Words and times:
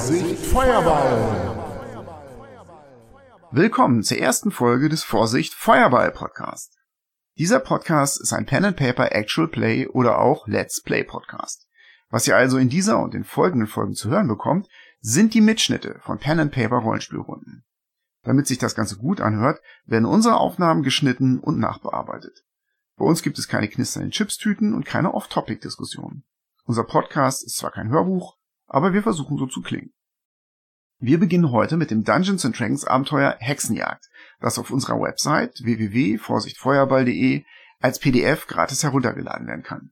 Vorsicht 0.00 0.46
Feuerball! 0.46 1.58
Willkommen 3.50 4.02
zur 4.02 4.16
ersten 4.16 4.50
Folge 4.50 4.88
des 4.88 5.02
Vorsicht 5.02 5.52
Feuerball 5.52 6.10
Podcast. 6.10 6.78
Dieser 7.36 7.60
Podcast 7.60 8.18
ist 8.18 8.32
ein 8.32 8.46
Pen 8.46 8.64
and 8.64 8.78
Paper 8.78 9.12
Actual 9.14 9.46
Play 9.46 9.86
oder 9.88 10.18
auch 10.18 10.48
Let's 10.48 10.80
Play 10.80 11.04
Podcast. 11.04 11.68
Was 12.08 12.26
ihr 12.26 12.34
also 12.34 12.56
in 12.56 12.70
dieser 12.70 12.98
und 12.98 13.12
den 13.12 13.24
folgenden 13.24 13.68
Folgen 13.68 13.92
zu 13.92 14.08
hören 14.08 14.26
bekommt, 14.26 14.68
sind 15.00 15.34
die 15.34 15.42
Mitschnitte 15.42 16.00
von 16.00 16.18
Pen 16.18 16.40
and 16.40 16.52
Paper 16.52 16.78
Rollenspielrunden. 16.78 17.66
Damit 18.22 18.46
sich 18.46 18.56
das 18.56 18.74
Ganze 18.74 18.96
gut 18.96 19.20
anhört, 19.20 19.60
werden 19.84 20.06
unsere 20.06 20.38
Aufnahmen 20.38 20.82
geschnitten 20.82 21.40
und 21.40 21.58
nachbearbeitet. 21.58 22.42
Bei 22.96 23.04
uns 23.04 23.20
gibt 23.22 23.38
es 23.38 23.48
keine 23.48 23.68
knisternden 23.68 24.12
Chipstüten 24.12 24.72
und 24.72 24.86
keine 24.86 25.12
Off-Topic-Diskussionen. 25.12 26.24
Unser 26.64 26.84
Podcast 26.84 27.44
ist 27.44 27.58
zwar 27.58 27.70
kein 27.70 27.90
Hörbuch, 27.90 28.39
aber 28.70 28.94
wir 28.94 29.02
versuchen 29.02 29.36
so 29.36 29.46
zu 29.46 29.60
klingen. 29.60 29.92
Wir 30.98 31.18
beginnen 31.18 31.50
heute 31.50 31.76
mit 31.76 31.90
dem 31.90 32.04
Dungeons 32.04 32.44
and 32.44 32.58
Dragons 32.58 32.84
Abenteuer 32.84 33.36
Hexenjagd, 33.40 34.08
das 34.40 34.58
auf 34.58 34.70
unserer 34.70 35.00
Website 35.00 35.60
www.vorsichtfeuerball.de 35.62 37.44
als 37.80 37.98
PDF 37.98 38.46
gratis 38.46 38.82
heruntergeladen 38.82 39.46
werden 39.46 39.62
kann. 39.62 39.90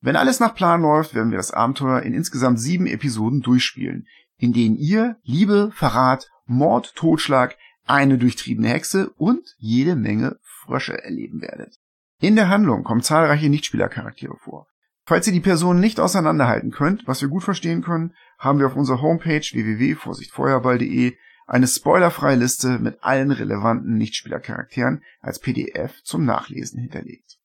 Wenn 0.00 0.16
alles 0.16 0.40
nach 0.40 0.54
Plan 0.54 0.82
läuft, 0.82 1.14
werden 1.14 1.30
wir 1.30 1.38
das 1.38 1.52
Abenteuer 1.52 2.02
in 2.02 2.14
insgesamt 2.14 2.60
sieben 2.60 2.86
Episoden 2.86 3.42
durchspielen, 3.42 4.06
in 4.38 4.52
denen 4.52 4.76
ihr 4.76 5.16
Liebe, 5.22 5.70
Verrat, 5.74 6.28
Mord, 6.46 6.94
Totschlag, 6.96 7.56
eine 7.86 8.18
durchtriebene 8.18 8.68
Hexe 8.68 9.10
und 9.10 9.54
jede 9.58 9.96
Menge 9.96 10.38
Frösche 10.42 11.02
erleben 11.02 11.40
werdet. 11.40 11.78
In 12.20 12.36
der 12.36 12.48
Handlung 12.48 12.82
kommen 12.82 13.02
zahlreiche 13.02 13.48
Nichtspielercharaktere 13.48 14.36
vor. 14.36 14.66
Falls 15.04 15.26
ihr 15.26 15.32
die 15.32 15.40
Personen 15.40 15.80
nicht 15.80 15.98
auseinanderhalten 15.98 16.70
könnt, 16.70 17.06
was 17.06 17.20
wir 17.20 17.28
gut 17.28 17.42
verstehen 17.42 17.82
können, 17.82 18.14
haben 18.38 18.58
wir 18.58 18.66
auf 18.66 18.76
unserer 18.76 19.02
Homepage 19.02 19.40
www.vorsichtfeuerball.de 19.40 21.16
eine 21.46 21.66
spoilerfreie 21.66 22.36
Liste 22.36 22.78
mit 22.78 23.02
allen 23.02 23.32
relevanten 23.32 23.96
Nichtspielercharakteren 23.96 25.02
als 25.20 25.40
PDF 25.40 26.00
zum 26.04 26.24
Nachlesen 26.24 26.80
hinterlegt. 26.80 27.38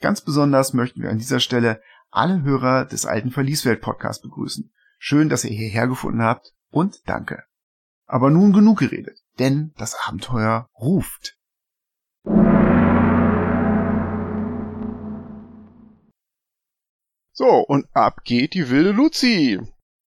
Ganz 0.00 0.22
besonders 0.22 0.72
möchten 0.72 1.02
wir 1.02 1.10
an 1.10 1.18
dieser 1.18 1.40
Stelle 1.40 1.82
alle 2.10 2.42
Hörer 2.42 2.86
des 2.86 3.04
alten 3.04 3.30
Verlieswelt 3.30 3.82
Podcasts 3.82 4.22
begrüßen. 4.22 4.72
Schön, 4.98 5.28
dass 5.28 5.44
ihr 5.44 5.50
hierher 5.50 5.86
gefunden 5.86 6.22
habt 6.22 6.54
und 6.70 7.06
danke. 7.06 7.44
Aber 8.06 8.30
nun 8.30 8.52
genug 8.52 8.78
geredet, 8.78 9.18
denn 9.38 9.72
das 9.76 9.96
Abenteuer 10.06 10.68
ruft. 10.78 11.36
So, 17.38 17.58
und 17.58 17.86
ab 17.92 18.24
geht 18.24 18.54
die 18.54 18.70
wilde 18.70 18.92
Luzi. 18.92 19.60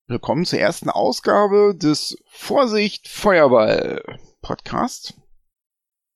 Willkommen 0.06 0.46
zur 0.46 0.60
ersten 0.60 0.92
Ausgabe 0.92 1.74
des 1.76 2.20
Vorsicht 2.28 3.08
Feuerball 3.08 4.20
Podcast. 4.44 5.16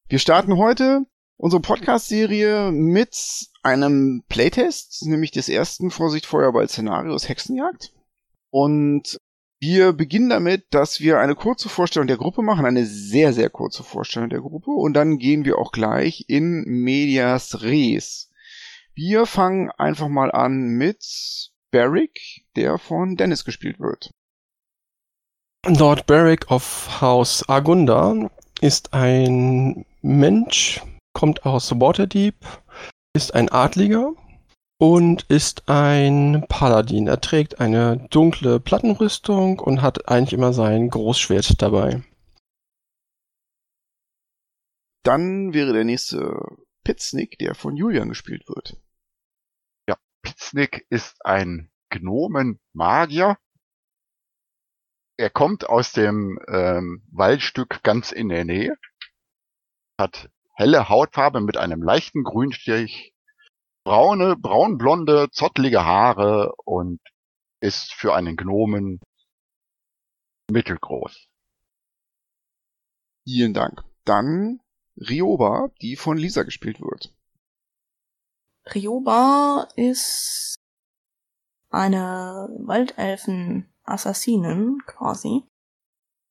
Wir 0.08 0.20
starten 0.20 0.58
heute 0.58 1.08
unsere 1.36 1.64
Podcast-Serie 1.64 2.72
mit 2.72 3.18
einem 3.64 4.22
Playtest, 4.30 5.08
nämlich 5.08 5.32
des 5.32 5.50
ersten 5.50 5.90
Vorsicht 5.90 6.28
Feuerball 6.28 6.70
Szenarios 6.70 7.28
Hexenjagd. 7.28 7.92
Und 8.52 9.18
wir 9.60 9.94
beginnen 9.94 10.30
damit, 10.30 10.68
dass 10.70 11.00
wir 11.00 11.18
eine 11.18 11.34
kurze 11.34 11.70
Vorstellung 11.70 12.06
der 12.06 12.18
Gruppe 12.18 12.44
machen, 12.44 12.68
eine 12.68 12.86
sehr, 12.86 13.34
sehr 13.34 13.50
kurze 13.50 13.82
Vorstellung 13.82 14.30
der 14.30 14.42
Gruppe. 14.42 14.70
Und 14.70 14.94
dann 14.94 15.18
gehen 15.18 15.44
wir 15.44 15.58
auch 15.58 15.72
gleich 15.72 16.26
in 16.28 16.66
Medias 16.68 17.64
Res. 17.64 18.29
Wir 18.96 19.26
fangen 19.26 19.72
einfach 19.72 20.08
mal 20.08 20.32
an 20.32 20.78
mit 20.78 21.52
Barrick, 21.72 22.46
der 22.56 22.78
von 22.78 23.16
Dennis 23.16 23.46
gespielt 23.46 23.80
wird. 23.80 24.12
Lord 25.66 26.06
Barrick 26.08 26.50
of 26.52 27.02
House 27.02 27.48
Agunda 27.48 28.30
ist 28.62 28.94
ein 28.94 29.86
Mensch, 30.02 30.82
kommt 31.14 31.46
aus 31.46 31.72
Waterdeep, 31.72 32.36
ist 33.14 33.34
ein 33.36 33.50
Adliger 33.50 34.14
und 34.80 35.24
ist 35.24 35.68
ein 35.68 36.46
Paladin. 36.48 37.08
Er 37.08 37.20
trägt 37.20 37.60
eine 37.60 38.08
dunkle 38.10 38.60
Plattenrüstung 38.60 39.60
und 39.60 39.82
hat 39.82 40.08
eigentlich 40.08 40.34
immer 40.34 40.54
sein 40.54 40.90
Großschwert 40.90 41.62
dabei. 41.62 42.04
Dann 45.04 45.54
wäre 45.54 45.74
der 45.74 45.84
nächste 45.84 46.40
Pitsnick, 46.84 47.38
der 47.40 47.56
von 47.56 47.76
Julian 47.76 48.10
gespielt 48.10 48.48
wird. 48.48 48.78
Pitsnick 50.22 50.86
ist 50.90 51.26
ein 51.26 51.72
Gnomen-Magier. 51.90 53.38
Er 55.18 55.30
kommt 55.30 55.68
aus 55.68 55.92
dem 55.92 56.40
ähm, 56.48 57.04
Waldstück 57.12 57.84
ganz 57.84 58.12
in 58.12 58.30
der 58.30 58.46
Nähe, 58.46 58.78
hat 60.00 60.30
helle 60.54 60.88
Hautfarbe 60.90 61.42
mit 61.42 61.58
einem 61.58 61.84
leichten 61.84 62.24
Grünstich, 62.24 63.14
braune, 63.84 64.36
braunblonde, 64.38 65.30
zottlige 65.32 65.84
Haare 65.84 66.54
und 66.64 67.02
ist 67.60 67.94
für 67.94 68.14
einen 68.14 68.38
Gnomen 68.38 69.02
mittelgroß. 70.50 71.28
Vielen 73.26 73.54
Dank. 73.54 73.84
Dann 74.06 74.62
Rioba, 74.96 75.70
die 75.82 75.96
von 75.96 76.18
Lisa 76.18 76.44
gespielt 76.44 76.82
wird. 76.82 77.14
Ryoba 78.74 79.68
ist 79.76 80.56
eine 81.70 82.50
Waldelfen-Assassinin 82.60 84.82
quasi. 84.86 85.44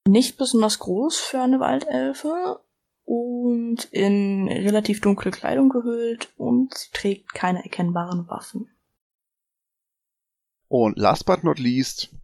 Nicht 0.07 0.39
besonders 0.39 0.79
groß 0.79 1.19
für 1.19 1.41
eine 1.41 1.61
Waldelfe 1.61 2.61
und 3.05 3.85
in 3.87 4.49
relativ 4.49 5.01
dunkle 5.01 5.31
Kleidung 5.31 5.69
gehüllt 5.69 6.33
und 6.37 6.75
sie 6.75 6.91
trägt 6.93 7.35
keine 7.35 7.63
erkennbaren 7.63 8.29
Waffen. 8.29 8.71
Und 10.69 10.99
last 10.99 11.25
but 11.25 11.45
not 11.45 11.59
least, 11.59 12.15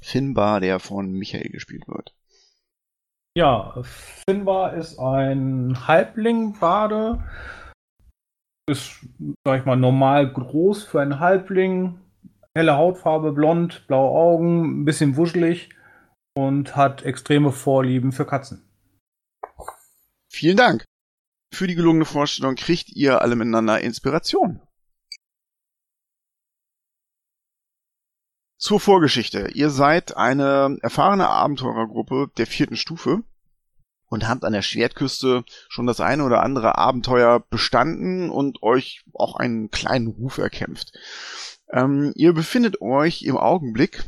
Finbar, 0.00 0.60
der 0.60 0.78
von 0.78 1.12
Michael 1.12 1.50
gespielt 1.50 1.88
wird. 1.88 2.14
Ja, 3.34 3.82
Finbar 4.26 4.74
ist 4.74 4.98
ein 4.98 5.86
Halbling-Bade, 5.86 7.22
ist, 8.66 9.06
sag 9.44 9.60
ich 9.60 9.66
mal, 9.66 9.76
normal 9.76 10.32
groß 10.32 10.84
für 10.84 11.00
einen 11.00 11.20
Halbling. 11.20 12.00
Helle 12.54 12.76
Hautfarbe, 12.76 13.32
blond, 13.32 13.86
blaue 13.86 14.10
Augen, 14.10 14.82
ein 14.82 14.84
bisschen 14.84 15.16
wuschelig 15.16 15.70
und 16.34 16.74
hat 16.74 17.02
extreme 17.02 17.52
Vorlieben 17.52 18.12
für 18.12 18.26
Katzen. 18.26 18.62
Vielen 20.30 20.56
Dank. 20.56 20.84
Für 21.54 21.66
die 21.66 21.74
gelungene 21.74 22.04
Vorstellung 22.04 22.56
kriegt 22.56 22.90
ihr 22.90 23.22
alle 23.22 23.36
miteinander 23.36 23.80
Inspiration. 23.80 24.60
Zur 28.58 28.80
Vorgeschichte. 28.80 29.50
Ihr 29.52 29.70
seid 29.70 30.16
eine 30.16 30.78
erfahrene 30.82 31.28
Abenteurergruppe 31.28 32.30
der 32.36 32.46
vierten 32.46 32.76
Stufe 32.76 33.22
und 34.08 34.28
habt 34.28 34.44
an 34.44 34.52
der 34.52 34.62
Schwertküste 34.62 35.44
schon 35.68 35.86
das 35.86 36.00
eine 36.00 36.24
oder 36.24 36.42
andere 36.42 36.78
Abenteuer 36.78 37.40
bestanden 37.40 38.30
und 38.30 38.62
euch 38.62 39.04
auch 39.12 39.36
einen 39.36 39.70
kleinen 39.70 40.08
Ruf 40.08 40.38
erkämpft. 40.38 40.92
Ähm, 41.72 42.12
ihr 42.14 42.32
befindet 42.32 42.80
euch 42.80 43.22
im 43.22 43.36
Augenblick 43.36 44.04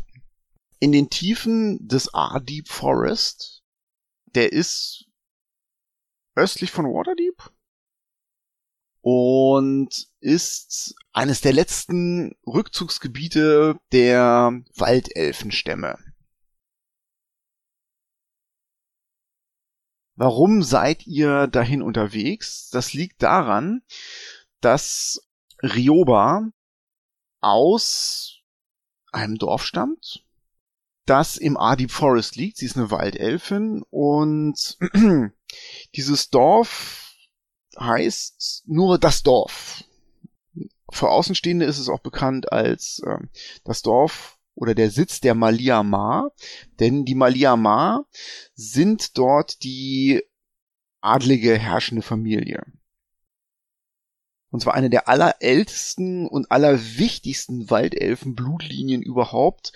in 0.79 0.93
den 0.93 1.11
Tiefen 1.11 1.87
des 1.87 2.09
R-Deep 2.15 2.69
Forest. 2.69 3.63
Der 4.35 4.53
ist 4.53 5.07
östlich 6.37 6.71
von 6.71 6.85
Waterdeep 6.85 7.51
und 9.01 10.09
ist 10.21 10.95
eines 11.13 11.41
der 11.41 11.53
letzten 11.53 12.37
Rückzugsgebiete 12.47 13.81
der 13.93 14.53
Waldelfenstämme. 14.77 15.99
Warum 20.19 20.65
seid 20.65 21.07
ihr 21.07 21.47
dahin 21.47 21.81
unterwegs? 21.81 22.71
Das 22.71 22.93
liegt 22.93 23.23
daran, 23.23 23.83
dass 24.61 25.21
Rioba 25.63 26.51
aus 27.41 28.41
einem 29.13 29.37
Dorf 29.39 29.65
stammt, 29.65 30.25
das 31.07 31.37
im 31.37 31.57
Ardip 31.57 31.93
Forest 31.93 32.35
liegt. 32.35 32.57
Sie 32.57 32.67
ist 32.67 32.77
eine 32.77 32.91
Waldelfin 32.91 33.85
und 33.91 34.77
dieses 35.95 36.31
Dorf 36.31 37.15
heißt 37.79 38.65
nur 38.67 38.99
das 38.99 39.23
Dorf. 39.23 39.85
Für 40.91 41.11
Außenstehende 41.11 41.65
ist 41.65 41.79
es 41.79 41.89
auch 41.89 42.01
bekannt 42.01 42.51
als 42.51 43.01
äh, 43.07 43.19
das 43.63 43.83
Dorf 43.83 44.38
oder 44.59 44.75
der 44.75 44.91
Sitz 44.91 45.21
der 45.21 45.35
Maliamar, 45.35 46.33
denn 46.81 47.05
die 47.05 47.15
Maliamar 47.15 48.07
sind 48.55 49.17
dort 49.17 49.63
die 49.63 50.23
adlige 51.01 51.57
herrschende 51.57 52.03
Familie. 52.03 52.65
Und 54.51 54.61
zwar 54.61 54.75
eine 54.75 54.91
der 54.91 55.09
allerältesten 55.09 56.27
und 56.27 56.51
allerwichtigsten 56.51 57.71
Waldelfen-Blutlinien 57.71 59.03
überhaupt 59.03 59.73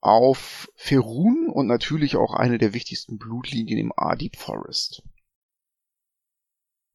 auf 0.00 0.70
Ferun 0.76 1.48
und 1.50 1.66
natürlich 1.66 2.16
auch 2.16 2.32
eine 2.32 2.56
der 2.56 2.72
wichtigsten 2.72 3.18
Blutlinien 3.18 3.78
im 3.78 3.92
Ardip 3.94 4.36
Forest. 4.36 5.02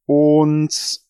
Und 0.05 1.01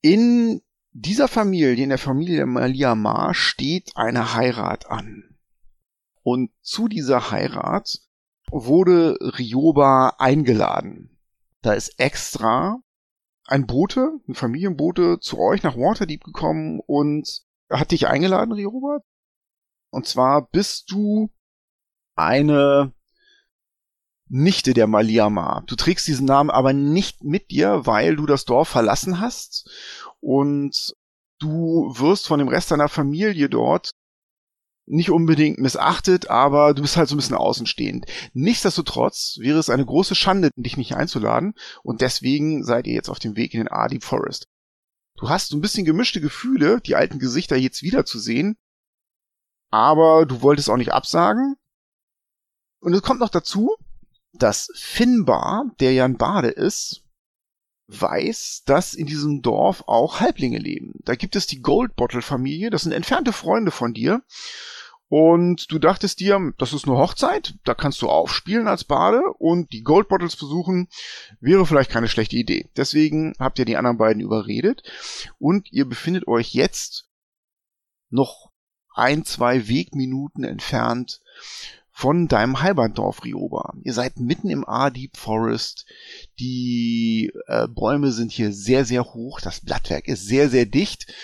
in 0.00 0.62
dieser 0.90 1.28
Familie, 1.28 1.84
in 1.84 1.90
der 1.90 1.98
Familie 1.98 2.46
Maliamar, 2.46 3.34
steht 3.34 3.92
eine 3.96 4.34
Heirat 4.34 4.86
an. 4.90 5.31
Und 6.22 6.50
zu 6.60 6.88
dieser 6.88 7.30
Heirat 7.30 8.00
wurde 8.50 9.18
Rioba 9.20 10.16
eingeladen. 10.18 11.18
Da 11.62 11.72
ist 11.72 11.98
extra 11.98 12.80
ein 13.46 13.66
Bote, 13.66 14.20
ein 14.28 14.34
Familienbote 14.34 15.18
zu 15.20 15.38
euch 15.38 15.62
nach 15.62 15.76
Waterdeep 15.76 16.24
gekommen 16.24 16.80
und 16.86 17.42
hat 17.70 17.90
dich 17.90 18.06
eingeladen, 18.06 18.52
Rioba. 18.52 19.00
Und 19.90 20.06
zwar 20.06 20.48
bist 20.48 20.90
du 20.90 21.30
eine 22.14 22.92
Nichte 24.28 24.74
der 24.74 24.86
Maliama. 24.86 25.62
Du 25.66 25.76
trägst 25.76 26.06
diesen 26.06 26.26
Namen 26.26 26.50
aber 26.50 26.72
nicht 26.72 27.22
mit 27.22 27.50
dir, 27.50 27.84
weil 27.84 28.16
du 28.16 28.26
das 28.26 28.44
Dorf 28.44 28.68
verlassen 28.68 29.20
hast 29.20 29.70
und 30.20 30.94
du 31.38 31.92
wirst 31.96 32.26
von 32.26 32.38
dem 32.38 32.48
Rest 32.48 32.70
deiner 32.70 32.88
Familie 32.88 33.50
dort 33.50 33.90
nicht 34.86 35.10
unbedingt 35.10 35.58
missachtet, 35.58 36.28
aber 36.28 36.74
du 36.74 36.82
bist 36.82 36.96
halt 36.96 37.08
so 37.08 37.14
ein 37.14 37.18
bisschen 37.18 37.36
außenstehend. 37.36 38.06
Nichtsdestotrotz 38.32 39.36
wäre 39.40 39.58
es 39.58 39.70
eine 39.70 39.86
große 39.86 40.14
Schande, 40.14 40.50
dich 40.56 40.76
nicht 40.76 40.96
einzuladen 40.96 41.54
und 41.82 42.00
deswegen 42.00 42.64
seid 42.64 42.86
ihr 42.86 42.94
jetzt 42.94 43.08
auf 43.08 43.18
dem 43.18 43.36
Weg 43.36 43.54
in 43.54 43.60
den 43.60 43.68
Ardeep 43.68 44.02
Forest. 44.02 44.48
Du 45.16 45.28
hast 45.28 45.48
so 45.48 45.56
ein 45.56 45.60
bisschen 45.60 45.84
gemischte 45.84 46.20
Gefühle, 46.20 46.80
die 46.80 46.96
alten 46.96 47.18
Gesichter 47.18 47.56
jetzt 47.56 47.82
wiederzusehen, 47.82 48.56
aber 49.70 50.26
du 50.26 50.42
wolltest 50.42 50.68
auch 50.68 50.76
nicht 50.76 50.92
absagen. 50.92 51.56
Und 52.80 52.94
es 52.94 53.02
kommt 53.02 53.20
noch 53.20 53.28
dazu, 53.28 53.76
dass 54.32 54.68
Finbar, 54.74 55.70
der 55.78 55.92
ja 55.92 56.04
ein 56.04 56.16
Bade 56.16 56.48
ist, 56.48 57.01
weiß, 57.88 58.62
dass 58.64 58.94
in 58.94 59.06
diesem 59.06 59.42
Dorf 59.42 59.84
auch 59.86 60.20
Halblinge 60.20 60.58
leben. 60.58 60.94
Da 61.04 61.14
gibt 61.14 61.36
es 61.36 61.46
die 61.46 61.60
Goldbottle-Familie, 61.60 62.70
das 62.70 62.82
sind 62.82 62.92
entfernte 62.92 63.32
Freunde 63.32 63.70
von 63.70 63.92
dir. 63.92 64.22
Und 65.08 65.70
du 65.70 65.78
dachtest 65.78 66.20
dir, 66.20 66.54
das 66.56 66.72
ist 66.72 66.88
eine 66.88 66.96
Hochzeit, 66.96 67.54
da 67.64 67.74
kannst 67.74 68.00
du 68.00 68.08
aufspielen 68.08 68.66
als 68.66 68.84
Bade 68.84 69.20
und 69.38 69.70
die 69.72 69.82
Goldbottles 69.82 70.36
besuchen 70.36 70.88
wäre 71.38 71.66
vielleicht 71.66 71.90
keine 71.90 72.08
schlechte 72.08 72.36
Idee. 72.36 72.70
Deswegen 72.78 73.34
habt 73.38 73.58
ihr 73.58 73.66
die 73.66 73.76
anderen 73.76 73.98
beiden 73.98 74.22
überredet 74.22 74.82
und 75.38 75.70
ihr 75.70 75.84
befindet 75.84 76.26
euch 76.28 76.54
jetzt 76.54 77.10
noch 78.08 78.52
ein, 78.94 79.26
zwei 79.26 79.68
Wegminuten 79.68 80.44
entfernt 80.44 81.20
von 81.92 82.26
deinem 82.26 82.60
Heimatdorf 82.60 83.22
Rioba. 83.22 83.74
Ihr 83.82 83.92
seid 83.92 84.18
mitten 84.18 84.48
im 84.48 84.66
A-Deep 84.66 85.16
Forest. 85.16 85.86
Die 86.38 87.30
äh, 87.46 87.68
Bäume 87.68 88.10
sind 88.10 88.32
hier 88.32 88.52
sehr, 88.52 88.84
sehr 88.84 89.04
hoch. 89.04 89.40
Das 89.40 89.60
Blattwerk 89.60 90.08
ist 90.08 90.26
sehr, 90.26 90.48
sehr 90.48 90.66
dicht. 90.66 91.14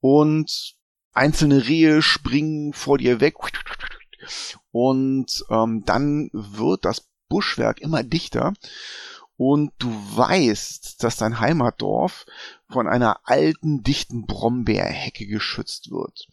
Und 0.00 0.76
einzelne 1.12 1.66
Rehe 1.66 2.00
springen 2.00 2.72
vor 2.72 2.98
dir 2.98 3.20
weg. 3.20 3.34
Und 4.70 5.44
ähm, 5.50 5.82
dann 5.84 6.30
wird 6.32 6.84
das 6.84 7.08
Buschwerk 7.28 7.80
immer 7.80 8.04
dichter. 8.04 8.54
Und 9.36 9.72
du 9.78 9.88
weißt, 9.90 11.02
dass 11.02 11.16
dein 11.16 11.40
Heimatdorf 11.40 12.24
von 12.68 12.86
einer 12.86 13.18
alten, 13.24 13.82
dichten 13.82 14.26
Brombeerhecke 14.26 15.26
geschützt 15.26 15.90
wird. 15.90 16.28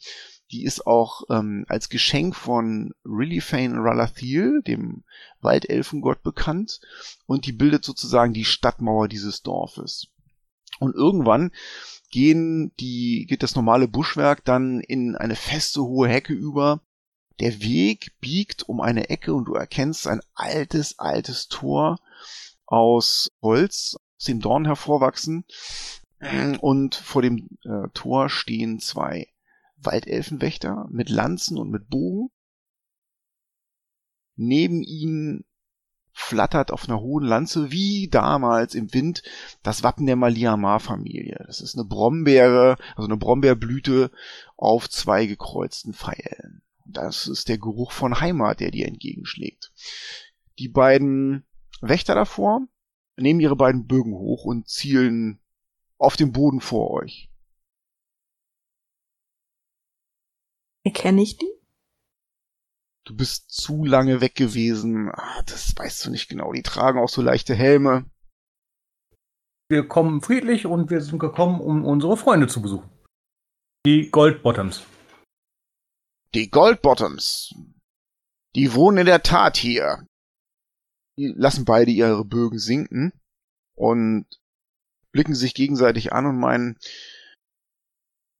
Die 0.51 0.63
ist 0.63 0.85
auch 0.85 1.23
ähm, 1.29 1.65
als 1.69 1.89
Geschenk 1.89 2.35
von 2.35 2.93
Rillifain 3.05 3.77
Ralathiel, 3.77 4.61
dem 4.63 5.03
Waldelfengott, 5.39 6.23
bekannt. 6.23 6.81
Und 7.25 7.45
die 7.45 7.53
bildet 7.53 7.85
sozusagen 7.85 8.33
die 8.33 8.45
Stadtmauer 8.45 9.07
dieses 9.07 9.43
Dorfes. 9.43 10.07
Und 10.79 10.95
irgendwann 10.95 11.51
gehen 12.09 12.73
die, 12.79 13.25
geht 13.29 13.43
das 13.43 13.55
normale 13.55 13.87
Buschwerk 13.87 14.43
dann 14.43 14.81
in 14.81 15.15
eine 15.15 15.35
feste 15.35 15.81
hohe 15.83 16.09
Hecke 16.09 16.33
über. 16.33 16.81
Der 17.39 17.61
Weg 17.61 18.13
biegt 18.19 18.67
um 18.67 18.81
eine 18.81 19.09
Ecke 19.09 19.33
und 19.33 19.45
du 19.45 19.53
erkennst 19.53 20.07
ein 20.07 20.21
altes, 20.33 20.99
altes 20.99 21.47
Tor 21.47 21.99
aus 22.65 23.31
Holz, 23.41 23.95
aus 24.17 24.25
dem 24.25 24.41
Dorn 24.41 24.65
hervorwachsen. 24.65 25.45
Und 26.59 26.93
vor 26.93 27.21
dem 27.23 27.49
äh, 27.63 27.87
Tor 27.93 28.29
stehen 28.29 28.79
zwei 28.79 29.30
Waldelfenwächter 29.83 30.87
mit 30.89 31.09
Lanzen 31.09 31.57
und 31.57 31.69
mit 31.69 31.89
Bogen. 31.89 32.29
Neben 34.35 34.81
ihnen 34.81 35.45
flattert 36.13 36.71
auf 36.71 36.87
einer 36.87 36.99
hohen 36.99 37.25
Lanze, 37.25 37.71
wie 37.71 38.07
damals 38.09 38.75
im 38.75 38.93
Wind, 38.93 39.23
das 39.63 39.83
Wappen 39.83 40.05
der 40.05 40.15
Maliamar-Familie. 40.15 41.43
Das 41.47 41.61
ist 41.61 41.75
eine 41.75 41.85
Brombeere, 41.85 42.77
also 42.95 43.07
eine 43.07 43.17
Brombeerblüte 43.17 44.11
auf 44.57 44.89
zwei 44.89 45.25
gekreuzten 45.25 45.93
Pfeilen. 45.93 46.61
Das 46.85 47.27
ist 47.27 47.47
der 47.47 47.57
Geruch 47.57 47.91
von 47.91 48.19
Heimat, 48.19 48.59
der 48.59 48.71
dir 48.71 48.87
entgegenschlägt. 48.87 49.71
Die 50.59 50.67
beiden 50.67 51.45
Wächter 51.81 52.15
davor 52.15 52.67
nehmen 53.15 53.39
ihre 53.39 53.55
beiden 53.55 53.87
Bögen 53.87 54.13
hoch 54.13 54.45
und 54.45 54.67
zielen 54.67 55.39
auf 55.97 56.17
den 56.17 56.31
Boden 56.31 56.61
vor 56.61 56.91
euch. 56.91 57.30
Erkenne 60.83 61.21
ich 61.21 61.37
die? 61.37 61.51
Du 63.05 63.15
bist 63.15 63.51
zu 63.51 63.83
lange 63.83 64.21
weg 64.21 64.35
gewesen. 64.35 65.09
Ah, 65.09 65.41
das 65.43 65.75
weißt 65.75 66.05
du 66.05 66.11
nicht 66.11 66.29
genau. 66.29 66.53
Die 66.53 66.61
tragen 66.61 66.99
auch 66.99 67.09
so 67.09 67.21
leichte 67.21 67.55
Helme. 67.55 68.05
Wir 69.69 69.87
kommen 69.87 70.21
friedlich 70.21 70.65
und 70.65 70.89
wir 70.89 71.01
sind 71.01 71.19
gekommen, 71.19 71.61
um 71.61 71.85
unsere 71.85 72.17
Freunde 72.17 72.47
zu 72.47 72.61
besuchen. 72.61 72.89
Die 73.85 74.11
Goldbottoms. 74.11 74.83
Die 76.35 76.49
Goldbottoms. 76.49 77.55
Die 78.55 78.73
wohnen 78.73 78.99
in 78.99 79.05
der 79.05 79.23
Tat 79.23 79.57
hier. 79.57 80.05
Die 81.17 81.33
lassen 81.35 81.65
beide 81.65 81.91
ihre 81.91 82.25
Bögen 82.25 82.59
sinken 82.59 83.13
und 83.75 84.25
blicken 85.11 85.35
sich 85.35 85.53
gegenseitig 85.53 86.13
an 86.13 86.25
und 86.25 86.37
meinen, 86.37 86.77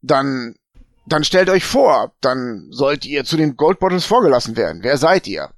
dann 0.02 0.56
dann 1.06 1.24
stellt 1.24 1.50
euch 1.50 1.66
vor, 1.66 2.16
dann 2.22 2.68
sollt 2.72 3.06
ihr 3.06 3.26
zu 3.26 3.38
den 3.38 3.56
Goldbottles 3.56 4.06
vorgelassen 4.06 4.56
werden. 4.56 4.84
Wer 4.84 4.98
seid 4.98 5.28
ihr? 5.28 5.54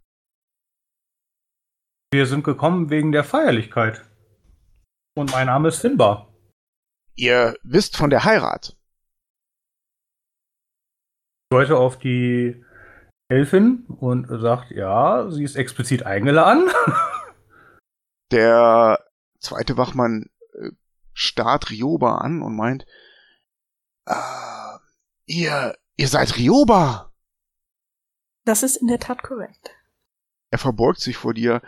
Wir 2.12 2.28
sind 2.28 2.44
gekommen 2.44 2.90
wegen 2.90 3.12
der 3.12 3.24
Feierlichkeit. 3.24 4.06
Und 5.16 5.32
mein 5.32 5.48
Name 5.48 5.70
ist 5.70 5.80
Finbar. 5.80 6.34
Ihr 7.16 7.56
wisst 7.64 7.98
von 7.98 8.10
der 8.10 8.24
Heirat. 8.24 8.76
Ich 11.44 11.58
deute 11.58 11.78
auf 11.78 12.00
die 12.00 12.64
Elfin 13.30 13.86
und 13.88 14.28
sagt, 14.42 14.72
ja, 14.72 15.30
sie 15.30 15.44
ist 15.44 15.56
explizit 15.56 16.06
eingeladen. 16.06 16.70
Der 18.32 19.04
zweite 19.40 19.78
Wachmann 19.78 20.30
äh, 20.54 20.70
starrt 21.14 21.70
Rioba 21.70 22.18
an 22.18 22.42
und 22.42 22.56
meint, 22.56 22.86
ah, 24.08 24.73
Ihr, 25.34 25.76
ihr 25.96 26.08
seid 26.08 26.38
Rioba. 26.38 27.12
Das 28.46 28.62
ist 28.62 28.76
in 28.76 28.86
der 28.86 29.00
Tat 29.00 29.24
korrekt. 29.24 29.72
Er 30.52 30.60
verbeugt 30.60 31.00
sich 31.00 31.18
vor 31.18 31.34
dir. 31.34 31.64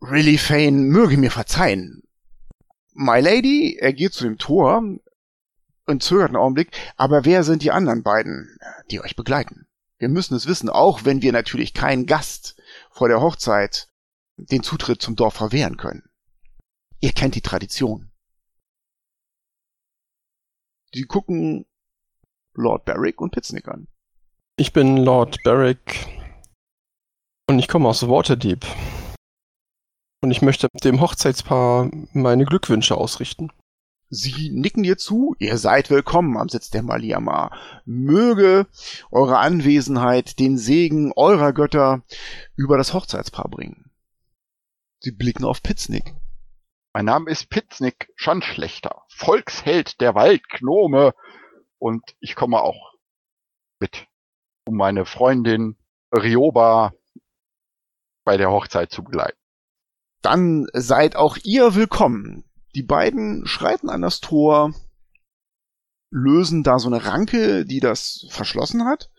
Really 0.00 0.38
Fane 0.38 0.70
möge 0.70 1.18
mir 1.18 1.30
verzeihen. 1.30 2.02
My 2.94 3.20
Lady, 3.20 3.76
er 3.78 3.92
geht 3.92 4.14
zu 4.14 4.24
dem 4.24 4.38
Tor 4.38 4.82
und 5.84 6.02
zögert 6.02 6.28
einen 6.28 6.36
Augenblick, 6.36 6.70
aber 6.96 7.26
wer 7.26 7.44
sind 7.44 7.62
die 7.62 7.72
anderen 7.72 8.02
beiden, 8.02 8.58
die 8.90 9.02
euch 9.02 9.16
begleiten? 9.16 9.66
Wir 9.98 10.08
müssen 10.08 10.34
es 10.34 10.46
wissen, 10.46 10.70
auch 10.70 11.04
wenn 11.04 11.20
wir 11.20 11.32
natürlich 11.32 11.74
keinen 11.74 12.06
Gast 12.06 12.56
vor 12.90 13.08
der 13.08 13.20
Hochzeit 13.20 13.90
den 14.36 14.62
Zutritt 14.62 15.02
zum 15.02 15.14
Dorf 15.14 15.34
verwehren 15.34 15.76
können. 15.76 16.08
Ihr 17.00 17.12
kennt 17.12 17.34
die 17.34 17.42
Tradition. 17.42 18.12
Sie 20.94 21.02
gucken 21.02 21.66
Lord 22.54 22.84
Barrick 22.84 23.20
und 23.20 23.32
Pitsnick 23.32 23.68
an. 23.68 23.88
Ich 24.56 24.72
bin 24.72 24.96
Lord 24.96 25.38
Barrick 25.42 26.06
und 27.48 27.58
ich 27.58 27.68
komme 27.68 27.88
aus 27.88 28.08
Waterdeep. 28.08 28.64
Und 30.22 30.30
ich 30.30 30.40
möchte 30.40 30.68
dem 30.82 31.00
Hochzeitspaar 31.00 31.90
meine 32.12 32.44
Glückwünsche 32.44 32.96
ausrichten. 32.96 33.50
Sie 34.08 34.50
nicken 34.50 34.84
dir 34.84 34.96
zu, 34.96 35.34
ihr 35.40 35.58
seid 35.58 35.90
willkommen 35.90 36.36
am 36.36 36.48
Sitz 36.48 36.70
der 36.70 36.82
Maliama. 36.82 37.50
Möge 37.84 38.66
eure 39.10 39.38
Anwesenheit 39.38 40.38
den 40.38 40.56
Segen 40.56 41.12
eurer 41.16 41.52
Götter 41.52 42.04
über 42.54 42.78
das 42.78 42.94
Hochzeitspaar 42.94 43.48
bringen. 43.48 43.90
Sie 45.00 45.10
blicken 45.10 45.44
auf 45.44 45.62
Pitsnick. 45.62 46.14
Mein 46.92 47.06
Name 47.06 47.28
ist 47.28 47.50
Pitsnick 47.50 48.12
Schandschlechter, 48.14 49.02
Volksheld 49.08 50.00
der 50.00 50.14
Waldgnome 50.14 51.12
und 51.84 52.16
ich 52.18 52.34
komme 52.34 52.62
auch 52.62 52.94
mit, 53.78 54.06
um 54.66 54.74
meine 54.74 55.04
Freundin 55.04 55.76
Rioba 56.16 56.94
bei 58.24 58.38
der 58.38 58.50
Hochzeit 58.50 58.90
zu 58.90 59.04
begleiten. 59.04 59.36
Dann 60.22 60.66
seid 60.72 61.14
auch 61.14 61.36
ihr 61.44 61.74
willkommen. 61.74 62.48
Die 62.74 62.82
beiden 62.82 63.46
schreiten 63.46 63.90
an 63.90 64.00
das 64.00 64.20
Tor, 64.20 64.72
lösen 66.10 66.62
da 66.62 66.78
so 66.78 66.88
eine 66.88 67.04
Ranke, 67.04 67.66
die 67.66 67.80
das 67.80 68.28
verschlossen 68.30 68.86
hat, 68.86 69.10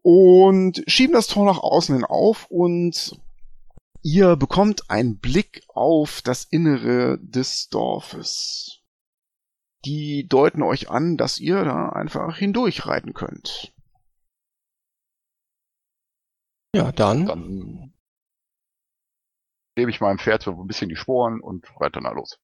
und 0.00 0.82
schieben 0.86 1.12
das 1.12 1.26
Tor 1.26 1.44
nach 1.44 1.58
außen 1.58 1.96
hin 1.96 2.04
auf 2.06 2.46
und 2.46 3.20
ihr 4.00 4.36
bekommt 4.36 4.90
einen 4.90 5.18
Blick 5.18 5.64
auf 5.68 6.22
das 6.22 6.44
Innere 6.44 7.18
des 7.20 7.68
Dorfes. 7.68 8.79
Die 9.84 10.26
deuten 10.28 10.62
euch 10.62 10.90
an, 10.90 11.16
dass 11.16 11.38
ihr 11.38 11.64
da 11.64 11.88
einfach 11.90 12.36
hindurchreiten 12.36 13.14
könnt. 13.14 13.72
Ja, 16.74 16.92
dann. 16.92 17.26
Dann 17.26 17.94
gebe 19.76 19.90
ich 19.90 20.00
meinem 20.00 20.18
Pferd 20.18 20.42
so 20.42 20.52
ein 20.52 20.66
bisschen 20.66 20.88
die 20.88 20.96
Sporen 20.96 21.40
und 21.40 21.66
reite 21.80 22.00
dann 22.00 22.12
los. 22.12 22.38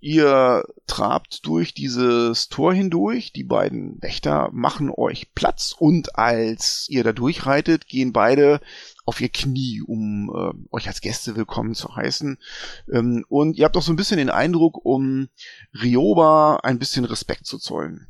Ihr 0.00 0.64
trabt 0.86 1.44
durch 1.44 1.74
dieses 1.74 2.48
Tor 2.48 2.72
hindurch, 2.72 3.34
die 3.34 3.44
beiden 3.44 4.00
Wächter 4.02 4.48
machen 4.50 4.90
euch 4.90 5.34
Platz 5.34 5.74
und 5.78 6.16
als 6.16 6.86
ihr 6.88 7.04
da 7.04 7.12
durchreitet, 7.12 7.86
gehen 7.86 8.14
beide 8.14 8.60
auf 9.04 9.20
ihr 9.20 9.28
Knie, 9.28 9.82
um 9.82 10.30
äh, 10.34 10.74
euch 10.74 10.88
als 10.88 11.02
Gäste 11.02 11.36
willkommen 11.36 11.74
zu 11.74 11.94
heißen. 11.94 12.38
Ähm, 12.90 13.26
und 13.28 13.58
ihr 13.58 13.66
habt 13.66 13.76
auch 13.76 13.82
so 13.82 13.92
ein 13.92 13.96
bisschen 13.96 14.16
den 14.16 14.30
Eindruck, 14.30 14.82
um 14.86 15.28
Rioba 15.74 16.60
ein 16.62 16.78
bisschen 16.78 17.04
Respekt 17.04 17.44
zu 17.44 17.58
zollen. 17.58 18.08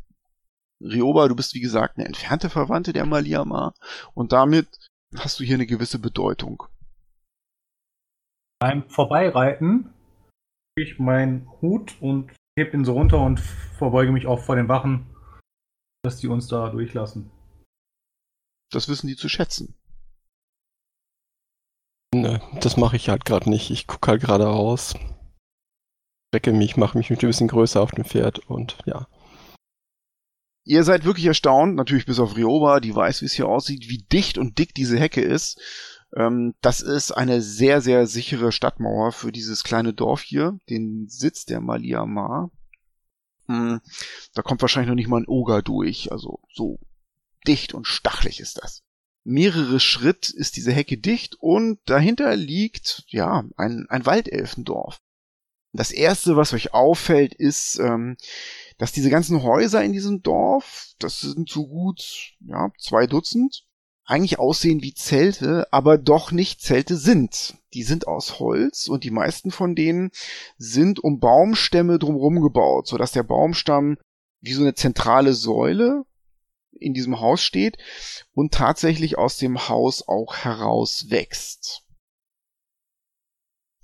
Rioba, 0.81 1.27
du 1.27 1.35
bist 1.35 1.55
wie 1.55 1.61
gesagt 1.61 1.99
eine 1.99 2.07
entfernte 2.07 2.51
Verwandte 2.51 2.93
der 2.93 3.05
Maliama 3.05 3.75
und 4.15 4.31
damit 4.31 4.69
hast 5.17 5.41
du 5.41 5.45
hier 5.45 5.57
eine 5.57 5.67
gewisse 5.67 5.99
Bedeutung. 5.99 6.63
Beim 8.61 8.89
Vorbeireiten 8.89 9.93
ich 10.83 10.99
meinen 10.99 11.49
Hut 11.61 12.01
und 12.01 12.33
heb 12.59 12.75
ihn 12.75 12.85
so 12.85 12.93
runter 12.93 13.21
und 13.21 13.41
verbeuge 13.41 14.13
mich 14.13 14.27
auch 14.27 14.41
vor 14.41 14.57
den 14.57 14.69
Wachen, 14.69 15.07
dass 16.03 16.19
die 16.19 16.29
uns 16.29 16.49
da 16.49 16.71
durchlassen. 16.71 17.31
Das 18.73 18.89
wissen 18.89 19.09
die 19.09 19.17
zu 19.17 19.29
schätzen. 19.29 19.75
Ne, 22.15 22.43
das 22.61 22.77
mache 22.77 22.97
ich 22.97 23.09
halt 23.09 23.25
gerade 23.25 23.49
nicht. 23.49 23.71
Ich 23.71 23.87
gucke 23.87 24.11
halt 24.11 24.21
gerade 24.21 24.45
raus, 24.45 24.95
recke 26.35 26.53
mich, 26.53 26.77
mache 26.77 26.99
mich 26.99 27.11
ein 27.11 27.19
bisschen 27.19 27.49
größer 27.49 27.81
auf 27.81 27.93
dem 27.93 28.05
Pferd 28.05 28.41
und 28.41 28.79
ja. 28.85 29.07
Ihr 30.67 30.85
seid 30.85 31.05
wirklich 31.05 31.27
erstaunt, 31.27 31.75
natürlich 31.75 32.07
bis 32.07 32.21
auf 32.21 32.37
Rioba, 32.37 32.81
die 32.81 32.95
weiß, 32.95 33.23
wie 33.23 33.27
es 33.27 33.33
hier 33.33 33.49
aussieht, 33.49 33.89
wie 33.89 33.99
dicht 33.99 34.39
und 34.39 34.59
dick 34.59 34.75
diese 34.75 34.99
Hecke 34.99 35.21
ist. 35.21 35.61
Ähm, 36.17 36.55
das 36.61 36.81
ist 36.81 37.13
eine 37.13 37.41
sehr, 37.41 37.81
sehr 37.81 38.07
sichere 38.07 38.53
Stadtmauer 38.53 39.13
für 39.13 39.33
dieses 39.33 39.65
kleine 39.65 39.93
Dorf 39.93 40.23
hier, 40.23 40.59
den 40.69 41.09
Sitz 41.09 41.45
der 41.45 41.61
Malia 41.61 42.05
Ma. 42.07 42.51
Hm, 43.47 43.81
da 44.35 44.43
kommt 44.43 44.63
wahrscheinlich 44.63 44.89
noch 44.89 44.97
nicht 44.97 45.09
mal 45.09 45.21
ein 45.21 45.29
Oger 45.29 45.63
durch, 45.63 46.13
also 46.13 46.41
so 46.53 46.79
dicht 47.47 47.75
und 47.75 47.87
stachlig 47.87 48.41
ist 48.41 48.63
das. 48.63 48.83
Mehrere 49.23 49.81
Schritt 49.81 50.31
ist 50.31 50.57
diese 50.57 50.73
Hecke 50.73 50.97
dicht 50.97 51.37
und 51.41 51.79
dahinter 51.85 52.35
liegt, 52.37 53.05
ja, 53.09 53.45
ein, 53.57 53.87
ein 53.89 54.07
Waldelfendorf. 54.07 55.01
Das 55.73 55.93
erste, 55.93 56.37
was 56.37 56.53
euch 56.53 56.75
auffällt, 56.75 57.35
ist, 57.35 57.79
ähm, 57.79 58.17
dass 58.79 58.93
diese 58.93 59.11
ganzen 59.11 59.43
Häuser 59.43 59.85
in 59.85 59.93
diesem 59.93 60.23
Dorf, 60.23 60.95
das 60.99 61.21
sind 61.21 61.49
so 61.49 61.69
gut, 61.69 62.33
ja, 62.41 62.73
zwei 62.79 63.07
Dutzend, 63.07 63.67
eigentlich 64.11 64.39
aussehen 64.39 64.83
wie 64.83 64.93
Zelte, 64.93 65.67
aber 65.73 65.97
doch 65.97 66.33
nicht 66.33 66.61
Zelte 66.61 66.97
sind. 66.97 67.55
Die 67.75 67.85
sind 67.85 68.09
aus 68.09 68.41
Holz 68.41 68.89
und 68.89 69.05
die 69.05 69.13
meisten 69.13 69.51
von 69.51 69.75
denen 69.75 70.11
sind 70.59 70.99
um 70.99 71.21
Baumstämme 71.21 71.99
drumherum 71.99 72.41
gebaut, 72.41 72.89
sodass 72.89 73.13
der 73.13 73.23
Baumstamm 73.23 73.99
wie 74.41 74.53
so 74.53 74.63
eine 74.63 74.75
zentrale 74.75 75.33
Säule 75.33 76.05
in 76.73 76.93
diesem 76.93 77.21
Haus 77.21 77.43
steht 77.43 77.79
und 78.33 78.53
tatsächlich 78.53 79.17
aus 79.17 79.37
dem 79.37 79.69
Haus 79.69 80.07
auch 80.09 80.37
heraus 80.37 81.07
wächst. 81.11 81.85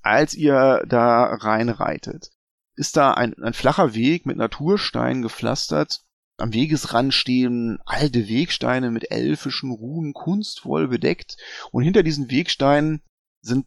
Als 0.02 0.35
ihr 0.35 0.83
da 0.88 1.25
reinreitet, 1.25 2.33
ist 2.75 2.97
da 2.97 3.12
ein, 3.12 3.35
ein 3.42 3.54
flacher 3.54 3.95
Weg 3.95 4.26
mit 4.26 4.37
Natursteinen 4.37 5.23
gepflastert 5.23 6.05
am 6.38 6.52
Wegesrand 6.52 7.14
stehen 7.14 7.78
alte 7.84 8.28
Wegsteine 8.28 8.90
mit 8.90 9.10
elfischen 9.10 9.70
Runen 9.70 10.12
kunstvoll 10.12 10.88
bedeckt 10.88 11.36
und 11.72 11.82
hinter 11.82 12.02
diesen 12.02 12.30
Wegsteinen 12.30 13.00
sind 13.40 13.66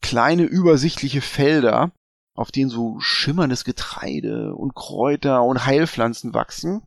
kleine 0.00 0.44
übersichtliche 0.44 1.20
Felder, 1.20 1.92
auf 2.34 2.50
denen 2.50 2.70
so 2.70 2.98
schimmerndes 3.00 3.64
Getreide 3.64 4.54
und 4.54 4.74
Kräuter 4.74 5.42
und 5.44 5.66
Heilpflanzen 5.66 6.34
wachsen. 6.34 6.82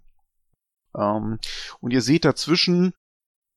Ähm, 0.95 1.39
und 1.79 1.91
ihr 1.91 2.01
seht 2.01 2.25
dazwischen, 2.25 2.93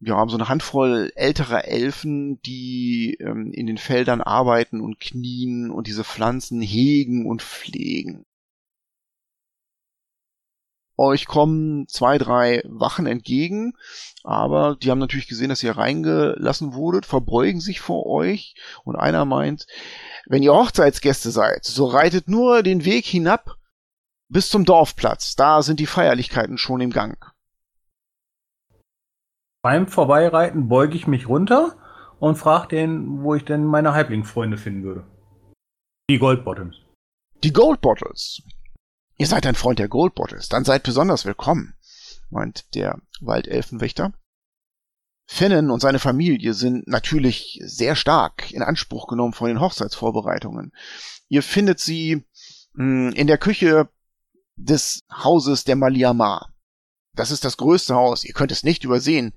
wir 0.00 0.16
haben 0.16 0.28
so 0.28 0.36
eine 0.36 0.48
Handvoll 0.48 1.12
älterer 1.14 1.66
Elfen, 1.66 2.40
die 2.42 3.16
ähm, 3.20 3.52
in 3.52 3.66
den 3.66 3.78
Feldern 3.78 4.20
arbeiten 4.20 4.80
und 4.80 5.00
knien 5.00 5.70
und 5.70 5.86
diese 5.86 6.04
Pflanzen 6.04 6.60
hegen 6.60 7.26
und 7.26 7.42
pflegen. 7.42 8.26
Euch 10.96 11.26
kommen 11.26 11.88
zwei, 11.88 12.18
drei 12.18 12.62
Wachen 12.66 13.06
entgegen, 13.06 13.74
aber 14.22 14.76
die 14.76 14.90
haben 14.90 15.00
natürlich 15.00 15.26
gesehen, 15.26 15.48
dass 15.48 15.62
ihr 15.62 15.76
reingelassen 15.76 16.72
wurdet, 16.74 17.04
verbeugen 17.04 17.60
sich 17.60 17.80
vor 17.80 18.06
euch 18.06 18.54
und 18.84 18.94
einer 18.94 19.24
meint, 19.24 19.66
wenn 20.26 20.42
ihr 20.42 20.54
Hochzeitsgäste 20.54 21.30
seid, 21.30 21.64
so 21.64 21.86
reitet 21.86 22.28
nur 22.28 22.62
den 22.62 22.84
Weg 22.84 23.04
hinab 23.06 23.56
bis 24.28 24.50
zum 24.50 24.64
Dorfplatz. 24.64 25.34
Da 25.34 25.62
sind 25.62 25.80
die 25.80 25.86
Feierlichkeiten 25.86 26.58
schon 26.58 26.80
im 26.80 26.90
Gang. 26.90 27.32
Beim 29.62 29.86
Vorbeireiten 29.88 30.68
beuge 30.68 30.96
ich 30.96 31.06
mich 31.06 31.28
runter 31.28 31.76
und 32.20 32.36
frage 32.36 32.68
den, 32.68 33.22
wo 33.22 33.34
ich 33.34 33.44
denn 33.44 33.64
meine 33.64 33.94
Halblingfreunde 33.94 34.58
finden 34.58 34.82
würde. 34.82 35.06
Die 36.08 36.18
Goldbottoms. 36.18 36.76
Die 37.42 37.52
Goldbottles. 37.52 38.42
Ihr 39.16 39.28
seid 39.28 39.46
ein 39.46 39.54
Freund 39.54 39.78
der 39.78 39.88
Goldbottles, 39.88 40.48
dann 40.48 40.64
seid 40.64 40.82
besonders 40.82 41.24
willkommen, 41.24 41.74
meint 42.30 42.74
der 42.74 43.00
Waldelfenwächter. 43.20 44.12
Finnen 45.26 45.70
und 45.70 45.80
seine 45.80 46.00
Familie 46.00 46.52
sind 46.52 46.88
natürlich 46.88 47.60
sehr 47.64 47.94
stark 47.94 48.50
in 48.50 48.62
Anspruch 48.62 49.06
genommen 49.06 49.32
von 49.32 49.46
den 49.46 49.60
Hochzeitsvorbereitungen. 49.60 50.72
Ihr 51.28 51.44
findet 51.44 51.78
sie 51.78 52.24
hm, 52.74 53.12
in 53.12 53.28
der 53.28 53.38
Küche 53.38 53.88
des 54.56 55.04
Hauses 55.10 55.62
der 55.62 55.76
Maliama. 55.76 56.52
Das 57.14 57.30
ist 57.30 57.44
das 57.44 57.56
größte 57.56 57.94
Haus, 57.94 58.24
ihr 58.24 58.34
könnt 58.34 58.50
es 58.52 58.64
nicht 58.64 58.82
übersehen. 58.82 59.32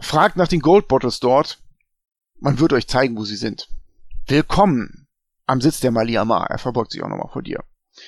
Fragt 0.00 0.36
nach 0.36 0.48
den 0.48 0.60
Goldbottles 0.60 1.20
dort, 1.20 1.62
man 2.40 2.58
wird 2.58 2.72
euch 2.72 2.88
zeigen, 2.88 3.16
wo 3.16 3.24
sie 3.24 3.36
sind. 3.36 3.68
Willkommen 4.26 5.06
am 5.46 5.60
Sitz 5.60 5.78
der 5.78 5.92
Maliama. 5.92 6.44
Er 6.46 6.58
verbeugt 6.58 6.90
sich 6.90 7.04
auch 7.04 7.08
nochmal 7.08 7.30
vor 7.32 7.42
dir 7.42 7.62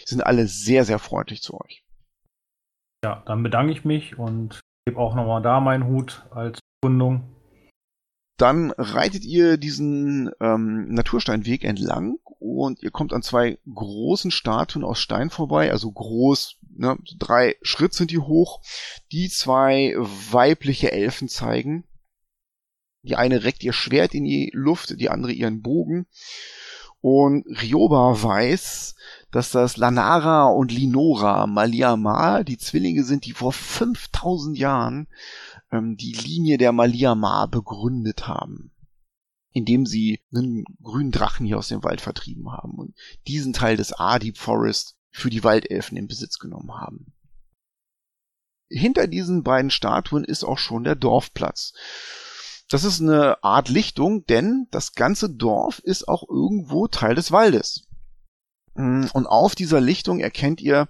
sind 0.04 0.24
alle 0.24 0.46
sehr, 0.46 0.84
sehr 0.84 0.98
freundlich 0.98 1.42
zu 1.42 1.60
euch. 1.60 1.84
Ja, 3.04 3.22
dann 3.26 3.42
bedanke 3.42 3.72
ich 3.72 3.84
mich 3.84 4.18
und 4.18 4.60
gebe 4.86 4.98
auch 4.98 5.14
nochmal 5.14 5.42
da 5.42 5.60
meinen 5.60 5.86
Hut 5.86 6.26
als 6.30 6.58
Kundung. 6.82 7.34
Dann 8.36 8.72
reitet 8.72 9.24
ihr 9.24 9.58
diesen 9.58 10.30
ähm, 10.40 10.92
Natursteinweg 10.92 11.64
entlang 11.64 12.16
und 12.24 12.82
ihr 12.82 12.90
kommt 12.90 13.12
an 13.12 13.22
zwei 13.22 13.58
großen 13.72 14.32
Statuen 14.32 14.84
aus 14.84 14.98
Stein 14.98 15.30
vorbei, 15.30 15.70
also 15.70 15.92
groß, 15.92 16.56
ne, 16.76 16.98
drei 17.18 17.56
Schritt 17.62 17.94
sind 17.94 18.10
die 18.10 18.18
hoch, 18.18 18.60
die 19.12 19.28
zwei 19.28 19.94
weibliche 19.96 20.90
Elfen 20.90 21.28
zeigen. 21.28 21.84
Die 23.02 23.16
eine 23.16 23.44
reckt 23.44 23.62
ihr 23.62 23.72
Schwert 23.72 24.14
in 24.14 24.24
die 24.24 24.50
Luft, 24.52 24.98
die 24.98 25.10
andere 25.10 25.32
ihren 25.32 25.62
Bogen. 25.62 26.06
Und 27.00 27.44
Rioba 27.46 28.22
weiß, 28.22 28.96
dass 29.34 29.50
das 29.50 29.76
Lanara 29.76 30.44
und 30.44 30.70
Linora 30.70 31.48
Maliamar 31.48 32.44
die 32.44 32.56
Zwillinge 32.56 33.02
sind, 33.02 33.26
die 33.26 33.32
vor 33.32 33.52
5000 33.52 34.56
Jahren 34.56 35.08
ähm, 35.72 35.96
die 35.96 36.12
Linie 36.12 36.56
der 36.56 36.70
Maliamar 36.70 37.48
begründet 37.48 38.28
haben, 38.28 38.70
indem 39.50 39.86
sie 39.86 40.20
einen 40.32 40.62
grünen 40.80 41.10
Drachen 41.10 41.46
hier 41.46 41.58
aus 41.58 41.66
dem 41.66 41.82
Wald 41.82 42.00
vertrieben 42.00 42.52
haben 42.52 42.78
und 42.78 42.94
diesen 43.26 43.52
Teil 43.52 43.76
des 43.76 43.92
Deep 44.22 44.38
Forest 44.38 44.94
für 45.10 45.30
die 45.30 45.42
Waldelfen 45.42 45.96
in 45.96 46.06
Besitz 46.06 46.38
genommen 46.38 46.72
haben. 46.72 47.12
Hinter 48.68 49.08
diesen 49.08 49.42
beiden 49.42 49.72
Statuen 49.72 50.22
ist 50.22 50.44
auch 50.44 50.58
schon 50.58 50.84
der 50.84 50.94
Dorfplatz. 50.94 51.72
Das 52.68 52.84
ist 52.84 53.00
eine 53.00 53.42
Art 53.42 53.68
Lichtung, 53.68 54.26
denn 54.26 54.68
das 54.70 54.92
ganze 54.92 55.28
Dorf 55.28 55.80
ist 55.80 56.06
auch 56.06 56.22
irgendwo 56.28 56.86
Teil 56.86 57.16
des 57.16 57.32
Waldes. 57.32 57.83
Mm, 58.74 59.06
und 59.12 59.26
auf 59.26 59.54
dieser 59.54 59.80
Lichtung 59.80 60.20
erkennt 60.20 60.60
ihr, 60.60 60.88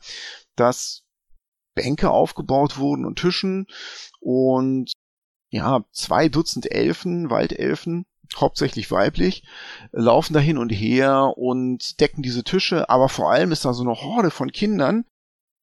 dass 0.56 1.04
Bänke 1.74 2.10
aufgebaut 2.10 2.78
wurden 2.78 3.04
und 3.04 3.18
Tischen 3.18 3.66
und 4.20 4.92
ja, 5.50 5.84
zwei 5.92 6.28
Dutzend 6.28 6.70
Elfen, 6.70 7.30
Waldelfen, 7.30 8.06
hauptsächlich 8.36 8.90
weiblich, 8.90 9.44
laufen 9.92 10.34
da 10.34 10.40
hin 10.40 10.58
und 10.58 10.70
her 10.70 11.34
und 11.36 12.00
decken 12.00 12.22
diese 12.22 12.42
Tische, 12.42 12.88
aber 12.90 13.08
vor 13.08 13.30
allem 13.30 13.52
ist 13.52 13.64
da 13.64 13.72
so 13.72 13.82
eine 13.82 13.94
Horde 13.94 14.30
von 14.30 14.50
Kindern, 14.50 15.04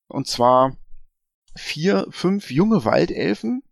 und 0.07 0.27
zwar 0.27 0.77
vier, 1.55 2.07
fünf 2.09 2.51
junge 2.51 2.85
Waldelfen 2.85 3.63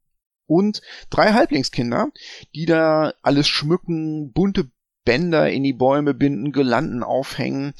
und 0.45 0.81
drei 1.09 1.33
Halblingskinder, 1.33 2.09
die 2.55 2.65
da 2.65 3.13
alles 3.21 3.47
schmücken, 3.47 4.33
bunte 4.33 4.69
Bänder 5.05 5.49
in 5.49 5.63
die 5.63 5.73
Bäume 5.73 6.13
binden, 6.13 6.51
Gelanden 6.51 7.03
aufhängen. 7.03 7.73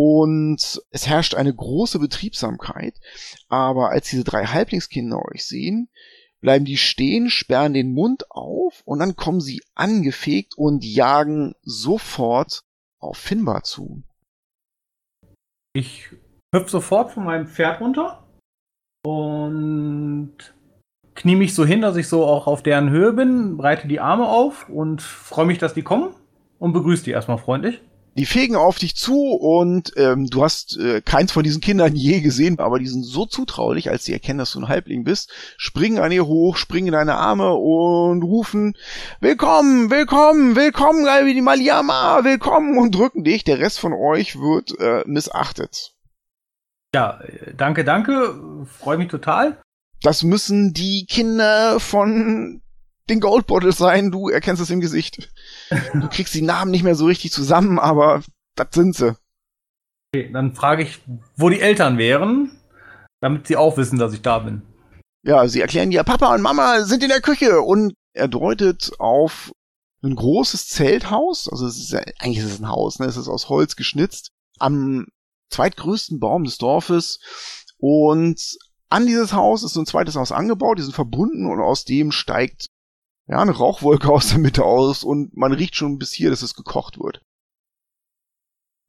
Und 0.00 0.80
es 0.90 1.08
herrscht 1.08 1.34
eine 1.34 1.52
große 1.52 1.98
Betriebsamkeit. 1.98 3.00
Aber 3.48 3.90
als 3.90 4.08
diese 4.08 4.22
drei 4.22 4.44
Halblingskinder 4.44 5.20
euch 5.24 5.44
sehen, 5.44 5.88
bleiben 6.40 6.64
die 6.64 6.76
stehen, 6.76 7.30
sperren 7.30 7.74
den 7.74 7.94
Mund 7.94 8.30
auf 8.30 8.80
und 8.84 9.00
dann 9.00 9.16
kommen 9.16 9.40
sie 9.40 9.60
angefegt 9.74 10.56
und 10.56 10.84
jagen 10.84 11.56
sofort 11.62 12.62
auf 13.00 13.16
Finbar 13.16 13.64
zu. 13.64 14.04
Ich 15.72 16.10
hüpfe 16.54 16.70
sofort 16.70 17.10
von 17.10 17.24
meinem 17.24 17.48
Pferd 17.48 17.80
runter 17.80 18.24
und 19.04 20.36
knie 21.16 21.34
mich 21.34 21.56
so 21.56 21.66
hin, 21.66 21.80
dass 21.80 21.96
ich 21.96 22.06
so 22.06 22.24
auch 22.24 22.46
auf 22.46 22.62
deren 22.62 22.90
Höhe 22.90 23.12
bin, 23.12 23.56
breite 23.56 23.88
die 23.88 23.98
Arme 23.98 24.28
auf 24.28 24.68
und 24.68 25.02
freue 25.02 25.46
mich, 25.46 25.58
dass 25.58 25.74
die 25.74 25.82
kommen 25.82 26.14
und 26.60 26.72
begrüße 26.72 27.02
die 27.02 27.10
erstmal 27.10 27.38
freundlich. 27.38 27.82
Die 28.16 28.26
fegen 28.26 28.56
auf 28.56 28.78
dich 28.78 28.96
zu 28.96 29.32
und 29.32 29.92
ähm, 29.96 30.26
du 30.26 30.42
hast 30.42 30.76
äh, 30.76 31.00
keins 31.00 31.30
von 31.30 31.44
diesen 31.44 31.60
Kindern 31.60 31.94
je 31.94 32.20
gesehen, 32.20 32.58
aber 32.58 32.78
die 32.78 32.88
sind 32.88 33.04
so 33.04 33.26
zutraulich, 33.26 33.90
als 33.90 34.04
sie 34.04 34.12
erkennen, 34.12 34.40
dass 34.40 34.52
du 34.52 34.60
ein 34.60 34.68
Halbling 34.68 35.04
bist, 35.04 35.30
springen 35.56 35.98
an 35.98 36.10
ihr 36.10 36.26
hoch, 36.26 36.56
springen 36.56 36.88
in 36.88 36.92
deine 36.94 37.14
Arme 37.14 37.54
und 37.54 38.22
rufen 38.22 38.74
Willkommen, 39.20 39.90
willkommen, 39.90 40.56
willkommen, 40.56 41.04
wie 41.26 41.34
die 41.34 41.40
Maliama, 41.40 42.24
willkommen 42.24 42.78
und 42.78 42.94
drücken 42.94 43.24
dich. 43.24 43.44
Der 43.44 43.58
Rest 43.58 43.78
von 43.78 43.92
euch 43.92 44.36
wird 44.36 44.78
äh, 44.80 45.02
missachtet. 45.06 45.94
Ja, 46.94 47.20
danke, 47.56 47.84
danke, 47.84 48.66
freue 48.66 48.98
mich 48.98 49.08
total. 49.08 49.60
Das 50.02 50.22
müssen 50.22 50.72
die 50.72 51.06
Kinder 51.08 51.80
von 51.80 52.62
den 53.10 53.20
Goldbottle 53.20 53.72
sein, 53.72 54.10
du 54.10 54.28
erkennst 54.28 54.62
es 54.62 54.70
im 54.70 54.80
Gesicht. 54.80 55.30
Du 55.92 56.08
kriegst 56.10 56.34
die 56.34 56.42
Namen 56.42 56.70
nicht 56.70 56.82
mehr 56.82 56.94
so 56.94 57.06
richtig 57.06 57.32
zusammen, 57.32 57.78
aber 57.78 58.22
das 58.54 58.68
sind 58.72 58.94
sie. 58.94 59.16
Okay, 60.12 60.30
dann 60.32 60.54
frage 60.54 60.82
ich, 60.82 61.00
wo 61.36 61.48
die 61.48 61.60
Eltern 61.60 61.98
wären, 61.98 62.52
damit 63.20 63.46
sie 63.46 63.56
auch 63.56 63.76
wissen, 63.76 63.98
dass 63.98 64.14
ich 64.14 64.22
da 64.22 64.38
bin. 64.38 64.62
Ja, 65.22 65.46
sie 65.48 65.60
erklären 65.60 65.90
dir, 65.90 66.04
Papa 66.04 66.34
und 66.34 66.42
Mama 66.42 66.82
sind 66.82 67.02
in 67.02 67.10
der 67.10 67.20
Küche 67.20 67.60
und 67.60 67.92
er 68.14 68.28
deutet 68.28 68.92
auf 68.98 69.52
ein 70.02 70.14
großes 70.14 70.68
Zelthaus, 70.68 71.48
also 71.48 71.66
es 71.66 71.76
ist 71.76 71.90
ja, 71.90 72.00
eigentlich 72.20 72.38
ist 72.38 72.52
es 72.52 72.60
ein 72.60 72.68
Haus, 72.68 72.98
ne? 72.98 73.06
Es 73.06 73.16
ist 73.16 73.28
aus 73.28 73.48
Holz 73.48 73.74
geschnitzt, 73.74 74.30
am 74.58 75.06
zweitgrößten 75.50 76.20
Baum 76.20 76.44
des 76.44 76.58
Dorfes 76.58 77.18
und 77.78 78.40
an 78.88 79.06
dieses 79.06 79.32
Haus 79.32 79.64
ist 79.64 79.74
so 79.74 79.80
ein 79.80 79.86
zweites 79.86 80.16
Haus 80.16 80.32
angebaut, 80.32 80.78
die 80.78 80.82
sind 80.82 80.94
verbunden 80.94 81.46
und 81.46 81.60
aus 81.60 81.84
dem 81.84 82.12
steigt 82.12 82.68
ja, 83.28 83.40
eine 83.40 83.52
Rauchwolke 83.52 84.08
aus 84.12 84.28
der 84.30 84.38
Mitte 84.38 84.64
aus 84.64 85.04
und 85.04 85.36
man 85.36 85.52
riecht 85.52 85.76
schon 85.76 85.98
bis 85.98 86.12
hier, 86.12 86.30
dass 86.30 86.42
es 86.42 86.54
gekocht 86.54 86.98
wird. 86.98 87.22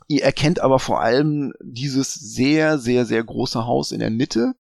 Ihr 0.08 0.24
erkennt 0.24 0.60
aber 0.60 0.80
vor 0.80 1.02
allem 1.02 1.54
dieses 1.62 2.16
sehr, 2.16 2.80
sehr, 2.80 3.06
sehr 3.06 3.24
große 3.24 3.68
Haus 3.68 3.92
in 3.92 4.00
der 4.00 4.10
Mitte, 4.10 4.56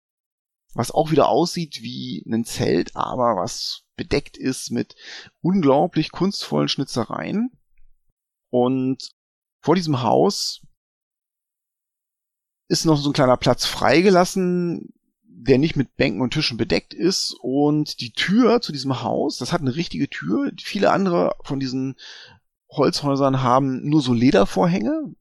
was 0.74 0.90
auch 0.90 1.10
wieder 1.10 1.28
aussieht 1.30 1.80
wie 1.80 2.22
ein 2.28 2.44
Zelt, 2.44 2.94
aber 2.96 3.36
was 3.36 3.84
bedeckt 3.96 4.36
ist 4.36 4.70
mit 4.70 4.94
unglaublich 5.40 6.12
kunstvollen 6.12 6.68
Schnitzereien. 6.68 7.50
Und 8.50 9.10
vor 9.62 9.74
diesem 9.74 10.02
Haus 10.02 10.60
ist 12.68 12.84
noch 12.84 12.98
so 12.98 13.08
ein 13.08 13.14
kleiner 13.14 13.38
Platz 13.38 13.64
freigelassen, 13.64 14.92
der 15.40 15.58
nicht 15.58 15.76
mit 15.76 15.96
Bänken 15.96 16.20
und 16.20 16.32
Tischen 16.32 16.56
bedeckt 16.56 16.92
ist 16.92 17.36
und 17.40 18.00
die 18.00 18.12
Tür 18.12 18.60
zu 18.60 18.72
diesem 18.72 19.02
Haus, 19.02 19.38
das 19.38 19.52
hat 19.52 19.60
eine 19.60 19.76
richtige 19.76 20.10
Tür. 20.10 20.50
Viele 20.60 20.90
andere 20.90 21.36
von 21.44 21.60
diesen 21.60 21.96
Holzhäusern 22.70 23.42
haben 23.42 23.88
nur 23.88 24.02
so 24.02 24.12
Ledervorhänge. 24.12 25.14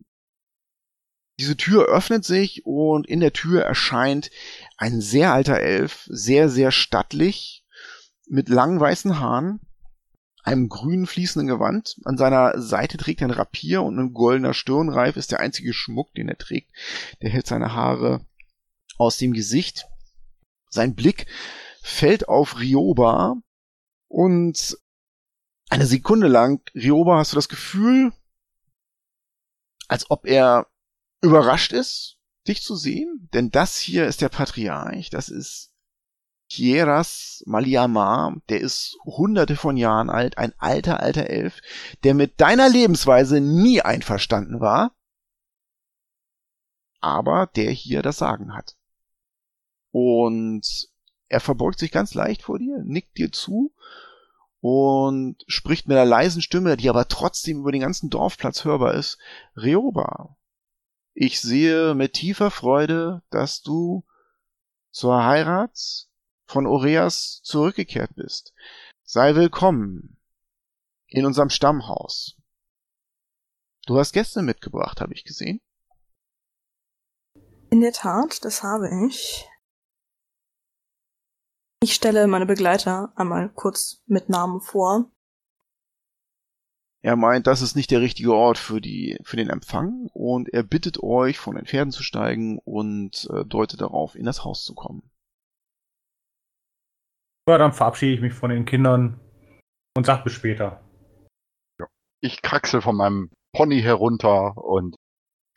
Diese 1.40 1.56
Tür 1.56 1.86
öffnet 1.86 2.26
sich 2.26 2.66
und 2.66 3.08
in 3.08 3.20
der 3.20 3.32
Tür 3.32 3.62
erscheint 3.62 4.32
ein 4.76 5.02
sehr 5.02 5.34
alter 5.34 5.60
Elf, 5.60 6.08
sehr, 6.10 6.50
sehr 6.50 6.72
stattlich, 6.72 7.64
mit 8.28 8.50
langen 8.50 8.80
weißen 8.80 9.20
Haaren, 9.20 9.60
einem 10.44 10.68
grünen 10.68 11.06
fließenden 11.06 11.48
Gewand. 11.48 11.98
An 12.06 12.18
seiner 12.18 12.60
Seite 12.60 12.98
trägt 12.98 13.22
er 13.22 13.28
ein 13.28 13.32
Rapier 13.32 13.84
und 13.84 14.00
ein 14.00 14.14
goldener 14.14 14.56
Stirnreif 14.56 15.16
ist 15.16 15.32
der 15.32 15.42
einzige 15.42 15.74
Schmuck, 15.74 16.14
den 16.16 16.28
er 16.28 16.40
trägt. 16.40 16.72
Der 17.22 17.30
hält 17.30 17.46
seine 17.46 17.74
Haare 17.74 18.26
aus 18.98 19.18
dem 19.18 19.34
Gesicht. 19.34 19.86
Sein 20.70 20.96
Blick 20.96 21.28
fällt 21.82 22.28
auf 22.28 22.60
Rioba 22.60 23.36
und 24.08 24.78
eine 25.70 25.86
Sekunde 25.86 26.28
lang, 26.28 26.62
Rioba, 26.76 27.18
hast 27.18 27.34
du 27.34 27.36
das 27.36 27.50
Gefühl, 27.50 28.14
als 29.88 30.10
ob 30.10 30.26
er 30.26 30.68
überrascht 31.22 31.74
ist, 31.74 32.18
dich 32.48 32.62
zu 32.62 32.76
sehen? 32.76 33.30
Denn 33.34 33.52
das 33.52 33.78
hier 33.78 34.08
ist 34.08 34.22
der 34.22 34.30
Patriarch, 34.30 35.10
das 35.10 35.30
ist 35.30 35.72
Kieras 36.50 37.44
Maliama, 37.46 38.38
der 38.48 38.62
ist 38.62 38.98
hunderte 39.04 39.58
von 39.58 39.76
Jahren 39.76 40.10
alt, 40.10 40.38
ein 40.38 40.54
alter, 40.58 41.02
alter 41.02 41.30
Elf, 41.30 41.62
der 42.04 42.14
mit 42.14 42.40
deiner 42.40 42.70
Lebensweise 42.70 43.42
nie 43.42 43.82
einverstanden 43.82 44.62
war, 44.62 44.96
aber 47.02 47.48
der 47.48 47.72
hier 47.72 48.02
das 48.02 48.18
Sagen 48.18 48.56
hat. 48.56 48.77
Und 50.00 50.92
er 51.28 51.40
verbeugt 51.40 51.80
sich 51.80 51.92
ganz 51.92 52.14
leicht 52.14 52.44
vor 52.44 52.60
dir, 52.60 52.84
nickt 52.86 53.18
dir 53.18 53.32
zu 53.32 53.74
und 54.60 55.44
spricht 55.48 55.88
mit 55.88 55.98
einer 55.98 56.06
leisen 56.06 56.44
Stimme, 56.44 56.78
die 56.78 56.88
aber 56.88 57.08
trotzdem 57.08 57.62
über 57.62 57.72
den 57.72 57.82
ganzen 57.82 58.12
Dorfplatz 58.12 58.64
hörbar 58.64 58.94
ist. 58.94 59.18
Reoba, 59.56 60.38
ich 61.16 61.42
sehe 61.42 61.96
mit 61.96 62.14
tiefer 62.14 62.52
Freude, 62.52 63.24
dass 63.32 63.64
du 63.64 64.06
zur 64.92 65.24
Heirat 65.24 66.08
von 66.46 66.68
Oreas 66.68 67.42
zurückgekehrt 67.42 68.14
bist. 68.14 68.54
Sei 69.04 69.34
willkommen 69.34 70.20
in 71.08 71.26
unserem 71.26 71.50
Stammhaus. 71.50 72.38
Du 73.88 73.98
hast 73.98 74.14
Gäste 74.14 74.44
mitgebracht, 74.44 75.02
habe 75.02 75.16
ich 75.16 75.24
gesehen. 75.24 75.60
In 77.72 77.82
der 77.82 77.94
Tat, 77.94 78.46
das 78.46 78.62
habe 78.62 78.90
ich. 79.08 79.50
Ich 81.80 81.94
stelle 81.94 82.28
meine 82.28 82.46
Begleiter 82.46 83.13
einmal 83.16 83.50
kurz 83.50 84.04
mit 84.08 84.30
Namen 84.30 84.62
vor. 84.62 85.12
Er 87.04 87.16
meint, 87.16 87.46
das 87.46 87.62
ist 87.62 87.76
nicht 87.76 87.92
der 87.92 88.02
richtige 88.02 88.34
Ort 88.34 88.58
für 88.58 88.82
die 88.82 89.18
für 89.24 89.38
den 89.38 89.50
Empfang 89.50 90.10
und 90.13 90.50
er 90.50 90.63
bittet 90.63 91.02
euch, 91.04 91.38
von 91.38 91.56
den 91.56 91.66
Pferden 91.66 91.92
zu 91.92 92.02
steigen 92.02 92.60
und 92.60 93.30
äh, 93.32 93.46
deutet 93.46 93.82
darauf, 93.82 94.16
in 94.16 94.26
das 94.26 94.44
Haus 94.44 94.66
zu 94.66 94.74
kommen. 94.74 95.10
Ja, 97.48 97.58
dann 97.58 97.72
verabschiede 97.72 98.13
ich 98.13 98.22
mich 98.22 98.34
von 98.34 98.50
den 98.50 98.66
Kindern 98.66 99.22
und 99.96 100.06
sag 100.06 100.24
bis 100.24 100.34
später. 100.34 100.84
Ich 102.20 102.42
kraxel 102.42 102.82
von 102.82 102.96
meinem 102.98 103.30
Pony 103.54 103.82
herunter 103.82 104.58
und 104.58 104.96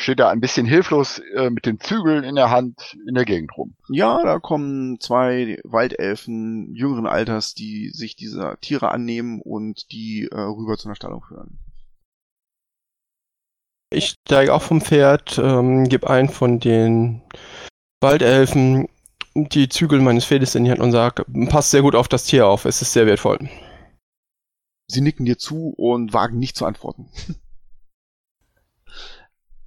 steht 0.01 0.19
da 0.19 0.31
ein 0.31 0.41
bisschen 0.41 0.67
hilflos 0.67 1.21
äh, 1.37 1.51
mit 1.51 1.67
den 1.67 1.79
Zügeln 1.79 2.25
in 2.25 2.35
der 2.35 2.51
Hand 2.51 2.97
in 3.07 3.15
der 3.15 3.25
Gegend 3.25 3.57
rum. 3.57 3.75
Ja, 3.89 4.23
da 4.23 4.39
kommen 4.39 4.99
zwei 4.99 5.61
Waldelfen 5.65 6.75
jüngeren 6.75 7.07
Alters, 7.07 7.55
die 7.55 7.91
sich 7.91 8.17
dieser 8.17 8.59
Tiere 8.61 8.93
annehmen 8.93 9.41
und 9.43 9.93
die 9.93 10.29
äh, 10.31 10.41
rüber 10.41 10.79
zu 10.79 10.89
einer 10.89 10.97
Stallung 10.97 11.23
führen. 11.23 11.59
Ich 13.93 14.15
steige 14.27 14.55
auch 14.55 14.63
vom 14.63 14.81
Pferd, 14.81 15.39
ähm, 15.39 15.89
gebe 15.89 16.09
einen 16.09 16.29
von 16.29 16.61
den 16.61 17.23
Waldelfen 18.01 18.89
die 19.35 19.69
Zügel 19.69 20.01
meines 20.01 20.25
Pferdes 20.25 20.55
in 20.55 20.65
die 20.65 20.71
Hand 20.71 20.81
und 20.81 20.93
sage, 20.93 21.25
passt 21.49 21.71
sehr 21.71 21.83
gut 21.83 21.95
auf 21.95 22.09
das 22.09 22.25
Tier 22.25 22.47
auf, 22.47 22.65
es 22.65 22.83
ist 22.83 22.93
sehr 22.93 23.07
wertvoll. 23.07 23.39
Sie 24.89 25.01
nicken 25.03 25.25
dir 25.25 25.39
zu 25.39 25.75
und 25.77 26.13
wagen 26.13 26.39
nicht 26.39 26.57
zu 26.57 26.67
antworten. 26.67 27.09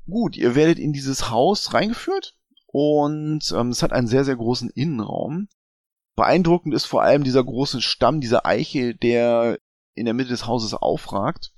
Gut, 0.05 0.35
ihr 0.35 0.55
werdet 0.55 0.79
in 0.79 0.93
dieses 0.93 1.29
Haus 1.29 1.73
reingeführt 1.73 2.35
und 2.67 3.53
ähm, 3.55 3.69
es 3.69 3.83
hat 3.83 3.93
einen 3.93 4.07
sehr, 4.07 4.25
sehr 4.25 4.35
großen 4.35 4.69
Innenraum. 4.69 5.47
Beeindruckend 6.15 6.73
ist 6.73 6.85
vor 6.85 7.01
allem 7.01 7.23
dieser 7.23 7.43
große 7.43 7.81
Stamm, 7.81 8.21
dieser 8.21 8.45
Eiche, 8.45 8.95
der 8.95 9.59
in 9.95 10.05
der 10.05 10.13
Mitte 10.13 10.29
des 10.29 10.45
Hauses 10.45 10.73
aufragt 10.73 11.53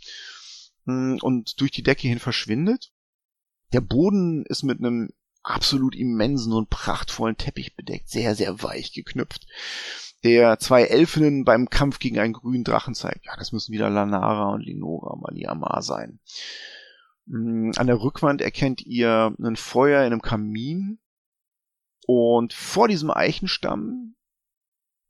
hm, 0.86 1.20
und 1.22 1.60
durch 1.60 1.72
die 1.72 1.84
Decke 1.84 2.08
hin 2.08 2.20
verschwindet. 2.20 2.92
Der 3.74 3.82
Boden 3.82 4.46
ist 4.46 4.64
mit 4.64 4.80
einem 4.80 5.10
absolut 5.42 5.96
immensen 5.96 6.54
und 6.54 6.70
prachtvollen 6.70 7.38
Teppich 7.38 7.76
bedeckt, 7.76 8.10
sehr, 8.10 8.36
sehr 8.36 8.62
weich 8.64 8.94
geknüpft. 8.94 9.48
der 10.24 10.58
zwei 10.58 10.84
Elfinnen 10.84 11.46
beim 11.46 11.70
Kampf 11.70 12.00
gegen 12.00 12.18
einen 12.18 12.34
grünen 12.34 12.64
Drachen 12.64 12.96
zeigt. 12.96 13.26
Ja, 13.26 13.36
das 13.38 13.52
müssen 13.52 13.72
wieder 13.72 13.90
Lanara 13.90 14.54
und 14.54 14.62
Linora 14.62 15.16
Maliamar 15.18 15.84
sein. 15.84 16.20
Mm, 17.26 17.72
an 17.76 17.88
der 17.88 18.02
Rückwand 18.02 18.42
erkennt 18.42 18.82
ihr 18.86 19.36
ein 19.40 19.56
Feuer 19.56 20.02
in 20.02 20.08
einem 20.08 20.22
Kamin 20.22 21.00
und 22.08 22.54
vor 22.54 22.88
diesem 22.88 23.12
Eichenstamm 23.12 24.16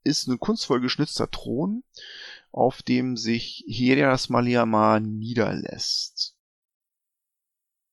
ist 0.02 0.28
ein 0.28 0.38
kunstvoll 0.38 0.80
geschnitzter 0.80 1.30
Thron, 1.30 1.82
auf 2.52 2.82
dem 2.82 3.16
sich 3.16 3.64
Helias 3.66 4.28
Maliamar 4.28 5.00
niederlässt. 5.00 6.36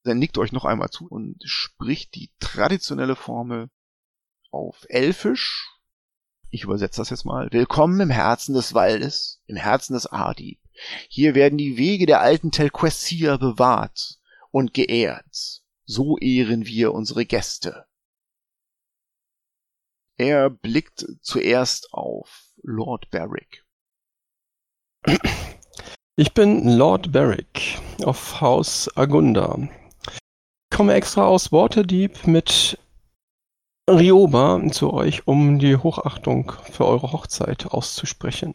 Er 0.05 0.15
nickt 0.15 0.37
euch 0.37 0.51
noch 0.51 0.65
einmal 0.65 0.89
zu 0.89 1.07
und 1.07 1.41
spricht 1.45 2.15
die 2.15 2.29
traditionelle 2.39 3.15
Formel 3.15 3.69
auf 4.51 4.85
Elfisch. 4.89 5.69
Ich 6.49 6.63
übersetze 6.63 7.01
das 7.01 7.09
jetzt 7.09 7.25
mal. 7.25 7.47
Willkommen 7.51 7.99
im 7.99 8.09
Herzen 8.09 8.53
des 8.53 8.73
Waldes, 8.73 9.41
im 9.47 9.55
Herzen 9.55 9.93
des 9.93 10.05
Adi. 10.05 10.59
Hier 11.07 11.35
werden 11.35 11.57
die 11.57 11.77
Wege 11.77 12.05
der 12.05 12.21
alten 12.21 12.51
Telquessia 12.51 13.37
bewahrt 13.37 14.19
und 14.51 14.73
geehrt. 14.73 15.61
So 15.85 16.17
ehren 16.17 16.65
wir 16.65 16.93
unsere 16.93 17.25
Gäste. 17.25 17.85
Er 20.17 20.49
blickt 20.49 21.05
zuerst 21.21 21.93
auf 21.93 22.53
Lord 22.61 23.09
Barrick. 23.09 23.65
Ich 26.15 26.33
bin 26.33 26.69
Lord 26.77 27.11
Barrick 27.11 27.79
auf 28.03 28.39
Haus 28.39 28.95
Agunda. 28.95 29.57
Ich 30.07 30.77
komme 30.77 30.93
extra 30.93 31.25
aus 31.25 31.51
Waterdeep 31.51 32.27
mit 32.27 32.77
Rioba 33.89 34.61
zu 34.71 34.93
euch, 34.93 35.27
um 35.27 35.59
die 35.59 35.75
Hochachtung 35.75 36.53
für 36.71 36.85
eure 36.85 37.11
Hochzeit 37.11 37.65
auszusprechen. 37.65 38.53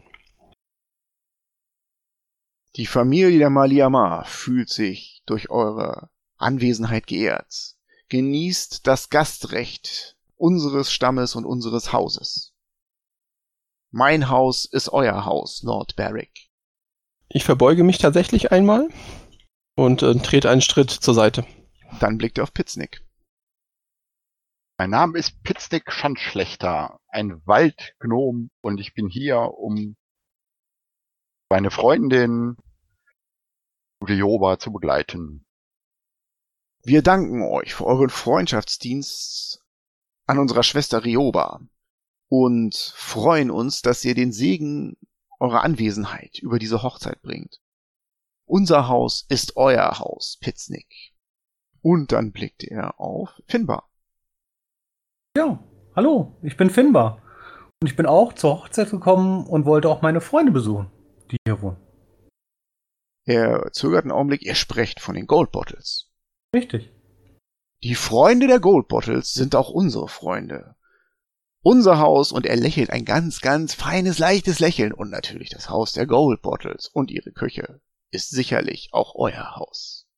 Die 2.78 2.86
Familie 2.86 3.40
der 3.40 3.50
Maliamar 3.50 4.24
fühlt 4.24 4.68
sich 4.68 5.24
durch 5.26 5.50
eure 5.50 6.10
Anwesenheit 6.36 7.08
geehrt. 7.08 7.74
Genießt 8.08 8.86
das 8.86 9.10
Gastrecht 9.10 10.16
unseres 10.36 10.92
Stammes 10.92 11.34
und 11.34 11.44
unseres 11.44 11.92
Hauses. 11.92 12.54
Mein 13.90 14.28
Haus 14.28 14.64
ist 14.64 14.90
euer 14.90 15.24
Haus, 15.24 15.64
Lord 15.64 15.96
Barrick. 15.96 16.50
Ich 17.28 17.44
verbeuge 17.44 17.82
mich 17.82 17.98
tatsächlich 17.98 18.52
einmal 18.52 18.88
und 19.74 20.04
äh, 20.04 20.14
trete 20.14 20.48
einen 20.48 20.62
Schritt 20.62 20.92
zur 20.92 21.14
Seite. 21.14 21.44
Dann 21.98 22.16
blickt 22.16 22.38
er 22.38 22.44
auf 22.44 22.54
Pitznick. 22.54 23.04
Mein 24.78 24.90
Name 24.90 25.18
ist 25.18 25.42
Pitznick 25.42 25.90
Schandschlechter, 25.90 27.00
ein 27.08 27.44
Waldgnom 27.44 28.50
und 28.60 28.78
ich 28.78 28.94
bin 28.94 29.08
hier, 29.08 29.38
um 29.40 29.96
meine 31.50 31.72
Freundin 31.72 32.56
Rioba 34.06 34.58
zu 34.58 34.72
begleiten. 34.72 35.44
Wir 36.82 37.02
danken 37.02 37.42
euch 37.42 37.74
für 37.74 37.86
euren 37.86 38.10
Freundschaftsdienst 38.10 39.62
an 40.26 40.38
unserer 40.38 40.62
Schwester 40.62 41.04
Rioba 41.04 41.60
und 42.28 42.74
freuen 42.74 43.50
uns, 43.50 43.82
dass 43.82 44.04
ihr 44.04 44.14
den 44.14 44.32
Segen 44.32 44.96
eurer 45.40 45.62
Anwesenheit 45.62 46.38
über 46.38 46.58
diese 46.58 46.82
Hochzeit 46.82 47.22
bringt. 47.22 47.60
Unser 48.44 48.88
Haus 48.88 49.26
ist 49.28 49.56
euer 49.56 49.98
Haus, 49.98 50.38
Pitznick. 50.40 51.14
Und 51.82 52.12
dann 52.12 52.32
blickt 52.32 52.64
er 52.64 52.98
auf 53.00 53.30
Finbar. 53.46 53.88
Ja, 55.36 55.62
hallo, 55.94 56.38
ich 56.42 56.56
bin 56.56 56.70
Finbar. 56.70 57.22
Und 57.80 57.88
ich 57.88 57.96
bin 57.96 58.06
auch 58.06 58.32
zur 58.32 58.58
Hochzeit 58.58 58.90
gekommen 58.90 59.46
und 59.46 59.66
wollte 59.66 59.88
auch 59.88 60.02
meine 60.02 60.20
Freunde 60.20 60.50
besuchen, 60.50 60.90
die 61.30 61.36
hier 61.46 61.60
wohnen. 61.62 61.87
Er 63.28 63.72
zögert 63.72 64.04
einen 64.04 64.12
Augenblick, 64.12 64.42
ihr 64.42 64.54
sprecht 64.54 65.00
von 65.00 65.14
den 65.14 65.26
Gold 65.26 65.52
Bottles. 65.52 66.10
Richtig. 66.56 66.90
Die 67.82 67.94
Freunde 67.94 68.46
der 68.46 68.58
Gold 68.58 68.88
Bottles 68.88 69.34
sind 69.34 69.54
auch 69.54 69.68
unsere 69.68 70.08
Freunde. 70.08 70.76
Unser 71.62 71.98
Haus 71.98 72.32
und 72.32 72.46
er 72.46 72.56
lächelt 72.56 72.88
ein 72.88 73.04
ganz, 73.04 73.42
ganz 73.42 73.74
feines, 73.74 74.18
leichtes 74.18 74.60
Lächeln 74.60 74.94
und 74.94 75.10
natürlich 75.10 75.50
das 75.50 75.68
Haus 75.68 75.92
der 75.92 76.06
Gold 76.06 76.40
Bottles 76.40 76.88
und 76.88 77.10
ihre 77.10 77.32
Küche 77.32 77.82
ist 78.10 78.30
sicherlich 78.30 78.88
auch 78.92 79.14
euer 79.14 79.56
Haus. 79.56 80.08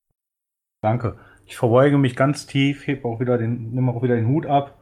Danke. 0.81 1.19
Ich 1.45 1.57
verbeuge 1.57 1.97
mich 1.97 2.15
ganz 2.15 2.45
tief, 2.45 2.87
heb 2.87 3.03
auch 3.03 3.19
wieder 3.19 3.37
den, 3.37 3.71
nimm 3.71 3.89
auch 3.89 4.01
wieder 4.03 4.15
den 4.15 4.29
Hut 4.29 4.45
ab 4.45 4.79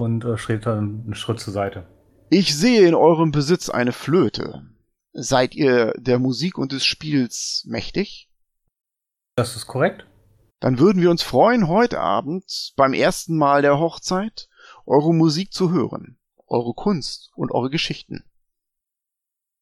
und 0.00 0.24
äh, 0.24 0.38
schritt 0.38 0.64
dann 0.64 1.02
einen 1.04 1.14
Schritt 1.14 1.38
zur 1.38 1.52
Seite. 1.52 1.86
Ich 2.30 2.56
sehe 2.56 2.88
in 2.88 2.94
eurem 2.94 3.30
Besitz 3.30 3.68
eine 3.68 3.92
Flöte. 3.92 4.64
Seid 5.12 5.54
ihr 5.54 5.92
der 5.96 6.18
Musik 6.18 6.58
und 6.58 6.72
des 6.72 6.84
Spiels 6.84 7.64
mächtig? 7.66 8.30
Das 9.36 9.56
ist 9.56 9.66
korrekt. 9.66 10.06
Dann 10.60 10.78
würden 10.78 11.00
wir 11.00 11.10
uns 11.10 11.22
freuen, 11.22 11.68
heute 11.68 12.00
Abend 12.00 12.72
beim 12.76 12.92
ersten 12.92 13.36
Mal 13.36 13.62
der 13.62 13.78
Hochzeit 13.78 14.48
eure 14.86 15.14
Musik 15.14 15.52
zu 15.52 15.70
hören, 15.70 16.18
eure 16.46 16.74
Kunst 16.74 17.30
und 17.34 17.50
eure 17.50 17.70
Geschichten. 17.70 18.24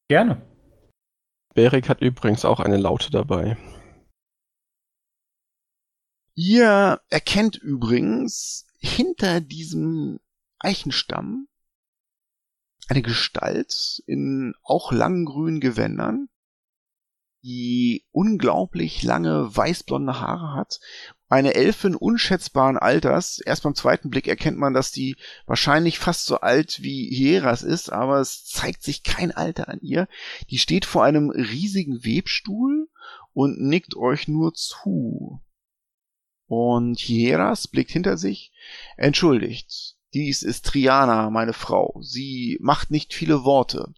Gerne. 0.09 0.41
Berik 1.53 1.89
hat 1.89 2.01
übrigens 2.01 2.45
auch 2.45 2.59
eine 2.59 2.77
Laute 2.77 3.11
dabei. 3.11 3.57
Ihr 6.35 7.01
erkennt 7.09 7.57
übrigens 7.57 8.65
hinter 8.79 9.41
diesem 9.41 10.19
Eichenstamm 10.59 11.47
eine 12.89 13.01
Gestalt 13.01 14.01
in 14.07 14.53
auch 14.63 14.91
langen 14.91 15.25
grünen 15.25 15.59
Gewändern, 15.59 16.27
die 17.43 18.05
unglaublich 18.11 19.03
lange 19.03 19.55
weißblonde 19.55 20.19
Haare 20.19 20.55
hat. 20.55 20.79
Eine 21.29 21.53
Elfin 21.53 21.95
unschätzbaren 21.95 22.77
Alters. 22.77 23.39
Erst 23.39 23.63
beim 23.63 23.75
zweiten 23.75 24.09
Blick 24.09 24.27
erkennt 24.27 24.57
man, 24.57 24.73
dass 24.73 24.91
die 24.91 25.15
wahrscheinlich 25.45 25.99
fast 25.99 26.25
so 26.25 26.39
alt 26.39 26.81
wie 26.81 27.07
Hieras 27.13 27.61
ist, 27.61 27.91
aber 27.91 28.19
es 28.19 28.45
zeigt 28.45 28.81
sich 28.83 29.03
kein 29.03 29.31
Alter 29.31 29.69
an 29.69 29.79
ihr. 29.81 30.07
Die 30.49 30.57
steht 30.57 30.85
vor 30.85 31.03
einem 31.03 31.29
riesigen 31.29 32.03
Webstuhl 32.03 32.89
und 33.33 33.61
nickt 33.61 33.95
euch 33.95 34.27
nur 34.27 34.53
zu. 34.55 35.41
Und 36.47 36.97
Hieras 36.97 37.67
blickt 37.67 37.91
hinter 37.91 38.17
sich. 38.17 38.51
Entschuldigt, 38.97 39.98
dies 40.13 40.43
ist 40.43 40.65
Triana, 40.65 41.29
meine 41.29 41.53
Frau. 41.53 41.99
Sie 42.01 42.57
macht 42.61 42.91
nicht 42.91 43.13
viele 43.13 43.43
Worte. 43.43 43.93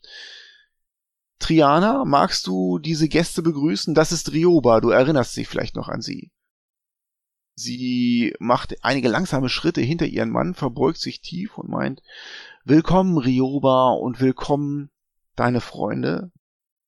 Triana, 1.39 2.05
magst 2.05 2.45
du 2.47 2.79
diese 2.79 3.07
Gäste 3.07 3.41
begrüßen? 3.41 3.95
Das 3.95 4.11
ist 4.11 4.31
Rioba, 4.31 4.79
du 4.79 4.89
erinnerst 4.89 5.35
dich 5.35 5.47
vielleicht 5.47 5.75
noch 5.75 5.87
an 5.87 6.01
sie. 6.01 6.31
Sie 7.55 8.33
macht 8.39 8.83
einige 8.83 9.09
langsame 9.09 9.49
Schritte 9.49 9.81
hinter 9.81 10.05
ihren 10.05 10.29
Mann, 10.29 10.53
verbeugt 10.53 10.99
sich 10.99 11.21
tief 11.21 11.57
und 11.57 11.69
meint, 11.69 12.01
Willkommen, 12.63 13.17
Rioba, 13.17 13.91
und 13.93 14.19
willkommen, 14.21 14.91
deine 15.35 15.61
Freunde, 15.61 16.31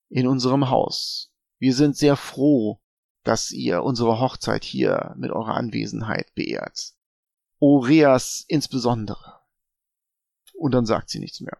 in 0.10 0.28
unserem 0.28 0.70
Haus. 0.70 1.32
Wir 1.58 1.74
sind 1.74 1.98
sehr 1.98 2.16
froh, 2.16 2.80
dass 3.24 3.52
ihr 3.52 3.84
unsere 3.84 4.20
Hochzeit 4.20 4.64
hier 4.64 5.16
mit 5.18 5.32
eurer 5.32 5.56
Anwesenheit 5.56 6.34
beehrt. 6.36 6.93
Oreas 7.66 8.44
insbesondere. 8.50 9.40
Und 10.54 10.74
dann 10.74 10.86
sagt 10.86 11.10
sie 11.10 11.20
nichts 11.20 11.40
mehr. 11.40 11.58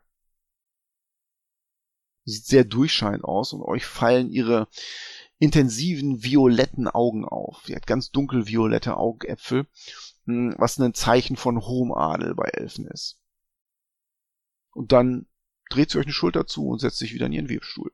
Sie 2.26 2.34
sieht 2.34 2.46
sehr 2.46 2.66
durchscheinend 2.66 3.24
aus 3.24 3.54
und 3.54 3.62
euch 3.62 3.86
fallen 3.86 4.30
ihre 4.30 4.68
intensiven 5.40 6.22
violetten 6.22 6.90
Augen 6.90 7.24
auf. 7.24 7.64
Sie 7.66 7.74
hat 7.74 7.88
ganz 7.88 8.12
dunkelviolette 8.12 8.98
Augäpfel, 8.98 9.66
hm, 10.26 10.56
was 10.58 10.78
ein 10.78 10.94
Zeichen 10.94 11.38
von 11.38 11.62
hohem 11.62 11.94
Adel 11.94 12.36
bei 12.36 12.50
Elfen 12.50 12.86
ist. 12.88 13.18
Und 14.72 14.92
dann 14.92 15.28
dreht 15.70 15.90
sie 15.90 16.00
euch 16.00 16.06
eine 16.06 16.12
Schulter 16.12 16.46
zu 16.46 16.68
und 16.68 16.80
setzt 16.80 16.98
sich 16.98 17.14
wieder 17.14 17.28
in 17.28 17.34
ihren 17.34 17.50
Webstuhl. 17.50 17.94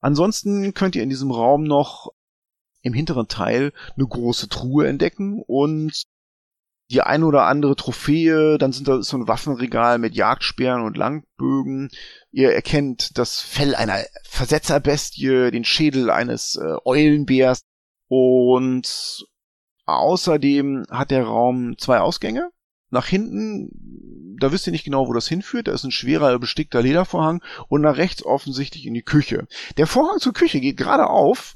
Ansonsten 0.00 0.72
könnt 0.72 0.96
ihr 0.96 1.02
in 1.02 1.10
diesem 1.10 1.30
Raum 1.30 1.64
noch 1.64 2.14
im 2.82 2.92
hinteren 2.92 3.28
Teil 3.28 3.72
eine 3.96 4.06
große 4.06 4.48
Truhe 4.48 4.86
entdecken 4.88 5.42
und 5.46 6.04
die 6.90 7.02
ein 7.02 7.22
oder 7.22 7.46
andere 7.46 7.76
Trophäe, 7.76 8.58
dann 8.58 8.72
sind 8.72 8.88
da 8.88 9.00
so 9.02 9.16
ein 9.16 9.28
Waffenregal 9.28 9.98
mit 9.98 10.16
Jagdsperren 10.16 10.82
und 10.82 10.96
Langbögen. 10.96 11.88
Ihr 12.32 12.52
erkennt 12.52 13.16
das 13.16 13.40
Fell 13.40 13.76
einer 13.76 13.98
Versetzerbestie, 14.24 15.52
den 15.52 15.64
Schädel 15.64 16.10
eines 16.10 16.56
äh, 16.56 16.76
Eulenbärs 16.84 17.62
und 18.08 19.24
außerdem 19.86 20.86
hat 20.90 21.12
der 21.12 21.24
Raum 21.24 21.78
zwei 21.78 22.00
Ausgänge. 22.00 22.50
Nach 22.90 23.06
hinten, 23.06 24.36
da 24.40 24.50
wisst 24.50 24.66
ihr 24.66 24.72
nicht 24.72 24.84
genau, 24.84 25.06
wo 25.06 25.12
das 25.12 25.28
hinführt. 25.28 25.68
Da 25.68 25.72
ist 25.72 25.84
ein 25.84 25.92
schwerer, 25.92 26.36
bestickter 26.40 26.82
Ledervorhang 26.82 27.40
und 27.68 27.82
nach 27.82 27.98
rechts 27.98 28.24
offensichtlich 28.24 28.84
in 28.84 28.94
die 28.94 29.02
Küche. 29.02 29.46
Der 29.76 29.86
Vorhang 29.86 30.18
zur 30.18 30.32
Küche 30.32 30.60
geht 30.60 30.76
gerade 30.76 31.08
auf 31.08 31.54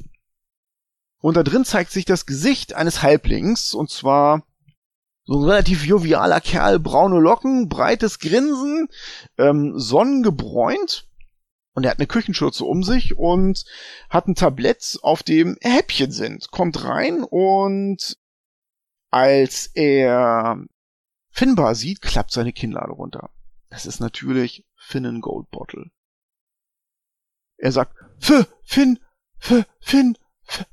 und 1.24 1.38
da 1.38 1.42
drin 1.42 1.64
zeigt 1.64 1.90
sich 1.90 2.04
das 2.04 2.26
Gesicht 2.26 2.74
eines 2.74 3.00
Halblings 3.00 3.72
und 3.72 3.88
zwar 3.88 4.46
So 5.24 5.38
ein 5.38 5.48
relativ 5.48 5.86
jovialer 5.86 6.42
Kerl, 6.42 6.78
braune 6.78 7.18
Locken, 7.18 7.70
breites 7.70 8.18
Grinsen, 8.18 8.88
ähm, 9.38 9.72
sonnengebräunt. 9.78 11.08
Und 11.72 11.84
er 11.84 11.92
hat 11.92 11.98
eine 11.98 12.08
Küchenschürze 12.08 12.66
um 12.66 12.82
sich 12.82 13.16
und 13.16 13.64
hat 14.10 14.28
ein 14.28 14.34
Tablett, 14.34 14.98
auf 15.00 15.22
dem 15.22 15.56
Häppchen 15.62 16.12
sind. 16.12 16.50
Kommt 16.50 16.84
rein 16.84 17.24
und 17.24 18.18
als 19.10 19.68
er 19.68 20.62
Finbar 21.30 21.74
sieht, 21.74 22.02
klappt 22.02 22.32
seine 22.32 22.52
Kinnlade 22.52 22.92
runter. 22.92 23.30
Das 23.70 23.86
ist 23.86 23.98
natürlich 23.98 24.66
Finnen 24.76 25.22
Gold 25.22 25.50
Bottle. 25.50 25.86
Er 27.56 27.72
sagt, 27.72 27.96
F, 28.20 28.46
Finn, 28.62 28.98
F, 29.40 29.64
Finn, 29.80 30.18
F, 30.46 30.66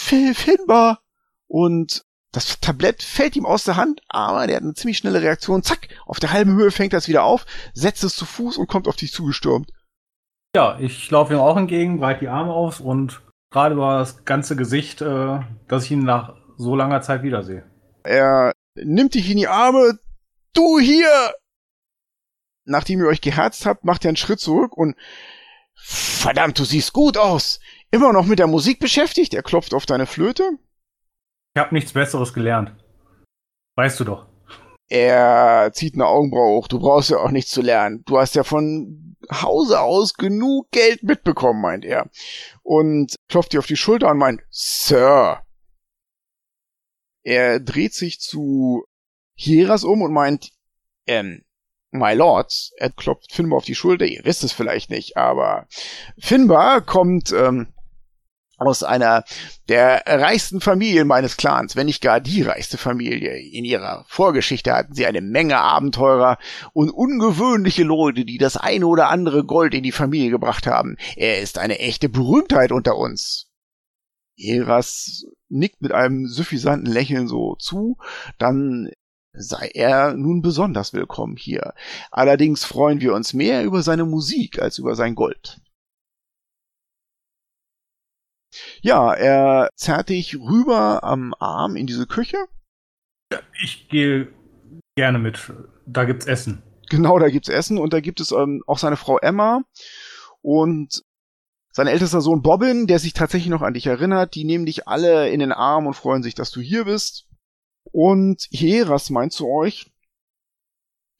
Finbar. 0.00 1.00
Und 1.46 2.04
das 2.32 2.60
Tablett 2.60 3.02
fällt 3.02 3.36
ihm 3.36 3.44
aus 3.44 3.64
der 3.64 3.76
Hand, 3.76 4.02
aber 4.08 4.46
der 4.46 4.56
hat 4.56 4.62
eine 4.62 4.74
ziemlich 4.74 4.98
schnelle 4.98 5.20
Reaktion. 5.20 5.62
Zack, 5.62 5.88
auf 6.06 6.20
der 6.20 6.32
halben 6.32 6.54
Höhe 6.54 6.70
fängt 6.70 6.92
er 6.92 6.98
es 6.98 7.08
wieder 7.08 7.24
auf, 7.24 7.44
setzt 7.74 8.04
es 8.04 8.14
zu 8.14 8.24
Fuß 8.24 8.56
und 8.56 8.68
kommt 8.68 8.86
auf 8.86 8.96
dich 8.96 9.12
zugestürmt. 9.12 9.70
Ja, 10.54 10.78
ich 10.78 11.10
laufe 11.10 11.34
ihm 11.34 11.40
auch 11.40 11.56
entgegen, 11.56 11.98
breite 11.98 12.20
die 12.20 12.28
Arme 12.28 12.52
auf 12.52 12.80
und 12.80 13.20
gerade 13.50 13.76
war 13.76 13.98
das 13.98 14.24
ganze 14.24 14.56
Gesicht, 14.56 15.00
äh, 15.00 15.40
dass 15.68 15.84
ich 15.84 15.92
ihn 15.92 16.04
nach 16.04 16.34
so 16.56 16.76
langer 16.76 17.00
Zeit 17.02 17.22
wiedersehe. 17.22 17.64
Er 18.04 18.52
nimmt 18.74 19.14
dich 19.14 19.30
in 19.30 19.36
die 19.36 19.48
Arme. 19.48 19.98
Du 20.52 20.78
hier! 20.78 21.32
Nachdem 22.64 23.00
ihr 23.00 23.06
euch 23.06 23.20
geherzt 23.20 23.66
habt, 23.66 23.84
macht 23.84 24.04
er 24.04 24.10
einen 24.10 24.16
Schritt 24.16 24.40
zurück 24.40 24.76
und 24.76 24.96
verdammt, 25.74 26.58
du 26.58 26.64
siehst 26.64 26.92
gut 26.92 27.16
aus. 27.16 27.58
Immer 27.90 28.12
noch 28.12 28.26
mit 28.26 28.38
der 28.38 28.46
Musik 28.46 28.78
beschäftigt. 28.78 29.34
Er 29.34 29.42
klopft 29.42 29.74
auf 29.74 29.86
deine 29.86 30.06
Flöte. 30.06 30.58
Ich 31.54 31.60
habe 31.60 31.74
nichts 31.74 31.92
Besseres 31.92 32.32
gelernt. 32.32 32.72
Weißt 33.76 33.98
du 33.98 34.04
doch. 34.04 34.26
Er 34.88 35.70
zieht 35.72 35.94
eine 35.94 36.06
Augenbraue 36.06 36.56
hoch. 36.56 36.68
Du 36.68 36.78
brauchst 36.78 37.10
ja 37.10 37.18
auch 37.18 37.30
nichts 37.30 37.50
zu 37.50 37.62
lernen. 37.62 38.02
Du 38.06 38.18
hast 38.18 38.34
ja 38.34 38.44
von 38.44 39.16
Hause 39.30 39.80
aus 39.80 40.14
genug 40.14 40.70
Geld 40.70 41.02
mitbekommen, 41.02 41.60
meint 41.60 41.84
er. 41.84 42.08
Und 42.62 43.16
klopft 43.28 43.52
dir 43.52 43.58
auf 43.58 43.66
die 43.66 43.76
Schulter 43.76 44.10
und 44.10 44.18
meint, 44.18 44.42
Sir. 44.50 45.42
Er 47.22 47.60
dreht 47.60 47.94
sich 47.94 48.20
zu 48.20 48.84
Hieras 49.34 49.84
um 49.84 50.02
und 50.02 50.12
meint, 50.12 50.50
ähm, 51.06 51.44
My 51.92 52.14
Lords, 52.14 52.72
er 52.76 52.90
klopft 52.90 53.32
Finbar 53.32 53.58
auf 53.58 53.64
die 53.64 53.74
Schulter, 53.74 54.06
ihr 54.06 54.24
wisst 54.24 54.44
es 54.44 54.52
vielleicht 54.52 54.90
nicht, 54.90 55.16
aber 55.16 55.66
Finbar 56.18 56.82
kommt 56.82 57.32
ähm, 57.32 57.72
aus 58.60 58.82
einer 58.82 59.24
der 59.68 60.02
reichsten 60.06 60.60
Familien 60.60 61.08
meines 61.08 61.38
Clans, 61.38 61.76
wenn 61.76 61.86
nicht 61.86 62.02
gar 62.02 62.20
die 62.20 62.42
reichste 62.42 62.76
Familie. 62.76 63.38
In 63.38 63.64
ihrer 63.64 64.04
Vorgeschichte 64.06 64.74
hatten 64.74 64.94
sie 64.94 65.06
eine 65.06 65.22
Menge 65.22 65.58
Abenteurer 65.58 66.38
und 66.74 66.90
ungewöhnliche 66.90 67.84
Leute, 67.84 68.26
die 68.26 68.36
das 68.36 68.58
eine 68.58 68.86
oder 68.86 69.08
andere 69.08 69.44
Gold 69.44 69.74
in 69.74 69.82
die 69.82 69.92
Familie 69.92 70.30
gebracht 70.30 70.66
haben. 70.66 70.96
Er 71.16 71.40
ist 71.40 71.56
eine 71.56 71.78
echte 71.78 72.10
Berühmtheit 72.10 72.70
unter 72.70 72.96
uns. 72.96 73.48
Eras 74.36 75.24
nickt 75.48 75.80
mit 75.80 75.92
einem 75.92 76.26
suffisanten 76.26 76.90
Lächeln 76.90 77.28
so 77.28 77.56
zu, 77.56 77.96
dann 78.38 78.90
sei 79.32 79.70
er 79.72 80.14
nun 80.14 80.42
besonders 80.42 80.92
willkommen 80.92 81.36
hier. 81.36 81.72
Allerdings 82.10 82.64
freuen 82.64 83.00
wir 83.00 83.14
uns 83.14 83.32
mehr 83.32 83.64
über 83.64 83.82
seine 83.82 84.04
Musik 84.04 84.60
als 84.60 84.78
über 84.78 84.96
sein 84.96 85.14
Gold. 85.14 85.60
Ja, 88.80 89.12
er 89.12 89.70
zerrt 89.74 90.08
dich 90.08 90.36
rüber 90.36 91.04
am 91.04 91.34
Arm 91.38 91.76
in 91.76 91.86
diese 91.86 92.06
Küche. 92.06 92.36
Ich 93.62 93.88
gehe 93.88 94.32
gerne 94.96 95.18
mit. 95.18 95.52
Da 95.86 96.04
gibt's 96.04 96.26
Essen. 96.26 96.62
Genau, 96.88 97.18
da 97.18 97.28
gibt's 97.28 97.48
Essen 97.48 97.78
und 97.78 97.92
da 97.92 98.00
gibt 98.00 98.20
es 98.20 98.32
ähm, 98.32 98.62
auch 98.66 98.78
seine 98.78 98.96
Frau 98.96 99.18
Emma 99.18 99.62
und 100.42 101.02
sein 101.72 101.86
ältester 101.86 102.20
Sohn 102.20 102.42
Bobbin, 102.42 102.88
der 102.88 102.98
sich 102.98 103.12
tatsächlich 103.12 103.50
noch 103.50 103.62
an 103.62 103.74
dich 103.74 103.86
erinnert. 103.86 104.34
Die 104.34 104.44
nehmen 104.44 104.66
dich 104.66 104.88
alle 104.88 105.30
in 105.30 105.38
den 105.38 105.52
Arm 105.52 105.86
und 105.86 105.94
freuen 105.94 106.22
sich, 106.22 106.34
dass 106.34 106.50
du 106.50 106.60
hier 106.60 106.84
bist. 106.84 107.28
Und 107.92 108.48
Hieras 108.50 109.10
meint 109.10 109.32
zu 109.32 109.48
euch, 109.48 109.90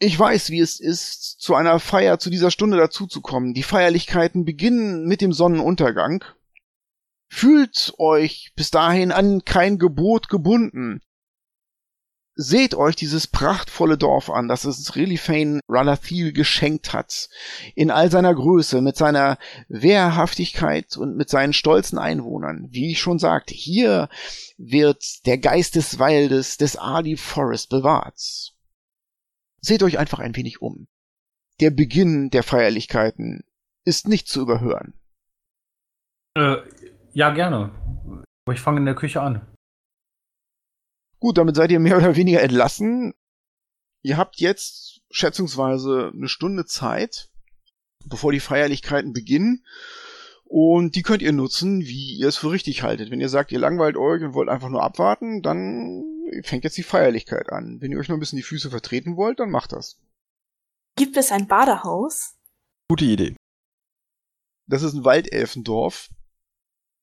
ich 0.00 0.18
weiß, 0.18 0.50
wie 0.50 0.60
es 0.60 0.80
ist, 0.80 1.40
zu 1.40 1.54
einer 1.54 1.78
Feier 1.78 2.18
zu 2.18 2.30
dieser 2.30 2.50
Stunde 2.50 2.78
dazuzukommen. 2.78 3.54
Die 3.54 3.62
Feierlichkeiten 3.62 4.44
beginnen 4.44 5.06
mit 5.06 5.20
dem 5.20 5.32
Sonnenuntergang. 5.32 6.24
Fühlt 7.32 7.94
euch 7.98 8.52
bis 8.56 8.72
dahin 8.72 9.12
an 9.12 9.44
kein 9.44 9.78
Gebot 9.78 10.28
gebunden. 10.28 11.00
Seht 12.34 12.74
euch 12.74 12.96
dieses 12.96 13.28
prachtvolle 13.28 13.96
Dorf 13.96 14.30
an, 14.30 14.48
das 14.48 14.64
es 14.64 14.96
Relifane 14.96 15.60
Ralathil 15.68 16.32
geschenkt 16.32 16.92
hat. 16.92 17.28
In 17.76 17.90
all 17.90 18.10
seiner 18.10 18.34
Größe, 18.34 18.80
mit 18.80 18.96
seiner 18.96 19.38
Wehrhaftigkeit 19.68 20.96
und 20.96 21.16
mit 21.16 21.30
seinen 21.30 21.52
stolzen 21.52 21.98
Einwohnern. 21.98 22.66
Wie 22.70 22.90
ich 22.90 23.00
schon 23.00 23.20
sagte, 23.20 23.54
hier 23.54 24.08
wird 24.58 25.24
der 25.26 25.38
Geist 25.38 25.76
des 25.76 26.00
Waldes, 26.00 26.56
des 26.56 26.76
Ali 26.76 27.16
Forest 27.16 27.70
bewahrt. 27.70 28.54
Seht 29.60 29.82
euch 29.84 29.98
einfach 29.98 30.18
ein 30.18 30.34
wenig 30.34 30.60
um. 30.60 30.88
Der 31.60 31.70
Beginn 31.70 32.30
der 32.30 32.42
Feierlichkeiten 32.42 33.44
ist 33.84 34.08
nicht 34.08 34.28
zu 34.28 34.40
überhören. 34.40 34.94
Äh, 36.34 36.56
ja, 37.12 37.30
gerne. 37.30 37.70
Aber 38.44 38.54
ich 38.54 38.60
fange 38.60 38.78
in 38.78 38.86
der 38.86 38.94
Küche 38.94 39.20
an. 39.20 39.46
Gut, 41.18 41.36
damit 41.38 41.56
seid 41.56 41.70
ihr 41.70 41.80
mehr 41.80 41.98
oder 41.98 42.16
weniger 42.16 42.42
entlassen. 42.42 43.14
Ihr 44.02 44.16
habt 44.16 44.40
jetzt 44.40 45.02
schätzungsweise 45.10 46.10
eine 46.14 46.28
Stunde 46.28 46.64
Zeit, 46.64 47.28
bevor 48.06 48.32
die 48.32 48.40
Feierlichkeiten 48.40 49.12
beginnen. 49.12 49.64
Und 50.44 50.96
die 50.96 51.02
könnt 51.02 51.22
ihr 51.22 51.32
nutzen, 51.32 51.82
wie 51.82 52.16
ihr 52.16 52.26
es 52.26 52.38
für 52.38 52.50
richtig 52.50 52.82
haltet. 52.82 53.10
Wenn 53.10 53.20
ihr 53.20 53.28
sagt, 53.28 53.52
ihr 53.52 53.58
langweilt 53.58 53.96
euch 53.96 54.22
und 54.22 54.34
wollt 54.34 54.48
einfach 54.48 54.68
nur 54.68 54.82
abwarten, 54.82 55.42
dann 55.42 56.02
fängt 56.42 56.64
jetzt 56.64 56.76
die 56.76 56.82
Feierlichkeit 56.82 57.50
an. 57.50 57.80
Wenn 57.80 57.92
ihr 57.92 57.98
euch 57.98 58.08
nur 58.08 58.16
ein 58.16 58.20
bisschen 58.20 58.38
die 58.38 58.42
Füße 58.42 58.70
vertreten 58.70 59.16
wollt, 59.16 59.38
dann 59.38 59.50
macht 59.50 59.72
das. 59.72 60.00
Gibt 60.96 61.16
es 61.16 61.30
ein 61.30 61.46
Badehaus? 61.46 62.36
Gute 62.88 63.04
Idee. 63.04 63.36
Das 64.66 64.82
ist 64.82 64.94
ein 64.94 65.04
Waldelfendorf. 65.04 66.08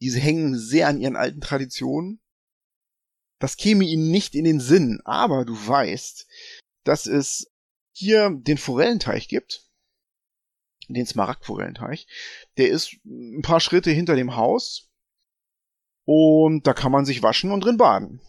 Diese 0.01 0.19
hängen 0.19 0.57
sehr 0.57 0.87
an 0.87 0.99
ihren 0.99 1.15
alten 1.15 1.41
Traditionen. 1.41 2.21
Das 3.39 3.57
käme 3.57 3.85
ihnen 3.85 4.09
nicht 4.11 4.35
in 4.35 4.45
den 4.45 4.59
Sinn, 4.59 5.01
aber 5.05 5.45
du 5.45 5.53
weißt, 5.53 6.27
dass 6.83 7.05
es 7.05 7.51
hier 7.91 8.29
den 8.31 8.57
Forellenteich 8.57 9.27
gibt. 9.27 9.65
Den 10.87 11.05
Smaragdforellenteich. 11.05 12.07
Der 12.57 12.69
ist 12.69 12.93
ein 13.05 13.41
paar 13.41 13.59
Schritte 13.59 13.91
hinter 13.91 14.15
dem 14.15 14.35
Haus. 14.35 14.89
Und 16.05 16.65
da 16.65 16.73
kann 16.73 16.91
man 16.91 17.05
sich 17.05 17.21
waschen 17.21 17.51
und 17.51 17.61
drin 17.61 17.77
baden. 17.77 18.21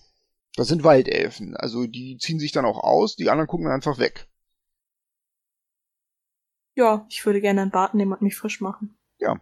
Das 0.57 0.67
sind 0.67 0.83
Waldelfen. 0.83 1.57
Also 1.57 1.87
die 1.87 2.19
ziehen 2.19 2.41
sich 2.41 2.51
dann 2.51 2.65
auch 2.65 2.79
aus, 2.79 3.15
die 3.15 3.31
anderen 3.31 3.47
gucken 3.47 3.69
einfach 3.69 3.99
weg. 3.99 4.29
Ja, 6.75 7.07
ich 7.11 7.25
würde 7.25 7.41
gerne 7.41 7.63
ein 7.63 7.71
Bad 7.71 7.95
nehmen 7.95 8.13
und 8.13 8.23
mich 8.23 8.37
frisch 8.37 8.61
machen. 8.61 8.99
Ja, 9.19 9.41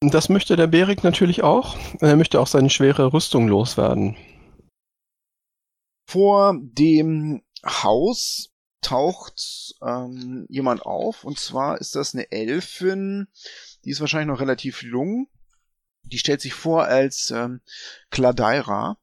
Das 0.00 0.28
möchte 0.28 0.54
der 0.54 0.68
Berik 0.68 1.02
natürlich 1.02 1.42
auch. 1.42 1.76
Er 2.00 2.16
möchte 2.16 2.40
auch 2.40 2.46
seine 2.46 2.70
schwere 2.70 3.12
Rüstung 3.12 3.48
loswerden. 3.48 4.16
Vor 6.08 6.56
dem 6.60 7.42
Haus 7.64 8.50
taucht 8.80 9.74
ähm, 9.82 10.46
jemand 10.48 10.82
auf, 10.86 11.24
und 11.24 11.38
zwar 11.38 11.80
ist 11.80 11.96
das 11.96 12.14
eine 12.14 12.30
Elfin, 12.30 13.26
die 13.84 13.90
ist 13.90 14.00
wahrscheinlich 14.00 14.28
noch 14.28 14.40
relativ 14.40 14.82
jung. 14.82 15.28
Die 16.04 16.18
stellt 16.18 16.40
sich 16.40 16.54
vor 16.54 16.84
als 16.84 17.30
ähm, 17.32 17.60
Kladeira 18.10 18.98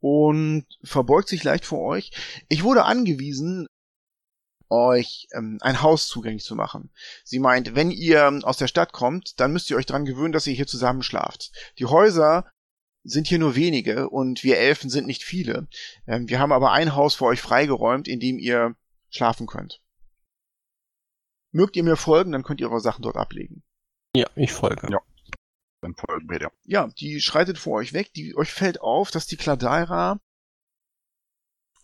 und 0.00 0.66
verbeugt 0.82 1.28
sich 1.28 1.44
leicht 1.44 1.64
vor 1.64 1.80
euch. 1.80 2.10
Ich 2.48 2.64
wurde 2.64 2.84
angewiesen, 2.84 3.68
euch 4.68 5.28
ähm, 5.32 5.58
ein 5.60 5.82
Haus 5.82 6.08
zugänglich 6.08 6.44
zu 6.44 6.54
machen. 6.54 6.90
Sie 7.24 7.38
meint, 7.38 7.74
wenn 7.74 7.90
ihr 7.90 8.40
aus 8.42 8.56
der 8.56 8.68
Stadt 8.68 8.92
kommt, 8.92 9.38
dann 9.40 9.52
müsst 9.52 9.70
ihr 9.70 9.76
euch 9.76 9.86
dran 9.86 10.04
gewöhnen, 10.04 10.32
dass 10.32 10.46
ihr 10.46 10.54
hier 10.54 10.66
zusammen 10.66 11.02
schlaft. 11.02 11.52
Die 11.78 11.86
Häuser 11.86 12.50
sind 13.04 13.28
hier 13.28 13.38
nur 13.38 13.54
wenige 13.54 14.08
und 14.08 14.42
wir 14.42 14.58
Elfen 14.58 14.90
sind 14.90 15.06
nicht 15.06 15.22
viele. 15.22 15.68
Ähm, 16.06 16.28
wir 16.28 16.40
haben 16.40 16.52
aber 16.52 16.72
ein 16.72 16.94
Haus 16.94 17.14
für 17.14 17.26
euch 17.26 17.40
freigeräumt, 17.40 18.08
in 18.08 18.20
dem 18.20 18.38
ihr 18.38 18.74
schlafen 19.10 19.46
könnt. 19.46 19.80
Mögt 21.52 21.76
ihr 21.76 21.84
mir 21.84 21.96
folgen, 21.96 22.32
dann 22.32 22.42
könnt 22.42 22.60
ihr 22.60 22.70
eure 22.70 22.80
Sachen 22.80 23.02
dort 23.02 23.16
ablegen. 23.16 23.62
Ja, 24.14 24.26
ich 24.34 24.52
folge. 24.52 24.88
Ja. 24.90 25.00
Dann 25.80 25.94
folgen 25.94 26.28
wir 26.28 26.38
dir. 26.38 26.52
Ja, 26.64 26.88
die 26.98 27.20
schreitet 27.20 27.58
vor 27.58 27.74
euch 27.74 27.92
weg. 27.92 28.12
Die, 28.14 28.36
euch 28.36 28.52
fällt 28.52 28.80
auf, 28.80 29.10
dass 29.10 29.26
die 29.26 29.36
Kladeira 29.36 30.20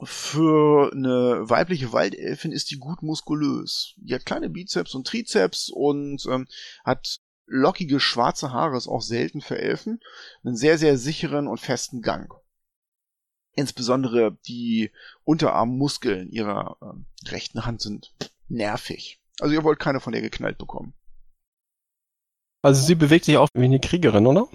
für 0.02 0.90
eine 0.92 1.48
weibliche 1.48 1.92
Waldelfin 1.92 2.52
ist 2.52 2.70
die 2.70 2.78
gut 2.78 3.02
muskulös. 3.02 3.94
Die 3.96 4.14
hat 4.14 4.26
kleine 4.26 4.50
Bizeps 4.50 4.94
und 4.94 5.07
Trizeps 5.07 5.68
und 5.68 6.26
ähm, 6.26 6.46
hat 6.85 7.20
lockige 7.46 8.00
schwarze 8.00 8.52
Haare, 8.52 8.76
ist 8.76 8.88
auch 8.88 9.02
selten 9.02 9.40
für 9.40 9.59
Elfen. 9.59 10.00
Einen 10.44 10.57
sehr, 10.57 10.78
sehr 10.78 10.98
sicheren 10.98 11.46
und 11.46 11.61
festen 11.61 12.02
Gang. 12.02 12.33
Insbesondere 13.55 14.38
die 14.46 14.90
Unterarmmuskeln 15.24 16.31
ihrer 16.31 16.78
ähm, 16.81 17.07
rechten 17.26 17.66
Hand 17.66 17.83
sind 17.83 18.12
nervig. 18.48 19.20
Also 19.40 19.55
ihr 19.55 19.64
wollt 19.64 19.78
keine 19.78 20.00
von 20.00 20.12
der 20.12 20.22
geknallt 20.22 20.59
bekommen. 20.59 20.94
Also 22.62 22.81
sie 22.81 22.94
bewegt 22.94 23.24
sich 23.24 23.37
auch 23.37 23.48
wie 23.55 23.64
eine 23.64 23.81
Kriegerin, 23.81 24.26
oder? 24.26 24.48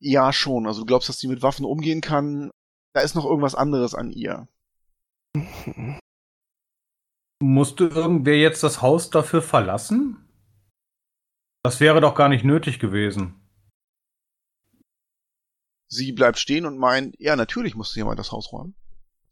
Ja, 0.00 0.32
schon. 0.32 0.66
Also 0.66 0.80
du 0.80 0.86
glaubst, 0.86 1.08
dass 1.08 1.18
sie 1.18 1.28
mit 1.28 1.42
Waffen 1.42 1.64
umgehen 1.64 2.00
kann. 2.00 2.50
Da 2.92 3.00
ist 3.00 3.14
noch 3.14 3.24
irgendwas 3.24 3.54
anderes 3.54 3.94
an 3.94 4.10
ihr. 4.10 4.48
Musste 7.40 7.84
irgendwer 7.84 8.36
jetzt 8.36 8.62
das 8.62 8.82
Haus 8.82 9.10
dafür 9.10 9.42
verlassen? 9.42 10.28
Das 11.62 11.80
wäre 11.80 12.00
doch 12.00 12.14
gar 12.14 12.28
nicht 12.28 12.44
nötig 12.44 12.78
gewesen. 12.78 13.34
Sie 15.88 16.12
bleibt 16.12 16.38
stehen 16.38 16.66
und 16.66 16.78
meint, 16.78 17.18
ja, 17.18 17.36
natürlich 17.36 17.74
musste 17.74 17.98
jemand 17.98 18.18
das 18.18 18.32
Haus 18.32 18.52
räumen. 18.52 18.74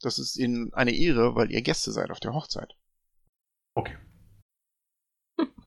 Das 0.00 0.18
ist 0.18 0.37
ihnen 0.37 0.72
eine 0.72 0.94
Ehre, 0.94 1.35
weil 1.35 1.50
ihr 1.50 1.62
Gäste 1.62 1.92
seid 1.92 2.11
auf 2.11 2.20
der 2.20 2.32
Hochzeit. 2.32 2.74
Okay. 3.74 3.96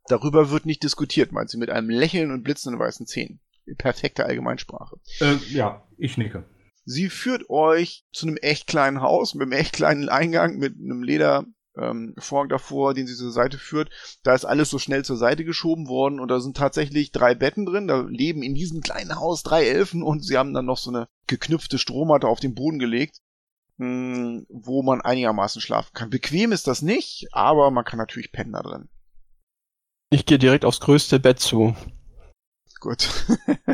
Darüber 0.07 0.49
wird 0.49 0.65
nicht 0.65 0.83
diskutiert, 0.83 1.31
meint 1.31 1.51
sie 1.51 1.57
mit 1.57 1.69
einem 1.69 1.89
Lächeln 1.89 2.31
und 2.31 2.43
blitzenden 2.43 2.79
weißen 2.79 3.05
Zähnen. 3.05 3.39
In 3.65 3.77
perfekter 3.77 4.25
Allgemeinsprache. 4.25 4.99
Äh, 5.19 5.35
ja, 5.49 5.87
ich 5.97 6.17
nicke. 6.17 6.43
Sie 6.89 7.09
führt 7.09 7.51
euch 7.51 8.03
zu 8.11 8.25
einem 8.25 8.37
echt 8.37 8.65
kleinen 8.65 9.01
Haus 9.01 9.35
mit 9.35 9.43
einem 9.43 9.51
echt 9.51 9.73
kleinen 9.73 10.09
Eingang 10.09 10.57
mit 10.57 10.73
einem 10.75 11.03
Leder 11.03 11.45
ähm, 11.77 12.15
Vorhang 12.17 12.49
davor, 12.49 12.95
den 12.95 13.05
sie 13.05 13.15
zur 13.15 13.31
Seite 13.31 13.59
führt. 13.59 13.91
Da 14.23 14.33
ist 14.33 14.43
alles 14.43 14.71
so 14.71 14.79
schnell 14.79 15.05
zur 15.05 15.15
Seite 15.15 15.45
geschoben 15.45 15.87
worden 15.87 16.19
und 16.19 16.29
da 16.29 16.39
sind 16.39 16.57
tatsächlich 16.57 17.11
drei 17.11 17.35
Betten 17.35 17.67
drin. 17.67 17.87
Da 17.87 18.01
leben 18.01 18.41
in 18.41 18.55
diesem 18.55 18.81
kleinen 18.81 19.15
Haus 19.19 19.43
drei 19.43 19.67
Elfen 19.67 20.01
und 20.01 20.25
sie 20.25 20.35
haben 20.35 20.51
dann 20.55 20.65
noch 20.65 20.79
so 20.79 20.89
eine 20.89 21.07
geknüpfte 21.27 21.77
Strohmatte 21.77 22.27
auf 22.27 22.39
den 22.39 22.55
Boden 22.55 22.79
gelegt, 22.79 23.19
mh, 23.77 23.85
hm, 23.85 24.45
wo 24.49 24.81
man 24.81 24.99
einigermaßen 24.99 25.61
schlafen 25.61 25.93
kann. 25.93 26.09
Bequem 26.09 26.51
ist 26.51 26.65
das 26.65 26.81
nicht, 26.81 27.27
aber 27.31 27.69
man 27.69 27.85
kann 27.85 27.99
natürlich 27.99 28.31
pennen 28.31 28.53
da 28.53 28.63
drin. 28.63 28.89
Ich 30.09 30.25
gehe 30.25 30.39
direkt 30.39 30.65
aufs 30.65 30.79
größte 30.79 31.19
Bett 31.19 31.39
zu. 31.39 31.75
Gut. 32.79 33.09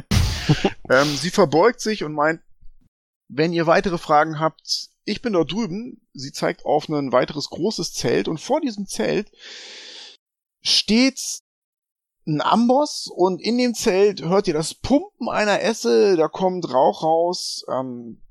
ähm, 0.90 1.16
sie 1.16 1.30
verbeugt 1.30 1.80
sich 1.80 2.04
und 2.04 2.14
meint, 2.14 2.42
wenn 3.28 3.54
ihr 3.54 3.68
weitere 3.68 3.98
Fragen 3.98 4.40
habt, 4.40 4.90
ich 5.04 5.22
bin 5.22 5.34
dort 5.34 5.52
drüben. 5.52 6.02
Sie 6.14 6.32
zeigt 6.32 6.66
auf 6.66 6.90
ein 6.90 7.12
weiteres 7.12 7.50
großes 7.50 7.94
Zelt 7.94 8.28
und 8.28 8.40
vor 8.40 8.62
diesem 8.62 8.88
Zelt 8.88 9.32
steht 10.62 11.22
ein 12.28 12.42
Amboss 12.42 13.08
und 13.14 13.40
in 13.42 13.58
dem 13.58 13.76
Zelt 13.76 14.24
hört 14.24 14.48
ihr 14.48 14.54
das 14.54 14.74
Pumpen 14.74 15.30
einer 15.30 15.62
Esse, 15.62 16.16
da 16.18 16.28
kommt 16.28 16.72
Rauch 16.74 17.04
raus 17.04 17.64
ähm, 17.72 18.22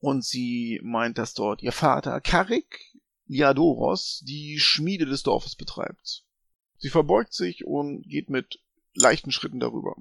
und 0.00 0.24
sie 0.24 0.80
meint, 0.82 1.18
dass 1.18 1.34
dort 1.34 1.62
ihr 1.62 1.70
Vater 1.70 2.20
Karik 2.20 2.80
Liadoros 3.26 4.22
die 4.26 4.58
Schmiede 4.58 5.06
des 5.06 5.22
Dorfes 5.22 5.54
betreibt. 5.54 6.24
Sie 6.78 6.90
verbeugt 6.90 7.32
sich 7.32 7.64
und 7.64 8.02
geht 8.08 8.28
mit 8.28 8.60
leichten 8.94 9.30
Schritten 9.30 9.60
darüber. 9.60 9.94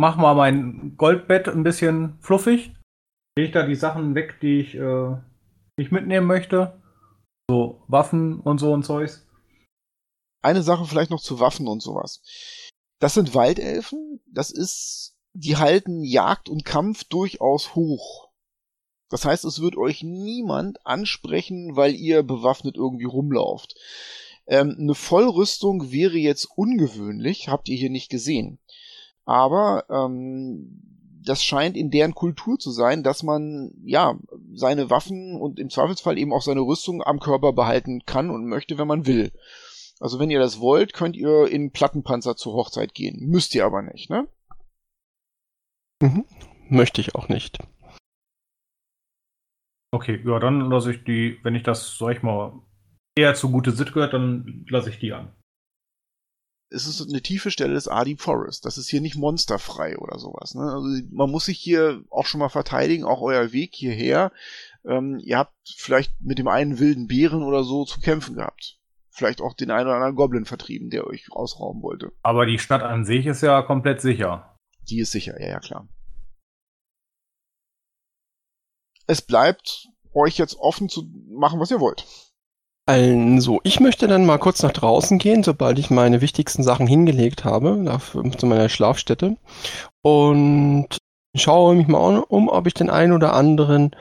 Mach 0.00 0.16
mal 0.16 0.34
mein 0.34 0.94
Goldbett 0.96 1.46
ein 1.46 1.62
bisschen 1.62 2.16
fluffig. 2.22 2.72
Lege 3.36 3.48
ich 3.48 3.52
da 3.52 3.66
die 3.66 3.74
Sachen 3.74 4.14
weg, 4.14 4.38
die 4.40 4.60
ich 4.60 4.74
äh, 4.74 5.16
nicht 5.76 5.92
mitnehmen 5.92 6.26
möchte. 6.26 6.80
So 7.50 7.82
Waffen 7.86 8.40
und 8.40 8.56
so 8.56 8.72
und 8.72 8.82
Zeugs. 8.82 9.28
Eine 10.40 10.62
Sache 10.62 10.86
vielleicht 10.86 11.10
noch 11.10 11.20
zu 11.20 11.38
Waffen 11.38 11.68
und 11.68 11.82
sowas. 11.82 12.22
Das 12.98 13.12
sind 13.12 13.34
Waldelfen. 13.34 14.22
Das 14.24 14.50
ist, 14.50 15.18
die 15.34 15.58
halten 15.58 16.02
Jagd 16.02 16.48
und 16.48 16.64
Kampf 16.64 17.04
durchaus 17.04 17.74
hoch. 17.74 18.30
Das 19.10 19.26
heißt, 19.26 19.44
es 19.44 19.60
wird 19.60 19.76
euch 19.76 20.02
niemand 20.02 20.78
ansprechen, 20.86 21.76
weil 21.76 21.94
ihr 21.94 22.22
bewaffnet 22.22 22.74
irgendwie 22.74 23.04
rumlauft. 23.04 23.74
Ähm, 24.46 24.76
eine 24.78 24.94
Vollrüstung 24.94 25.92
wäre 25.92 26.16
jetzt 26.16 26.46
ungewöhnlich, 26.56 27.48
habt 27.48 27.68
ihr 27.68 27.76
hier 27.76 27.90
nicht 27.90 28.08
gesehen. 28.08 28.60
Aber 29.30 29.84
ähm, 29.90 31.20
das 31.24 31.44
scheint 31.44 31.76
in 31.76 31.92
deren 31.92 32.16
Kultur 32.16 32.58
zu 32.58 32.72
sein, 32.72 33.04
dass 33.04 33.22
man 33.22 33.70
ja 33.84 34.18
seine 34.54 34.90
Waffen 34.90 35.40
und 35.40 35.60
im 35.60 35.70
Zweifelsfall 35.70 36.18
eben 36.18 36.32
auch 36.32 36.42
seine 36.42 36.62
Rüstung 36.62 37.00
am 37.00 37.20
Körper 37.20 37.52
behalten 37.52 38.02
kann 38.06 38.30
und 38.30 38.48
möchte, 38.48 38.76
wenn 38.76 38.88
man 38.88 39.06
will. 39.06 39.30
Also 40.00 40.18
wenn 40.18 40.30
ihr 40.30 40.40
das 40.40 40.58
wollt, 40.58 40.94
könnt 40.94 41.14
ihr 41.14 41.46
in 41.46 41.70
Plattenpanzer 41.70 42.34
zur 42.34 42.54
Hochzeit 42.54 42.92
gehen. 42.92 43.28
Müsst 43.28 43.54
ihr 43.54 43.64
aber 43.64 43.82
nicht, 43.82 44.10
ne? 44.10 44.26
Mhm. 46.02 46.24
Möchte 46.68 47.00
ich 47.00 47.14
auch 47.14 47.28
nicht. 47.28 47.58
Okay, 49.92 50.20
ja, 50.26 50.40
dann 50.40 50.68
lasse 50.70 50.90
ich 50.90 51.04
die, 51.04 51.38
wenn 51.44 51.54
ich 51.54 51.62
das, 51.62 51.98
sag 51.98 52.16
ich 52.16 52.22
mal, 52.24 52.58
eher 53.16 53.34
zu 53.36 53.48
gute 53.52 53.70
Sitte 53.70 53.92
gehört, 53.92 54.12
dann 54.12 54.66
lasse 54.68 54.90
ich 54.90 54.98
die 54.98 55.12
an. 55.12 55.32
Es 56.72 56.86
ist 56.86 57.00
eine 57.08 57.20
tiefe 57.20 57.50
Stelle 57.50 57.74
des 57.74 57.88
Adi 57.88 58.16
Forest. 58.16 58.64
Das 58.64 58.78
ist 58.78 58.88
hier 58.88 59.00
nicht 59.00 59.16
monsterfrei 59.16 59.98
oder 59.98 60.18
sowas. 60.18 60.54
Ne? 60.54 60.62
Also 60.62 60.86
man 61.10 61.30
muss 61.30 61.46
sich 61.46 61.58
hier 61.58 62.04
auch 62.10 62.26
schon 62.26 62.38
mal 62.38 62.48
verteidigen, 62.48 63.04
auch 63.04 63.20
euer 63.20 63.52
Weg 63.52 63.74
hierher. 63.74 64.30
Ähm, 64.84 65.18
ihr 65.20 65.38
habt 65.38 65.54
vielleicht 65.76 66.12
mit 66.20 66.38
dem 66.38 66.48
einen 66.48 66.78
wilden 66.78 67.08
Bären 67.08 67.42
oder 67.42 67.64
so 67.64 67.84
zu 67.84 68.00
kämpfen 68.00 68.36
gehabt. 68.36 68.78
Vielleicht 69.10 69.40
auch 69.40 69.54
den 69.54 69.70
einen 69.72 69.88
oder 69.88 69.96
anderen 69.96 70.14
Goblin 70.14 70.44
vertrieben, 70.44 70.90
der 70.90 71.06
euch 71.06 71.28
rausrauben 71.34 71.82
wollte. 71.82 72.12
Aber 72.22 72.46
die 72.46 72.58
Stadt 72.58 72.82
an 72.82 73.04
sich 73.04 73.26
ist 73.26 73.42
ja 73.42 73.62
komplett 73.62 74.00
sicher. 74.00 74.56
Die 74.88 75.00
ist 75.00 75.10
sicher, 75.10 75.40
ja, 75.40 75.48
ja, 75.48 75.58
klar. 75.58 75.88
Es 79.06 79.20
bleibt 79.20 79.88
euch 80.14 80.38
jetzt 80.38 80.56
offen 80.58 80.88
zu 80.88 81.10
machen, 81.28 81.58
was 81.58 81.70
ihr 81.72 81.80
wollt. 81.80 82.06
Also, 82.90 83.60
ich 83.62 83.78
möchte 83.78 84.08
dann 84.08 84.26
mal 84.26 84.38
kurz 84.38 84.64
nach 84.64 84.72
draußen 84.72 85.18
gehen, 85.18 85.44
sobald 85.44 85.78
ich 85.78 85.90
meine 85.90 86.20
wichtigsten 86.20 86.64
Sachen 86.64 86.88
hingelegt 86.88 87.44
habe, 87.44 87.84
auf, 87.88 88.18
zu 88.36 88.46
meiner 88.46 88.68
Schlafstätte. 88.68 89.36
Und 90.02 90.98
schaue 91.36 91.76
mich 91.76 91.86
mal 91.86 92.18
um, 92.18 92.48
ob 92.48 92.66
ich 92.66 92.74
den 92.74 92.90
einen 92.90 93.12
oder 93.12 93.32
anderen 93.32 93.94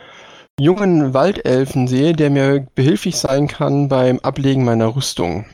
jungen 0.60 1.14
Waldelfen 1.14 1.88
sehe, 1.88 2.14
der 2.14 2.32
mir 2.32 2.66
behilflich 2.74 3.18
sein 3.18 3.48
kann 3.48 3.90
beim 3.90 4.18
Ablegen 4.22 4.66
meiner 4.66 4.96
Rüstung. 4.96 5.46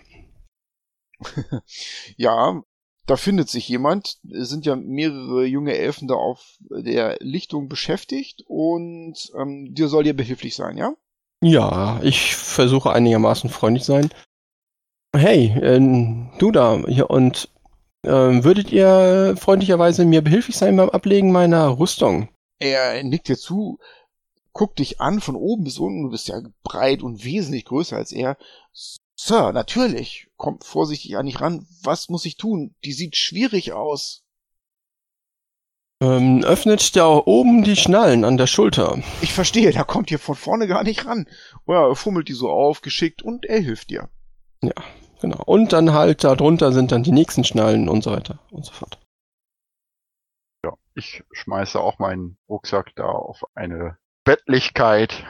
ja, 2.16 2.62
da 3.06 3.18
findet 3.18 3.50
sich 3.50 3.68
jemand. 3.68 4.18
Es 4.32 4.48
sind 4.48 4.66
ja 4.66 4.78
mehrere 4.78 5.44
junge 5.44 5.78
Elfen 5.78 6.08
da 6.08 6.14
auf 6.14 6.56
der 6.70 7.18
Lichtung 7.20 7.68
beschäftigt 7.68 8.46
und 8.48 9.30
ähm, 9.38 9.74
dir 9.74 9.90
soll 9.90 10.06
dir 10.06 10.16
behilflich 10.16 10.56
sein, 10.56 10.78
ja? 10.78 10.94
Ja, 11.48 12.00
ich 12.02 12.36
versuche 12.36 12.92
einigermaßen 12.92 13.52
freundlich 13.52 13.86
sein. 13.86 14.10
Hey, 15.16 15.50
äh, 15.62 15.80
du 16.40 16.52
da, 16.52 16.82
hier, 16.88 17.12
und 17.12 17.50
äh, 18.02 18.10
würdet 18.10 18.72
ihr 18.72 19.36
freundlicherweise 19.38 20.06
mir 20.06 20.24
behilflich 20.24 20.58
sein 20.58 20.76
beim 20.76 20.90
Ablegen 20.90 21.32
meiner 21.32 21.78
Rüstung? 21.78 22.30
Er 22.58 23.04
nickt 23.04 23.28
dir 23.28 23.38
zu, 23.38 23.78
guckt 24.54 24.80
dich 24.80 25.00
an 25.00 25.22
von 25.22 25.36
oben 25.36 25.66
bis 25.66 25.78
unten, 25.78 26.02
du 26.02 26.10
bist 26.10 26.30
ja 26.30 26.42
breit 26.64 27.04
und 27.04 27.24
wesentlich 27.24 27.66
größer 27.66 27.96
als 27.96 28.12
er. 28.12 28.38
Sir, 29.16 29.54
natürlich. 29.54 30.28
Kommt 30.38 30.64
vorsichtig 30.64 31.16
an 31.16 31.28
dich 31.28 31.42
ran. 31.42 31.68
Was 31.84 32.10
muss 32.10 32.26
ich 32.26 32.38
tun? 32.38 32.74
Die 32.84 32.94
sieht 32.94 33.16
schwierig 33.18 33.72
aus. 33.72 34.24
Ähm, 36.02 36.44
öffnet 36.44 36.96
da 36.96 37.08
oben 37.08 37.64
die 37.64 37.78
Schnallen 37.78 38.26
an 38.26 38.36
der 38.38 38.48
Schulter. 38.48 39.02
Ich 39.22 39.34
verstehe, 39.34 39.72
da 39.72 39.84
kommt 39.84 40.12
ihr 40.12 40.20
von 40.20 40.36
vorne 40.36 40.68
gar 40.68 40.84
nicht 40.84 41.06
ran. 41.06 41.28
Oder 41.66 41.88
er 41.88 41.96
fummelt 41.96 42.28
die 42.28 42.34
so 42.34 42.50
auf, 42.50 42.82
geschickt 42.82 43.22
und 43.22 43.46
er 43.46 43.60
hilft 43.60 43.90
dir. 43.90 44.10
Ja, 44.62 44.74
genau. 45.22 45.42
Und 45.46 45.72
dann 45.72 45.94
halt 45.94 46.24
da 46.24 46.36
drunter 46.36 46.74
sind 46.74 46.92
dann 46.92 47.04
die 47.04 47.14
nächsten 47.14 47.46
Schnallen 47.46 47.88
und 47.88 48.04
so 48.04 48.12
weiter 48.12 48.40
und 48.52 48.66
so 48.66 48.74
fort. 48.74 49.00
Ja, 50.66 50.74
ich 50.96 51.24
schmeiße 51.32 51.80
auch 51.80 51.98
meinen 51.98 52.38
Rucksack 52.50 52.94
da 52.96 53.06
auf 53.06 53.46
eine 53.56 53.98
Bettlichkeit 54.26 55.24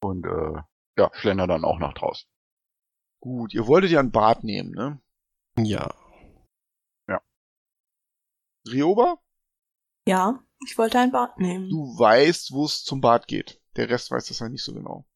und 0.00 0.24
äh, 0.24 0.62
ja, 0.98 1.10
schlender 1.12 1.46
dann 1.46 1.64
auch 1.64 1.78
nach 1.78 1.92
draußen. 1.92 2.26
Gut, 3.20 3.52
ihr 3.52 3.66
wolltet 3.66 3.90
ja 3.90 4.00
ein 4.00 4.12
Bad 4.12 4.42
nehmen, 4.42 4.70
ne? 4.70 5.00
Ja. 5.58 5.92
Rioba? 8.72 9.18
Ja, 10.06 10.42
ich 10.64 10.78
wollte 10.78 10.98
ein 10.98 11.12
Bad 11.12 11.38
nehmen. 11.38 11.68
Du 11.68 11.98
weißt, 11.98 12.52
wo 12.52 12.64
es 12.64 12.84
zum 12.84 13.00
Bad 13.00 13.26
geht. 13.28 13.60
Der 13.76 13.90
Rest 13.90 14.10
weiß 14.10 14.26
das 14.26 14.40
halt 14.40 14.52
nicht 14.52 14.64
so 14.64 14.72
genau. 14.72 15.06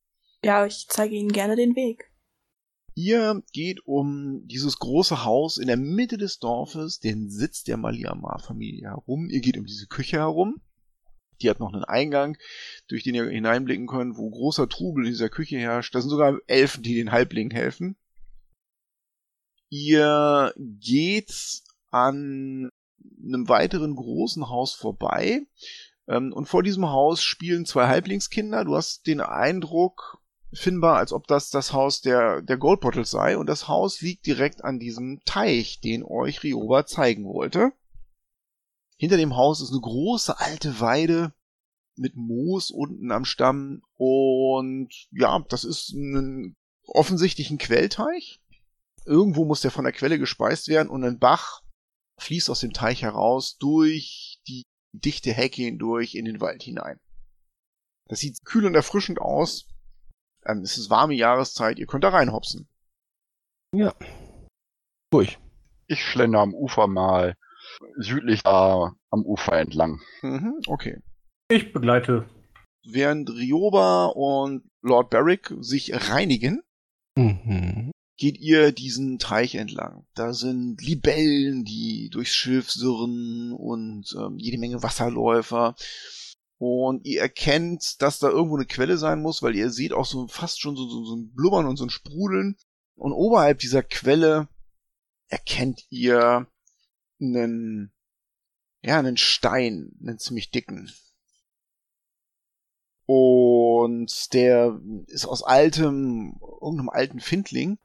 Ja, 0.45 0.67
ich 0.67 0.87
zeige 0.89 1.15
Ihnen 1.15 1.33
gerne 1.33 1.57
den 1.57 1.77
Weg. 1.77 2.11
Ihr 2.95 3.43
geht 3.53 3.87
um 3.87 4.47
dieses 4.47 4.79
große 4.79 5.25
Haus 5.25 5.59
in 5.59 5.69
der 5.69 5.77
Mitte 5.77 6.19
des 6.19 6.39
Dorfes, 6.39 6.99
den 6.99 7.31
Sitz 7.31 7.63
der 7.63 7.77
Maliamar-Familie 7.77 8.89
herum. 8.89 9.29
Ihr 9.31 9.41
geht 9.41 9.57
um 9.57 9.65
diese 9.65 9.87
Küche 9.87 10.19
herum. 10.19 10.61
Die 11.41 11.49
hat 11.49 11.61
noch 11.61 11.73
einen 11.73 11.85
Eingang, 11.85 12.37
durch 12.89 13.03
den 13.05 13.15
ihr 13.15 13.29
hineinblicken 13.29 13.87
könnt, 13.87 14.19
wo 14.19 14.29
großer 14.29 14.69
Trubel 14.69 15.07
in 15.07 15.13
dieser 15.13 15.31
Küche 15.31 15.59
herrscht. 15.59 15.95
Da 15.95 16.01
sind 16.01 16.11
sogar 16.11 16.39
Elfen, 16.47 16.83
die 16.83 16.95
den 16.95 17.13
Halblingen 17.13 17.53
helfen. 17.53 17.97
Ihr 19.71 20.53
geht 20.57 21.63
an 21.91 22.71
einem 23.25 23.49
weiteren 23.49 23.95
großen 23.95 24.49
Haus 24.49 24.75
vorbei. 24.75 25.43
Ähm, 26.09 26.33
und 26.33 26.47
vor 26.47 26.63
diesem 26.63 26.89
Haus 26.89 27.23
spielen 27.23 27.67
zwei 27.67 27.87
Halblingskinder. 27.87 28.65
Du 28.65 28.77
hast 28.77 29.07
den 29.07 29.21
Eindruck, 29.21 30.21
Finbar, 30.53 30.97
als 30.97 31.13
ob 31.13 31.29
das 31.29 31.51
das 31.51 31.73
Haus 31.73 32.01
der, 32.01 32.43
der 32.43 32.57
Goldbottles 32.57 33.11
sei. 33.11 33.39
Und 33.39 33.47
das 33.47 33.69
Haus 33.69 34.01
liegt 34.01 34.27
direkt 34.27 34.65
an 34.65 34.81
diesem 34.81 35.21
Teich, 35.25 35.81
den 35.81 36.03
euch 36.03 36.43
Rioba 36.43 36.87
zeigen 36.87 37.25
wollte. 37.25 37.73
Hinter 38.97 39.17
dem 39.17 39.37
Haus 39.37 39.61
ist 39.61 39.71
eine 39.71 39.81
große 39.81 40.39
alte 40.41 40.81
Weide 40.81 41.33
mit 41.95 42.17
Moos 42.17 42.71
unten 42.73 43.13
am 43.13 43.25
Stamm. 43.25 43.83
Und 43.97 44.89
ja, 45.13 45.39
das 45.49 45.63
ist 45.63 45.93
ein 45.93 46.57
offensichtlich 46.85 47.51
ein 47.51 47.59
Quellteich. 47.59 48.41
Irgendwo 49.07 49.45
muss 49.45 49.61
der 49.61 49.71
von 49.71 49.85
der 49.85 49.93
Quelle 49.93 50.19
gespeist 50.19 50.67
werden 50.69 50.89
und 50.89 51.05
ein 51.05 51.19
Bach 51.21 51.63
fließt 52.21 52.51
aus 52.51 52.61
dem 52.61 52.73
Teich 52.73 53.03
heraus 53.03 53.57
durch 53.59 54.41
die 54.47 54.63
dichte 54.93 55.33
Hecke 55.33 55.63
hindurch 55.63 56.15
in 56.15 56.25
den 56.25 56.41
Wald 56.41 56.63
hinein. 56.63 56.99
Das 58.09 58.21
sieht 58.21 58.45
kühl 58.45 58.67
und 58.67 58.75
erfrischend 58.75 59.21
aus. 59.21 59.69
Ähm, 60.45 60.63
es 60.63 60.79
ist 60.79 60.91
warme 60.91 61.15
Jahreszeit, 61.15 61.79
ihr 61.79 61.87
könnt 61.87 62.05
da 62.05 62.09
reinhopsen. 62.11 62.69
Ja. 63.75 63.95
Ruhig. 65.15 65.39
Ich 65.87 66.05
schlender 66.05 66.41
am 66.41 66.55
Ufer 66.55 66.87
mal 66.87 67.37
südlich 67.97 68.43
da 68.43 68.95
am 69.11 69.25
Ufer 69.25 69.59
entlang. 69.59 70.01
Mhm, 70.23 70.61
okay. 70.67 71.01
Ich 71.49 71.73
begleite. 71.73 72.29
Während 72.85 73.31
Rioba 73.31 74.07
und 74.07 74.69
Lord 74.83 75.11
Barrick 75.11 75.53
sich 75.61 75.93
reinigen, 76.11 76.63
Mhm. 77.17 77.91
Geht 78.21 78.39
ihr 78.39 78.71
diesen 78.71 79.19
Teich 79.19 79.55
entlang. 79.55 80.07
Da 80.15 80.35
sind 80.35 80.83
Libellen, 80.83 81.65
die 81.65 82.11
durchs 82.11 82.35
Schilf 82.35 82.71
surren 82.71 83.53
und 83.53 84.15
ähm, 84.15 84.37
jede 84.37 84.59
Menge 84.59 84.83
Wasserläufer. 84.83 85.75
Und 86.59 87.07
ihr 87.07 87.23
erkennt, 87.23 88.03
dass 88.03 88.19
da 88.19 88.29
irgendwo 88.29 88.57
eine 88.57 88.67
Quelle 88.67 88.99
sein 88.99 89.23
muss, 89.23 89.41
weil 89.41 89.57
ihr 89.57 89.71
seht 89.71 89.95
auch 89.95 90.05
so 90.05 90.29
fast 90.29 90.61
schon 90.61 90.77
so, 90.77 90.87
so, 90.87 91.03
so 91.03 91.17
ein 91.17 91.33
Blubbern 91.33 91.67
und 91.67 91.79
so 91.79 91.87
ein 91.87 91.91
Sprudeln. 91.91 92.59
Und 92.95 93.15
oberhalb 93.15 93.59
dieser 93.61 93.83
Quelle 93.83 94.49
erkennt 95.29 95.87
ihr 95.89 96.47
einen, 97.19 97.91
ja, 98.83 98.99
einen 98.99 99.17
Stein, 99.17 99.93
einen 99.99 100.19
ziemlich 100.19 100.51
dicken. 100.51 100.93
Und 103.07 104.35
der 104.35 104.79
ist 105.07 105.25
aus 105.25 105.43
altem, 105.43 106.39
irgendeinem 106.61 106.91
alten 106.91 107.21
Findling. 107.21 107.79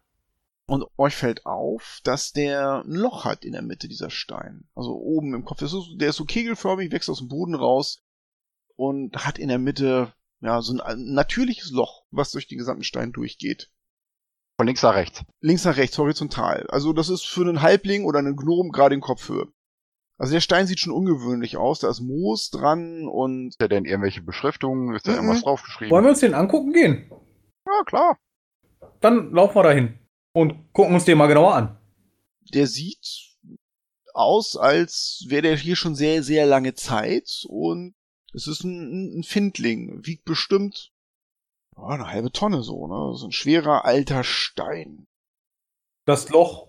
Und 0.68 0.84
euch 0.98 1.16
fällt 1.16 1.46
auf, 1.46 2.00
dass 2.04 2.32
der 2.32 2.84
ein 2.84 2.92
Loch 2.92 3.24
hat 3.24 3.46
in 3.46 3.52
der 3.52 3.62
Mitte, 3.62 3.88
dieser 3.88 4.10
Stein. 4.10 4.68
Also 4.74 4.96
oben 4.96 5.34
im 5.36 5.46
Kopf. 5.46 5.62
Ist, 5.62 5.76
der 5.98 6.10
ist 6.10 6.16
so 6.16 6.26
kegelförmig, 6.26 6.92
wächst 6.92 7.10
aus 7.10 7.20
dem 7.20 7.28
Boden 7.28 7.54
raus 7.54 8.02
und 8.76 9.16
hat 9.26 9.38
in 9.38 9.50
der 9.50 9.60
Mitte 9.60 10.14
ja 10.42 10.62
so 10.62 10.78
ein 10.82 11.14
natürliches 11.14 11.72
Loch, 11.72 12.06
was 12.10 12.32
durch 12.32 12.48
den 12.48 12.58
gesamten 12.58 12.84
Stein 12.84 13.12
durchgeht. 13.12 13.70
Von 14.58 14.66
links 14.68 14.82
nach 14.82 14.96
rechts. 14.96 15.24
Links 15.42 15.66
nach 15.66 15.78
rechts, 15.78 15.98
horizontal. 15.98 16.66
Also 16.70 16.94
das 16.94 17.10
ist 17.10 17.26
für 17.28 17.42
einen 17.42 17.62
Halbling 17.62 18.06
oder 18.06 18.20
einen 18.20 18.36
Gnom 18.36 18.72
gerade 18.72 18.96
in 18.96 19.02
Kopfhöhe. 19.02 19.48
Also 20.18 20.34
der 20.34 20.40
Stein 20.40 20.66
sieht 20.66 20.80
schon 20.80 20.94
ungewöhnlich 20.94 21.58
aus. 21.58 21.80
Da 21.80 21.90
ist 21.90 22.00
Moos 22.00 22.50
dran 22.50 23.06
und 23.08 23.50
Ist 23.50 23.62
da 23.62 23.68
denn 23.68 23.86
irgendwelche 23.86 24.22
Beschriftungen? 24.22 24.96
Ist 24.96 25.06
da 25.08 25.12
Mhm. 25.12 25.18
irgendwas 25.18 25.44
draufgeschrieben? 25.44 25.92
Wollen 25.92 26.06
wir 26.06 26.10
uns 26.12 26.22
den 26.22 26.34
angucken 26.34 26.72
gehen? 26.74 27.12
Ja, 27.68 27.84
klar. 27.86 28.18
Dann 29.02 29.32
laufen 29.32 29.56
wir 29.56 29.64
dahin 29.64 30.00
und 30.36 30.74
gucken 30.74 30.94
uns 30.94 31.06
den 31.06 31.18
mal 31.18 31.28
genauer 31.28 31.56
an. 31.56 31.78
der 32.54 32.68
sieht 32.68 33.08
aus, 34.14 34.58
als 34.58 35.26
wäre 35.30 35.44
der 35.44 35.58
hier 35.58 35.78
schon 35.78 35.96
sehr, 35.96 36.24
sehr 36.24 36.46
lange 36.46 36.74
Zeit 36.74 37.46
und 37.48 37.96
es 38.34 38.46
ist 38.46 38.64
ein, 38.64 39.20
ein 39.20 39.24
Findling. 39.24 40.06
Wiegt 40.06 40.26
bestimmt 40.26 40.92
ja, 41.78 41.84
eine 41.86 42.08
halbe 42.08 42.32
Tonne 42.32 42.64
so, 42.64 42.86
ne? 42.88 43.18
So 43.18 43.28
ein 43.28 43.32
schwerer 43.32 43.86
alter 43.86 44.26
Stein. 44.26 45.08
Das 46.06 46.30
Loch, 46.30 46.68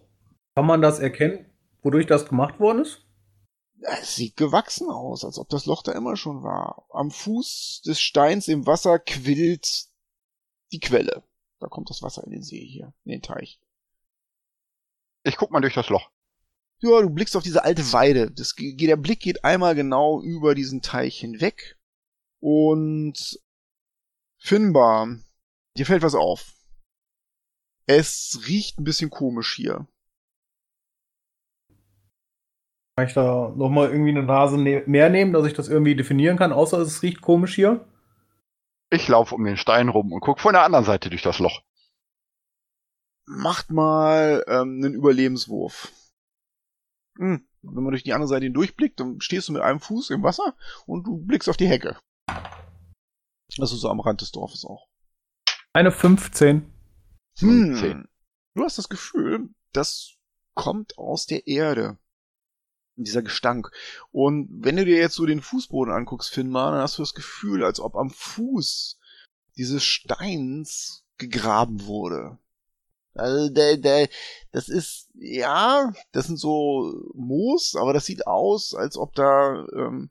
kann 0.55 0.67
man 0.67 0.81
das 0.81 1.01
erkennen, 1.01 1.53
wodurch 1.83 2.07
das 2.07 2.29
gemacht 2.29 2.61
worden 2.61 2.83
ist? 2.83 3.03
Es 3.81 4.15
sieht 4.15 4.37
gewachsen 4.37 4.89
aus, 4.91 5.25
als 5.25 5.39
ob 5.39 5.49
das 5.49 5.67
Loch 5.67 5.83
da 5.83 5.93
immer 5.93 6.17
schon 6.17 6.45
war. 6.45 6.87
Am 6.91 7.11
Fuß 7.11 7.83
des 7.85 8.01
Steins 8.01 8.47
im 8.47 8.67
Wasser 8.67 9.01
quillt 9.01 9.89
die 10.73 10.81
Quelle. 10.81 11.25
Da 11.61 11.69
kommt 11.69 11.91
das 11.91 12.03
Wasser 12.03 12.25
in 12.25 12.31
den 12.31 12.43
See 12.43 12.65
hier, 12.65 12.93
in 13.05 13.13
den 13.13 13.23
Teich. 13.23 13.61
Ich 15.23 15.37
guck 15.37 15.51
mal 15.51 15.61
durch 15.61 15.75
das 15.75 15.89
Loch. 15.89 16.11
Ja, 16.81 17.01
du 17.01 17.11
blickst 17.11 17.37
auf 17.37 17.43
diese 17.43 17.65
alte 17.65 17.93
Weide. 17.93 18.31
Das, 18.31 18.55
der 18.57 18.97
Blick 18.97 19.21
geht 19.21 19.45
einmal 19.45 19.75
genau 19.75 20.21
über 20.21 20.55
diesen 20.55 20.83
Teich 20.83 21.19
hinweg. 21.19 21.79
Und 22.41 23.41
Finbar, 24.39 25.17
dir 25.77 25.87
fällt 25.87 26.03
was 26.03 26.15
auf. 26.15 26.53
Es 27.87 28.43
riecht 28.47 28.79
ein 28.79 28.85
bisschen 28.85 29.11
komisch 29.11 29.55
hier. 29.57 29.87
Kann 32.97 33.09
ich 33.09 33.15
da 33.15 33.53
nochmal 33.57 33.91
irgendwie 33.91 34.11
eine 34.11 34.23
Nase 34.23 34.59
ne 34.59 34.83
mehr 34.87 35.11
nehmen, 35.11 35.33
dass 35.33 35.47
ich 35.47 35.53
das 35.53 35.69
irgendwie 35.69 35.97
definieren 35.97 36.37
kann, 36.37 36.53
außer 36.53 36.79
es 36.79 37.03
riecht 37.03 37.21
komisch 37.21 37.55
hier? 37.55 37.87
Ich 38.91 39.09
laufe 39.09 39.35
um 39.35 39.45
den 39.45 39.57
Stein 39.57 39.89
rum 39.89 40.13
und 40.13 40.21
guck 40.21 40.41
von 40.41 40.53
der 40.53 40.63
anderen 40.63 40.85
Seite 40.85 41.11
durch 41.11 41.23
das 41.23 41.39
Loch. 41.39 41.63
Macht 43.27 43.71
mal 43.71 44.45
ähm, 44.47 44.81
einen 44.83 44.95
Überlebenswurf. 44.95 45.93
Hm. 47.19 47.47
Wenn 47.63 47.83
man 47.83 47.91
durch 47.91 48.05
die 48.05 48.13
andere 48.13 48.29
Seite 48.29 48.45
hindurchblickt, 48.45 49.01
dann 49.01 49.21
stehst 49.21 49.49
du 49.49 49.53
mit 49.53 49.63
einem 49.63 49.81
Fuß 49.81 50.11
im 50.11 50.23
Wasser 50.23 50.57
und 50.87 51.05
du 51.05 51.19
blickst 51.19 51.49
auf 51.49 51.57
die 51.57 51.67
Hecke. 51.67 51.99
Also 53.59 53.77
so 53.77 53.89
am 53.89 54.01
Rand 54.01 54.21
des 54.21 54.31
Dorfes 54.31 54.65
auch. 54.65 54.89
Eine 55.73 55.91
15. 55.91 56.73
Hm. 57.39 57.77
Zehn. 57.77 58.09
Du 58.55 58.63
hast 58.63 58.79
das 58.79 58.89
Gefühl, 58.89 59.51
das 59.73 60.15
kommt 60.55 60.97
aus 60.97 61.27
der 61.27 61.47
Erde. 61.47 61.99
Dieser 62.97 63.23
Gestank. 63.23 63.71
Und 64.11 64.49
wenn 64.51 64.77
du 64.77 64.85
dir 64.85 64.97
jetzt 64.97 65.15
so 65.15 65.27
den 65.27 65.43
Fußboden 65.43 65.93
anguckst, 65.93 66.31
Finnmar, 66.31 66.73
dann 66.73 66.81
hast 66.81 66.99
du 66.99 67.03
das 67.03 67.15
Gefühl, 67.15 67.63
als 67.63 67.79
ob 67.79 67.95
am 67.95 68.11
Fuß 68.11 68.99
dieses 69.57 69.85
Steins 69.85 71.05
gegraben 71.19 71.85
wurde. 71.87 72.39
Also 73.15 73.49
der, 73.49 73.77
der, 73.79 74.09
das 74.53 74.69
ist, 74.69 75.09
ja, 75.15 75.93
das 76.13 76.27
sind 76.27 76.39
so 76.39 77.11
Moos, 77.15 77.75
aber 77.75 77.93
das 77.93 78.05
sieht 78.05 78.27
aus, 78.27 78.75
als 78.75 78.97
ob 78.97 79.15
da 79.15 79.67
ähm, 79.75 80.11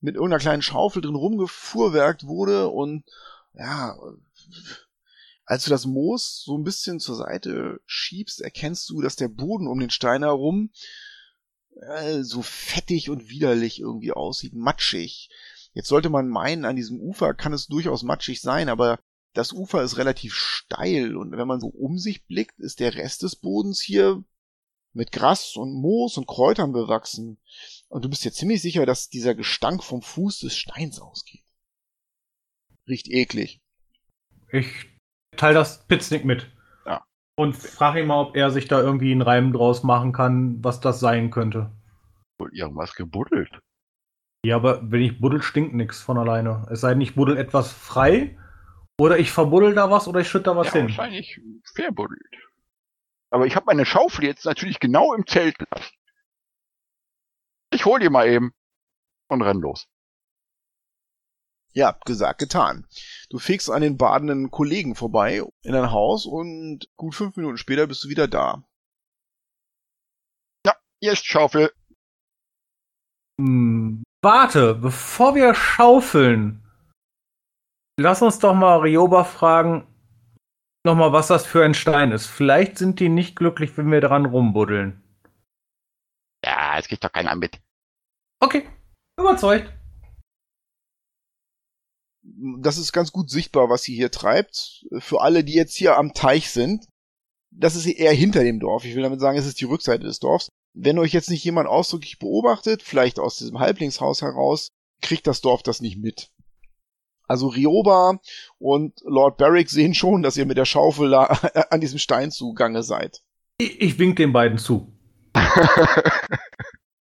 mit 0.00 0.14
irgendeiner 0.14 0.40
kleinen 0.40 0.62
Schaufel 0.62 1.02
drin 1.02 1.14
rumgefuhrwerkt 1.14 2.26
wurde 2.26 2.68
und 2.68 3.04
ja, 3.52 3.98
als 5.44 5.64
du 5.64 5.70
das 5.70 5.86
Moos 5.86 6.42
so 6.44 6.56
ein 6.56 6.64
bisschen 6.64 7.00
zur 7.00 7.16
Seite 7.16 7.80
schiebst, 7.86 8.40
erkennst 8.40 8.88
du, 8.90 9.02
dass 9.02 9.16
der 9.16 9.28
Boden 9.28 9.66
um 9.66 9.78
den 9.78 9.90
Stein 9.90 10.22
herum 10.22 10.70
äh, 11.80 12.22
so 12.22 12.42
fettig 12.42 13.10
und 13.10 13.28
widerlich 13.28 13.80
irgendwie 13.80 14.12
aussieht, 14.12 14.54
matschig. 14.54 15.30
Jetzt 15.72 15.88
sollte 15.88 16.10
man 16.10 16.28
meinen, 16.28 16.64
an 16.64 16.76
diesem 16.76 17.00
Ufer 17.00 17.34
kann 17.34 17.52
es 17.52 17.66
durchaus 17.66 18.02
matschig 18.02 18.40
sein, 18.40 18.68
aber 18.68 18.98
das 19.34 19.52
Ufer 19.52 19.82
ist 19.82 19.98
relativ 19.98 20.34
steil 20.34 21.16
und 21.16 21.32
wenn 21.32 21.46
man 21.46 21.60
so 21.60 21.68
um 21.68 21.98
sich 21.98 22.26
blickt, 22.26 22.58
ist 22.58 22.80
der 22.80 22.94
Rest 22.94 23.22
des 23.22 23.36
Bodens 23.36 23.80
hier 23.80 24.24
mit 24.92 25.12
Gras 25.12 25.54
und 25.54 25.72
Moos 25.72 26.16
und 26.16 26.26
Kräutern 26.26 26.72
bewachsen. 26.72 27.38
Und 27.88 28.04
du 28.04 28.08
bist 28.08 28.24
dir 28.24 28.32
ziemlich 28.32 28.62
sicher, 28.62 28.86
dass 28.86 29.10
dieser 29.10 29.34
Gestank 29.34 29.84
vom 29.84 30.02
Fuß 30.02 30.40
des 30.40 30.56
Steins 30.56 30.98
ausgeht. 30.98 31.44
Riecht 32.88 33.08
eklig. 33.08 33.60
Ich 34.50 34.66
teile 35.36 35.54
das 35.54 35.86
Pitznick 35.86 36.24
mit. 36.24 36.50
Und 37.38 37.56
frage 37.56 38.00
ihn 38.00 38.08
mal, 38.08 38.20
ob 38.20 38.36
er 38.36 38.50
sich 38.50 38.66
da 38.66 38.80
irgendwie 38.80 39.12
einen 39.12 39.22
Reim 39.22 39.52
draus 39.52 39.84
machen 39.84 40.10
kann, 40.10 40.58
was 40.64 40.80
das 40.80 40.98
sein 40.98 41.30
könnte. 41.30 41.70
Wohl 42.40 42.52
irgendwas 42.52 42.96
gebuddelt. 42.96 43.60
Ja, 44.44 44.56
aber 44.56 44.80
wenn 44.90 45.02
ich 45.02 45.20
buddel, 45.20 45.40
stinkt 45.40 45.72
nix 45.72 46.02
von 46.02 46.18
alleine. 46.18 46.66
Es 46.68 46.80
sei 46.80 46.90
denn, 46.90 47.00
ich 47.00 47.14
buddel 47.14 47.36
etwas 47.36 47.70
frei. 47.72 48.36
Oder 49.00 49.20
ich 49.20 49.30
verbuddel 49.30 49.72
da 49.72 49.88
was 49.88 50.08
oder 50.08 50.18
ich 50.18 50.28
schütte 50.28 50.46
da 50.46 50.56
was 50.56 50.66
ja, 50.68 50.72
hin. 50.72 50.82
wahrscheinlich 50.86 51.40
verbuddelt. 51.76 52.20
Aber 53.30 53.46
ich 53.46 53.54
habe 53.54 53.66
meine 53.66 53.86
Schaufel 53.86 54.24
jetzt 54.24 54.44
natürlich 54.44 54.80
genau 54.80 55.14
im 55.14 55.24
Zelt 55.24 55.58
gelassen. 55.58 55.94
Ich 57.72 57.84
hol 57.84 58.00
die 58.00 58.08
mal 58.08 58.26
eben 58.26 58.52
und 59.28 59.42
renn 59.42 59.60
los. 59.60 59.86
Ja, 61.78 61.96
gesagt, 62.04 62.40
getan. 62.40 62.88
Du 63.30 63.38
fegst 63.38 63.70
an 63.70 63.82
den 63.82 63.96
badenden 63.96 64.50
Kollegen 64.50 64.96
vorbei 64.96 65.44
in 65.62 65.72
dein 65.72 65.92
Haus 65.92 66.26
und 66.26 66.88
gut 66.96 67.14
fünf 67.14 67.36
Minuten 67.36 67.56
später 67.56 67.86
bist 67.86 68.02
du 68.02 68.08
wieder 68.08 68.26
da. 68.26 68.64
Hier 71.00 71.12
ist 71.12 71.24
Schaufel. 71.24 71.72
Hm, 73.40 74.02
warte, 74.24 74.74
bevor 74.74 75.36
wir 75.36 75.54
schaufeln, 75.54 76.64
lass 77.96 78.22
uns 78.22 78.40
doch 78.40 78.54
mal 78.54 78.80
Rioba 78.80 79.22
fragen, 79.22 79.86
nochmal, 80.84 81.12
was 81.12 81.28
das 81.28 81.46
für 81.46 81.64
ein 81.64 81.74
Stein 81.74 82.10
ist. 82.10 82.26
Vielleicht 82.26 82.76
sind 82.76 82.98
die 82.98 83.08
nicht 83.08 83.36
glücklich, 83.36 83.76
wenn 83.76 83.92
wir 83.92 84.00
dran 84.00 84.26
rumbuddeln. 84.26 85.00
Ja, 86.44 86.76
es 86.76 86.88
geht 86.88 87.04
doch 87.04 87.12
keiner 87.12 87.36
mit. 87.36 87.60
Okay, 88.40 88.68
überzeugt. 89.16 89.77
Das 92.22 92.78
ist 92.78 92.92
ganz 92.92 93.12
gut 93.12 93.30
sichtbar, 93.30 93.68
was 93.70 93.82
sie 93.82 93.94
hier 93.94 94.10
treibt. 94.10 94.84
Für 94.98 95.20
alle, 95.20 95.44
die 95.44 95.54
jetzt 95.54 95.74
hier 95.74 95.96
am 95.96 96.12
Teich 96.12 96.50
sind, 96.50 96.86
das 97.50 97.76
ist 97.76 97.86
eher 97.86 98.12
hinter 98.12 98.44
dem 98.44 98.60
Dorf. 98.60 98.84
Ich 98.84 98.94
will 98.94 99.02
damit 99.02 99.20
sagen, 99.20 99.38
es 99.38 99.46
ist 99.46 99.60
die 99.60 99.64
Rückseite 99.64 100.04
des 100.04 100.18
Dorfs. 100.18 100.48
Wenn 100.74 100.98
euch 100.98 101.12
jetzt 101.12 101.30
nicht 101.30 101.44
jemand 101.44 101.68
ausdrücklich 101.68 102.18
beobachtet, 102.18 102.82
vielleicht 102.82 103.18
aus 103.18 103.38
diesem 103.38 103.58
Halblingshaus 103.58 104.22
heraus, 104.22 104.68
kriegt 105.00 105.26
das 105.26 105.40
Dorf 105.40 105.62
das 105.62 105.80
nicht 105.80 105.98
mit. 105.98 106.30
Also 107.26 107.48
Rioba 107.48 108.18
und 108.58 109.00
Lord 109.04 109.36
Barrick 109.36 109.68
sehen 109.70 109.94
schon, 109.94 110.22
dass 110.22 110.36
ihr 110.36 110.46
mit 110.46 110.56
der 110.56 110.64
Schaufel 110.64 111.10
da 111.10 111.24
an 111.70 111.80
diesem 111.80 111.98
Stein 111.98 112.30
zugange 112.30 112.82
seid. 112.82 113.22
Ich, 113.58 113.80
ich 113.80 113.98
wink 113.98 114.16
den 114.16 114.32
beiden 114.32 114.58
zu. 114.58 114.92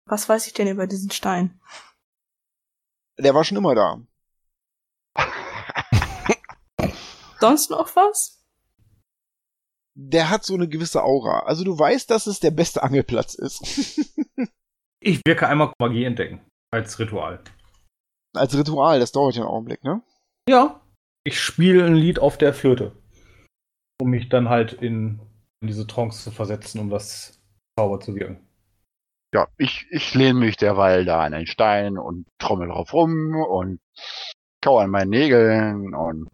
Was 0.05 0.27
weiß 0.27 0.47
ich 0.47 0.53
denn 0.53 0.67
über 0.67 0.87
diesen 0.87 1.11
Stein? 1.11 1.59
Der 3.17 3.33
war 3.33 3.43
schon 3.43 3.57
immer 3.57 3.75
da. 3.75 4.01
Sonst 7.39 7.69
noch 7.69 7.95
was? 7.95 8.43
Der 9.93 10.29
hat 10.29 10.43
so 10.43 10.53
eine 10.53 10.67
gewisse 10.67 11.03
Aura. 11.03 11.41
Also 11.41 11.63
du 11.63 11.77
weißt, 11.77 12.09
dass 12.09 12.27
es 12.27 12.39
der 12.39 12.51
beste 12.51 12.83
Angelplatz 12.83 13.33
ist. 13.35 13.99
Ich 15.03 15.21
wirke 15.25 15.47
einmal 15.47 15.73
Magie 15.79 16.03
entdecken. 16.03 16.41
Als 16.71 16.99
Ritual. 16.99 17.43
Als 18.35 18.55
Ritual, 18.55 18.99
das 18.99 19.11
dauert 19.11 19.35
ja 19.35 19.41
einen 19.41 19.49
Augenblick, 19.49 19.83
ne? 19.83 20.03
Ja. 20.47 20.79
Ich 21.23 21.39
spiele 21.39 21.85
ein 21.85 21.95
Lied 21.95 22.19
auf 22.19 22.37
der 22.37 22.53
Flöte. 22.53 22.95
Um 23.99 24.11
mich 24.11 24.29
dann 24.29 24.49
halt 24.49 24.73
in, 24.73 25.19
in 25.59 25.67
diese 25.67 25.87
Trance 25.87 26.23
zu 26.23 26.31
versetzen, 26.31 26.79
um 26.79 26.89
das 26.91 27.41
Zauber 27.77 27.99
zu 27.99 28.15
wirken. 28.15 28.47
Ja, 29.33 29.47
ich, 29.57 29.87
ich 29.89 30.13
lehne 30.13 30.39
mich 30.39 30.57
derweil 30.57 31.03
da 31.03 31.23
an 31.23 31.33
einen 31.33 31.47
Stein 31.47 31.97
und 31.97 32.27
trommel 32.37 32.67
drauf 32.67 32.93
rum 32.93 33.35
und 33.35 33.79
kau 34.61 34.77
an 34.77 34.89
meinen 34.91 35.09
Nägeln 35.09 35.95
und 35.95 36.27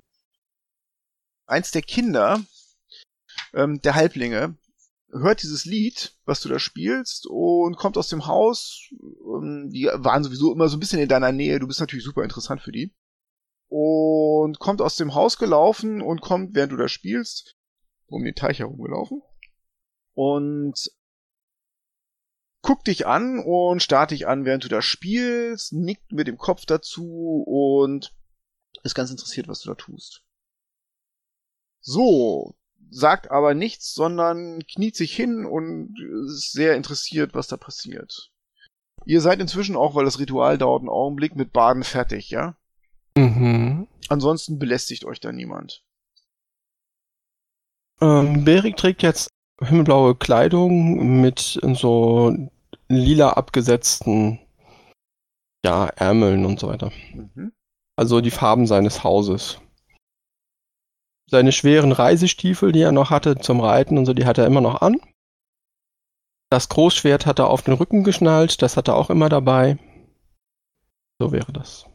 Eins 1.48 1.72
der 1.72 1.82
Kinder, 1.82 2.42
ähm, 3.54 3.82
der 3.82 3.96
Halblinge, 3.96 4.58
hört 5.12 5.42
dieses 5.42 5.66
Lied, 5.66 6.14
was 6.26 6.42
du 6.42 6.50
da 6.50 6.60
spielst, 6.60 7.26
und 7.28 7.78
kommt 7.78 7.98
aus 7.98 8.10
dem 8.10 8.28
Haus. 8.28 8.90
Ähm, 8.92 9.70
die 9.72 9.86
waren 9.86 10.24
sowieso 10.24 10.54
immer 10.54 10.68
so 10.68 10.78
ein 10.78 10.80
bisschen 10.80 11.00
in 11.00 11.08
deiner 11.08 11.32
Nähe. 11.32 11.60
Du 11.60 11.68
bist 11.68 11.80
natürlich 11.80 12.06
super 12.06 12.24
interessant 12.24 12.62
für 12.62 12.72
die. 12.72 12.94
Und 13.70 14.60
kommt 14.60 14.82
aus 14.82 14.96
dem 14.96 15.16
Haus 15.16 15.38
gelaufen 15.38 16.02
und 16.02 16.22
kommt, 16.22 16.56
während 16.56 16.72
du 16.72 16.78
da 16.78 16.88
spielst, 16.88 17.56
um 18.08 18.24
den 18.24 18.36
Teich 18.36 18.60
herumgelaufen. 18.60 19.22
Und 20.14 20.90
guckt 22.62 22.88
dich 22.88 23.08
an 23.08 23.40
und 23.40 23.82
starrt 23.82 24.12
dich 24.12 24.28
an, 24.28 24.46
während 24.46 24.64
du 24.64 24.68
da 24.68 24.82
spielst, 24.82 25.74
nickt 25.74 26.12
mit 26.12 26.28
dem 26.28 26.38
Kopf 26.38 26.66
dazu 26.66 27.44
und 27.46 28.14
ist 28.84 28.96
ganz 28.96 29.12
interessiert, 29.12 29.48
was 29.48 29.62
du 29.62 29.70
da 29.70 29.76
tust. 29.76 30.27
So, 31.88 32.54
sagt 32.90 33.32
aber 33.32 33.54
nichts, 33.54 33.94
sondern 33.94 34.60
kniet 34.68 34.98
sich 34.98 35.16
hin 35.16 35.46
und 35.46 35.98
ist 36.26 36.52
sehr 36.52 36.76
interessiert, 36.76 37.34
was 37.34 37.48
da 37.48 37.56
passiert. 37.56 38.30
Ihr 39.06 39.22
seid 39.22 39.40
inzwischen 39.40 39.78
auch, 39.78 39.96
weil 39.96 40.04
das 40.04 40.20
Ritual 40.20 40.58
dauert 40.58 40.82
einen 40.82 40.90
Augenblick, 40.90 41.38
mit 41.38 41.54
Baden 41.54 41.86
fertig, 41.86 42.30
ja? 42.30 42.58
Mhm. 43.16 43.88
Ansonsten 44.10 44.60
belästigt 44.60 45.06
euch 45.06 45.22
da 45.22 45.32
niemand. 45.32 45.86
Ähm, 48.02 48.44
Berik 48.44 48.76
trägt 48.76 49.02
jetzt 49.02 49.30
himmelblaue 49.62 50.16
Kleidung 50.16 51.22
mit 51.22 51.58
so 51.74 52.36
lila 52.90 53.30
abgesetzten 53.30 54.40
ja, 55.64 55.86
Ärmeln 55.86 56.46
und 56.46 56.60
so 56.60 56.68
weiter. 56.68 56.92
Mhm. 57.14 57.54
Also 57.96 58.20
die 58.20 58.32
Farben 58.32 58.68
seines 58.68 59.06
Hauses. 59.06 59.62
Seine 61.30 61.52
schweren 61.52 61.92
Reisestiefel, 61.92 62.72
die 62.72 62.82
er 62.82 62.92
noch 62.92 63.10
hatte 63.10 63.38
zum 63.38 63.60
Reiten 63.60 63.98
und 63.98 64.06
so, 64.06 64.14
die 64.14 64.26
hat 64.26 64.38
er 64.38 64.46
immer 64.46 64.62
noch 64.62 64.82
an. 64.82 65.00
Das 66.50 66.70
Großschwert 66.70 67.26
hat 67.26 67.40
er 67.40 67.50
auf 67.50 67.62
den 67.62 67.74
Rücken 67.74 68.04
geschnallt, 68.06 68.62
das 68.62 68.78
hat 68.78 68.88
er 68.88 68.96
auch 68.96 69.10
immer 69.10 69.28
dabei. 69.28 69.78
So 71.20 71.34
wäre 71.34 71.52
das. 71.52 71.86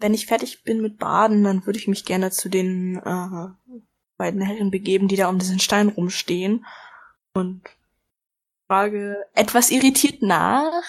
Wenn 0.00 0.14
ich 0.14 0.26
fertig 0.26 0.64
bin 0.64 0.80
mit 0.80 0.98
Baden, 0.98 1.44
dann 1.44 1.64
würde 1.66 1.78
ich 1.78 1.86
mich 1.86 2.04
gerne 2.04 2.32
zu 2.32 2.48
den 2.48 2.96
äh, 2.96 3.80
beiden 4.16 4.40
Herren 4.40 4.72
begeben, 4.72 5.06
die 5.06 5.16
da 5.16 5.28
um 5.28 5.38
diesen 5.38 5.60
Stein 5.60 5.88
rumstehen. 5.88 6.66
Und 7.34 7.62
frage 8.68 9.24
etwas 9.34 9.70
irritiert 9.70 10.22
nach, 10.22 10.82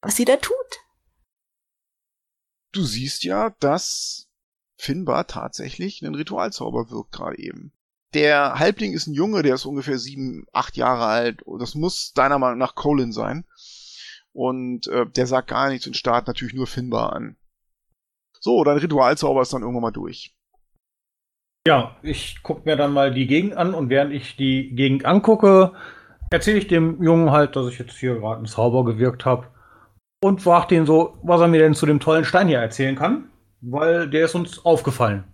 was 0.00 0.16
sie 0.16 0.24
da 0.24 0.36
tut. 0.36 0.56
Du 2.72 2.82
siehst 2.82 3.22
ja, 3.22 3.50
dass 3.60 4.31
Finbar 4.82 5.28
tatsächlich 5.28 6.02
einen 6.02 6.16
Ritualzauber 6.16 6.90
wirkt 6.90 7.12
gerade 7.12 7.38
eben. 7.38 7.72
Der 8.14 8.58
Halbling 8.58 8.92
ist 8.92 9.06
ein 9.06 9.14
Junge, 9.14 9.42
der 9.42 9.54
ist 9.54 9.64
ungefähr 9.64 9.96
sieben, 9.96 10.44
acht 10.52 10.76
Jahre 10.76 11.04
alt. 11.04 11.40
Das 11.60 11.76
muss 11.76 12.12
deiner 12.14 12.40
Meinung 12.40 12.58
nach 12.58 12.74
Colin 12.74 13.12
sein. 13.12 13.44
Und 14.32 14.88
äh, 14.88 15.06
der 15.06 15.28
sagt 15.28 15.50
gar 15.50 15.68
nichts 15.68 15.86
und 15.86 15.96
starrt 15.96 16.26
natürlich 16.26 16.54
nur 16.54 16.66
Finbar 16.66 17.12
an. 17.12 17.36
So, 18.40 18.64
dein 18.64 18.78
Ritualzauber 18.78 19.42
ist 19.42 19.52
dann 19.52 19.62
irgendwann 19.62 19.82
mal 19.82 19.92
durch. 19.92 20.34
Ja, 21.64 21.96
ich 22.02 22.42
gucke 22.42 22.62
mir 22.64 22.74
dann 22.74 22.92
mal 22.92 23.14
die 23.14 23.28
Gegend 23.28 23.54
an 23.54 23.74
und 23.74 23.88
während 23.88 24.12
ich 24.12 24.34
die 24.34 24.74
Gegend 24.74 25.04
angucke, 25.04 25.74
erzähle 26.30 26.58
ich 26.58 26.66
dem 26.66 27.00
Jungen 27.00 27.30
halt, 27.30 27.54
dass 27.54 27.68
ich 27.68 27.78
jetzt 27.78 27.96
hier 27.98 28.16
gerade 28.16 28.38
einen 28.38 28.46
Zauber 28.46 28.84
gewirkt 28.84 29.24
habe 29.26 29.46
und 30.20 30.42
frage 30.42 30.74
ihn 30.74 30.86
so, 30.86 31.16
was 31.22 31.40
er 31.40 31.46
mir 31.46 31.60
denn 31.60 31.74
zu 31.74 31.86
dem 31.86 32.00
tollen 32.00 32.24
Stein 32.24 32.48
hier 32.48 32.58
erzählen 32.58 32.96
kann, 32.96 33.28
weil 33.62 34.10
der 34.10 34.26
ist 34.26 34.34
uns 34.34 34.64
aufgefallen. 34.64 35.24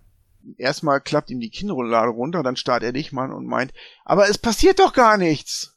Erstmal 0.57 1.01
klappt 1.01 1.29
ihm 1.29 1.41
die 1.41 1.49
Kinnrollade 1.49 2.09
runter, 2.09 2.43
dann 2.43 2.55
starrt 2.55 2.83
er 2.83 2.93
dich 2.93 3.11
mal 3.11 3.33
und 3.33 3.45
meint, 3.45 3.73
aber 4.05 4.29
es 4.29 4.37
passiert 4.37 4.79
doch 4.79 4.93
gar 4.93 5.17
nichts. 5.17 5.75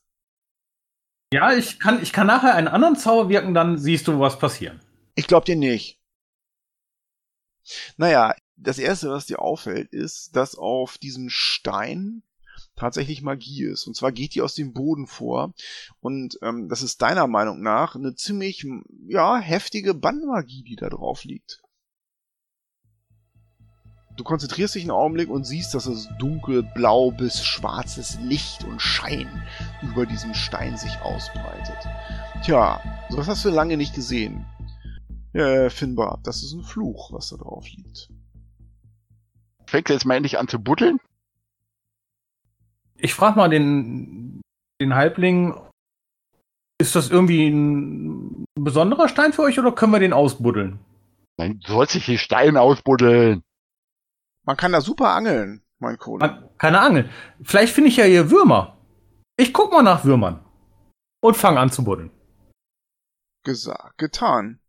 Ja, 1.33 1.53
ich 1.53 1.81
kann, 1.81 2.03
ich 2.03 2.13
kann 2.13 2.27
nachher 2.27 2.55
einen 2.55 2.69
anderen 2.69 2.95
Zauber 2.95 3.29
wirken, 3.31 3.55
dann 3.55 3.79
siehst 3.79 4.07
du, 4.07 4.21
was 4.21 4.39
passiert. 4.39 4.79
Ich 5.15 5.27
glaub 5.27 5.45
dir 5.45 5.57
nicht. 5.57 5.99
Naja, 7.97 8.35
das 8.57 8.79
erste, 8.79 9.09
was 9.11 9.27
dir 9.27 9.41
auffällt, 9.41 9.93
ist, 9.93 10.37
dass 10.37 10.55
auf 10.55 10.99
diesem 10.99 11.31
Stein 11.31 12.23
tatsächlich 12.77 13.23
Magie 13.23 13.65
ist. 13.65 13.87
Und 13.87 13.97
zwar 13.97 14.13
geht 14.13 14.35
die 14.35 14.43
aus 14.43 14.55
dem 14.55 14.73
Boden 14.73 15.07
vor. 15.07 15.55
Und 16.01 16.39
ähm, 16.43 16.69
das 16.69 16.83
ist 16.83 17.01
deiner 17.03 17.27
Meinung 17.27 17.61
nach 17.61 17.95
eine 17.95 18.15
ziemlich, 18.15 18.67
ja, 19.07 19.39
heftige 19.39 19.95
Bannmagie, 19.95 20.65
die 20.65 20.77
da 20.77 20.91
drauf 20.91 21.25
liegt. 21.25 21.63
Du 24.17 24.25
konzentrierst 24.25 24.75
dich 24.75 24.83
einen 24.83 24.91
Augenblick 24.91 25.31
und 25.31 25.45
siehst, 25.45 25.75
dass 25.75 25.87
es 25.87 26.09
dunkelblau 26.19 27.13
bis 27.13 27.45
schwarzes 27.45 28.19
Licht 28.21 28.63
und 28.65 28.81
Schein 28.81 29.29
über 29.83 30.05
diesem 30.05 30.35
Stein 30.35 30.77
sich 30.77 31.01
ausbreitet. 31.01 31.79
Tja, 32.45 32.81
sowas 33.09 33.29
hast 33.29 33.45
du 33.45 33.51
lange 33.51 33.77
nicht 33.77 33.95
gesehen. 33.95 34.45
Ja, 35.33 35.71
Finbar, 35.71 36.21
das 36.25 36.43
ist 36.43 36.53
ein 36.53 36.63
Fluch, 36.63 37.11
was 37.13 37.31
da 37.31 37.37
drauf 37.37 37.67
liegt. 37.69 38.11
fängt 39.67 39.89
er 39.89 39.95
jetzt 39.95 40.05
mal 40.05 40.17
endlich 40.17 40.39
an 40.39 40.49
zu 40.49 40.59
buddeln. 40.59 40.99
Ich 42.97 43.15
frage 43.15 43.37
mal 43.37 43.49
den, 43.49 44.43
den 44.81 44.95
Halbling, 44.95 45.55
ist 46.79 46.95
das 46.95 47.09
irgendwie 47.09 47.49
ein 47.49 48.45
besonderer 48.55 49.09
Stein 49.09 49.33
für 49.33 49.43
euch 49.43 49.59
oder 49.59 49.73
können 49.73 49.93
wir 49.93 50.01
den 50.01 50.13
ausbuddeln? 50.13 50.79
Nein, 51.39 51.61
du 51.65 51.73
sollst 51.73 51.95
dich 51.95 52.05
die 52.05 52.19
Steine 52.19 52.61
ausbuddeln. 52.61 53.43
Man 54.45 54.57
kann 54.57 54.73
da 54.73 54.81
super 54.81 55.11
angeln, 55.11 55.63
mein 55.79 55.99
Kohle. 55.99 56.27
Man- 56.27 56.49
Keine 56.59 56.81
Angel. 56.81 57.11
Vielleicht 57.43 57.75
finde 57.75 57.91
ich 57.91 57.97
ja 57.97 58.05
hier 58.05 58.31
Würmer. 58.31 58.79
Ich 59.37 59.53
guck 59.53 59.73
mal 59.73 59.83
nach 59.83 60.05
Würmern. 60.05 60.45
Und 61.21 61.37
fange 61.37 61.61
an 61.61 61.71
zu 61.71 61.85
buddeln. 61.85 62.11
Gesagt, 63.45 63.99
getan. 63.99 64.61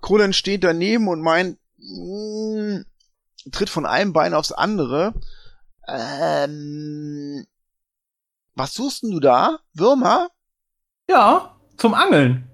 Krullen 0.00 0.32
steht 0.32 0.64
daneben 0.64 1.08
und 1.08 1.20
meint, 1.20 1.58
mm, 1.76 2.80
tritt 3.52 3.68
von 3.70 3.84
einem 3.86 4.12
Bein 4.12 4.32
aufs 4.34 4.52
andere. 4.52 5.14
Ähm, 5.88 7.46
was 8.54 8.74
suchst 8.74 9.02
denn 9.02 9.10
du 9.12 9.20
da? 9.20 9.58
Würmer? 9.74 10.30
Ja, 11.08 11.58
zum 11.76 11.94
Angeln. 11.94 12.46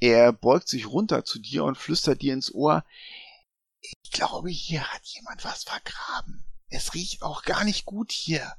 Er 0.00 0.32
beugt 0.32 0.68
sich 0.68 0.86
runter 0.88 1.24
zu 1.24 1.38
dir 1.40 1.64
und 1.64 1.76
flüstert 1.76 2.22
dir 2.22 2.32
ins 2.32 2.52
Ohr. 2.54 2.84
Ich 3.80 4.10
glaube, 4.10 4.50
hier 4.50 4.82
hat 4.92 5.02
jemand 5.04 5.44
was 5.44 5.64
vergraben. 5.64 6.44
Es 6.68 6.94
riecht 6.94 7.22
auch 7.22 7.42
gar 7.42 7.64
nicht 7.64 7.84
gut 7.84 8.12
hier. 8.12 8.54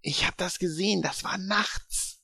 Ich 0.00 0.26
hab 0.26 0.36
das 0.36 0.58
gesehen, 0.58 1.02
das 1.02 1.24
war 1.24 1.38
nachts. 1.38 2.20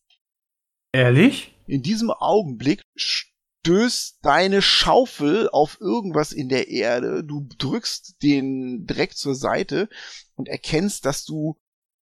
Ehrlich? 0.93 1.55
In 1.66 1.82
diesem 1.82 2.11
Augenblick 2.11 2.82
stößt 2.97 4.18
deine 4.22 4.61
Schaufel 4.61 5.49
auf 5.51 5.80
irgendwas 5.80 6.32
in 6.32 6.49
der 6.49 6.68
Erde. 6.68 7.22
Du 7.24 7.47
drückst 7.59 8.22
den 8.22 8.86
Dreck 8.86 9.16
zur 9.16 9.34
Seite 9.34 9.88
und 10.34 10.49
erkennst, 10.49 11.05
dass 11.05 11.24
du 11.24 11.57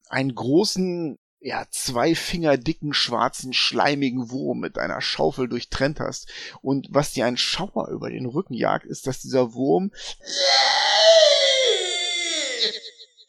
einen 0.08 0.34
großen 0.34 1.18
ja, 1.40 1.66
zwei 1.70 2.14
Finger 2.14 2.56
dicken, 2.56 2.92
schwarzen, 2.92 3.52
schleimigen 3.52 4.30
Wurm 4.30 4.60
mit 4.60 4.78
einer 4.78 5.00
Schaufel 5.00 5.48
durchtrennt 5.48 6.00
hast. 6.00 6.28
Und 6.62 6.88
was 6.90 7.12
dir 7.12 7.26
einen 7.26 7.36
Schauer 7.36 7.88
über 7.88 8.10
den 8.10 8.26
Rücken 8.26 8.54
jagt, 8.54 8.86
ist, 8.86 9.06
dass 9.06 9.20
dieser 9.20 9.54
Wurm 9.54 9.92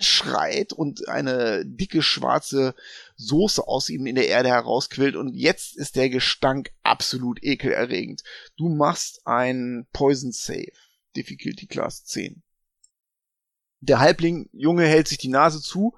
schreit 0.02 0.74
und 0.74 1.08
eine 1.10 1.66
dicke 1.66 2.02
schwarze 2.02 2.74
Soße 3.18 3.68
aus 3.68 3.90
ihm 3.90 4.06
in 4.06 4.16
der 4.16 4.28
Erde 4.28 4.50
herausquillt 4.50 5.16
und 5.16 5.34
jetzt 5.34 5.76
ist 5.76 5.98
der 5.98 6.10
Gestank 6.10 6.72
absolut 6.84 7.44
ekelerregend. 7.44 8.24
Du 8.58 8.70
machst 8.70 9.22
ein 9.26 9.88
Poison 9.92 10.32
Save. 10.32 10.72
Difficulty 11.16 11.68
Class 11.68 12.06
10. 12.06 12.44
Der 13.82 14.00
Halbling 14.00 14.50
Junge 14.52 14.86
hält 14.86 15.08
sich 15.08 15.18
die 15.18 15.30
Nase 15.30 15.62
zu 15.62 15.96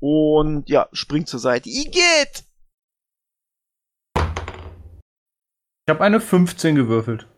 und 0.00 0.68
ja, 0.68 0.88
springt 0.92 1.28
zur 1.28 1.40
Seite. 1.40 1.68
Igitt! 1.68 2.44
Ich 4.14 5.90
habe 5.90 6.04
eine 6.04 6.20
15 6.20 6.74
gewürfelt. 6.74 7.28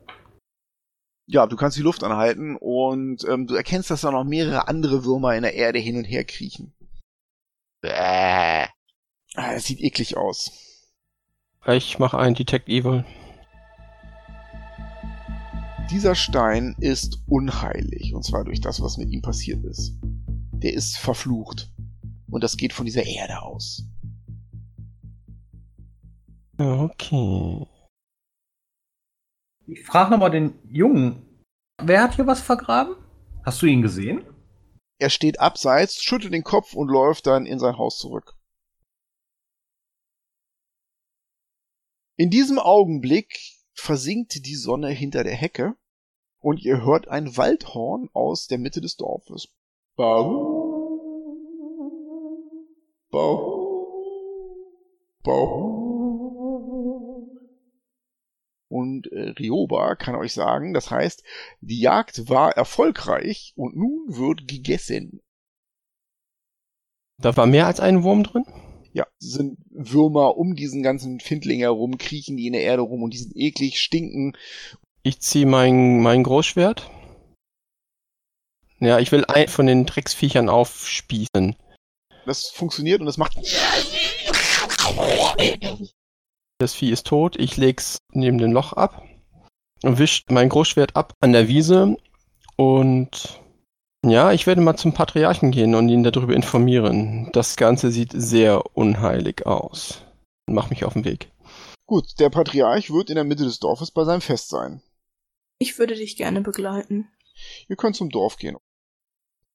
Ja, 1.27 1.47
du 1.47 1.57
kannst 1.57 1.77
die 1.77 1.83
Luft 1.83 2.03
anhalten 2.05 2.57
und 2.57 3.23
ähm, 3.29 3.47
du 3.47 3.55
erkennst, 3.55 3.91
dass 3.91 4.01
da 4.01 4.11
noch 4.11 4.25
mehrere 4.25 4.67
andere 4.67 5.05
Würmer 5.05 5.37
in 5.37 5.43
der 5.43 5.55
Erde 5.55 5.79
hin 5.79 5.99
und 5.99 6.05
her 6.05 6.25
kriechen. 6.25 6.73
Bäh. 7.83 8.67
Ah, 9.35 9.53
das 9.53 9.65
sieht 9.65 9.81
eklig 9.81 10.17
aus. 10.17 10.51
Ich 11.67 11.99
mache 11.99 12.19
einen 12.19 12.35
Detect 12.35 12.69
Evil. 12.69 13.05
Dieser 15.91 16.15
Stein 16.15 16.77
ist 16.81 17.23
unheilig, 17.27 18.15
und 18.15 18.23
zwar 18.23 18.45
durch 18.45 18.61
das, 18.61 18.83
was 18.83 18.99
mit 18.99 19.09
ihm 19.09 19.23
passiert 19.23 19.65
ist. 19.65 19.95
Der 20.53 20.75
ist 20.75 20.99
verflucht. 20.99 21.73
Und 22.31 22.45
das 22.45 22.59
geht 22.59 22.75
von 22.75 22.85
dieser 22.85 23.07
Erde 23.07 23.41
aus. 23.41 23.87
Okay. 26.59 27.67
Ich 29.67 29.83
frage 29.87 30.11
nochmal 30.11 30.31
den 30.31 30.59
Jungen. 30.69 31.23
Wer 31.83 32.03
hat 32.03 32.17
hier 32.17 32.27
was 32.27 32.43
vergraben? 32.43 32.95
Hast 33.45 33.63
du 33.63 33.67
ihn 33.67 33.81
gesehen? 33.81 34.27
Er 34.99 35.09
steht 35.09 35.41
abseits, 35.41 36.03
schüttelt 36.03 36.35
den 36.35 36.45
Kopf 36.45 36.75
und 36.75 36.89
läuft 36.89 37.27
dann 37.27 37.47
in 37.47 37.59
sein 37.59 37.79
Haus 37.79 37.99
zurück. 37.99 38.35
In 42.17 42.29
diesem 42.29 42.59
Augenblick 42.59 43.58
versinkt 43.79 44.45
die 44.47 44.57
Sonne 44.57 44.91
hinter 44.91 45.25
der 45.25 45.35
Hecke 45.35 45.77
und 46.41 46.61
ihr 46.63 46.85
hört 46.85 47.09
ein 47.09 47.37
Waldhorn 47.37 48.11
aus 48.13 48.47
der 48.49 48.59
Mitte 48.59 48.81
des 48.81 48.97
Dorfes. 48.97 49.49
Bau. 49.97 50.59
Bau. 53.11 53.65
Bau. 55.23 55.79
Und 58.69 59.11
äh, 59.13 59.31
Rioba 59.31 59.95
kann 59.95 60.15
euch 60.15 60.35
sagen, 60.35 60.75
das 60.75 60.91
heißt, 60.91 61.23
die 61.61 61.81
Jagd 61.81 62.29
war 62.29 62.53
erfolgreich 62.53 63.55
und 63.57 63.77
nun 63.77 64.05
wird 64.09 64.47
gegessen. 64.47 65.23
Da 67.17 67.37
war 67.37 67.47
mehr 67.47 67.67
als 67.67 67.81
ein 67.81 68.03
Wurm 68.03 68.25
drin? 68.25 68.45
Ja, 68.93 69.07
sind 69.19 69.59
Würmer 69.71 70.37
um 70.37 70.55
diesen 70.57 70.83
ganzen 70.83 71.21
Findling 71.21 71.61
herum, 71.61 71.99
kriechen 71.99 72.37
die 72.37 72.47
in 72.47 72.55
der 72.55 72.63
Erde 72.63 72.83
rum 72.83 73.03
und 73.03 73.15
die 73.15 73.19
sind 73.19 73.37
eklig, 73.37 73.81
stinken. 73.81 74.37
Ich 75.03 75.21
ziehe 75.21 75.47
mein, 75.47 76.01
mein 76.01 76.23
Großschwert. 76.23 76.91
Ja, 78.81 78.99
ich 78.99 79.11
will 79.13 79.25
einen 79.25 79.49
von 79.49 79.67
den 79.67 79.87
Drecksviechern 79.87 80.49
aufspießen. 80.49 81.57
Das 82.27 82.49
funktioniert 82.49 83.01
und 83.01 83.07
das 83.07 83.17
macht 83.17 83.37
Das 86.59 86.75
Vieh 86.75 86.91
ist 86.91 87.07
tot, 87.07 87.37
ich 87.37 87.57
leg's 87.57 87.99
neben 88.13 88.39
dem 88.39 88.53
Loch 88.53 88.73
ab 88.73 89.03
und 89.83 89.99
wisch 89.99 90.25
mein 90.29 90.49
Großschwert 90.49 90.97
ab 90.97 91.13
an 91.21 91.33
der 91.33 91.49
Wiese 91.49 91.97
und 92.57 93.41
ja, 94.05 94.33
ich 94.33 94.47
werde 94.47 94.61
mal 94.61 94.77
zum 94.77 94.95
Patriarchen 94.95 95.51
gehen 95.51 95.75
und 95.75 95.89
ihn 95.89 96.03
darüber 96.03 96.35
informieren. 96.35 97.31
Das 97.33 97.57
Ganze 97.57 97.91
sieht 97.91 98.13
sehr 98.13 98.77
unheilig 98.77 99.47
aus. 99.47 100.03
Mach 100.47 100.71
mich 100.71 100.85
auf 100.85 100.95
den 100.95 101.05
Weg. 101.05 101.31
Gut, 101.87 102.19
der 102.19 102.31
Patriarch 102.31 102.91
wird 102.91 103.11
in 103.11 103.17
der 103.17 103.25
Mitte 103.25 103.45
des 103.45 103.59
Dorfes 103.61 103.91
bei 103.91 104.05
seinem 104.05 104.21
Fest 104.21 104.51
sein. 104.51 104.83
Ich 105.59 105.79
würde 105.79 105.95
dich 105.95 106.17
gerne 106.17 106.41
begleiten. 106.41 107.09
Ihr 107.69 107.77
könnt 107.77 107.97
zum 107.97 108.11
Dorf 108.11 108.37
gehen. 108.37 108.57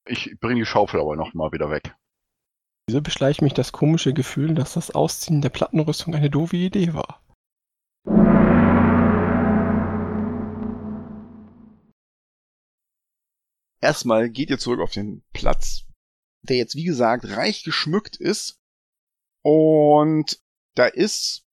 Ich 0.06 0.36
bringe 0.40 0.60
die 0.60 0.66
Schaufel 0.66 1.00
aber 1.00 1.16
noch 1.16 1.34
mal 1.34 1.52
wieder 1.52 1.70
weg. 1.70 1.96
Wieso 2.88 3.02
beschleicht 3.02 3.42
mich 3.42 3.54
das 3.54 3.72
komische 3.72 4.14
Gefühl, 4.14 4.56
dass 4.56 4.74
das 4.74 4.92
Ausziehen 4.92 5.42
der 5.42 5.50
Plattenrüstung 5.50 6.14
eine 6.16 6.30
doofe 6.30 6.58
Idee 6.58 6.94
war? 6.94 7.23
Erstmal 13.84 14.30
geht 14.30 14.50
ihr 14.50 14.60
zurück 14.60 14.80
auf 14.80 14.92
den 14.92 15.26
Platz, 15.34 15.84
der 16.42 16.56
jetzt 16.56 16.76
wie 16.76 16.86
gesagt 16.86 17.26
reich 17.26 17.66
geschmückt 17.66 18.16
ist. 18.16 18.62
Und 19.42 20.40
da 20.74 20.86
ist 20.86 21.46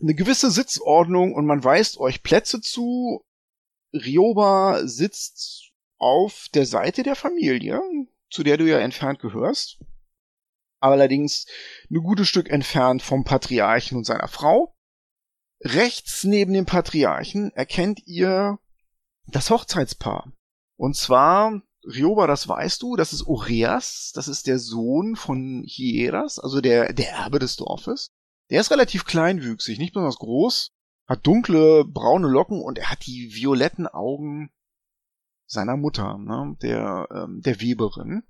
eine 0.00 0.16
gewisse 0.16 0.50
Sitzordnung 0.50 1.32
und 1.32 1.46
man 1.46 1.62
weist 1.62 1.98
euch 1.98 2.24
Plätze 2.24 2.60
zu. 2.60 3.24
Rioba 3.92 4.84
sitzt 4.84 5.70
auf 5.98 6.48
der 6.54 6.66
Seite 6.66 7.04
der 7.04 7.14
Familie, 7.14 7.80
zu 8.30 8.42
der 8.42 8.56
du 8.56 8.68
ja 8.68 8.80
entfernt 8.80 9.20
gehörst. 9.20 9.78
Allerdings 10.80 11.46
ein 11.88 12.02
gutes 12.02 12.26
Stück 12.26 12.50
entfernt 12.50 13.00
vom 13.00 13.22
Patriarchen 13.22 13.96
und 13.96 14.04
seiner 14.04 14.26
Frau. 14.26 14.76
Rechts 15.60 16.24
neben 16.24 16.52
dem 16.52 16.66
Patriarchen 16.66 17.52
erkennt 17.52 18.04
ihr 18.06 18.58
das 19.28 19.50
Hochzeitspaar. 19.50 20.32
Und 20.76 20.96
zwar, 20.96 21.62
Rioba, 21.86 22.26
das 22.26 22.48
weißt 22.48 22.82
du, 22.82 22.96
das 22.96 23.12
ist 23.12 23.26
Oreas, 23.26 24.12
das 24.14 24.28
ist 24.28 24.46
der 24.46 24.58
Sohn 24.58 25.14
von 25.16 25.62
Hieras, 25.64 26.38
also 26.38 26.60
der, 26.60 26.92
der 26.92 27.12
Erbe 27.12 27.38
des 27.38 27.56
Dorfes. 27.56 28.10
Der 28.50 28.60
ist 28.60 28.70
relativ 28.70 29.04
kleinwüchsig, 29.04 29.78
nicht 29.78 29.92
besonders 29.92 30.18
groß, 30.18 30.72
hat 31.06 31.26
dunkle, 31.26 31.84
braune 31.84 32.28
Locken 32.28 32.60
und 32.60 32.78
er 32.78 32.90
hat 32.90 33.06
die 33.06 33.34
violetten 33.34 33.86
Augen 33.86 34.50
seiner 35.46 35.76
Mutter, 35.76 36.18
ne, 36.18 36.56
der, 36.60 37.08
ähm, 37.12 37.40
der 37.42 37.60
Weberin. 37.60 38.24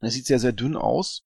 Er 0.00 0.10
sieht 0.10 0.26
sehr, 0.26 0.38
sehr 0.38 0.52
dünn 0.52 0.76
aus 0.76 1.24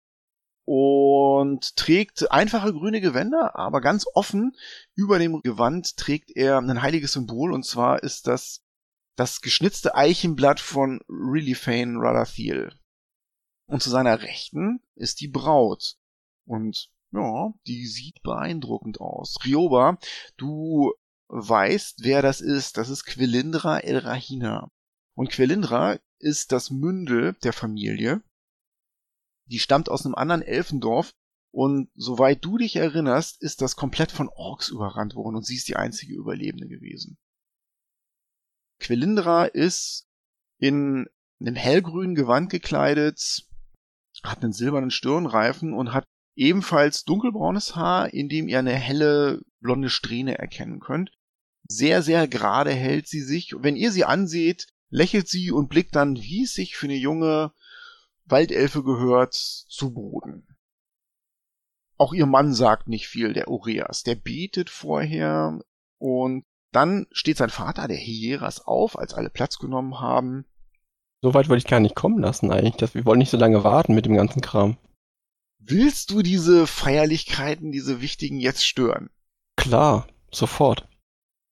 und 0.65 1.75
trägt 1.75 2.31
einfache 2.31 2.71
grüne 2.71 3.01
Gewänder, 3.01 3.55
aber 3.55 3.81
ganz 3.81 4.05
offen 4.13 4.55
über 4.95 5.19
dem 5.19 5.41
Gewand 5.41 5.97
trägt 5.97 6.31
er 6.35 6.59
ein 6.59 6.81
heiliges 6.81 7.13
Symbol 7.13 7.51
und 7.51 7.65
zwar 7.65 8.01
ist 8.03 8.27
das 8.27 8.62
das 9.15 9.41
geschnitzte 9.41 9.95
Eichenblatt 9.95 10.59
von 10.59 11.01
Rilliphane 11.07 11.99
Radathiel. 11.99 12.73
Und 13.67 13.81
zu 13.81 13.89
seiner 13.89 14.21
Rechten 14.21 14.81
ist 14.95 15.21
die 15.21 15.27
Braut. 15.27 15.97
Und 16.45 16.89
ja, 17.11 17.53
die 17.67 17.85
sieht 17.85 18.21
beeindruckend 18.23 18.99
aus. 18.99 19.37
Rioba, 19.45 19.97
du 20.37 20.93
weißt, 21.27 22.03
wer 22.03 22.21
das 22.21 22.41
ist. 22.41 22.77
Das 22.77 22.89
ist 22.89 23.05
Quelindra 23.05 23.79
El 23.79 23.99
Rahina. 23.99 24.71
Und 25.15 25.29
Quelindra 25.29 25.99
ist 26.19 26.51
das 26.51 26.71
Mündel 26.71 27.33
der 27.43 27.53
Familie. 27.53 28.23
Die 29.45 29.59
stammt 29.59 29.89
aus 29.89 30.05
einem 30.05 30.15
anderen 30.15 30.41
Elfendorf. 30.41 31.13
Und 31.51 31.91
soweit 31.93 32.43
du 32.43 32.57
dich 32.57 32.77
erinnerst, 32.77 33.39
ist 33.43 33.61
das 33.61 33.75
komplett 33.75 34.11
von 34.11 34.27
Orks 34.27 34.69
überrannt 34.69 35.13
worden 35.13 35.35
und 35.35 35.45
sie 35.45 35.55
ist 35.55 35.67
die 35.67 35.75
einzige 35.75 36.15
Überlebende 36.15 36.67
gewesen. 36.67 37.19
Quelindra 38.79 39.45
ist 39.45 40.07
in 40.57 41.07
einem 41.39 41.55
hellgrünen 41.55 42.15
Gewand 42.15 42.49
gekleidet, 42.49 43.45
hat 44.23 44.43
einen 44.43 44.53
silbernen 44.53 44.91
Stirnreifen 44.91 45.73
und 45.73 45.93
hat 45.93 46.05
ebenfalls 46.35 47.03
dunkelbraunes 47.03 47.75
Haar, 47.75 48.13
in 48.13 48.29
dem 48.29 48.47
ihr 48.47 48.59
eine 48.59 48.73
helle 48.73 49.41
blonde 49.59 49.89
Strähne 49.89 50.37
erkennen 50.37 50.79
könnt. 50.79 51.11
Sehr, 51.67 52.01
sehr 52.01 52.27
gerade 52.27 52.71
hält 52.71 53.07
sie 53.07 53.21
sich. 53.21 53.55
Wenn 53.57 53.75
ihr 53.75 53.91
sie 53.91 54.05
anseht, 54.05 54.67
lächelt 54.89 55.27
sie 55.27 55.51
und 55.51 55.69
blickt 55.69 55.95
dann, 55.95 56.15
wie 56.15 56.43
es 56.43 56.53
sich 56.53 56.75
für 56.75 56.87
eine 56.87 56.95
junge 56.95 57.53
Waldelfe 58.25 58.83
gehört, 58.83 59.33
zu 59.33 59.93
Boden. 59.93 60.47
Auch 61.97 62.13
ihr 62.13 62.25
Mann 62.25 62.53
sagt 62.53 62.87
nicht 62.87 63.07
viel, 63.07 63.33
der 63.33 63.47
Ureas. 63.47 64.03
Der 64.03 64.15
betet 64.15 64.69
vorher 64.69 65.59
und 65.99 66.45
dann 66.75 67.07
steht 67.11 67.37
sein 67.37 67.49
Vater, 67.49 67.87
der 67.87 67.97
Hieras, 67.97 68.65
auf, 68.65 68.97
als 68.97 69.13
alle 69.13 69.29
Platz 69.29 69.59
genommen 69.59 69.99
haben. 69.99 70.45
So 71.21 71.33
weit 71.33 71.47
wollte 71.47 71.59
ich 71.59 71.69
gar 71.69 71.79
nicht 71.79 71.95
kommen 71.95 72.19
lassen 72.19 72.51
eigentlich. 72.51 72.75
Das, 72.75 72.95
wir 72.95 73.05
wollen 73.05 73.19
nicht 73.19 73.29
so 73.29 73.37
lange 73.37 73.63
warten 73.63 73.95
mit 73.95 74.05
dem 74.05 74.15
ganzen 74.15 74.41
Kram. 74.41 74.77
Willst 75.59 76.11
du 76.11 76.21
diese 76.21 76.67
Feierlichkeiten, 76.67 77.71
diese 77.71 78.01
wichtigen 78.01 78.37
jetzt 78.39 78.65
stören? 78.65 79.09
Klar, 79.55 80.07
sofort. 80.31 80.87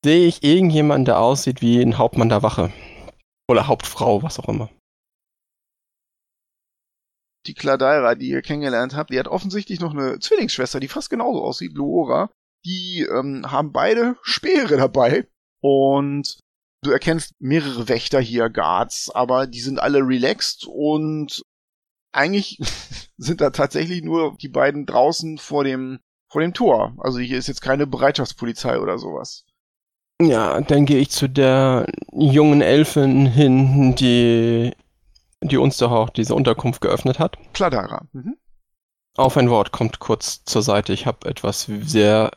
Sehe 0.04 0.26
ich 0.26 0.42
irgendjemanden, 0.42 1.06
der 1.06 1.20
aussieht 1.20 1.62
wie 1.62 1.80
ein 1.80 1.96
Hauptmann 1.96 2.28
der 2.28 2.42
Wache. 2.42 2.72
Oder 3.48 3.68
Hauptfrau, 3.68 4.22
was 4.22 4.38
auch 4.38 4.48
immer. 4.48 4.68
Die 7.46 7.54
Kladeira, 7.54 8.14
die 8.14 8.28
ihr 8.28 8.42
kennengelernt 8.42 8.94
habt, 8.94 9.10
die 9.10 9.18
hat 9.18 9.28
offensichtlich 9.28 9.80
noch 9.80 9.92
eine 9.92 10.18
Zwillingsschwester, 10.18 10.80
die 10.80 10.88
fast 10.88 11.10
genauso 11.10 11.42
aussieht, 11.42 11.72
Luora. 11.72 12.30
Die 12.64 13.06
ähm, 13.10 13.50
haben 13.50 13.72
beide 13.72 14.16
Speere 14.22 14.76
dabei 14.76 15.26
und 15.60 16.38
du 16.82 16.90
erkennst 16.90 17.34
mehrere 17.40 17.88
Wächter 17.88 18.20
hier, 18.20 18.50
Guards, 18.50 19.10
aber 19.10 19.46
die 19.46 19.60
sind 19.60 19.80
alle 19.80 19.98
relaxed 20.00 20.66
und 20.68 21.42
eigentlich 22.12 22.58
sind 23.16 23.40
da 23.40 23.50
tatsächlich 23.50 24.02
nur 24.02 24.36
die 24.40 24.48
beiden 24.48 24.86
draußen 24.86 25.38
vor 25.38 25.64
dem 25.64 26.00
vor 26.28 26.40
dem 26.40 26.54
Tor. 26.54 26.94
Also 26.98 27.18
hier 27.18 27.38
ist 27.38 27.46
jetzt 27.46 27.60
keine 27.60 27.86
Bereitschaftspolizei 27.86 28.80
oder 28.80 28.98
sowas. 28.98 29.44
Ja, 30.20 30.60
dann 30.60 30.86
gehe 30.86 30.98
ich 30.98 31.10
zu 31.10 31.28
der 31.28 31.86
jungen 32.12 32.62
Elfin 32.62 33.26
hin, 33.26 33.94
die, 33.96 34.72
die 35.42 35.56
uns 35.58 35.76
doch 35.76 35.90
auch 35.90 36.10
diese 36.10 36.34
Unterkunft 36.34 36.80
geöffnet 36.80 37.18
hat. 37.18 37.36
Kladara. 37.52 38.06
Mhm. 38.12 38.36
Auf 39.16 39.36
ein 39.36 39.50
Wort, 39.50 39.72
kommt 39.72 39.98
kurz 39.98 40.42
zur 40.44 40.62
Seite. 40.62 40.94
Ich 40.94 41.06
habe 41.06 41.28
etwas 41.28 41.68
sehr 41.82 42.30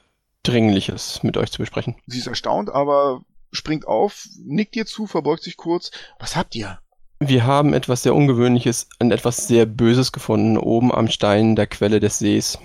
Dringliches 0.48 1.24
mit 1.24 1.38
euch 1.38 1.52
zu 1.52 1.60
besprechen. 1.60 1.96
Sie 2.06 2.20
ist 2.20 2.28
erstaunt, 2.28 2.70
aber 2.70 3.22
springt 3.52 3.88
auf, 3.88 4.28
nickt 4.44 4.76
dir 4.76 4.86
zu, 4.86 5.08
verbeugt 5.08 5.44
sich 5.44 5.58
kurz. 5.58 5.92
Was 6.20 6.36
habt 6.36 6.56
ihr? 6.56 6.80
Wir 7.20 7.46
haben 7.46 7.74
etwas 7.74 8.04
sehr 8.04 8.14
Ungewöhnliches 8.14 8.90
und 9.00 9.12
etwas 9.12 9.48
sehr 9.48 9.66
Böses 9.66 10.12
gefunden, 10.12 10.58
oben 10.58 10.92
am 10.92 11.08
Stein 11.08 11.56
der 11.56 11.68
Quelle 11.68 12.00
des 12.00 12.20
Sees. 12.20 12.60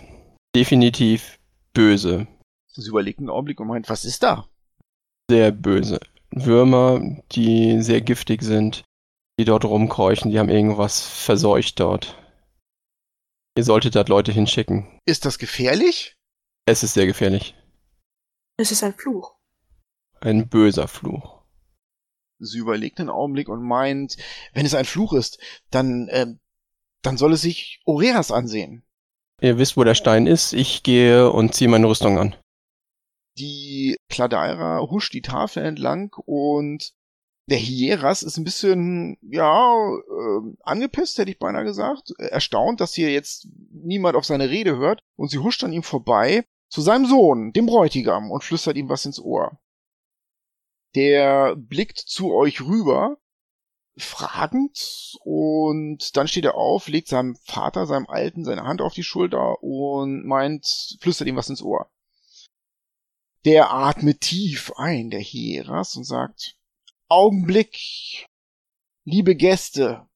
Definitiv 0.55 1.39
böse. 1.72 2.26
Sie 2.72 2.89
überlegt 2.89 3.20
einen 3.20 3.31
Augenblick 3.31 3.61
und 3.61 3.68
meint, 3.68 3.89
was 3.89 4.05
ist 4.05 4.22
da? 4.22 4.49
Sehr 5.31 5.53
böse. 5.53 6.01
Würmer, 6.31 7.01
die 7.33 7.81
sehr 7.83 8.01
giftig 8.01 8.43
sind, 8.43 8.85
die 9.39 9.45
dort 9.45 9.64
rumkeuchen, 9.64 10.31
die 10.31 10.39
haben 10.39 10.49
irgendwas 10.49 11.07
verseucht 11.07 11.78
dort. 11.81 12.16
Ihr 13.57 13.64
solltet 13.64 13.97
dort 13.97 14.09
Leute 14.09 14.33
hinschicken. 14.33 14.87
Ist 15.07 15.24
das 15.24 15.39
gefährlich? 15.39 16.14
Es 16.66 16.83
ist 16.83 16.95
sehr 16.95 17.07
gefährlich. 17.07 17.55
Es 18.61 18.70
ist 18.70 18.84
ein 18.84 18.92
Fluch. 18.92 19.36
Ein 20.20 20.46
böser 20.50 20.86
Fluch. 20.86 21.40
Sie 22.40 22.58
überlegt 22.58 23.00
einen 23.00 23.08
Augenblick 23.08 23.48
und 23.48 23.62
meint, 23.62 24.18
wenn 24.52 24.66
es 24.66 24.74
ein 24.74 24.84
Fluch 24.84 25.14
ist, 25.14 25.38
dann, 25.70 26.08
äh, 26.08 26.26
dann 27.00 27.16
soll 27.16 27.32
es 27.32 27.40
sich 27.40 27.80
Oreas 27.86 28.30
ansehen. 28.30 28.84
Ihr 29.40 29.56
wisst, 29.56 29.78
wo 29.78 29.84
der 29.84 29.94
Stein 29.94 30.26
ist. 30.26 30.52
Ich 30.52 30.82
gehe 30.82 31.30
und 31.30 31.54
ziehe 31.54 31.70
meine 31.70 31.88
Rüstung 31.88 32.18
an. 32.18 32.36
Die 33.38 33.96
Kladeira 34.11 34.82
huscht 34.82 35.14
die 35.14 35.22
Tafel 35.22 35.64
entlang 35.64 36.14
und 36.26 36.92
der 37.46 37.56
Hieras 37.56 38.22
ist 38.22 38.36
ein 38.36 38.44
bisschen, 38.44 39.16
ja, 39.22 39.74
äh, 39.74 40.54
angepisst, 40.64 41.16
hätte 41.16 41.30
ich 41.30 41.38
beinahe 41.38 41.64
gesagt. 41.64 42.12
Erstaunt, 42.18 42.82
dass 42.82 42.92
hier 42.92 43.11
jetzt 43.11 43.48
niemand 43.70 44.16
auf 44.16 44.26
seine 44.26 44.50
Rede 44.50 44.76
hört. 44.76 45.00
Und 45.16 45.30
sie 45.30 45.38
huscht 45.38 45.64
an 45.64 45.72
ihm 45.72 45.82
vorbei 45.82 46.44
zu 46.70 46.80
seinem 46.80 47.04
Sohn, 47.04 47.52
dem 47.52 47.66
Bräutigam, 47.66 48.30
und 48.30 48.44
flüstert 48.44 48.76
ihm 48.76 48.88
was 48.88 49.04
ins 49.04 49.20
Ohr. 49.20 49.60
Der 50.94 51.54
blickt 51.56 51.98
zu 51.98 52.32
euch 52.32 52.62
rüber, 52.62 53.18
fragend, 53.96 55.16
und 55.24 56.16
dann 56.16 56.28
steht 56.28 56.44
er 56.44 56.54
auf, 56.54 56.88
legt 56.88 57.08
seinem 57.08 57.36
Vater, 57.44 57.86
seinem 57.86 58.06
Alten, 58.06 58.44
seine 58.44 58.62
Hand 58.62 58.80
auf 58.80 58.94
die 58.94 59.02
Schulter 59.02 59.62
und 59.62 60.24
meint, 60.24 60.96
flüstert 61.00 61.28
ihm 61.28 61.36
was 61.36 61.50
ins 61.50 61.62
Ohr. 61.62 61.90
Der 63.44 63.72
atmet 63.72 64.20
tief 64.20 64.72
ein, 64.76 65.10
der 65.10 65.20
Hieras, 65.20 65.96
und 65.96 66.04
sagt, 66.04 66.56
Augenblick, 67.08 68.28
liebe 69.04 69.34
Gäste, 69.34 70.08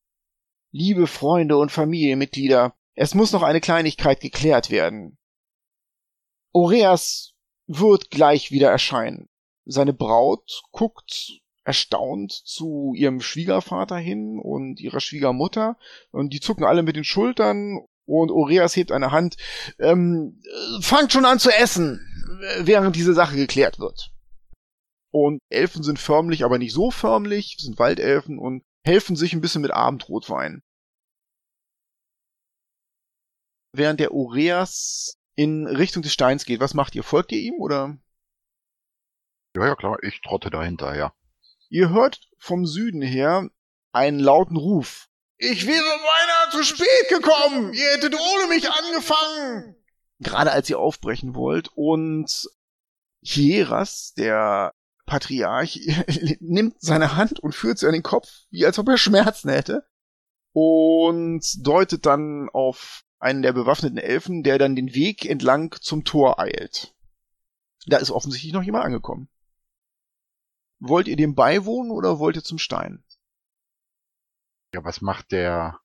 liebe 0.71 1.09
Freunde 1.09 1.57
und 1.57 1.73
Familienmitglieder, 1.73 2.77
es 2.95 3.15
muss 3.15 3.33
noch 3.33 3.43
eine 3.43 3.61
Kleinigkeit 3.61 4.21
geklärt 4.21 4.71
werden. 4.71 5.19
Oreas 6.55 7.35
wird 7.67 8.11
gleich 8.11 8.53
wieder 8.53 8.71
erscheinen. 8.71 9.29
Seine 9.67 9.93
Braut 9.93 10.63
guckt 10.71 11.41
erstaunt 11.65 12.33
zu 12.33 12.93
ihrem 12.95 13.21
Schwiegervater 13.21 13.97
hin 13.97 14.39
und 14.39 14.81
ihrer 14.81 15.01
Schwiegermutter 15.01 15.79
und 16.11 16.33
die 16.33 16.41
zucken 16.41 16.65
alle 16.65 16.83
mit 16.83 16.95
den 16.95 17.05
Schultern 17.05 17.81
und 18.07 18.31
Oreas 18.31 18.77
hebt 18.77 18.93
eine 18.93 19.11
Hand. 19.11 19.37
Ähm, 19.79 20.43
fangt 20.81 21.13
schon 21.13 21.25
an 21.25 21.39
zu 21.39 21.51
essen, 21.51 22.01
während 22.61 22.95
diese 22.95 23.15
Sache 23.15 23.37
geklärt 23.37 23.79
wird. 23.79 24.13
Und 25.11 25.41
Elfen 25.49 25.83
sind 25.83 25.99
förmlich, 25.99 26.45
aber 26.45 26.59
nicht 26.59 26.73
so 26.73 26.91
förmlich, 26.91 27.57
sind 27.59 27.79
Waldelfen 27.79 28.39
und 28.39 28.63
helfen 28.85 29.17
sich 29.17 29.33
ein 29.33 29.41
bisschen 29.41 29.63
mit 29.63 29.71
Abendrotwein. 29.71 30.63
Während 33.73 34.01
der 34.01 34.13
Oreas 34.13 35.17
in 35.35 35.67
Richtung 35.67 36.03
des 36.03 36.13
Steins 36.13 36.45
geht, 36.45 36.61
was 36.61 36.75
macht 36.75 36.95
ihr? 36.95 37.03
Folgt 37.03 37.33
ihr 37.33 37.41
ihm 37.41 37.55
oder? 37.61 37.97
Ja, 39.57 39.67
ja, 39.67 39.75
klar, 39.77 39.99
ich 40.03 40.21
trotte 40.21 40.51
dahinter, 40.51 40.97
ja. 40.97 41.15
Ihr 41.69 41.91
hört 41.91 42.21
vom 42.39 42.67
Süden 42.67 43.03
her 43.03 43.49
einen 43.93 44.19
lauten 44.19 44.57
Ruf. 44.57 45.09
Ich 45.37 45.67
wäre 45.67 45.83
beinahe 45.83 46.51
zu 46.51 46.63
spät 46.63 47.09
gekommen! 47.09 47.73
Ihr 47.73 47.91
hättet 47.93 48.15
ohne 48.15 48.49
mich 48.49 48.71
angefangen! 48.71 49.77
Gerade 50.21 50.53
als 50.53 50.71
ihr 50.71 50.79
aufbrechen 50.79 51.35
wollt 51.35 51.69
und 51.75 52.49
Hieras, 53.23 54.15
der 54.15 54.75
Patriarch, 55.07 55.81
nimmt 56.41 56.81
seine 56.81 57.17
Hand 57.17 57.41
und 57.41 57.55
führt 57.55 57.79
sie 57.79 57.87
an 57.87 57.93
den 57.93 58.03
Kopf, 58.03 58.29
wie 58.51 58.65
als 58.65 58.79
ob 58.79 58.89
er 58.89 58.99
Schmerzen 58.99 59.51
hätte 59.51 59.87
und 60.53 61.43
deutet 61.67 62.07
dann 62.07 62.49
auf 62.53 63.03
einen 63.19 63.43
der 63.43 63.53
bewaffneten 63.53 63.99
Elfen, 63.99 64.43
der 64.43 64.59
dann 64.59 64.77
den 64.77 64.95
Weg 64.95 65.25
entlang 65.25 65.73
zum 65.81 66.05
Tor 66.05 66.39
eilt. 66.39 66.95
Da 67.87 67.99
ist 67.99 68.11
offensichtlich 68.11 68.53
noch 68.53 68.63
jemand 68.63 68.85
angekommen. 68.85 69.29
Wollt 70.81 71.09
ihr 71.09 71.17
dem 71.17 71.35
beiwohnen 71.35 71.91
oder 71.91 72.19
wollt 72.19 72.37
ihr 72.37 72.45
zum 72.45 72.59
Stein? 72.59 73.05
Ja, 74.75 74.85
was 74.85 75.01
macht 75.01 75.33
der 75.33 75.81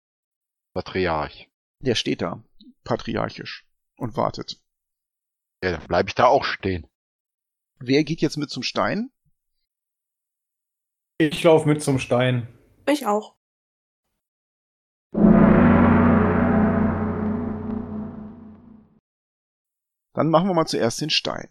Patriarch? 0.74 1.50
Der 1.80 1.96
steht 1.96 2.22
da, 2.22 2.44
patriarchisch, 2.84 3.66
und 3.98 4.18
wartet. 4.18 4.62
Ja, 5.64 5.72
dann 5.72 5.88
bleib 5.88 6.08
ich 6.08 6.16
da 6.16 6.26
auch 6.26 6.44
stehen. 6.44 6.88
Wer 7.78 8.04
geht 8.04 8.22
jetzt 8.22 8.38
mit 8.38 8.50
zum 8.50 8.64
Stein? 8.64 9.12
Ich 11.18 11.44
laufe 11.44 11.68
mit 11.68 11.84
zum 11.84 12.00
Stein. 12.00 12.48
Ich 12.88 13.06
auch. 13.06 13.39
Dann 20.20 20.32
machen 20.32 20.50
wir 20.50 20.54
mal 20.54 20.66
zuerst 20.66 21.00
den 21.00 21.10
Stein. 21.10 21.48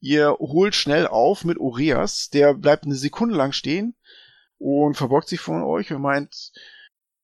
Ihr 0.00 0.30
holt 0.38 0.74
schnell 0.74 1.06
auf 1.06 1.44
mit 1.44 1.58
Oreas, 1.58 2.30
der 2.30 2.54
bleibt 2.54 2.84
eine 2.84 2.94
Sekunde 2.94 3.34
lang 3.34 3.52
stehen 3.52 3.94
und 4.56 4.96
verbeugt 4.96 5.28
sich 5.28 5.38
von 5.38 5.62
euch 5.62 5.92
und 5.92 6.00
meint, 6.00 6.50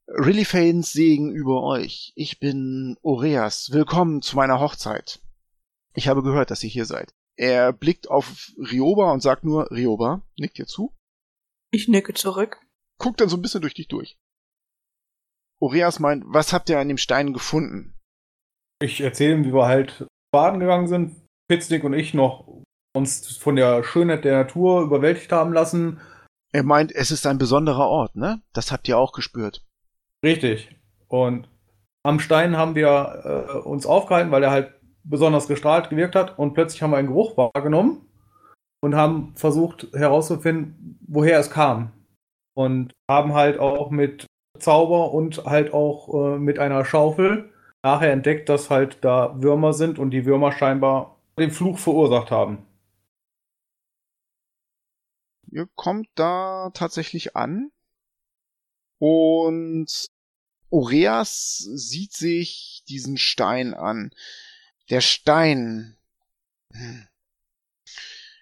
Rillifanes 0.06 0.92
Segen 0.92 1.32
über 1.32 1.62
euch. 1.62 2.12
Ich 2.14 2.40
bin 2.40 2.98
Oreas. 3.00 3.70
Willkommen 3.72 4.20
zu 4.20 4.36
meiner 4.36 4.60
Hochzeit. 4.60 5.22
Ich 5.94 6.08
habe 6.08 6.22
gehört, 6.22 6.50
dass 6.50 6.62
ihr 6.62 6.68
hier 6.68 6.84
seid. 6.84 7.14
Er 7.36 7.72
blickt 7.72 8.10
auf 8.10 8.52
Rioba 8.58 9.12
und 9.12 9.22
sagt 9.22 9.44
nur, 9.44 9.70
Rioba, 9.70 10.28
nickt 10.36 10.58
ihr 10.58 10.66
zu? 10.66 10.94
Ich 11.70 11.88
nicke 11.88 12.12
zurück. 12.12 12.60
Guckt 12.98 13.22
dann 13.22 13.30
so 13.30 13.38
ein 13.38 13.42
bisschen 13.42 13.62
durch 13.62 13.72
dich 13.72 13.88
durch. 13.88 14.18
Oreas 15.58 16.00
meint, 16.00 16.24
was 16.26 16.52
habt 16.52 16.68
ihr 16.68 16.78
an 16.78 16.88
dem 16.88 16.98
Stein 16.98 17.32
gefunden? 17.32 17.94
Ich 18.78 19.00
erzähle 19.00 19.36
ihm, 19.36 19.44
wie 19.46 19.54
wir 19.54 19.64
halt 19.64 20.06
baden 20.32 20.60
gegangen 20.60 20.88
sind, 20.88 21.16
Pitznick 21.48 21.84
und 21.84 21.94
ich 21.94 22.14
noch 22.14 22.46
uns 22.94 23.36
von 23.36 23.56
der 23.56 23.84
Schönheit 23.84 24.24
der 24.24 24.38
Natur 24.38 24.82
überwältigt 24.82 25.32
haben 25.32 25.52
lassen. 25.52 26.00
Er 26.52 26.62
meint, 26.62 26.94
es 26.94 27.10
ist 27.10 27.26
ein 27.26 27.38
besonderer 27.38 27.86
Ort, 27.86 28.16
ne? 28.16 28.40
Das 28.52 28.72
habt 28.72 28.88
ihr 28.88 28.98
auch 28.98 29.12
gespürt. 29.12 29.64
Richtig. 30.24 30.74
Und 31.08 31.48
am 32.02 32.20
Stein 32.20 32.56
haben 32.56 32.74
wir 32.74 33.48
äh, 33.48 33.58
uns 33.58 33.86
aufgehalten, 33.86 34.30
weil 34.30 34.42
er 34.42 34.50
halt 34.50 34.72
besonders 35.04 35.46
gestrahlt 35.46 35.90
gewirkt 35.90 36.16
hat 36.16 36.38
und 36.38 36.54
plötzlich 36.54 36.82
haben 36.82 36.90
wir 36.90 36.96
einen 36.96 37.08
Geruch 37.08 37.36
wahrgenommen 37.36 38.06
und 38.80 38.94
haben 38.94 39.34
versucht 39.36 39.88
herauszufinden, 39.92 40.98
woher 41.06 41.38
es 41.38 41.50
kam. 41.50 41.92
Und 42.54 42.92
haben 43.10 43.34
halt 43.34 43.58
auch 43.58 43.90
mit 43.90 44.26
Zauber 44.58 45.12
und 45.12 45.44
halt 45.44 45.74
auch 45.74 46.08
äh, 46.14 46.38
mit 46.38 46.58
einer 46.58 46.84
Schaufel 46.84 47.52
nachher 47.86 48.12
entdeckt, 48.12 48.48
dass 48.48 48.68
halt 48.68 48.98
da 49.02 49.40
Würmer 49.40 49.72
sind 49.72 50.00
und 50.00 50.10
die 50.10 50.26
Würmer 50.26 50.50
scheinbar 50.50 51.20
den 51.38 51.52
Fluch 51.52 51.78
verursacht 51.78 52.32
haben. 52.32 52.66
Ihr 55.52 55.68
kommt 55.76 56.08
da 56.16 56.70
tatsächlich 56.74 57.36
an 57.36 57.70
und 58.98 59.86
Oreas 60.68 61.58
sieht 61.58 62.12
sich 62.12 62.82
diesen 62.88 63.18
Stein 63.18 63.72
an. 63.72 64.10
Der 64.90 65.00
Stein. 65.00 65.96
Hm. 66.72 67.06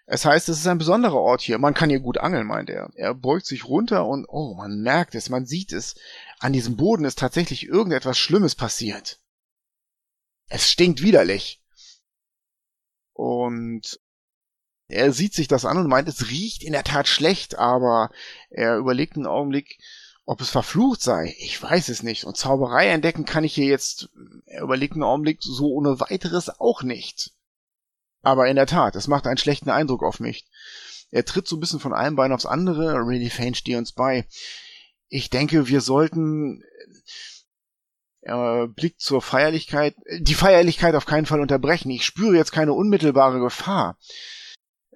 Es 0.07 0.25
heißt, 0.25 0.49
es 0.49 0.61
ist 0.61 0.67
ein 0.67 0.79
besonderer 0.79 1.21
Ort 1.21 1.43
hier. 1.43 1.59
Man 1.59 1.75
kann 1.75 1.91
hier 1.91 2.01
gut 2.01 2.17
angeln, 2.17 2.47
meint 2.47 2.71
er. 2.71 2.91
Er 2.95 3.15
beugt 3.15 3.45
sich 3.45 3.67
runter 3.67 4.07
und, 4.07 4.27
oh, 4.27 4.55
man 4.55 4.81
merkt 4.81 5.15
es, 5.15 5.29
man 5.29 5.45
sieht 5.45 5.73
es. 5.73 5.97
An 6.39 6.55
diesem 6.55 6.77
Boden 6.77 7.05
ist 7.05 7.19
tatsächlich 7.19 7.67
irgendetwas 7.67 8.17
Schlimmes 8.17 8.55
passiert. 8.55 9.19
Es 10.49 10.71
stinkt 10.71 11.03
widerlich. 11.03 11.63
Und 13.13 14.01
er 14.89 15.13
sieht 15.13 15.35
sich 15.35 15.49
das 15.49 15.65
an 15.65 15.79
und 15.79 15.89
meint, 15.89 16.09
es 16.09 16.31
riecht 16.31 16.63
in 16.63 16.73
der 16.73 16.85
Tat 16.85 17.09
schlecht, 17.09 17.57
aber 17.57 18.11
er 18.51 18.77
überlegt 18.77 19.17
einen 19.17 19.27
Augenblick, 19.27 19.79
ob 20.27 20.41
es 20.41 20.51
verflucht 20.51 21.01
sei. 21.01 21.35
Ich 21.39 21.61
weiß 21.63 21.89
es 21.89 22.03
nicht. 22.03 22.25
Und 22.25 22.37
Zauberei 22.37 22.89
entdecken 22.89 23.25
kann 23.25 23.45
ich 23.45 23.55
hier 23.55 23.67
jetzt, 23.67 24.11
er 24.47 24.63
überlegt 24.63 24.95
einen 24.95 25.03
Augenblick, 25.03 25.39
so 25.41 25.73
ohne 25.73 26.01
weiteres 26.01 26.49
auch 26.49 26.83
nicht. 26.83 27.33
Aber 28.23 28.49
in 28.49 28.57
der 28.57 28.67
Tat, 28.67 28.97
es 28.97 29.07
macht 29.07 29.27
einen 29.27 29.39
schlechten 29.39 29.71
Eindruck 29.71 30.03
auf 30.03 30.19
mich. 30.19 30.47
Er 31.11 31.25
tritt 31.25 31.47
so 31.47 31.57
ein 31.57 31.61
bisschen 31.61 31.81
von 31.81 31.93
einem 31.93 32.17
Bein 32.17 32.33
aufs 32.33 32.47
andere. 32.47 32.95
Really 32.95 33.31
Fane 33.31 33.55
steht 33.55 33.77
uns 33.77 33.93
bei. 33.93 34.27
Ich 35.09 35.31
denke, 35.31 35.69
wir 35.69 35.81
sollten. 35.81 36.63
Er 38.25 38.69
blickt 38.69 39.01
zur 39.01 39.21
Feierlichkeit. 39.21 39.95
Die 40.19 40.35
Feierlichkeit 40.35 40.95
auf 40.95 41.05
keinen 41.05 41.27
Fall 41.27 41.41
unterbrechen. 41.41 41.91
Ich 41.91 42.05
spüre 42.05 42.37
jetzt 42.37 42.53
keine 42.53 42.73
unmittelbare 42.73 43.39
Gefahr. 43.39 43.99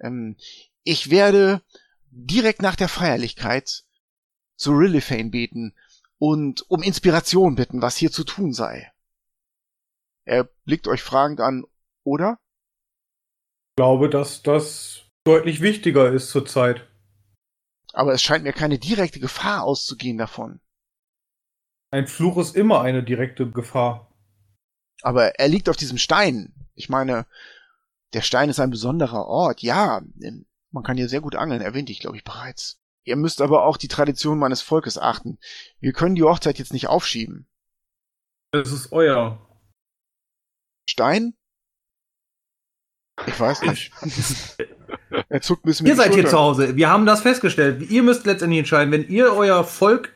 Ähm, 0.01 0.35
ich 0.83 1.11
werde 1.11 1.61
direkt 2.09 2.61
nach 2.61 2.75
der 2.75 2.89
Feierlichkeit 2.89 3.83
zu 4.55 4.71
Rilliphane 4.71 5.29
beten 5.29 5.75
und 6.17 6.69
um 6.69 6.81
Inspiration 6.81 7.55
bitten, 7.55 7.83
was 7.83 7.97
hier 7.97 8.11
zu 8.11 8.23
tun 8.23 8.51
sei. 8.51 8.91
Er 10.25 10.49
blickt 10.65 10.87
euch 10.87 11.03
fragend 11.03 11.39
an, 11.39 11.65
oder? 12.03 12.39
glaube, 13.79 14.09
dass 14.09 14.43
das 14.43 15.03
deutlich 15.23 15.61
wichtiger 15.61 16.11
ist 16.11 16.31
zurzeit. 16.31 16.85
Aber 17.93 18.11
es 18.11 18.21
scheint 18.21 18.43
mir 18.43 18.51
keine 18.51 18.77
direkte 18.77 19.21
Gefahr 19.21 19.63
auszugehen 19.63 20.17
davon. 20.17 20.59
Ein 21.91 22.07
Fluch 22.07 22.37
ist 22.37 22.55
immer 22.55 22.81
eine 22.81 23.03
direkte 23.03 23.49
Gefahr. 23.49 24.13
Aber 25.01 25.39
er 25.39 25.47
liegt 25.47 25.69
auf 25.69 25.77
diesem 25.77 25.97
Stein. 25.97 26.53
Ich 26.75 26.89
meine, 26.89 27.25
der 28.13 28.21
Stein 28.21 28.49
ist 28.49 28.59
ein 28.59 28.69
besonderer 28.69 29.25
Ort. 29.25 29.61
Ja, 29.61 30.01
man 30.71 30.83
kann 30.83 30.97
hier 30.97 31.09
sehr 31.09 31.21
gut 31.21 31.35
angeln, 31.35 31.61
erwähnte 31.61 31.91
ich, 31.91 31.99
glaube 31.99 32.17
ich, 32.17 32.23
bereits. 32.23 32.79
Ihr 33.03 33.15
müsst 33.15 33.41
aber 33.41 33.63
auch 33.63 33.77
die 33.77 33.87
Tradition 33.87 34.37
meines 34.37 34.61
Volkes 34.61 34.97
achten. 34.97 35.39
Wir 35.79 35.93
können 35.93 36.15
die 36.15 36.23
Hochzeit 36.23 36.59
jetzt 36.59 36.73
nicht 36.73 36.87
aufschieben. 36.87 37.47
Es 38.51 38.71
ist 38.71 38.91
euer. 38.91 39.39
Stein? 40.87 41.33
Ich 43.25 43.39
weiß 43.39 43.61
nicht. 43.63 43.91
er 45.29 45.41
zuckt 45.41 45.65
ein 45.65 45.69
bisschen 45.69 45.87
Ihr 45.87 45.95
seid 45.95 46.07
hier 46.07 46.13
Schultern. 46.13 46.31
zu 46.31 46.39
Hause. 46.39 46.75
Wir 46.75 46.89
haben 46.89 47.05
das 47.05 47.21
festgestellt. 47.21 47.89
Ihr 47.89 48.03
müsst 48.03 48.25
letztendlich 48.25 48.59
entscheiden. 48.59 48.91
Wenn 48.91 49.07
ihr 49.07 49.33
euer 49.33 49.63
Volk 49.63 50.15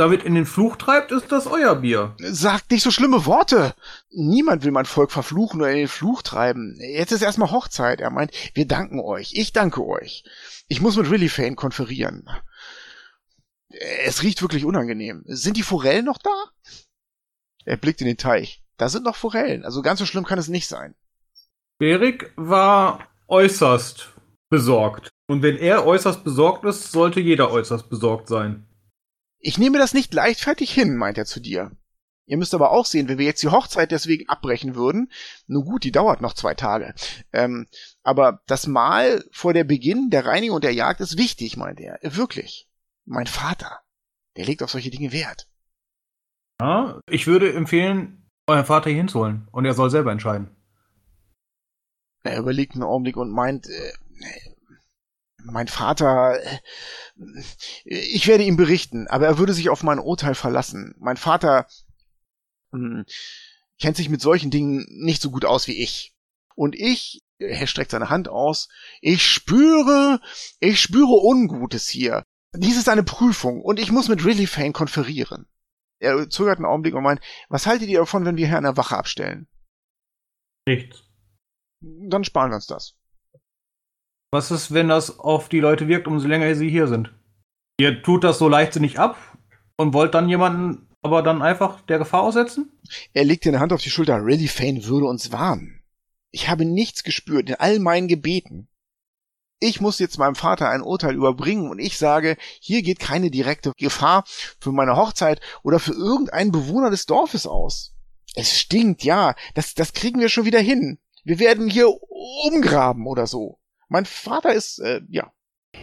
damit 0.00 0.22
in 0.22 0.34
den 0.34 0.46
Fluch 0.46 0.76
treibt, 0.76 1.12
ist 1.12 1.30
das 1.30 1.46
euer 1.46 1.76
Bier. 1.76 2.16
Sagt 2.18 2.70
nicht 2.70 2.82
so 2.82 2.90
schlimme 2.90 3.26
Worte. 3.26 3.74
Niemand 4.10 4.64
will 4.64 4.72
mein 4.72 4.86
Volk 4.86 5.12
verfluchen 5.12 5.60
oder 5.60 5.70
in 5.70 5.76
den 5.76 5.88
Fluch 5.88 6.22
treiben. 6.22 6.78
Jetzt 6.80 7.12
ist 7.12 7.22
erstmal 7.22 7.50
Hochzeit. 7.50 8.00
Er 8.00 8.10
meint, 8.10 8.32
wir 8.54 8.66
danken 8.66 8.98
euch. 9.00 9.32
Ich 9.34 9.52
danke 9.52 9.86
euch. 9.86 10.24
Ich 10.68 10.80
muss 10.80 10.96
mit 10.96 11.10
Rilliphane 11.10 11.54
konferieren. 11.54 12.28
Es 14.04 14.22
riecht 14.22 14.42
wirklich 14.42 14.64
unangenehm. 14.64 15.22
Sind 15.26 15.56
die 15.56 15.62
Forellen 15.62 16.06
noch 16.06 16.18
da? 16.18 16.44
Er 17.64 17.76
blickt 17.76 18.00
in 18.00 18.06
den 18.06 18.16
Teich. 18.16 18.64
Da 18.78 18.88
sind 18.88 19.04
noch 19.04 19.16
Forellen. 19.16 19.64
Also 19.64 19.82
ganz 19.82 19.98
so 19.98 20.06
schlimm 20.06 20.24
kann 20.24 20.38
es 20.38 20.48
nicht 20.48 20.66
sein. 20.66 20.94
Berik 21.78 22.32
war 22.36 23.06
äußerst 23.28 24.08
besorgt. 24.48 25.10
Und 25.28 25.42
wenn 25.42 25.56
er 25.56 25.86
äußerst 25.86 26.24
besorgt 26.24 26.64
ist, 26.64 26.90
sollte 26.90 27.20
jeder 27.20 27.50
äußerst 27.52 27.88
besorgt 27.88 28.28
sein. 28.28 28.66
Ich 29.40 29.58
nehme 29.58 29.78
das 29.78 29.94
nicht 29.94 30.12
leichtfertig 30.12 30.70
hin, 30.72 30.96
meint 30.96 31.18
er 31.18 31.24
zu 31.24 31.40
dir. 31.40 31.72
Ihr 32.26 32.36
müsst 32.36 32.54
aber 32.54 32.70
auch 32.70 32.86
sehen, 32.86 33.08
wenn 33.08 33.18
wir 33.18 33.26
jetzt 33.26 33.42
die 33.42 33.48
Hochzeit 33.48 33.90
deswegen 33.90 34.28
abbrechen 34.28 34.76
würden, 34.76 35.10
nun 35.48 35.64
gut, 35.64 35.82
die 35.82 35.90
dauert 35.90 36.20
noch 36.20 36.34
zwei 36.34 36.54
Tage. 36.54 36.94
Ähm, 37.32 37.66
aber 38.04 38.42
das 38.46 38.68
Mahl 38.68 39.24
vor 39.32 39.52
der 39.52 39.64
Beginn 39.64 40.10
der 40.10 40.26
Reinigung 40.26 40.56
und 40.56 40.64
der 40.64 40.74
Jagd 40.74 41.00
ist 41.00 41.18
wichtig, 41.18 41.56
meint 41.56 41.80
er. 41.80 41.98
Wirklich. 42.02 42.68
Mein 43.04 43.26
Vater, 43.26 43.80
der 44.36 44.44
legt 44.44 44.62
auf 44.62 44.70
solche 44.70 44.90
Dinge 44.90 45.10
Wert. 45.10 45.48
Ja, 46.60 47.00
ich 47.08 47.26
würde 47.26 47.52
empfehlen, 47.52 48.28
euren 48.46 48.66
Vater 48.66 48.90
hier 48.90 48.98
hinzuholen. 48.98 49.48
Und 49.50 49.64
er 49.64 49.74
soll 49.74 49.90
selber 49.90 50.12
entscheiden. 50.12 50.54
Er 52.22 52.38
überlegt 52.38 52.74
einen 52.74 52.84
Augenblick 52.84 53.16
und 53.16 53.30
meint, 53.30 53.66
äh, 53.66 53.92
mein 55.44 55.68
Vater, 55.68 56.38
ich 57.84 58.26
werde 58.26 58.44
ihm 58.44 58.56
berichten, 58.56 59.06
aber 59.08 59.26
er 59.26 59.38
würde 59.38 59.52
sich 59.52 59.68
auf 59.68 59.82
mein 59.82 59.98
Urteil 59.98 60.34
verlassen. 60.34 60.94
Mein 60.98 61.16
Vater 61.16 61.66
mh, 62.72 63.04
kennt 63.80 63.96
sich 63.96 64.08
mit 64.08 64.20
solchen 64.20 64.50
Dingen 64.50 64.86
nicht 64.88 65.22
so 65.22 65.30
gut 65.30 65.44
aus 65.44 65.66
wie 65.66 65.82
ich. 65.82 66.14
Und 66.54 66.74
ich, 66.74 67.22
er 67.38 67.66
streckt 67.66 67.90
seine 67.90 68.10
Hand 68.10 68.28
aus, 68.28 68.68
ich 69.00 69.26
spüre, 69.26 70.20
ich 70.58 70.80
spüre 70.80 71.22
Ungutes 71.22 71.88
hier. 71.88 72.24
Dies 72.52 72.76
ist 72.76 72.88
eine 72.88 73.04
Prüfung 73.04 73.62
und 73.62 73.78
ich 73.78 73.92
muss 73.92 74.08
mit 74.08 74.24
Rilliphane 74.24 74.72
konferieren. 74.72 75.46
Er 76.00 76.28
zögert 76.28 76.56
einen 76.56 76.66
Augenblick 76.66 76.94
und 76.94 77.02
meint, 77.02 77.20
was 77.48 77.66
haltet 77.66 77.88
ihr 77.88 78.00
davon, 78.00 78.24
wenn 78.24 78.36
wir 78.36 78.46
hier 78.46 78.58
eine 78.58 78.76
Wache 78.76 78.96
abstellen? 78.96 79.48
Nichts. 80.66 81.04
Dann 81.80 82.24
sparen 82.24 82.50
wir 82.50 82.56
uns 82.56 82.66
das. 82.66 82.96
Was 84.32 84.52
ist, 84.52 84.72
wenn 84.72 84.88
das 84.88 85.18
auf 85.18 85.48
die 85.48 85.58
Leute 85.58 85.88
wirkt, 85.88 86.06
umso 86.06 86.28
länger 86.28 86.54
sie 86.54 86.70
hier 86.70 86.86
sind? 86.86 87.12
Ihr 87.80 88.02
tut 88.02 88.22
das 88.22 88.38
so 88.38 88.48
leichtsinnig 88.48 88.98
ab 88.98 89.16
und 89.76 89.92
wollt 89.92 90.14
dann 90.14 90.28
jemanden 90.28 90.86
aber 91.02 91.22
dann 91.22 91.42
einfach 91.42 91.80
der 91.82 91.98
Gefahr 91.98 92.22
aussetzen? 92.22 92.70
Er 93.12 93.24
legte 93.24 93.48
eine 93.48 93.60
Hand 93.60 93.72
auf 93.72 93.82
die 93.82 93.90
Schulter. 93.90 94.24
Rilliphane 94.24 94.84
würde 94.84 95.06
uns 95.06 95.32
warnen. 95.32 95.82
Ich 96.30 96.48
habe 96.48 96.64
nichts 96.64 97.02
gespürt 97.02 97.48
in 97.48 97.56
all 97.56 97.78
meinen 97.78 98.06
Gebeten. 98.06 98.68
Ich 99.58 99.80
muss 99.80 99.98
jetzt 99.98 100.18
meinem 100.18 100.36
Vater 100.36 100.68
ein 100.70 100.82
Urteil 100.82 101.14
überbringen 101.14 101.68
und 101.68 101.78
ich 101.78 101.98
sage, 101.98 102.36
hier 102.60 102.82
geht 102.82 102.98
keine 102.98 103.30
direkte 103.30 103.72
Gefahr 103.76 104.24
für 104.58 104.72
meine 104.72 104.96
Hochzeit 104.96 105.40
oder 105.62 105.78
für 105.78 105.92
irgendeinen 105.92 106.52
Bewohner 106.52 106.90
des 106.90 107.06
Dorfes 107.06 107.46
aus. 107.46 107.94
Es 108.34 108.58
stinkt, 108.58 109.02
ja, 109.02 109.34
das, 109.54 109.74
das 109.74 109.92
kriegen 109.92 110.20
wir 110.20 110.28
schon 110.28 110.44
wieder 110.44 110.60
hin. 110.60 110.98
Wir 111.24 111.38
werden 111.38 111.68
hier 111.68 111.88
umgraben 111.90 113.06
oder 113.06 113.26
so. 113.26 113.59
Mein 113.90 114.06
Vater 114.06 114.54
ist, 114.54 114.78
äh, 114.78 115.02
ja. 115.08 115.32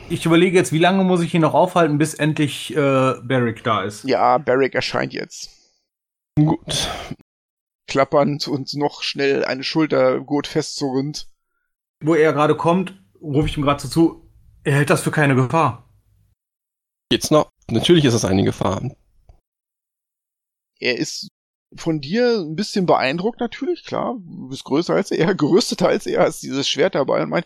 Ich 0.09 0.25
überlege 0.25 0.57
jetzt, 0.57 0.71
wie 0.71 0.79
lange 0.79 1.03
muss 1.03 1.21
ich 1.21 1.33
ihn 1.33 1.41
noch 1.41 1.53
aufhalten, 1.53 1.97
bis 1.97 2.13
endlich 2.13 2.71
äh, 2.71 3.13
Barrick 3.21 3.63
da 3.63 3.83
ist? 3.83 4.05
Ja, 4.05 4.37
Barrick 4.37 4.75
erscheint 4.75 5.13
jetzt. 5.13 5.49
Gut. 6.35 6.89
Klappernd 7.87 8.47
und 8.47 8.73
noch 8.75 9.03
schnell 9.03 9.43
eine 9.43 9.63
Schultergurt 9.63 10.47
festzurrend. 10.47 11.29
Wo 12.01 12.15
er 12.15 12.31
gerade 12.31 12.55
kommt, 12.55 12.97
rufe 13.21 13.49
ich 13.49 13.57
ihm 13.57 13.63
gerade 13.63 13.81
so 13.81 13.89
zu, 13.89 14.31
er 14.63 14.75
hält 14.75 14.89
das 14.89 15.01
für 15.01 15.11
keine 15.11 15.35
Gefahr. 15.35 15.89
Geht's 17.09 17.29
noch? 17.29 17.49
Natürlich 17.69 18.05
ist 18.05 18.13
es 18.13 18.23
eine 18.23 18.43
Gefahr. 18.43 18.95
Er 20.79 20.97
ist 20.97 21.27
von 21.75 21.99
dir 21.99 22.39
ein 22.39 22.55
bisschen 22.55 22.85
beeindruckt 22.85 23.39
natürlich, 23.39 23.83
klar. 23.83 24.15
Du 24.19 24.49
bist 24.49 24.63
größer 24.63 24.93
als 24.93 25.11
er, 25.11 25.35
gerüsteter 25.35 25.87
als 25.87 26.05
er, 26.05 26.21
hast 26.23 26.43
dieses 26.43 26.67
Schwert 26.67 26.95
dabei 26.95 27.23
und 27.23 27.29
meint, 27.29 27.45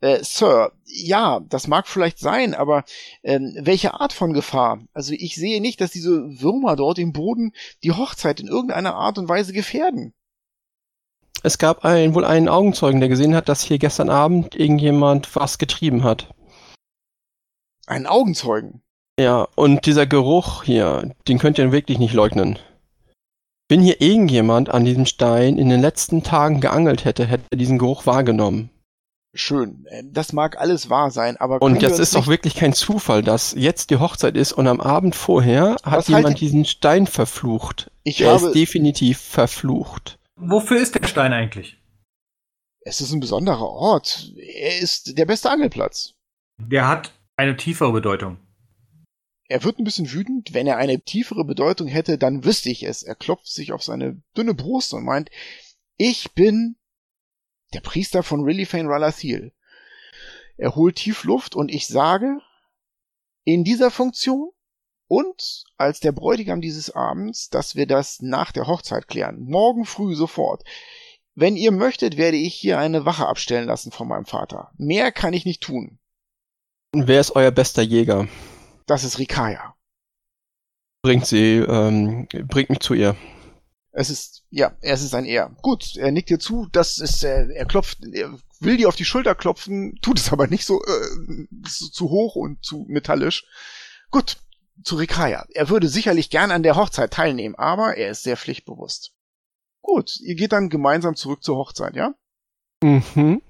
äh, 0.00 0.22
Sir, 0.22 0.72
ja, 0.84 1.40
das 1.40 1.66
mag 1.66 1.88
vielleicht 1.88 2.18
sein, 2.18 2.54
aber 2.54 2.84
ähm, 3.22 3.56
welche 3.60 3.94
Art 3.94 4.12
von 4.12 4.32
Gefahr? 4.32 4.80
Also 4.92 5.12
ich 5.12 5.34
sehe 5.34 5.60
nicht, 5.60 5.80
dass 5.80 5.90
diese 5.90 6.40
Würmer 6.40 6.76
dort 6.76 6.98
im 6.98 7.12
Boden 7.12 7.52
die 7.82 7.92
Hochzeit 7.92 8.40
in 8.40 8.48
irgendeiner 8.48 8.94
Art 8.94 9.18
und 9.18 9.28
Weise 9.28 9.52
gefährden. 9.52 10.14
Es 11.42 11.58
gab 11.58 11.84
ein, 11.84 12.14
wohl 12.14 12.24
einen 12.24 12.48
Augenzeugen, 12.48 13.00
der 13.00 13.08
gesehen 13.08 13.34
hat, 13.34 13.48
dass 13.48 13.62
hier 13.62 13.78
gestern 13.78 14.10
Abend 14.10 14.56
irgendjemand 14.56 15.34
was 15.36 15.58
getrieben 15.58 16.02
hat. 16.02 16.34
Einen 17.86 18.06
Augenzeugen. 18.06 18.82
Ja, 19.18 19.48
und 19.56 19.86
dieser 19.86 20.06
Geruch 20.06 20.62
hier, 20.62 21.14
den 21.26 21.38
könnt 21.38 21.58
ihr 21.58 21.72
wirklich 21.72 21.98
nicht 21.98 22.14
leugnen. 22.14 22.58
Wenn 23.68 23.80
hier 23.82 24.00
irgendjemand 24.00 24.70
an 24.70 24.84
diesem 24.84 25.04
Stein 25.06 25.58
in 25.58 25.68
den 25.68 25.80
letzten 25.80 26.22
Tagen 26.22 26.60
geangelt 26.60 27.04
hätte, 27.04 27.26
hätte 27.26 27.44
er 27.50 27.58
diesen 27.58 27.78
Geruch 27.78 28.06
wahrgenommen. 28.06 28.70
Schön. 29.34 29.84
Äh, 29.90 30.04
Das 30.06 30.32
mag 30.32 30.58
alles 30.58 30.88
wahr 30.88 31.10
sein, 31.10 31.36
aber 31.36 31.60
Und 31.60 31.82
das 31.82 31.98
ist 31.98 32.14
doch 32.14 32.28
wirklich 32.28 32.54
kein 32.54 32.72
Zufall, 32.72 33.22
dass 33.22 33.52
jetzt 33.56 33.90
die 33.90 33.98
Hochzeit 33.98 34.36
ist 34.36 34.52
und 34.52 34.66
am 34.66 34.80
Abend 34.80 35.14
vorher 35.14 35.76
hat 35.84 35.98
Was 35.98 36.08
jemand 36.08 36.24
haltet- 36.26 36.40
diesen 36.40 36.64
Stein 36.64 37.06
verflucht. 37.06 37.90
Ich 38.04 38.16
Der 38.18 38.32
habe, 38.32 38.46
ist 38.46 38.54
definitiv 38.54 39.18
verflucht. 39.20 40.18
Wofür 40.36 40.78
ist 40.80 40.94
der 40.94 41.06
Stein 41.06 41.32
eigentlich? 41.32 41.74
es 42.80 43.02
ist 43.02 43.12
ein 43.12 43.20
besonderer 43.20 43.68
Ort. 43.68 44.32
Er 44.38 44.78
ist 44.78 45.18
der 45.18 45.26
beste 45.26 45.50
Angelplatz. 45.50 46.14
Der 46.58 46.88
hat 46.88 47.12
eine 47.36 47.54
tiefere 47.54 47.92
Bedeutung. 47.92 48.38
Er 49.48 49.64
wird 49.64 49.78
ein 49.78 49.84
bisschen 49.84 50.12
wütend. 50.12 50.52
Wenn 50.52 50.66
er 50.66 50.76
eine 50.76 51.00
tiefere 51.00 51.44
Bedeutung 51.44 51.88
hätte, 51.88 52.18
dann 52.18 52.44
wüsste 52.44 52.70
ich 52.70 52.82
es. 52.82 53.02
Er 53.02 53.14
klopft 53.14 53.46
sich 53.46 53.72
auf 53.72 53.82
seine 53.82 54.22
dünne 54.36 54.54
Brust 54.54 54.92
und 54.92 55.04
meint, 55.04 55.30
ich 55.96 56.32
bin 56.32 56.76
der 57.72 57.80
Priester 57.80 58.22
von 58.22 58.44
Rilliphane 58.44 58.88
Ralathil. 58.88 59.52
Er 60.56 60.74
holt 60.74 60.96
tief 60.96 61.24
Luft 61.24 61.54
und 61.54 61.70
ich 61.70 61.86
sage, 61.86 62.40
in 63.44 63.64
dieser 63.64 63.90
Funktion 63.90 64.50
und 65.06 65.64
als 65.78 66.00
der 66.00 66.12
Bräutigam 66.12 66.60
dieses 66.60 66.90
Abends, 66.90 67.48
dass 67.48 67.74
wir 67.74 67.86
das 67.86 68.20
nach 68.20 68.52
der 68.52 68.66
Hochzeit 68.66 69.08
klären. 69.08 69.40
Morgen 69.40 69.86
früh 69.86 70.14
sofort. 70.14 70.64
Wenn 71.34 71.56
ihr 71.56 71.70
möchtet, 71.70 72.16
werde 72.16 72.36
ich 72.36 72.54
hier 72.54 72.78
eine 72.78 73.04
Wache 73.06 73.26
abstellen 73.26 73.66
lassen 73.66 73.92
von 73.92 74.08
meinem 74.08 74.26
Vater. 74.26 74.72
Mehr 74.76 75.12
kann 75.12 75.32
ich 75.32 75.46
nicht 75.46 75.62
tun. 75.62 75.98
Wer 76.92 77.20
ist 77.20 77.36
euer 77.36 77.50
bester 77.50 77.82
Jäger? 77.82 78.28
Das 78.88 79.04
ist 79.04 79.18
Rikaya. 79.18 79.76
Bringt 81.02 81.26
sie, 81.26 81.58
ähm, 81.58 82.26
bringt 82.48 82.70
mich 82.70 82.80
zu 82.80 82.94
ihr. 82.94 83.16
Es 83.92 84.10
ist, 84.10 84.44
ja, 84.50 84.76
es 84.80 85.02
ist 85.02 85.14
ein 85.14 85.26
Er. 85.26 85.54
Gut, 85.62 85.96
er 85.96 86.10
nickt 86.10 86.30
dir 86.30 86.38
zu, 86.38 86.68
das 86.72 86.98
ist, 86.98 87.22
er, 87.22 87.50
er 87.50 87.66
klopft, 87.66 87.98
er 88.12 88.38
will 88.60 88.78
dir 88.78 88.88
auf 88.88 88.96
die 88.96 89.04
Schulter 89.04 89.34
klopfen, 89.34 89.98
tut 90.00 90.18
es 90.18 90.32
aber 90.32 90.46
nicht 90.46 90.64
so, 90.64 90.80
äh, 90.82 91.46
zu, 91.68 91.90
zu 91.90 92.10
hoch 92.10 92.34
und 92.34 92.64
zu 92.64 92.86
metallisch. 92.88 93.44
Gut, 94.10 94.38
zu 94.82 94.96
Rikaya. 94.96 95.46
Er 95.52 95.68
würde 95.68 95.88
sicherlich 95.88 96.30
gern 96.30 96.50
an 96.50 96.62
der 96.62 96.76
Hochzeit 96.76 97.12
teilnehmen, 97.12 97.56
aber 97.56 97.96
er 97.96 98.10
ist 98.10 98.22
sehr 98.22 98.36
pflichtbewusst. 98.36 99.12
Gut, 99.82 100.18
ihr 100.20 100.34
geht 100.34 100.52
dann 100.52 100.70
gemeinsam 100.70 101.14
zurück 101.14 101.42
zur 101.42 101.56
Hochzeit, 101.56 101.94
ja? 101.94 102.14
Mhm. 102.82 103.42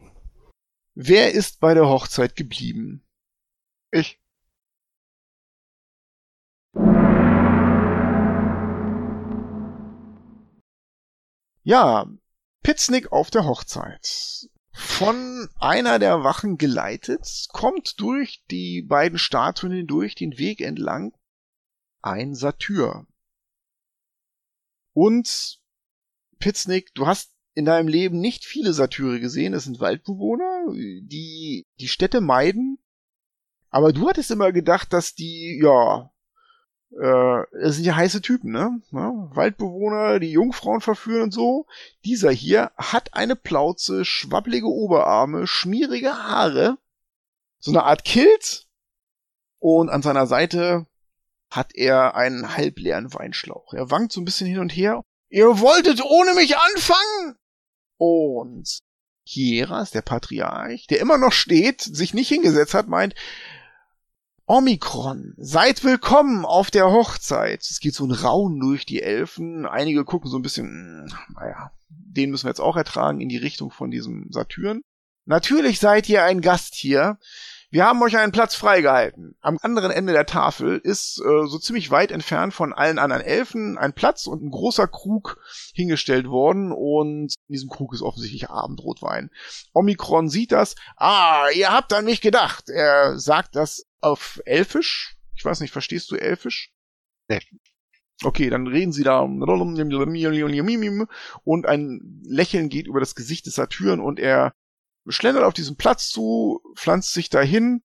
Wer 0.95 1.33
ist 1.33 1.61
bei 1.61 1.75
der 1.75 1.87
Hochzeit 1.87 2.35
geblieben? 2.35 3.07
Ich. 3.93 4.21
Ja, 11.69 12.11
Pitznick 12.63 13.13
auf 13.13 13.31
der 13.31 13.45
Hochzeit. 13.45 14.49
Von 14.73 15.51
einer 15.61 15.99
der 15.99 16.25
Wachen 16.25 16.57
geleitet, 16.57 17.49
kommt 17.53 18.01
durch 18.01 18.43
die 18.51 18.81
beiden 18.81 19.19
Statuen 19.19 19.73
hindurch 19.73 20.15
den 20.15 20.39
Weg 20.39 20.63
entlang 20.63 21.13
ein 22.01 22.35
Satyr. 22.35 23.07
Und 24.95 25.61
Pitznick, 26.39 26.95
du 26.95 27.07
hast 27.07 27.35
in 27.53 27.67
deinem 27.67 27.89
Leben 27.89 28.19
nicht 28.19 28.47
viele 28.47 28.73
Satyre 28.73 29.21
gesehen. 29.21 29.53
Es 29.53 29.65
sind 29.65 29.79
Waldbewohner, 29.79 30.73
die 30.73 31.67
die 31.81 31.89
Städte 31.89 32.23
meiden. 32.23 32.79
Aber 33.69 33.93
du 33.93 34.09
hattest 34.09 34.31
immer 34.31 34.53
gedacht, 34.53 34.95
dass 34.95 35.15
die, 35.15 35.61
ja, 35.63 36.11
äh, 36.93 37.43
das 37.61 37.77
sind 37.77 37.85
ja 37.85 37.97
heiße 37.97 38.23
Typen, 38.23 38.53
ne? 38.53 38.81
Ja, 38.91 39.13
Waldbewohner, 39.35 40.21
die 40.21 40.31
Jungfrauen 40.31 40.81
verführen 40.81 41.23
und 41.23 41.35
so. 41.35 41.67
Dieser 42.05 42.31
hier 42.31 42.71
hat 42.77 43.15
eine 43.15 43.37
Plauze, 43.37 44.05
schwabbelige 44.05 44.69
Oberarme, 44.69 45.47
schmierige 45.47 46.13
Haare, 46.13 46.79
so 47.59 47.71
eine 47.71 47.85
Art 47.85 48.05
Kilt 48.05 48.67
und 49.59 49.91
an 49.91 50.03
seiner 50.03 50.27
Seite 50.27 50.87
hat 51.51 51.75
er 51.75 52.15
einen 52.15 52.57
halbleeren 52.57 53.13
Weinschlauch. 53.13 53.73
Er 53.73 53.91
wankt 53.91 54.13
so 54.13 54.21
ein 54.21 54.25
bisschen 54.25 54.47
hin 54.47 54.59
und 54.59 54.71
her. 54.71 55.03
Ihr 55.31 55.61
wolltet 55.61 56.03
ohne 56.03 56.35
mich 56.35 56.57
anfangen? 56.57 57.37
Und 57.97 58.79
Hieras, 59.25 59.91
der 59.91 60.03
Patriarch, 60.03 60.87
der 60.87 61.01
immer 61.01 61.19
noch 61.19 61.33
steht, 61.33 61.83
sich 61.83 62.15
nicht 62.15 62.29
hingesetzt 62.29 62.75
hat, 62.75 62.89
meint, 62.89 63.15
Omikron, 64.51 65.35
seid 65.37 65.85
willkommen 65.85 66.47
auf 66.47 66.71
der 66.71 66.91
Hochzeit. 66.91 67.61
Es 67.61 67.81
geht 67.81 67.95
so 67.95 68.07
ein 68.07 68.13
Raun 68.13 68.59
durch 68.59 68.87
die 68.87 69.03
Elfen. 69.03 69.67
Einige 69.67 70.07
gucken 70.07 70.31
so 70.31 70.39
ein 70.39 70.43
bisschen, 70.43 71.07
hm, 71.11 71.35
naja, 71.35 71.71
den 71.91 72.31
müssen 72.31 72.47
wir 72.47 72.53
jetzt 72.53 72.63
auch 72.63 72.79
ertragen 72.79 73.21
in 73.21 73.29
die 73.29 73.37
Richtung 73.37 73.71
von 73.71 73.91
diesem 73.91 74.29
Saturn. 74.31 74.81
Natürlich 75.27 75.81
seid 75.81 76.09
ihr 76.09 76.25
ein 76.25 76.41
Gast 76.41 76.75
hier. 76.77 77.19
Wir 77.71 77.85
haben 77.85 78.01
euch 78.01 78.17
einen 78.17 78.33
Platz 78.33 78.55
freigehalten. 78.55 79.37
Am 79.43 79.59
anderen 79.61 79.91
Ende 79.91 80.15
der 80.15 80.25
Tafel 80.25 80.79
ist 80.79 81.21
äh, 81.21 81.47
so 81.47 81.59
ziemlich 81.59 81.91
weit 81.91 82.11
entfernt 82.11 82.55
von 82.55 82.73
allen 82.73 82.99
anderen 82.99 83.23
Elfen 83.23 83.77
ein 83.77 83.93
Platz 83.93 84.27
und 84.27 84.43
ein 84.43 84.51
großer 84.51 84.89
Krug 84.89 85.37
hingestellt 85.75 86.27
worden 86.27 86.73
und 86.73 87.35
in 87.49 87.53
diesem 87.53 87.69
Krug 87.69 87.93
ist 87.93 88.01
offensichtlich 88.01 88.49
Abendrotwein. 88.49 89.31
Omikron 89.75 90.31
sieht 90.31 90.53
das. 90.53 90.75
Ah, 90.97 91.49
ihr 91.55 91.71
habt 91.71 91.93
an 91.93 92.07
mich 92.07 92.23
gedacht. 92.23 92.71
Er 92.71 93.19
sagt 93.19 93.55
das 93.55 93.85
auf 94.01 94.41
Elfisch. 94.45 95.17
Ich 95.35 95.45
weiß 95.45 95.61
nicht, 95.61 95.73
verstehst 95.73 96.11
du 96.11 96.17
Elfisch? 96.17 96.73
Nee. 97.29 97.41
Okay, 98.25 98.51
dann 98.51 98.67
reden 98.67 98.93
sie 98.93 99.05
da 99.05 99.21
und 99.21 99.39
ein 101.67 102.23
Lächeln 102.25 102.69
geht 102.69 102.89
über 102.89 102.99
das 102.99 103.15
Gesicht 103.15 103.47
des 103.47 103.55
Satyren 103.55 104.01
und 104.01 104.19
er 104.19 104.53
schlendert 105.07 105.45
auf 105.45 105.55
diesen 105.55 105.77
Platz 105.77 106.09
zu, 106.09 106.61
pflanzt 106.75 107.13
sich 107.13 107.31
dahin. 107.31 107.83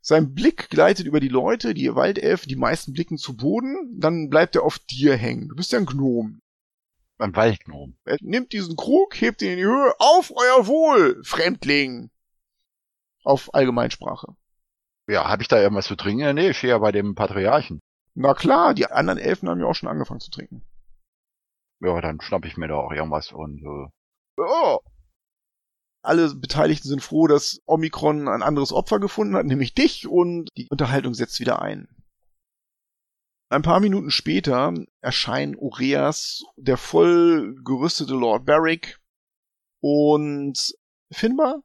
Sein 0.00 0.34
Blick 0.34 0.70
gleitet 0.70 1.06
über 1.06 1.20
die 1.20 1.28
Leute, 1.28 1.74
die 1.74 1.94
Waldelfen, 1.94 2.48
die 2.48 2.56
meisten 2.56 2.92
blicken 2.92 3.18
zu 3.18 3.36
Boden, 3.36 4.00
dann 4.00 4.30
bleibt 4.30 4.56
er 4.56 4.64
auf 4.64 4.78
dir 4.78 5.16
hängen. 5.16 5.48
Du 5.48 5.54
bist 5.54 5.72
ja 5.72 5.78
ein 5.78 5.86
Gnom. 5.86 6.40
Ein 7.18 7.34
Waldgnom. 7.34 7.96
Er 8.04 8.16
nimmt 8.20 8.52
diesen 8.52 8.76
Krug, 8.76 9.20
hebt 9.20 9.42
ihn 9.42 9.50
in 9.50 9.56
die 9.58 9.64
Höhe. 9.64 9.92
Auf 9.98 10.32
euer 10.34 10.66
Wohl, 10.66 11.22
Fremdling! 11.24 12.10
Auf 13.24 13.52
Allgemeinsprache. 13.54 14.36
Ja, 15.08 15.28
habe 15.28 15.42
ich 15.42 15.48
da 15.48 15.60
irgendwas 15.60 15.86
zu 15.86 15.96
trinken? 15.96 16.34
Nee, 16.34 16.50
ich 16.50 16.58
stehe 16.58 16.72
ja 16.72 16.78
bei 16.78 16.92
dem 16.92 17.14
Patriarchen. 17.14 17.80
Na 18.14 18.34
klar, 18.34 18.74
die 18.74 18.86
anderen 18.86 19.18
Elfen 19.18 19.48
haben 19.48 19.60
ja 19.60 19.66
auch 19.66 19.74
schon 19.74 19.88
angefangen 19.88 20.20
zu 20.20 20.30
trinken. 20.30 20.62
Ja, 21.80 22.00
dann 22.00 22.20
schnapp 22.20 22.44
ich 22.44 22.56
mir 22.56 22.68
da 22.68 22.74
auch 22.74 22.92
irgendwas 22.92 23.32
und 23.32 23.62
äh, 23.62 23.90
Oh, 24.40 24.78
alle 26.02 26.34
Beteiligten 26.34 26.88
sind 26.88 27.02
froh, 27.02 27.26
dass 27.26 27.60
Omikron 27.66 28.28
ein 28.28 28.42
anderes 28.42 28.72
Opfer 28.72 29.00
gefunden 29.00 29.34
hat, 29.34 29.46
nämlich 29.46 29.74
dich, 29.74 30.06
und 30.06 30.48
die 30.56 30.68
Unterhaltung 30.70 31.14
setzt 31.14 31.40
wieder 31.40 31.60
ein. 31.60 31.88
Ein 33.50 33.62
paar 33.62 33.80
Minuten 33.80 34.10
später 34.10 34.74
erscheinen 35.00 35.56
Oreas, 35.56 36.44
der 36.56 36.76
voll 36.76 37.56
gerüstete 37.64 38.14
Lord 38.14 38.44
Barrick 38.44 39.00
und 39.80 40.74
Finbar 41.10 41.62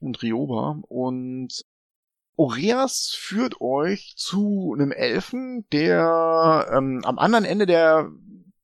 und 0.00 0.20
Rioba 0.22 0.82
und 0.88 1.64
Oreas 2.36 3.14
führt 3.16 3.60
euch 3.60 4.14
zu 4.16 4.74
einem 4.74 4.90
Elfen, 4.90 5.66
der 5.72 6.70
ähm, 6.72 7.02
am 7.04 7.18
anderen 7.18 7.44
Ende 7.44 7.66
der 7.66 8.10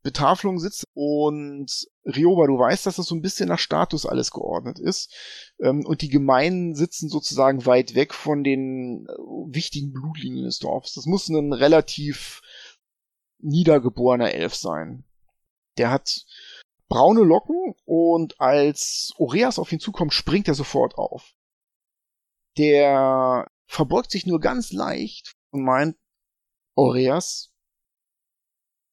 Betafelung 0.02 0.58
sitzt 0.58 0.84
und 0.94 1.86
Rioba, 2.04 2.46
du 2.46 2.58
weißt, 2.58 2.86
dass 2.86 2.96
das 2.96 3.06
so 3.06 3.14
ein 3.14 3.20
bisschen 3.20 3.48
nach 3.48 3.58
Status 3.58 4.06
alles 4.06 4.30
geordnet 4.30 4.78
ist. 4.78 5.12
Ähm, 5.60 5.84
und 5.84 6.00
die 6.00 6.08
Gemeinden 6.08 6.74
sitzen 6.74 7.08
sozusagen 7.08 7.66
weit 7.66 7.94
weg 7.94 8.14
von 8.14 8.42
den 8.42 9.06
äh, 9.06 9.12
wichtigen 9.54 9.92
Blutlinien 9.92 10.46
des 10.46 10.58
Dorfs. 10.58 10.94
Das 10.94 11.04
muss 11.04 11.28
ein 11.28 11.52
relativ 11.52 12.40
niedergeborener 13.38 14.32
Elf 14.32 14.54
sein. 14.54 15.04
Der 15.76 15.90
hat 15.90 16.24
braune 16.88 17.22
Locken 17.22 17.74
und 17.84 18.40
als 18.40 19.12
Oreas 19.18 19.58
auf 19.58 19.70
ihn 19.72 19.80
zukommt, 19.80 20.14
springt 20.14 20.48
er 20.48 20.54
sofort 20.54 20.96
auf. 20.96 21.34
Der 22.56 23.46
verbeugt 23.68 24.10
sich 24.10 24.26
nur 24.26 24.40
ganz 24.40 24.72
leicht 24.72 25.36
und 25.50 25.62
meint, 25.62 25.96
Oreas, 26.74 27.50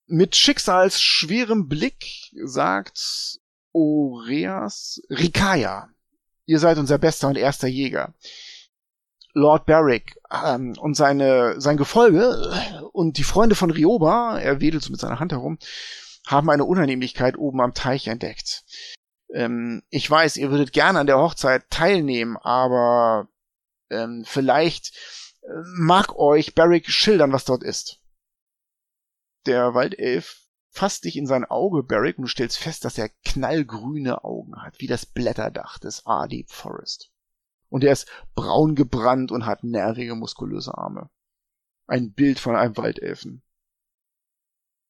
mit 0.08 0.36
schicksalsschwerem 0.36 1.68
Blick 1.68 2.32
sagt 2.44 3.40
Oreas 3.72 5.02
Rikaya, 5.10 5.90
ihr 6.46 6.60
seid 6.60 6.78
unser 6.78 6.98
bester 6.98 7.30
und 7.30 7.38
erster 7.38 7.68
Jäger. 7.68 8.14
Lord 9.34 9.66
Barrick 9.66 10.16
ähm, 10.32 10.76
und 10.80 10.96
seine, 10.96 11.60
sein 11.60 11.76
Gefolge 11.76 12.90
und 12.94 13.18
die 13.18 13.24
Freunde 13.24 13.56
von 13.56 13.72
Rioba, 13.72 14.40
er 14.40 14.62
wedelt 14.62 14.84
so 14.84 14.92
mit 14.92 15.00
seiner 15.00 15.20
Hand 15.20 15.34
herum, 15.34 15.58
haben 16.26 16.50
eine 16.50 16.64
Unannehmlichkeit 16.64 17.38
oben 17.38 17.60
am 17.62 17.74
Teich 17.74 18.08
entdeckt. 18.08 18.64
Ähm, 19.34 19.84
ich 19.90 20.10
weiß, 20.10 20.38
ihr 20.38 20.52
würdet 20.52 20.72
gerne 20.72 21.00
an 21.00 21.08
der 21.08 21.18
Hochzeit 21.18 21.70
teilnehmen, 21.70 22.38
aber 22.38 23.28
ähm, 23.90 24.24
vielleicht 24.26 24.96
äh, 25.42 25.48
mag 25.78 26.16
euch 26.18 26.56
Barrick 26.56 26.90
schildern, 26.90 27.32
was 27.32 27.46
dort 27.46 27.64
ist 27.64 28.02
der 29.46 29.74
Waldelf 29.74 30.42
fasst 30.70 31.06
dich 31.06 31.16
in 31.16 31.26
sein 31.26 31.46
Auge, 31.46 31.84
Barrick, 31.84 32.18
und 32.18 32.24
du 32.24 32.28
stellst 32.28 32.58
fest, 32.58 32.84
dass 32.84 32.98
er 32.98 33.10
knallgrüne 33.24 34.24
Augen 34.24 34.62
hat, 34.62 34.80
wie 34.80 34.88
das 34.88 35.06
Blätterdach 35.06 35.80
des 35.80 36.06
Ardeep 36.06 36.52
Forest. 36.52 37.12
Und 37.70 37.84
er 37.84 37.94
ist 37.94 38.10
braun 38.36 38.76
gebrannt 38.76 39.32
und 39.32 39.46
hat 39.46 39.64
nervige, 39.64 40.16
muskulöse 40.16 40.78
Arme. 40.78 41.10
Ein 41.88 42.12
Bild 42.12 42.40
von 42.40 42.56
einem 42.56 42.76
Waldelfen. 42.78 43.42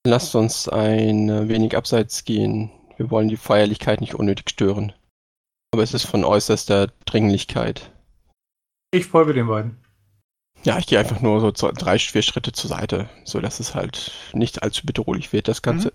Lasst 0.06 0.36
uns 0.36 0.68
ein 0.68 1.50
wenig 1.50 1.76
abseits 1.76 2.26
gehen. 2.26 2.72
Wir 2.98 3.12
wollen 3.12 3.28
die 3.28 3.38
Feierlichkeit 3.38 4.02
nicht 4.02 4.16
unnötig 4.16 4.50
stören. 4.50 4.94
Aber 5.72 5.84
es 5.84 5.94
ist 5.94 6.06
von 6.06 6.24
äußerster 6.24 6.88
Dringlichkeit. 7.06 7.92
Ich 8.96 9.08
folge 9.08 9.34
den 9.34 9.48
beiden. 9.48 9.78
Ja, 10.64 10.78
ich 10.80 10.88
gehe 10.88 10.98
einfach 11.00 11.20
nur 11.20 11.42
so 11.42 11.52
zwei, 11.52 11.72
drei, 11.72 12.00
vier 12.00 12.22
Schritte 12.22 12.52
zur 12.54 12.70
Seite, 12.70 13.10
so 13.26 13.42
dass 13.42 13.60
es 13.60 13.76
halt 13.76 14.12
nicht 14.34 14.64
allzu 14.64 14.86
bedrohlich 14.86 15.34
wird, 15.34 15.48
das 15.48 15.62
Ganze. 15.62 15.92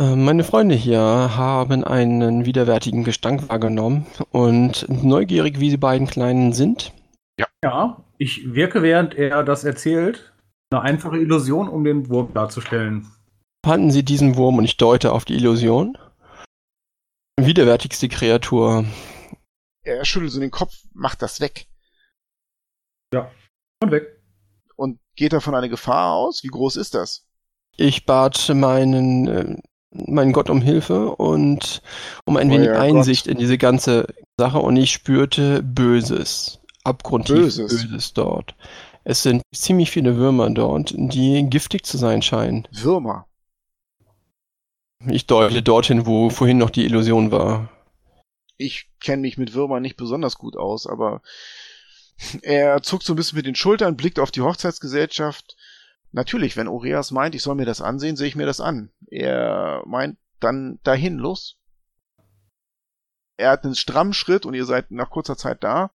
Äh, 0.00 0.14
Meine 0.16 0.44
Freunde 0.44 0.74
hier 0.74 1.00
haben 1.00 1.84
einen 1.84 2.46
widerwärtigen 2.46 3.04
Gestank 3.04 3.48
wahrgenommen 3.48 4.06
und 4.30 4.86
neugierig, 4.88 5.58
wie 5.60 5.70
die 5.70 5.76
beiden 5.76 6.06
Kleinen 6.06 6.52
sind, 6.52 6.92
Ja, 7.64 8.02
ich 8.18 8.54
wirke, 8.54 8.82
während 8.82 9.14
er 9.14 9.42
das 9.42 9.64
erzählt, 9.64 10.32
eine 10.72 10.82
einfache 10.82 11.18
Illusion, 11.18 11.68
um 11.68 11.82
den 11.84 12.08
Wurm 12.08 12.32
darzustellen. 12.34 13.06
fanden 13.66 13.90
sie 13.90 14.04
diesen 14.04 14.36
Wurm 14.36 14.58
und 14.58 14.64
ich 14.64 14.76
deute 14.76 15.12
auf 15.12 15.24
die 15.24 15.34
Illusion. 15.34 15.98
Widerwärtigste 17.40 18.08
Kreatur. 18.08 18.84
Er 19.82 20.04
schüttelt 20.04 20.32
so 20.32 20.40
den 20.40 20.50
Kopf, 20.50 20.74
macht 20.92 21.22
das 21.22 21.40
weg. 21.40 21.66
Und 23.80 23.90
weg. 23.90 24.22
Und 24.76 25.00
geht 25.16 25.32
davon 25.32 25.54
eine 25.54 25.68
Gefahr 25.68 26.14
aus? 26.14 26.42
Wie 26.42 26.48
groß 26.48 26.76
ist 26.76 26.94
das? 26.94 27.26
Ich 27.76 28.06
bat 28.06 28.50
meinen, 28.54 29.28
äh, 29.28 29.56
meinen 29.90 30.32
Gott 30.32 30.50
um 30.50 30.62
Hilfe 30.62 31.16
und 31.16 31.82
um 32.24 32.36
ein 32.36 32.48
Oh 32.48 32.54
wenig 32.54 32.68
ja, 32.68 32.80
Einsicht 32.80 33.26
in 33.26 33.38
diese 33.38 33.58
ganze 33.58 34.06
Sache 34.38 34.58
und 34.58 34.76
ich 34.76 34.92
spürte 34.92 35.62
Böses. 35.62 36.60
Abgrundtief 36.84 37.36
Böses? 37.36 37.70
Böses 37.70 38.12
dort. 38.12 38.54
Es 39.04 39.22
sind 39.22 39.42
ziemlich 39.52 39.90
viele 39.90 40.16
Würmer 40.16 40.50
dort, 40.50 40.94
die 40.96 41.44
giftig 41.48 41.84
zu 41.84 41.98
sein 41.98 42.22
scheinen. 42.22 42.68
Würmer. 42.70 43.26
Ich 45.08 45.26
deute 45.26 45.62
dorthin, 45.62 46.06
wo 46.06 46.30
vorhin 46.30 46.58
noch 46.58 46.70
die 46.70 46.84
Illusion 46.84 47.32
war. 47.32 47.68
Ich 48.62 48.88
kenne 49.00 49.22
mich 49.22 49.38
mit 49.38 49.54
Würmern 49.54 49.82
nicht 49.82 49.96
besonders 49.96 50.38
gut 50.38 50.56
aus, 50.56 50.86
aber 50.86 51.20
er 52.42 52.80
zuckt 52.82 53.02
so 53.02 53.12
ein 53.12 53.16
bisschen 53.16 53.36
mit 53.36 53.46
den 53.46 53.56
Schultern, 53.56 53.96
blickt 53.96 54.20
auf 54.20 54.30
die 54.30 54.40
Hochzeitsgesellschaft. 54.40 55.56
Natürlich, 56.12 56.56
wenn 56.56 56.68
Oreas 56.68 57.10
meint, 57.10 57.34
ich 57.34 57.42
soll 57.42 57.56
mir 57.56 57.64
das 57.64 57.80
ansehen, 57.80 58.16
sehe 58.16 58.28
ich 58.28 58.36
mir 58.36 58.46
das 58.46 58.60
an. 58.60 58.92
Er 59.08 59.82
meint 59.86 60.16
dann 60.38 60.78
dahin, 60.84 61.18
los. 61.18 61.58
Er 63.36 63.50
hat 63.50 63.64
einen 63.64 63.74
strammen 63.74 64.12
Schritt 64.12 64.46
und 64.46 64.54
ihr 64.54 64.64
seid 64.64 64.92
nach 64.92 65.10
kurzer 65.10 65.36
Zeit 65.36 65.64
da. 65.64 65.90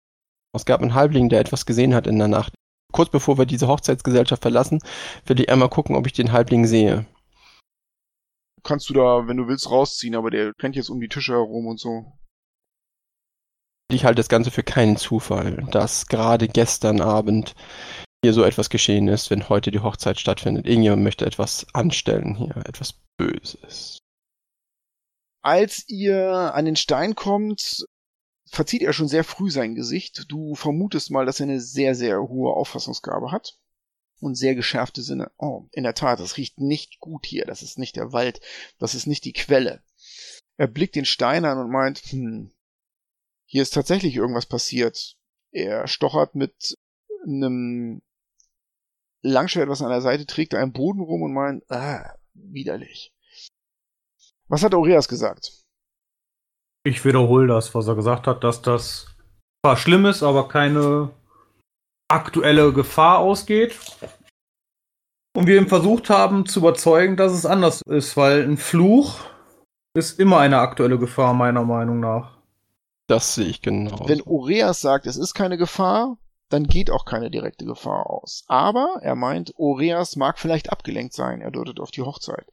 Es 0.55 0.65
gab 0.65 0.81
einen 0.81 0.95
Halbling, 0.95 1.29
der 1.29 1.41
etwas 1.41 1.67
gesehen 1.67 1.95
hat 1.95 2.07
in 2.07 2.19
der 2.19 2.29
Nacht. 2.29 2.55
Kurz 2.93 3.11
bevor 3.11 3.37
wir 3.37 3.45
diese 3.45 3.69
Hochzeitsgesellschaft 3.69 4.41
verlassen, 4.41 4.79
will 5.27 5.41
ich 5.41 5.51
einmal 5.51 5.69
gucken, 5.69 5.97
ob 5.97 6.07
ich 6.07 6.13
den 6.13 6.33
Halbling 6.33 6.65
sehe. 6.65 7.07
Kannst 8.63 8.89
du 8.89 8.95
da, 8.95 9.27
wenn 9.27 9.37
du 9.37 9.49
willst, 9.49 9.69
rausziehen, 9.69 10.15
aber 10.15 10.31
der 10.31 10.53
rennt 10.63 10.77
jetzt 10.77 10.89
um 10.89 11.01
die 11.01 11.09
Tische 11.09 11.33
herum 11.33 11.67
und 11.67 11.79
so. 11.79 12.07
Ich 13.91 14.05
halte 14.05 14.17
das 14.17 14.29
Ganze 14.29 14.51
für 14.51 14.63
keinen 14.63 14.97
Zufall, 14.97 15.67
dass 15.71 16.07
gerade 16.07 16.49
gestern 16.49 17.01
Abend 17.01 17.55
hier 18.25 18.33
so 18.33 18.43
etwas 18.43 18.71
geschehen 18.71 19.09
ist, 19.09 19.31
wenn 19.31 19.49
heute 19.49 19.71
die 19.71 19.81
Hochzeit 19.81 20.19
stattfindet. 20.19 20.67
Irgendjemand 20.67 21.03
möchte 21.03 21.27
etwas 21.27 21.67
anstellen 21.75 22.35
hier, 22.35 22.57
etwas 22.67 22.95
Böses. 23.19 23.99
Als 25.43 25.85
ihr 25.89 26.55
an 26.55 26.65
den 26.65 26.77
Stein 26.77 27.15
kommt, 27.15 27.85
verzieht 28.47 28.81
er 28.81 28.95
schon 28.95 29.09
sehr 29.09 29.25
früh 29.25 29.51
sein 29.51 29.75
Gesicht. 29.75 30.25
Du 30.29 30.55
vermutest 30.55 31.11
mal, 31.11 31.27
dass 31.27 31.41
er 31.41 31.45
eine 31.45 31.61
sehr, 31.61 31.95
sehr 31.95 32.23
hohe 32.23 32.55
Auffassungsgabe 32.55 33.31
hat. 33.31 33.59
Und 34.21 34.37
sehr 34.37 34.55
geschärfte 34.55 35.03
Sinne. 35.03 35.31
Oh, 35.37 35.67
in 35.73 35.83
der 35.83 35.93
Tat, 35.93 36.19
das 36.19 36.39
riecht 36.39 36.59
nicht 36.59 36.99
gut 36.99 37.27
hier. 37.27 37.45
Das 37.45 37.61
ist 37.61 37.79
nicht 37.79 37.97
der 37.97 38.13
Wald. 38.13 38.41
Das 38.79 38.95
ist 38.95 39.07
nicht 39.07 39.27
die 39.27 39.35
Quelle. 39.35 39.83
Er 40.57 40.69
blickt 40.69 40.95
den 40.95 41.05
Stein 41.05 41.45
an 41.45 41.59
und 41.59 41.71
meint, 41.71 41.99
hm, 41.99 42.51
hier 43.55 43.63
ist 43.63 43.73
tatsächlich 43.73 44.17
irgendwas 44.17 44.47
passiert. 44.47 45.15
Er 45.53 45.87
stochert 45.87 46.35
mit 46.35 46.77
einem 47.25 48.03
Langschwert, 49.23 49.69
was 49.69 49.81
an 49.81 49.91
der 49.91 50.01
Seite 50.01 50.27
trägt, 50.27 50.57
einen 50.57 50.73
Boden 50.73 51.01
rum 51.01 51.23
und 51.23 51.33
meint, 51.33 51.71
ah, 51.71 52.17
widerlich. 52.33 53.15
Was 54.49 54.65
hat 54.65 54.75
Aureas 54.75 55.07
gesagt? 55.07 55.53
Ich 56.85 57.05
wiederhole 57.05 57.47
das, 57.47 57.73
was 57.77 57.87
er 57.87 57.95
gesagt 57.95 58.27
hat, 58.27 58.43
dass 58.43 58.61
das 58.61 59.15
zwar 59.65 59.77
schlimm 59.77 60.05
ist, 60.07 60.25
aber 60.25 60.49
keine 60.49 61.11
aktuelle 62.11 62.73
Gefahr 62.73 63.21
ausgeht. 63.21 63.79
Und 65.37 65.47
wir 65.47 65.59
ihm 65.59 65.69
versucht 65.69 66.11
haben 66.11 66.45
zu 66.45 66.59
überzeugen, 66.59 67.17
dass 67.17 67.31
es 67.31 67.47
anders 67.47 67.83
ist, 67.83 68.17
weil 68.17 68.43
ein 68.43 68.57
Fluch 68.57 69.21
ist 69.97 70.19
immer 70.19 70.41
eine 70.41 70.59
aktuelle 70.59 70.99
Gefahr, 70.99 71.35
meiner 71.35 71.65
Meinung 71.65 72.01
nach. 72.01 72.34
Das 73.07 73.35
sehe 73.35 73.47
ich 73.47 73.61
genau. 73.63 74.09
Wenn 74.09 74.23
Oreas 74.23 74.81
sagt, 74.81 75.07
es 75.07 75.17
ist 75.17 75.35
keine 75.35 75.59
Gefahr, 75.59 76.17
dann 76.49 76.65
geht 76.67 76.91
auch 76.91 77.05
keine 77.05 77.31
direkte 77.31 77.65
Gefahr 77.65 78.09
aus. 78.09 78.45
Aber 78.49 78.99
er 79.03 79.15
meint, 79.15 79.53
Oreas 79.57 80.17
mag 80.17 80.39
vielleicht 80.39 80.71
abgelenkt 80.71 81.13
sein. 81.15 81.41
Er 81.41 81.51
deutet 81.51 81.81
auf 81.81 81.91
die 81.91 82.03
Hochzeit. 82.03 82.47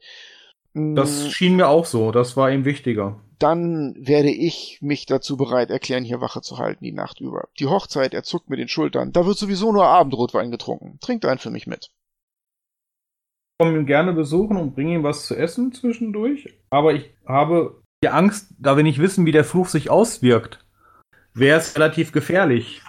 Mm, 0.74 0.94
Das 0.94 1.30
schien 1.30 1.56
mir 1.56 1.68
auch 1.68 1.86
so, 1.86 2.12
das 2.12 2.36
war 2.36 2.50
ihm 2.50 2.64
wichtiger. 2.64 3.20
dann 3.38 3.94
werde 3.98 4.30
ich 4.30 4.78
mich 4.82 5.06
dazu 5.06 5.36
bereit 5.36 5.70
erklären, 5.70 6.04
hier 6.04 6.20
Wache 6.20 6.42
zu 6.42 6.58
halten 6.58 6.84
die 6.84 6.92
Nacht 6.92 7.20
über. 7.20 7.48
Die 7.58 7.66
Hochzeit, 7.66 8.14
er 8.14 8.22
zuckt 8.22 8.48
mit 8.50 8.58
den 8.60 8.68
Schultern. 8.68 9.12
Da 9.12 9.26
wird 9.26 9.36
sowieso 9.38 9.72
nur 9.72 9.86
Abendrotwein 9.86 10.50
getrunken. 10.52 10.98
Trinkt 11.00 11.24
einen 11.24 11.38
für 11.40 11.50
mich 11.50 11.66
mit. 11.66 11.90
Ich 13.58 13.64
komme 13.64 13.78
ihn 13.78 13.86
gerne 13.86 14.12
besuchen 14.12 14.56
und 14.56 14.74
bringe 14.74 14.94
ihm 14.94 15.02
was 15.02 15.26
zu 15.26 15.36
essen 15.36 15.72
zwischendurch. 15.72 16.48
Aber 16.70 16.94
ich 16.94 17.10
habe 17.26 17.81
die 18.02 18.08
Angst, 18.08 18.48
da 18.58 18.76
wir 18.76 18.82
nicht 18.82 18.98
wissen, 18.98 19.26
wie 19.26 19.32
der 19.32 19.44
Fluch 19.44 19.68
sich 19.68 19.90
auswirkt, 19.90 20.64
wäre 21.34 21.58
es 21.58 21.74
relativ 21.76 22.12
gefährlich. 22.12 22.82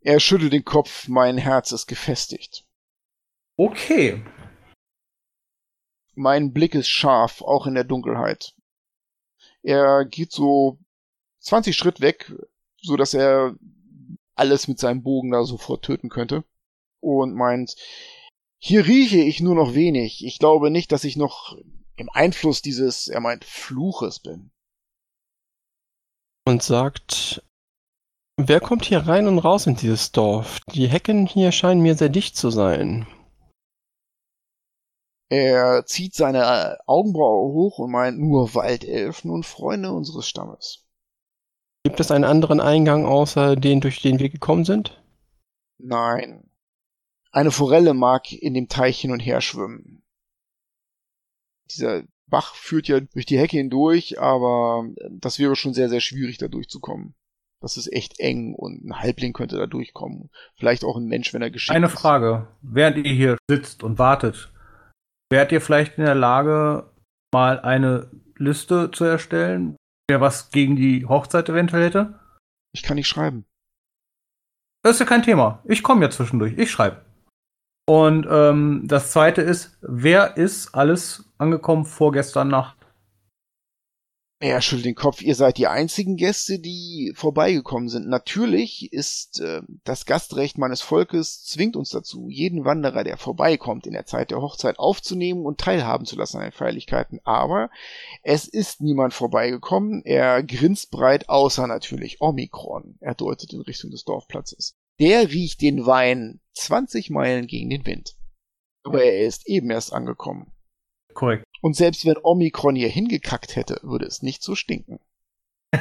Er 0.00 0.20
schüttelt 0.20 0.52
den 0.52 0.64
Kopf, 0.64 1.08
mein 1.08 1.38
Herz 1.38 1.72
ist 1.72 1.86
gefestigt. 1.86 2.64
Okay. 3.56 4.22
Mein 6.14 6.52
Blick 6.52 6.74
ist 6.74 6.88
scharf, 6.88 7.42
auch 7.42 7.66
in 7.66 7.74
der 7.74 7.84
Dunkelheit. 7.84 8.54
Er 9.62 10.04
geht 10.04 10.30
so 10.30 10.78
20 11.40 11.76
Schritt 11.76 12.00
weg, 12.00 12.32
so 12.80 12.96
dass 12.96 13.14
er 13.14 13.56
alles 14.34 14.68
mit 14.68 14.78
seinem 14.78 15.02
Bogen 15.02 15.32
da 15.32 15.42
sofort 15.44 15.84
töten 15.84 16.08
könnte. 16.08 16.44
Und 17.00 17.34
meint, 17.34 17.74
hier 18.58 18.86
rieche 18.86 19.18
ich 19.18 19.40
nur 19.40 19.54
noch 19.54 19.74
wenig. 19.74 20.24
Ich 20.24 20.38
glaube 20.38 20.70
nicht, 20.70 20.92
dass 20.92 21.04
ich 21.04 21.16
noch 21.16 21.56
im 21.96 22.08
Einfluss 22.10 22.62
dieses, 22.62 23.08
er 23.08 23.20
meint, 23.20 23.44
Fluches 23.44 24.20
bin. 24.20 24.50
und 26.46 26.62
sagt, 26.62 27.42
wer 28.36 28.60
kommt 28.60 28.84
hier 28.84 29.00
rein 29.00 29.26
und 29.26 29.38
raus 29.38 29.66
in 29.66 29.76
dieses 29.76 30.12
Dorf? 30.12 30.60
Die 30.72 30.86
Hecken 30.86 31.26
hier 31.26 31.52
scheinen 31.52 31.82
mir 31.82 31.96
sehr 31.96 32.08
dicht 32.08 32.36
zu 32.36 32.50
sein. 32.50 33.06
Er 35.28 35.84
zieht 35.86 36.14
seine 36.14 36.78
Augenbraue 36.86 37.52
hoch 37.52 37.78
und 37.80 37.90
meint, 37.90 38.18
nur 38.18 38.54
Waldelfen 38.54 39.30
und 39.30 39.44
Freunde 39.44 39.90
unseres 39.90 40.28
Stammes. 40.28 40.86
Gibt 41.84 41.98
es 41.98 42.12
einen 42.12 42.24
anderen 42.24 42.60
Eingang 42.60 43.06
außer 43.06 43.56
den, 43.56 43.80
durch 43.80 44.00
den 44.00 44.20
wir 44.20 44.28
gekommen 44.28 44.64
sind? 44.64 45.02
Nein. 45.78 46.48
Eine 47.32 47.50
Forelle 47.50 47.92
mag 47.92 48.32
in 48.32 48.54
dem 48.54 48.68
Teich 48.68 49.00
hin 49.00 49.10
und 49.10 49.20
her 49.20 49.40
schwimmen. 49.40 50.05
Dieser 51.70 52.04
Bach 52.28 52.54
führt 52.54 52.88
ja 52.88 53.00
durch 53.00 53.26
die 53.26 53.38
Hecke 53.38 53.56
hindurch, 53.56 54.20
aber 54.20 54.88
das 55.10 55.38
wäre 55.38 55.56
schon 55.56 55.74
sehr, 55.74 55.88
sehr 55.88 56.00
schwierig, 56.00 56.38
da 56.38 56.48
durchzukommen. 56.48 57.14
Das 57.62 57.76
ist 57.76 57.92
echt 57.92 58.20
eng 58.20 58.54
und 58.54 58.84
ein 58.84 59.00
Halbling 59.00 59.32
könnte 59.32 59.56
da 59.56 59.66
durchkommen. 59.66 60.30
Vielleicht 60.56 60.84
auch 60.84 60.96
ein 60.96 61.06
Mensch, 61.06 61.32
wenn 61.32 61.42
er 61.42 61.50
geschickt 61.50 61.74
Eine 61.74 61.86
ist. 61.86 61.92
Frage. 61.92 62.48
Während 62.62 62.98
ihr 62.98 63.12
hier 63.12 63.38
sitzt 63.48 63.82
und 63.82 63.98
wartet, 63.98 64.52
wärt 65.30 65.52
ihr 65.52 65.60
vielleicht 65.60 65.98
in 65.98 66.04
der 66.04 66.14
Lage, 66.14 66.90
mal 67.32 67.60
eine 67.60 68.10
Liste 68.36 68.90
zu 68.90 69.04
erstellen, 69.04 69.76
wer 70.08 70.20
was 70.20 70.50
gegen 70.50 70.76
die 70.76 71.06
Hochzeit 71.06 71.48
eventuell 71.48 71.84
hätte? 71.84 72.18
Ich 72.72 72.82
kann 72.82 72.96
nicht 72.96 73.08
schreiben. 73.08 73.46
Das 74.82 74.96
ist 74.96 75.00
ja 75.00 75.06
kein 75.06 75.22
Thema. 75.22 75.62
Ich 75.64 75.82
komme 75.82 76.04
ja 76.04 76.10
zwischendurch. 76.10 76.56
Ich 76.58 76.70
schreibe. 76.70 77.04
Und 77.86 78.26
ähm, 78.28 78.82
das 78.86 79.12
zweite 79.12 79.42
ist, 79.42 79.78
wer 79.80 80.36
ist 80.36 80.74
alles 80.74 81.24
angekommen 81.38 81.84
vorgestern 81.84 82.48
Nacht? 82.48 82.76
Er 84.38 84.60
schüttelt 84.60 84.84
den 84.84 84.94
Kopf. 84.94 85.22
Ihr 85.22 85.34
seid 85.34 85.56
die 85.56 85.66
einzigen 85.66 86.16
Gäste, 86.16 86.58
die 86.58 87.12
vorbeigekommen 87.14 87.88
sind. 87.88 88.06
Natürlich 88.06 88.92
ist 88.92 89.40
äh, 89.40 89.62
das 89.84 90.04
Gastrecht 90.04 90.58
meines 90.58 90.82
Volkes 90.82 91.44
zwingt 91.44 91.74
uns 91.74 91.88
dazu, 91.88 92.28
jeden 92.28 92.66
Wanderer, 92.66 93.02
der 93.02 93.16
vorbeikommt, 93.16 93.86
in 93.86 93.94
der 93.94 94.04
Zeit 94.04 94.30
der 94.30 94.42
Hochzeit 94.42 94.78
aufzunehmen 94.78 95.46
und 95.46 95.58
teilhaben 95.58 96.04
zu 96.04 96.16
lassen 96.16 96.36
an 96.36 96.42
den 96.42 96.52
Feierlichkeiten. 96.52 97.20
Aber 97.24 97.70
es 98.22 98.46
ist 98.46 98.82
niemand 98.82 99.14
vorbeigekommen. 99.14 100.02
Er 100.04 100.42
grinst 100.42 100.90
breit, 100.90 101.30
außer 101.30 101.66
natürlich 101.66 102.20
Omikron. 102.20 102.98
Er 103.00 103.14
deutet 103.14 103.54
in 103.54 103.62
Richtung 103.62 103.90
des 103.90 104.04
Dorfplatzes. 104.04 104.76
Der 104.98 105.30
riecht 105.30 105.60
den 105.60 105.84
Wein 105.84 106.40
20 106.54 107.10
Meilen 107.10 107.46
gegen 107.46 107.68
den 107.68 107.84
Wind. 107.84 108.16
Aber 108.82 109.02
er 109.04 109.26
ist 109.26 109.46
eben 109.46 109.70
erst 109.70 109.92
angekommen. 109.92 110.52
Korrekt. 111.12 111.44
Und 111.60 111.76
selbst 111.76 112.06
wenn 112.06 112.16
Omikron 112.22 112.76
hier 112.76 112.88
hingekackt 112.88 113.56
hätte, 113.56 113.80
würde 113.82 114.06
es 114.06 114.22
nicht 114.22 114.42
so 114.42 114.54
stinken. 114.54 115.00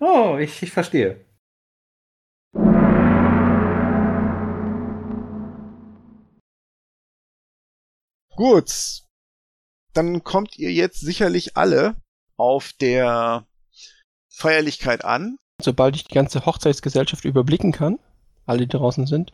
oh, 0.00 0.36
ich, 0.38 0.62
ich 0.62 0.70
verstehe. 0.70 1.24
Gut. 8.36 9.02
dann 9.94 10.22
kommt 10.22 10.56
ihr 10.58 10.72
jetzt 10.72 11.00
sicherlich 11.00 11.56
alle 11.56 11.96
auf 12.36 12.72
der 12.72 13.48
Feierlichkeit 14.28 15.04
an. 15.04 15.38
Sobald 15.60 15.96
ich 15.96 16.04
die 16.04 16.14
ganze 16.14 16.46
Hochzeitsgesellschaft 16.46 17.24
überblicken 17.24 17.72
kann, 17.72 17.98
alle, 18.48 18.66
die 18.66 18.76
draußen 18.76 19.06
sind, 19.06 19.32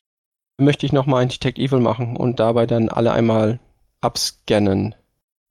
möchte 0.61 0.87
ich 0.87 0.93
nochmal 0.93 1.23
ein 1.23 1.29
Detect 1.29 1.59
Evil 1.59 1.81
machen 1.81 2.17
und 2.17 2.41
dabei 2.41 2.67
dann 2.67 2.89
alle 2.89 3.13
einmal 3.13 3.61
abscannen. 4.01 4.95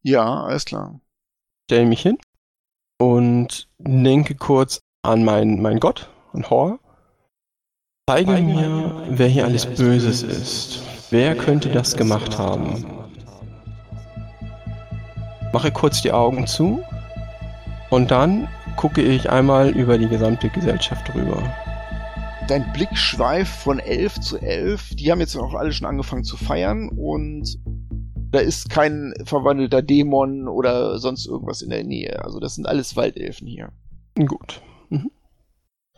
Ja, 0.03 0.43
alles 0.43 0.65
klar. 0.65 0.99
Stelle 1.69 1.85
mich 1.85 2.01
hin 2.01 2.17
und 2.99 3.67
denke 3.77 4.35
kurz 4.35 4.79
an 5.01 5.23
meinen 5.23 5.61
mein 5.61 5.79
Gott, 5.79 6.09
an 6.33 6.49
Hor. 6.49 6.79
Zeige 8.09 8.33
mir, 8.33 9.07
wer 9.09 9.27
hier 9.27 9.45
alles 9.45 9.65
Böses 9.65 10.23
ist. 10.23 10.83
Wer 11.09 11.35
könnte 11.35 11.69
das 11.69 11.95
gemacht 11.95 12.37
haben? 12.37 12.85
Mache 15.53 15.71
kurz 15.71 16.01
die 16.01 16.11
Augen 16.11 16.47
zu 16.47 16.83
und 17.89 18.11
dann 18.11 18.47
gucke 18.75 19.01
ich 19.01 19.29
einmal 19.29 19.69
über 19.69 19.97
die 19.97 20.07
gesamte 20.07 20.49
Gesellschaft 20.49 21.13
drüber. 21.13 21.41
Dein 22.47 22.73
Blick 22.73 22.97
schweift 22.97 23.61
von 23.61 23.79
elf 23.79 24.19
zu 24.19 24.37
elf. 24.37 24.89
Die 24.95 25.11
haben 25.11 25.21
jetzt 25.21 25.35
auch 25.37 25.53
alle 25.53 25.71
schon 25.71 25.87
angefangen 25.87 26.25
zu 26.25 26.35
feiern 26.35 26.89
und 26.89 27.57
da 28.31 28.39
ist 28.39 28.69
kein 28.69 29.13
verwandelter 29.23 29.81
Dämon 29.81 30.49
oder 30.49 30.99
sonst 30.99 31.25
irgendwas 31.25 31.61
in 31.61 31.69
der 31.69 31.83
Nähe. 31.83 32.21
Also 32.23 32.39
das 32.39 32.55
sind 32.55 32.67
alles 32.67 32.97
Waldelfen 32.97 33.47
hier. 33.47 33.71
Gut. 34.15 34.61
Mhm. 34.89 35.11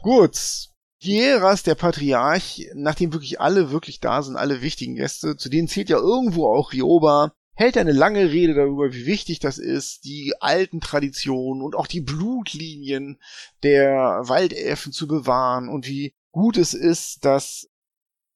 Gut. 0.02 0.70
Hieras, 0.98 1.64
der 1.64 1.76
Patriarch, 1.76 2.70
nachdem 2.76 3.12
wirklich 3.12 3.42
alle 3.42 3.72
wirklich 3.72 4.00
da 4.00 4.22
sind, 4.22 4.36
alle 4.36 4.62
wichtigen 4.62 4.96
Gäste, 4.96 5.38
zu 5.38 5.50
denen 5.50 5.68
zählt 5.68 5.90
ja 5.90 5.98
irgendwo 5.98 6.48
auch 6.48 6.74
Rioba, 6.74 7.34
hält 7.56 7.78
eine 7.78 7.92
lange 7.92 8.32
Rede 8.32 8.54
darüber, 8.54 8.94
wie 8.94 9.06
wichtig 9.06 9.40
das 9.40 9.58
ist, 9.58 10.06
die 10.06 10.34
alten 10.40 10.80
Traditionen 10.80 11.64
und 11.64 11.76
auch 11.76 11.88
die 11.88 12.02
Blutlinien 12.02 13.20
der 13.64 14.22
Waldelfen 14.26 14.92
zu 14.92 15.08
bewahren 15.08 15.70
und 15.70 15.88
wie 15.88 16.14
gut 16.36 16.58
es 16.58 16.74
ist, 16.74 17.24
dass 17.24 17.70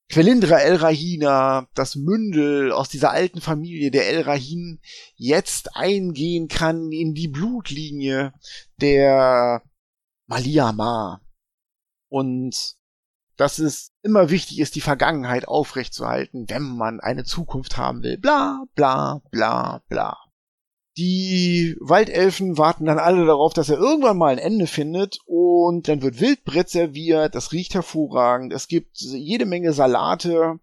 Quelindra 0.07 0.59
El 0.59 0.77
Rahina, 0.77 1.67
das 1.75 1.97
Mündel 1.97 2.71
aus 2.71 2.87
dieser 2.87 3.11
alten 3.11 3.41
Familie 3.41 3.91
der 3.91 4.07
El 4.07 4.21
Rahin, 4.21 4.79
jetzt 5.15 5.75
eingehen 5.75 6.47
kann 6.47 6.93
in 6.93 7.13
die 7.13 7.27
Blutlinie 7.27 8.33
der 8.77 9.61
Maliama. 10.27 11.21
Und 12.07 12.77
dass 13.35 13.59
es 13.59 13.91
immer 14.01 14.29
wichtig 14.29 14.59
ist, 14.59 14.75
die 14.75 14.81
Vergangenheit 14.81 15.45
aufrechtzuerhalten, 15.45 16.49
wenn 16.49 16.63
man 16.63 17.01
eine 17.01 17.25
Zukunft 17.25 17.75
haben 17.75 18.01
will. 18.01 18.17
Bla, 18.17 18.63
bla, 18.75 19.21
bla, 19.29 19.83
bla. 19.89 20.17
Die 20.99 21.77
Waldelfen 21.79 22.57
warten 22.57 22.83
dann 22.83 22.99
alle 22.99 23.25
darauf, 23.25 23.53
dass 23.53 23.69
er 23.69 23.77
irgendwann 23.77 24.17
mal 24.17 24.33
ein 24.33 24.37
Ende 24.37 24.67
findet 24.67 25.19
und 25.25 25.87
dann 25.87 26.01
wird 26.01 26.19
Wildbrett 26.19 26.67
serviert, 26.67 27.35
das 27.35 27.53
riecht 27.53 27.73
hervorragend, 27.73 28.51
es 28.51 28.67
gibt 28.67 28.99
jede 28.99 29.45
Menge 29.45 29.71
Salate, 29.71 30.59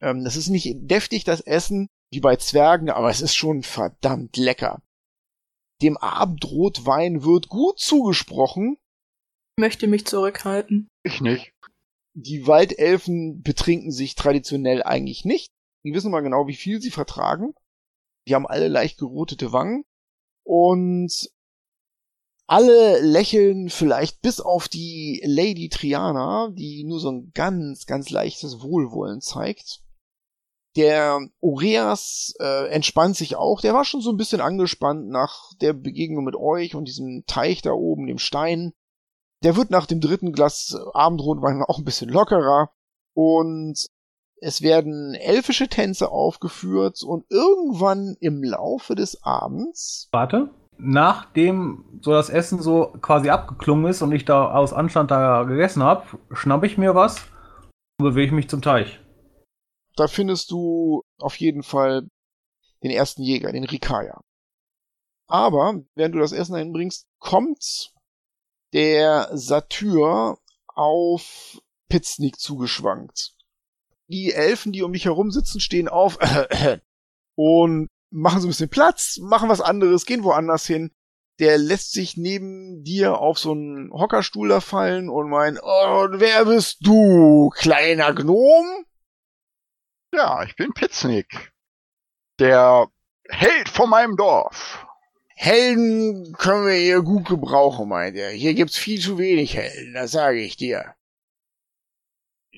ähm, 0.00 0.24
das 0.24 0.36
ist 0.36 0.48
nicht 0.48 0.74
deftig, 0.90 1.24
das 1.24 1.42
Essen, 1.42 1.88
wie 2.10 2.20
bei 2.20 2.36
Zwergen, 2.36 2.88
aber 2.88 3.10
es 3.10 3.20
ist 3.20 3.34
schon 3.34 3.62
verdammt 3.62 4.38
lecker. 4.38 4.80
Dem 5.82 5.98
Abendrotwein 5.98 7.22
wird 7.22 7.50
gut 7.50 7.78
zugesprochen. 7.78 8.78
Ich 9.58 9.60
möchte 9.60 9.88
mich 9.88 10.06
zurückhalten. 10.06 10.88
Ich 11.02 11.20
nicht. 11.20 11.52
Die 12.14 12.46
Waldelfen 12.46 13.42
betrinken 13.42 13.92
sich 13.92 14.14
traditionell 14.14 14.82
eigentlich 14.82 15.26
nicht. 15.26 15.50
Die 15.84 15.92
wissen 15.92 16.10
mal 16.10 16.20
genau, 16.20 16.46
wie 16.46 16.56
viel 16.56 16.80
sie 16.80 16.90
vertragen. 16.90 17.52
Die 18.26 18.34
haben 18.34 18.46
alle 18.46 18.68
leicht 18.68 18.98
gerotete 18.98 19.52
Wangen 19.52 19.84
und 20.44 21.30
alle 22.50 23.00
lächeln 23.00 23.70
vielleicht 23.70 24.22
bis 24.22 24.40
auf 24.40 24.68
die 24.68 25.22
Lady 25.24 25.68
Triana, 25.68 26.50
die 26.52 26.82
nur 26.82 26.98
so 26.98 27.10
ein 27.10 27.30
ganz, 27.32 27.86
ganz 27.86 28.10
leichtes 28.10 28.60
Wohlwollen 28.60 29.20
zeigt. 29.20 29.84
Der 30.76 31.20
Oreas 31.40 32.34
äh, 32.40 32.68
entspannt 32.70 33.16
sich 33.16 33.36
auch. 33.36 33.60
Der 33.60 33.72
war 33.72 33.84
schon 33.84 34.00
so 34.00 34.10
ein 34.10 34.16
bisschen 34.16 34.40
angespannt 34.40 35.08
nach 35.08 35.52
der 35.60 35.72
Begegnung 35.72 36.24
mit 36.24 36.34
euch 36.34 36.74
und 36.74 36.86
diesem 36.86 37.24
Teich 37.26 37.62
da 37.62 37.70
oben, 37.70 38.08
dem 38.08 38.18
Stein. 38.18 38.72
Der 39.44 39.54
wird 39.54 39.70
nach 39.70 39.86
dem 39.86 40.00
dritten 40.00 40.32
Glas 40.32 40.76
Abendrotwein 40.92 41.62
auch 41.62 41.78
ein 41.78 41.84
bisschen 41.84 42.08
lockerer. 42.08 42.72
Und 43.14 43.86
es 44.40 44.62
werden 44.62 45.14
elfische 45.14 45.68
Tänze 45.68 46.10
aufgeführt 46.10 47.02
und 47.02 47.24
irgendwann 47.30 48.16
im 48.20 48.42
Laufe 48.42 48.94
des 48.94 49.22
Abends. 49.22 50.08
Warte. 50.12 50.50
Nachdem 50.78 52.00
so 52.00 52.12
das 52.12 52.30
Essen 52.30 52.62
so 52.62 52.94
quasi 53.02 53.28
abgeklungen 53.28 53.90
ist 53.90 54.00
und 54.00 54.12
ich 54.12 54.24
da 54.24 54.50
aus 54.50 54.72
Anstand 54.72 55.10
da 55.10 55.42
gegessen 55.42 55.82
habe, 55.82 56.06
schnapp 56.32 56.64
ich 56.64 56.78
mir 56.78 56.94
was 56.94 57.26
und 57.98 58.06
bewege 58.06 58.34
mich 58.34 58.48
zum 58.48 58.62
Teich. 58.62 58.98
Da 59.96 60.08
findest 60.08 60.50
du 60.50 61.02
auf 61.18 61.36
jeden 61.36 61.62
Fall 61.62 62.08
den 62.82 62.90
ersten 62.90 63.22
Jäger, 63.22 63.52
den 63.52 63.64
Rikaya. 63.64 64.22
Aber, 65.26 65.82
während 65.94 66.14
du 66.14 66.18
das 66.18 66.32
Essen 66.32 66.54
einbringst, 66.54 67.06
kommt 67.18 67.92
der 68.72 69.28
Satyr 69.32 70.38
auf 70.66 71.60
Pitsnik 71.90 72.40
zugeschwankt 72.40 73.34
die 74.10 74.32
Elfen, 74.32 74.72
die 74.72 74.82
um 74.82 74.92
dich 74.92 75.04
herum 75.04 75.30
sitzen, 75.30 75.60
stehen 75.60 75.88
auf 75.88 76.18
und 77.36 77.88
machen 78.10 78.40
so 78.40 78.46
ein 78.46 78.50
bisschen 78.50 78.68
Platz, 78.68 79.18
machen 79.18 79.48
was 79.48 79.60
anderes, 79.60 80.04
gehen 80.04 80.24
woanders 80.24 80.66
hin. 80.66 80.90
Der 81.38 81.56
lässt 81.56 81.92
sich 81.92 82.18
neben 82.18 82.82
dir 82.82 83.18
auf 83.18 83.38
so 83.38 83.52
einen 83.52 83.90
Hockerstuhl 83.92 84.48
da 84.48 84.60
fallen 84.60 85.08
und 85.08 85.30
meint, 85.30 85.58
oh, 85.62 86.08
wer 86.10 86.44
bist 86.44 86.78
du, 86.80 87.48
kleiner 87.50 88.12
Gnom? 88.12 88.84
Ja, 90.12 90.42
ich 90.42 90.54
bin 90.56 90.72
Pitznick. 90.74 91.52
Der 92.38 92.88
Held 93.28 93.68
von 93.68 93.88
meinem 93.88 94.16
Dorf. 94.16 94.86
Helden 95.36 96.34
können 96.34 96.66
wir 96.66 96.74
hier 96.74 97.00
gut 97.00 97.26
gebrauchen, 97.26 97.88
meint 97.88 98.16
er. 98.16 98.30
Hier 98.30 98.52
gibt's 98.52 98.76
viel 98.76 99.00
zu 99.00 99.16
wenig 99.16 99.56
Helden, 99.56 99.94
das 99.94 100.10
sage 100.10 100.40
ich 100.40 100.56
dir 100.56 100.94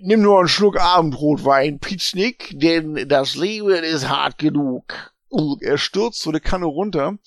nimm 0.01 0.23
nur 0.23 0.39
einen 0.39 0.49
Schluck 0.49 0.81
Abendrotwein, 0.81 1.79
Pietschnick, 1.79 2.53
denn 2.55 3.09
das 3.09 3.35
Leben 3.35 3.85
ist 3.85 4.09
hart 4.09 4.39
genug. 4.39 5.13
Und 5.29 5.63
er 5.63 5.79
stürzt 5.79 6.21
so 6.21 6.31
eine 6.31 6.41
Kanne 6.41 6.67
runter 6.67 7.19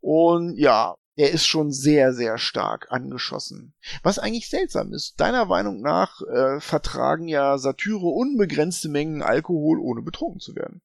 und 0.00 0.56
ja, 0.56 0.96
er 1.16 1.30
ist 1.30 1.46
schon 1.46 1.72
sehr, 1.72 2.14
sehr 2.14 2.38
stark 2.38 2.86
angeschossen. 2.90 3.74
Was 4.02 4.18
eigentlich 4.18 4.48
seltsam 4.48 4.92
ist. 4.92 5.20
Deiner 5.20 5.44
Meinung 5.44 5.82
nach 5.82 6.22
äh, 6.22 6.60
vertragen 6.60 7.28
ja 7.28 7.58
Satyre 7.58 8.06
unbegrenzte 8.06 8.88
Mengen 8.88 9.22
Alkohol, 9.22 9.78
ohne 9.80 10.02
betrunken 10.02 10.40
zu 10.40 10.54
werden. 10.54 10.80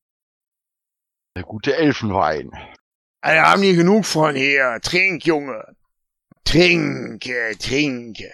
Der 1.38 1.43
gute 1.43 1.76
Elfenwein. 1.76 2.52
Also 3.22 3.41
haben 3.41 3.61
die 3.61 3.76
genug 3.76 4.06
von 4.06 4.35
hier. 4.35 4.80
Trink, 4.81 5.26
Junge. 5.26 5.76
Trinke, 6.43 7.56
trinke. 7.57 8.31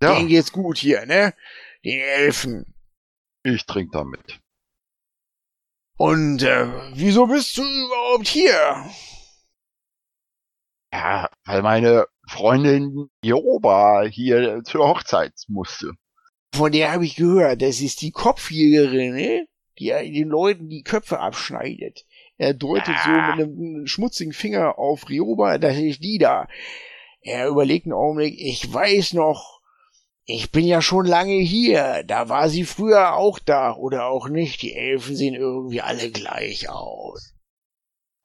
Ja. 0.00 0.14
Denen 0.14 0.28
geht's 0.28 0.52
gut 0.52 0.78
hier, 0.78 1.06
ne? 1.06 1.34
Den 1.84 2.00
Elfen. 2.00 2.74
Ich 3.42 3.66
trink 3.66 3.92
damit. 3.92 4.40
Und 5.98 6.42
äh, 6.42 6.66
wieso 6.94 7.26
bist 7.26 7.56
du 7.56 7.62
überhaupt 7.62 8.26
hier? 8.26 8.90
Ja, 10.92 11.28
weil 11.44 11.62
meine 11.62 12.06
Freundin 12.26 13.10
Joba 13.22 14.04
hier 14.04 14.62
zur 14.64 14.88
Hochzeit 14.88 15.34
musste. 15.48 15.92
Von 16.54 16.72
der 16.72 16.92
habe 16.92 17.04
ich 17.04 17.16
gehört, 17.16 17.62
das 17.62 17.80
ist 17.80 18.00
die 18.00 18.12
Kopfjägerin, 18.12 19.14
ne? 19.14 19.46
Die 19.78 19.88
den 19.88 20.28
Leuten 20.28 20.68
die 20.68 20.84
Köpfe 20.84 21.18
abschneidet. 21.18 22.06
Er 22.38 22.54
deutet 22.54 22.94
ja. 22.94 23.02
so 23.04 23.10
mit 23.10 23.48
einem 23.48 23.86
schmutzigen 23.86 24.32
Finger 24.32 24.78
auf 24.78 25.08
Rioba, 25.08 25.58
das 25.58 25.76
ist 25.76 26.02
die 26.02 26.18
da. 26.18 26.48
Er 27.20 27.48
überlegt 27.48 27.86
einen 27.86 27.92
Augenblick, 27.92 28.38
ich 28.38 28.72
weiß 28.72 29.14
noch, 29.14 29.60
ich 30.26 30.50
bin 30.50 30.64
ja 30.64 30.80
schon 30.80 31.06
lange 31.06 31.34
hier. 31.34 32.02
Da 32.04 32.28
war 32.28 32.48
sie 32.48 32.64
früher 32.64 33.14
auch 33.14 33.38
da. 33.38 33.74
Oder 33.74 34.06
auch 34.06 34.28
nicht. 34.28 34.62
Die 34.62 34.74
Elfen 34.74 35.16
sehen 35.16 35.34
irgendwie 35.34 35.82
alle 35.82 36.10
gleich 36.10 36.68
aus. 36.68 37.34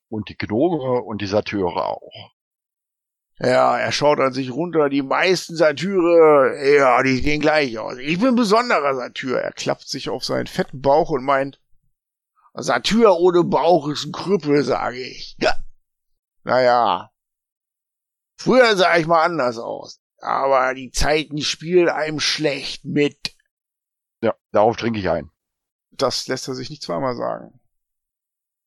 Und 0.08 0.30
die 0.30 0.38
Gnome 0.38 1.02
und 1.02 1.22
die 1.22 1.28
Satyre 1.28 1.86
auch. 1.86 2.34
Ja, 3.42 3.78
er 3.78 3.92
schaut 3.92 4.20
an 4.20 4.34
sich 4.34 4.52
runter. 4.52 4.90
Die 4.90 5.02
meisten 5.02 5.56
Satyre, 5.56 6.58
ja, 6.78 7.04
die 7.04 7.18
sehen 7.18 7.42
gleich 7.42 7.78
aus. 7.78 7.98
Ich 7.98 8.20
bin 8.20 8.30
ein 8.30 8.36
besonderer 8.36 8.96
Satyr. 8.96 9.38
Er 9.38 9.52
klappt 9.52 9.88
sich 9.88 10.10
auf 10.10 10.24
seinen 10.24 10.48
fetten 10.48 10.82
Bauch 10.82 11.10
und 11.10 11.24
meint, 11.24 11.62
Satyr 12.54 13.14
ohne 13.18 13.44
Bauch 13.44 13.88
ist 13.88 14.06
ein 14.06 14.12
Krüppel, 14.12 14.64
sage 14.64 15.02
ich. 15.02 15.38
Ja. 15.40 15.54
Naja. 16.44 17.12
Früher 18.38 18.76
sah 18.76 18.98
ich 18.98 19.06
mal 19.06 19.24
anders 19.24 19.58
aus 19.58 20.02
aber 20.22 20.74
die 20.74 20.92
Zeiten 20.92 21.42
spielen 21.42 21.90
einem 21.90 22.20
schlecht 22.20 22.86
mit. 22.86 23.36
Ja, 24.22 24.36
darauf 24.52 24.78
trinke 24.78 25.00
ich 25.00 25.10
ein. 25.10 25.30
Das 25.92 26.28
lässt 26.28 26.48
er 26.48 26.56
sich 26.56 26.70
nicht 26.70 26.84
zweimal 26.84 27.16
sagen. 27.16 27.60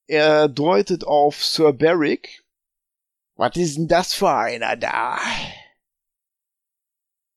Er 0.07 0.49
deutet 0.49 1.05
auf 1.05 1.45
Sir 1.45 1.73
Beric. 1.73 2.45
Was 3.37 3.57
ist 3.57 3.77
denn 3.79 3.89
das 3.89 4.13
für 4.15 4.31
einer 4.31 4.77
da? 4.77 5.19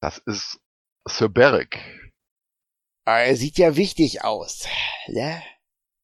Das 0.02 0.18
ist 0.20 0.60
Sir 1.08 1.30
Beric, 1.30 1.80
Ah, 3.08 3.20
Er 3.20 3.36
sieht 3.36 3.58
ja 3.58 3.76
wichtig 3.76 4.24
aus. 4.24 4.68
Ne? 5.08 5.42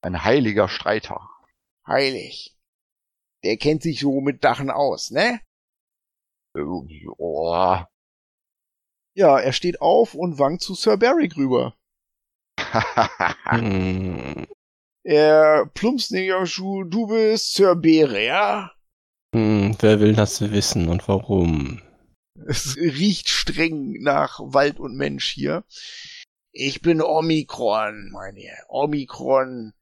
ein 0.03 0.23
heiliger 0.23 0.67
Streiter. 0.69 1.29
Heilig. 1.85 2.55
Der 3.43 3.57
kennt 3.57 3.83
sich 3.83 3.99
so 3.99 4.21
mit 4.21 4.43
Dachen 4.43 4.69
aus, 4.71 5.11
ne? 5.11 5.41
Oh. 6.55 7.83
Ja, 9.13 9.39
er 9.39 9.53
steht 9.53 9.81
auf 9.81 10.13
und 10.13 10.39
wankt 10.39 10.61
zu 10.61 10.73
Sir 10.73 10.97
Beric 10.97 11.35
rüber. 11.37 11.75
Er 15.03 15.65
plumpst 15.73 16.11
in. 16.11 16.29
Du 16.89 17.07
bist 17.07 17.53
Sir 17.53 17.75
Bere, 17.75 18.23
ja? 18.23 18.71
hm, 19.33 19.75
wer 19.79 19.99
will 19.99 20.13
das 20.13 20.41
wissen 20.41 20.89
und 20.89 21.07
warum? 21.07 21.81
Es 22.47 22.75
riecht 22.77 23.29
streng 23.29 24.01
nach 24.01 24.39
Wald 24.39 24.79
und 24.79 24.95
Mensch 24.95 25.31
hier. 25.31 25.63
Ich 26.51 26.81
bin 26.81 27.01
Omikron, 27.01 28.11
meine. 28.11 28.49
Omikron. 28.67 29.73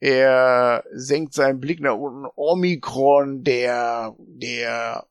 Er 0.00 0.84
senkt 0.92 1.32
seinen 1.32 1.60
Blick 1.60 1.80
nach 1.80 1.96
unten. 1.96 2.26
Omikron, 2.34 3.44
der, 3.44 4.16
der 4.18 5.06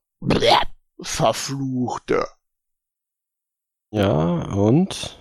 Verfluchte. 1.02 2.28
Ja, 3.92 4.54
und? 4.54 5.20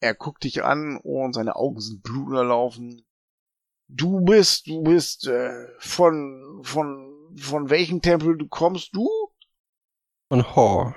Er 0.00 0.14
guckt 0.14 0.44
dich 0.44 0.62
an 0.62 0.98
und 1.02 1.32
seine 1.32 1.56
Augen 1.56 1.80
sind 1.80 2.02
blutunterlaufen. 2.02 3.06
Du 3.88 4.20
bist, 4.20 4.66
du 4.66 4.82
bist 4.82 5.26
äh, 5.26 5.66
von, 5.78 6.60
von, 6.62 7.34
von 7.38 7.70
welchem 7.70 8.02
Tempel 8.02 8.36
du 8.36 8.46
kommst 8.46 8.94
du? 8.94 9.08
Und 10.28 10.54
Hor. 10.54 10.94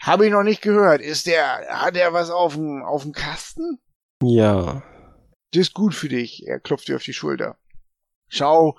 Habe 0.00 0.26
ich 0.26 0.32
noch 0.32 0.42
nicht 0.42 0.62
gehört. 0.62 1.00
Ist 1.00 1.26
der, 1.26 1.66
hat 1.68 1.96
er 1.96 2.12
was 2.12 2.30
auf 2.30 2.54
dem, 2.54 2.82
auf 2.82 3.02
dem 3.02 3.12
Kasten? 3.12 3.78
Ja. 4.22 4.82
Das 5.52 5.60
ist 5.60 5.74
gut 5.74 5.94
für 5.94 6.08
dich. 6.08 6.46
Er 6.46 6.58
klopft 6.58 6.88
dir 6.88 6.96
auf 6.96 7.02
die 7.02 7.12
Schulter. 7.12 7.58
Schau, 8.28 8.78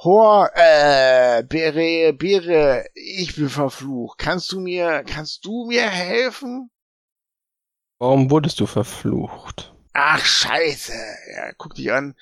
Hor, 0.00 0.50
äh, 0.54 1.42
Bere, 1.42 2.12
Bere, 2.12 2.86
ich 2.94 3.34
bin 3.34 3.48
verflucht. 3.48 4.18
Kannst 4.18 4.52
du 4.52 4.60
mir, 4.60 5.02
kannst 5.04 5.44
du 5.44 5.66
mir 5.66 5.88
helfen? 5.88 6.70
Warum 7.98 8.30
wurdest 8.30 8.60
du 8.60 8.66
verflucht? 8.66 9.74
Ach, 9.94 10.24
scheiße. 10.24 10.92
Er 10.92 11.52
guckt 11.54 11.78
dich 11.78 11.90
an. 11.90 12.14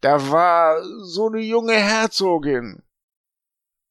Da 0.00 0.30
war 0.30 0.80
so 1.02 1.26
eine 1.26 1.40
junge 1.40 1.74
Herzogin. 1.74 2.80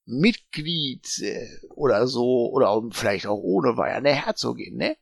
Mitglied 0.06 1.20
äh, 1.20 1.60
oder 1.76 2.08
so, 2.08 2.50
oder 2.52 2.82
vielleicht 2.91 3.28
auch 3.28 3.40
ohne, 3.40 3.76
war 3.76 3.90
ja 3.90 3.96
eine 3.96 4.14
Herzogin, 4.14 4.78
ne? 4.78 4.96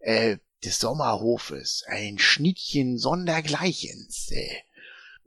Äh, 0.00 0.36
des 0.62 0.78
Sommerhofes. 0.80 1.84
Ein 1.86 2.18
Schnittchen 2.18 2.98
sondergleichens. 2.98 4.30
Äh. 4.32 4.67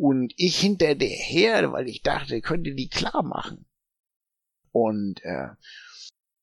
Und 0.01 0.33
ich 0.35 0.59
hinter 0.59 0.95
der 0.95 1.09
her, 1.09 1.73
weil 1.73 1.87
ich 1.87 2.01
dachte, 2.01 2.41
könnte 2.41 2.73
die 2.73 2.89
klar 2.89 3.21
machen. 3.21 3.67
Und 4.71 5.23
äh, 5.23 5.49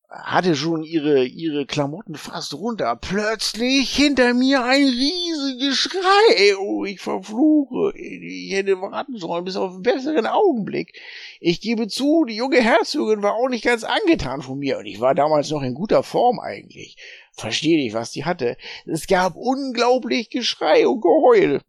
hatte 0.08 0.54
schon 0.54 0.84
ihre, 0.84 1.24
ihre 1.24 1.66
Klamotten 1.66 2.14
fast 2.14 2.54
runter. 2.54 2.94
Plötzlich 2.94 3.90
hinter 3.96 4.32
mir 4.32 4.62
ein 4.62 4.84
riesiges 4.84 5.76
Schrei. 5.76 6.56
Oh, 6.60 6.84
ich 6.84 7.00
verfluche. 7.00 7.98
Ich 7.98 8.52
hätte 8.52 8.80
warten 8.80 9.16
sollen 9.16 9.44
bis 9.44 9.56
auf 9.56 9.72
einen 9.72 9.82
besseren 9.82 10.26
Augenblick. 10.26 10.96
Ich 11.40 11.60
gebe 11.60 11.88
zu, 11.88 12.26
die 12.26 12.36
junge 12.36 12.60
Herzogin 12.60 13.24
war 13.24 13.34
auch 13.34 13.48
nicht 13.48 13.64
ganz 13.64 13.82
angetan 13.82 14.40
von 14.40 14.60
mir 14.60 14.78
und 14.78 14.86
ich 14.86 15.00
war 15.00 15.16
damals 15.16 15.50
noch 15.50 15.62
in 15.62 15.74
guter 15.74 16.04
Form 16.04 16.38
eigentlich. 16.38 16.96
Verstehe 17.32 17.82
nicht, 17.82 17.92
was 17.92 18.12
die 18.12 18.24
hatte. 18.24 18.56
Es 18.86 19.08
gab 19.08 19.34
unglaublich 19.34 20.30
Geschrei 20.30 20.86
und 20.86 21.00
Geheul. 21.00 21.60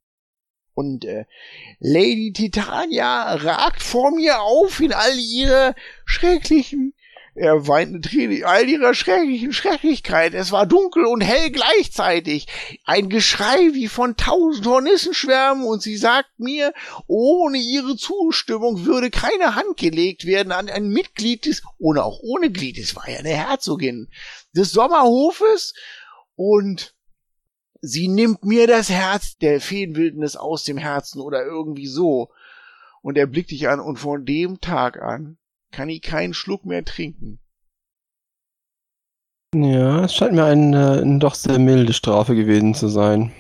Und 0.80 1.03
äh, 1.03 1.26
Lady 1.81 2.31
Titania 2.31 3.34
ragt 3.34 3.84
vor 3.84 4.11
mir 4.11 4.39
auf 4.39 4.80
in 4.80 4.93
all 4.93 5.19
ihrer 5.19 5.76
schrecklichen 6.06 6.93
er 7.35 7.68
weint 7.68 7.89
eine 7.89 8.01
Träne, 8.01 8.45
all 8.45 8.68
ihrer 8.68 8.93
schrecklichen 8.93 9.53
Schrecklichkeit. 9.53 10.34
Es 10.34 10.51
war 10.51 10.65
dunkel 10.65 11.06
und 11.06 11.22
hell 11.22 11.51
gleichzeitig. 11.51 12.47
Ein 12.85 13.10
Geschrei 13.10 13.73
wie 13.73 13.88
von 13.88 14.15
tausend 14.18 14.65
Hornissenschwärmen 14.65 15.65
und 15.65 15.81
sie 15.81 15.97
sagt 15.97 16.39
mir, 16.39 16.73
ohne 17.07 17.57
ihre 17.57 17.97
Zustimmung 17.97 18.85
würde 18.85 19.10
keine 19.10 19.56
Hand 19.56 19.77
gelegt 19.77 20.26
werden 20.26 20.51
an 20.53 20.69
ein 20.69 20.89
Mitglied 20.89 21.45
des, 21.45 21.61
ohne 21.77 22.03
auch 22.03 22.19
ohne 22.22 22.51
Glied, 22.51 22.77
es 22.77 22.95
war 22.95 23.10
ja 23.10 23.19
eine 23.19 23.30
Herzogin 23.30 24.10
des 24.53 24.72
Sommerhofes 24.72 25.73
und 26.35 26.93
sie 27.81 28.07
nimmt 28.07 28.43
mir 28.43 28.68
das 28.68 28.89
Herz 28.89 29.38
der 29.38 29.61
Feenwildnis 29.61 30.35
aus 30.35 30.64
dem 30.64 30.77
Herzen 30.77 31.22
oder 31.22 31.43
irgendwie 31.45 31.88
so. 31.88 32.30
Und 33.01 33.18
er 33.18 33.27
blickt 33.27 33.51
dich 33.51 33.69
an 33.69 33.80
und 33.80 33.97
von 33.97 34.26
dem 34.26 34.60
Tag 34.60 35.01
an 35.01 35.38
kann 35.72 35.89
ich 35.89 36.01
keinen 36.01 36.34
Schluck 36.34 36.65
mehr 36.65 36.84
trinken. 36.84 37.39
Ja, 39.56 40.03
es 40.06 40.14
scheint 40.14 40.34
mir 40.34 40.43
eine, 40.45 41.01
eine 41.01 41.19
doch 41.19 41.34
sehr 41.34 41.57
milde 41.60 41.93
Strafe 41.93 42.35
gewesen 42.35 42.76
zu 42.76 42.88
sein. 42.88 43.31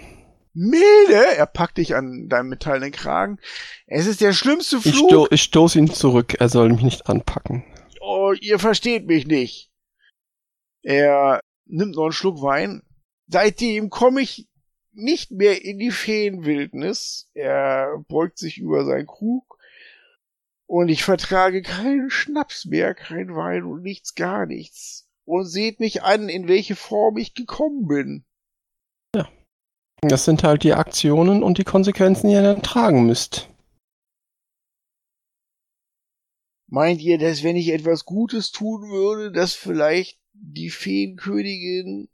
Milde, 0.53 1.35
er 1.37 1.45
packt 1.45 1.77
dich 1.77 1.95
an 1.95 2.27
deinem 2.27 2.49
metallenen 2.49 2.91
Kragen. 2.91 3.39
Es 3.85 4.07
ist 4.07 4.19
der 4.21 4.33
schlimmste 4.33 4.77
Ich, 4.77 4.95
Flug. 4.95 5.09
sto 5.09 5.27
ich 5.29 5.43
stoße 5.43 5.77
ihn 5.77 5.91
zurück, 5.91 6.35
er 6.39 6.49
soll 6.49 6.69
mich 6.69 6.81
nicht 6.81 7.07
anpacken. 7.07 7.63
oh, 8.01 8.33
ihr 8.39 8.57
versteht 8.57 9.05
mich 9.05 9.27
nicht. 9.27 9.71
Er 10.81 11.41
nimmt 11.65 11.95
noch 11.95 12.05
einen 12.05 12.11
Schluck 12.13 12.41
Wein. 12.41 12.81
Seitdem 13.31 13.89
komme 13.89 14.21
ich 14.21 14.49
nicht 14.91 15.31
mehr 15.31 15.63
in 15.63 15.77
die 15.77 15.91
Feenwildnis. 15.91 17.29
Er 17.33 18.03
beugt 18.07 18.39
sich 18.39 18.57
über 18.57 18.85
seinen 18.85 19.07
Krug. 19.07 19.57
Und 20.65 20.89
ich 20.89 21.03
vertrage 21.03 21.61
keinen 21.61 22.09
Schnaps 22.09 22.65
mehr, 22.65 22.93
kein 22.93 23.35
Wein 23.35 23.63
und 23.63 23.81
nichts, 23.81 24.15
gar 24.15 24.45
nichts. 24.45 25.07
Und 25.25 25.45
seht 25.45 25.79
mich 25.79 26.03
an, 26.03 26.27
in 26.27 26.47
welche 26.47 26.75
Form 26.75 27.17
ich 27.17 27.33
gekommen 27.33 27.87
bin. 27.87 28.25
Das 30.01 30.25
sind 30.25 30.43
halt 30.43 30.63
die 30.63 30.73
Aktionen 30.73 31.43
und 31.43 31.57
die 31.57 31.63
Konsequenzen, 31.63 32.27
die 32.27 32.33
ihr 32.33 32.41
dann 32.41 32.63
tragen 32.63 33.05
müsst. 33.05 33.49
Meint 36.67 37.01
ihr, 37.01 37.17
dass 37.17 37.43
wenn 37.43 37.55
ich 37.55 37.69
etwas 37.69 38.05
Gutes 38.05 38.51
tun 38.51 38.89
würde, 38.89 39.31
dass 39.31 39.55
vielleicht 39.55 40.21
die 40.33 40.69
Feenkönigin 40.69 42.09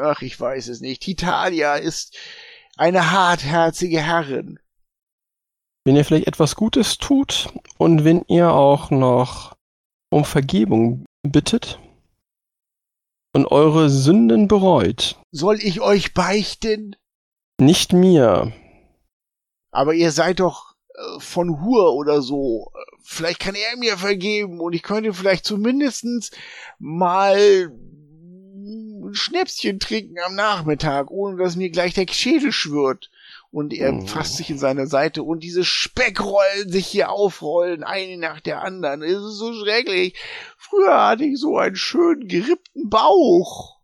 Ach, 0.00 0.22
ich 0.22 0.38
weiß 0.40 0.68
es 0.68 0.80
nicht. 0.80 1.02
Titalia 1.02 1.74
ist 1.76 2.16
eine 2.76 3.10
hartherzige 3.10 4.00
Herrin. 4.00 4.58
Wenn 5.84 5.96
ihr 5.96 6.04
vielleicht 6.04 6.28
etwas 6.28 6.54
Gutes 6.56 6.98
tut 6.98 7.52
und 7.76 8.04
wenn 8.04 8.24
ihr 8.28 8.50
auch 8.52 8.90
noch 8.90 9.56
um 10.10 10.24
Vergebung 10.24 11.04
bittet 11.22 11.78
und 13.34 13.46
eure 13.46 13.90
Sünden 13.90 14.48
bereut, 14.48 15.16
Soll 15.32 15.56
ich 15.60 15.80
euch 15.80 16.14
beichten? 16.14 16.96
nicht 17.60 17.92
mir, 17.92 18.52
Aber 19.72 19.94
ihr 19.94 20.10
seid 20.10 20.40
doch 20.40 20.74
äh, 20.94 21.20
von 21.20 21.60
Hur 21.62 21.94
oder 21.94 22.20
so. 22.22 22.70
Vielleicht 23.04 23.40
kann 23.40 23.54
er 23.54 23.76
mir 23.76 23.96
vergeben 23.98 24.60
und 24.60 24.72
ich 24.74 24.82
könnte 24.82 25.12
vielleicht 25.12 25.44
zumindestens 25.44 26.30
mal 26.78 27.70
ein 29.12 29.14
Schnäpschen 29.14 29.78
trinken 29.78 30.16
am 30.24 30.34
Nachmittag, 30.34 31.10
ohne 31.10 31.36
dass 31.36 31.56
mir 31.56 31.70
gleich 31.70 31.94
der 31.94 32.06
Schädel 32.10 32.52
schwirrt. 32.52 33.10
Und 33.50 33.74
er 33.74 33.92
Oh. 33.92 34.06
fasst 34.06 34.36
sich 34.38 34.48
in 34.48 34.58
seine 34.58 34.86
Seite 34.86 35.22
und 35.22 35.40
diese 35.40 35.62
Speckrollen 35.64 36.70
sich 36.70 36.86
hier 36.86 37.10
aufrollen, 37.10 37.84
eine 37.84 38.16
nach 38.16 38.40
der 38.40 38.62
anderen. 38.62 39.02
Es 39.02 39.12
ist 39.22 39.36
so 39.38 39.52
schrecklich. 39.52 40.14
Früher 40.56 41.06
hatte 41.08 41.24
ich 41.24 41.38
so 41.38 41.58
einen 41.58 41.76
schönen 41.76 42.28
gerippten 42.28 42.88
Bauch. 42.88 43.78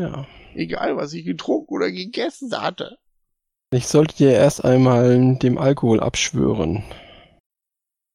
ja. 0.00 0.26
Egal, 0.56 0.96
was 0.96 1.12
ich 1.12 1.24
getrunken 1.24 1.74
oder 1.74 1.90
gegessen 1.90 2.52
hatte. 2.56 2.96
Ich 3.72 3.88
solltet 3.88 4.20
ihr 4.20 4.30
erst 4.30 4.64
einmal 4.64 5.36
dem 5.42 5.58
Alkohol 5.58 5.98
abschwören. 5.98 6.84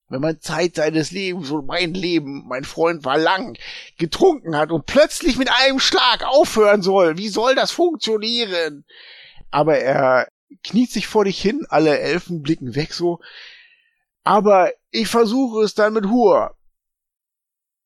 Wenn 0.10 0.22
man 0.22 0.42
Zeit 0.42 0.76
seines 0.76 1.12
Lebens 1.12 1.52
und 1.52 1.68
mein 1.68 1.94
Leben, 1.94 2.44
mein 2.48 2.64
Freund 2.64 3.06
war 3.06 3.18
lang, 3.18 3.58
getrunken 3.98 4.58
hat 4.58 4.72
und 4.72 4.88
plötzlich 4.88 5.38
mit 5.38 5.50
einem 5.52 5.80
Schlag 5.80 6.24
aufhören 6.26 6.82
soll. 6.82 7.18
Wie 7.18 7.30
soll 7.30 7.56
das 7.56 7.72
funktionieren? 7.72 8.86
Aber 9.52 9.78
er 9.78 10.28
kniet 10.64 10.92
sich 10.92 11.08
vor 11.08 11.26
dich 11.26 11.40
hin, 11.40 11.66
alle 11.70 12.00
Elfen 12.00 12.42
blicken 12.42 12.76
weg 12.76 12.94
so. 12.94 13.20
Aber 14.24 14.72
ich 14.90 15.08
versuche 15.08 15.64
es 15.64 15.76
dann 15.76 15.94
mit 15.94 16.08
Hur. 16.08 16.56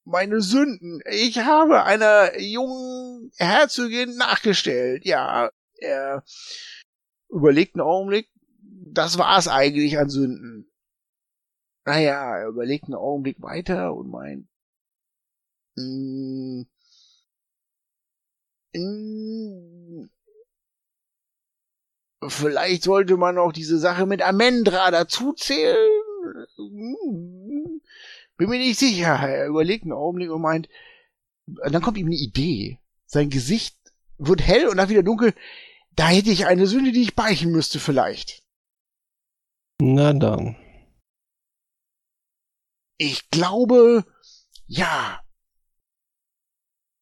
Meine 0.06 0.42
Sünden. 0.42 1.02
Ich 1.10 1.40
habe 1.40 1.84
einer 1.84 2.40
jungen 2.40 3.32
Herzogin 3.38 4.16
nachgestellt. 4.18 5.06
Ja, 5.06 5.50
er 5.78 6.24
überlegt 7.30 7.76
einen 7.76 7.82
Augenblick. 7.82 8.30
das 8.62 9.18
war's 9.18 9.48
eigentlich 9.48 9.98
an 9.98 10.10
Sünden. 10.10 10.73
Naja, 11.86 12.38
er 12.38 12.48
überlegt 12.48 12.86
einen 12.86 12.96
Augenblick 12.96 13.42
weiter 13.42 13.94
und 13.94 14.10
meint, 14.10 14.48
mm, 15.76 16.64
mm, 18.74 20.10
vielleicht 22.28 22.84
sollte 22.84 23.18
man 23.18 23.38
auch 23.38 23.52
diese 23.52 23.78
Sache 23.80 24.06
mit 24.06 24.22
Amendra 24.22 24.92
dazuzählen. 24.92 25.90
Mm, 26.58 27.82
bin 28.38 28.50
mir 28.50 28.60
nicht 28.60 28.80
sicher. 28.80 29.16
Er 29.16 29.48
überlegt 29.48 29.84
einen 29.84 29.94
Augenblick 29.94 30.32
und 30.32 30.42
meint, 30.42 30.70
dann 31.46 31.82
kommt 31.82 31.98
ihm 31.98 32.08
eine 32.08 32.16
Idee. 32.16 32.80
Sein 33.06 33.30
Gesicht 33.30 33.78
wird 34.18 34.42
hell 34.42 34.68
und 34.68 34.78
dann 34.78 34.90
wieder 34.90 35.04
dunkel. 35.04 35.34
Da 35.96 36.08
hätte 36.08 36.32
ich 36.32 36.46
eine 36.46 36.66
Sünde, 36.66 36.92
die 36.92 37.04
ich 37.04 37.16
beichen 37.16 37.52
müsste 37.52 37.80
vielleicht. 37.80 38.44
Na 39.82 40.14
dann. 40.14 40.56
Ich 42.98 43.30
glaube, 43.30 44.06
ja. 44.68 45.20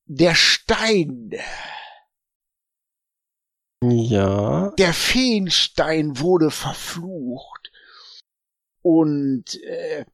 Der 0.05 0.35
Stein, 0.35 1.31
Ja. 3.84 4.72
der 4.77 4.93
Feenstein 4.93 6.19
wurde 6.19 6.51
verflucht. 6.51 7.72
Und 8.84 9.61
äh, 9.63 10.05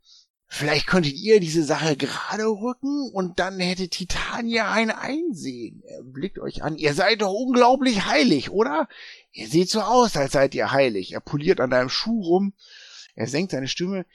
vielleicht 0.48 0.88
könntet 0.88 1.14
ihr 1.14 1.40
diese 1.40 1.64
Sache 1.64 1.96
gerade 1.96 2.46
rücken 2.46 3.10
und 3.14 3.40
dann 3.40 3.60
hätte 3.60 3.90
Titania 3.90 4.72
ein 4.72 4.92
Einsehen. 4.92 5.82
Er 5.86 6.04
blickt 6.04 6.38
euch 6.40 6.64
an. 6.64 6.78
Ihr 6.78 6.94
seid 6.94 7.22
doch 7.22 7.32
unglaublich 7.34 8.06
heilig, 8.06 8.50
oder? 8.52 8.88
Ihr 9.32 9.48
seht 9.48 9.70
so 9.70 9.82
aus, 9.82 10.16
als 10.16 10.34
seid 10.34 10.54
ihr 10.54 10.72
heilig. 10.72 11.14
Er 11.14 11.22
poliert 11.22 11.60
an 11.60 11.70
deinem 11.70 11.90
Schuh 11.90 12.22
rum. 12.22 12.54
Er 13.16 13.28
senkt 13.28 13.52
seine 13.52 13.68
Stimme. 13.68 14.06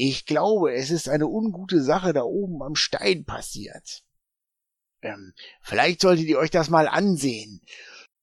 Ich 0.00 0.26
glaube, 0.26 0.74
es 0.74 0.92
ist 0.92 1.08
eine 1.08 1.26
ungute 1.26 1.82
Sache 1.82 2.12
da 2.12 2.22
oben 2.22 2.62
am 2.62 2.76
Stein 2.76 3.24
passiert. 3.24 4.04
Ähm, 5.02 5.32
vielleicht 5.60 6.00
solltet 6.00 6.26
ihr 6.26 6.38
euch 6.38 6.52
das 6.52 6.70
mal 6.70 6.86
ansehen. 6.86 7.60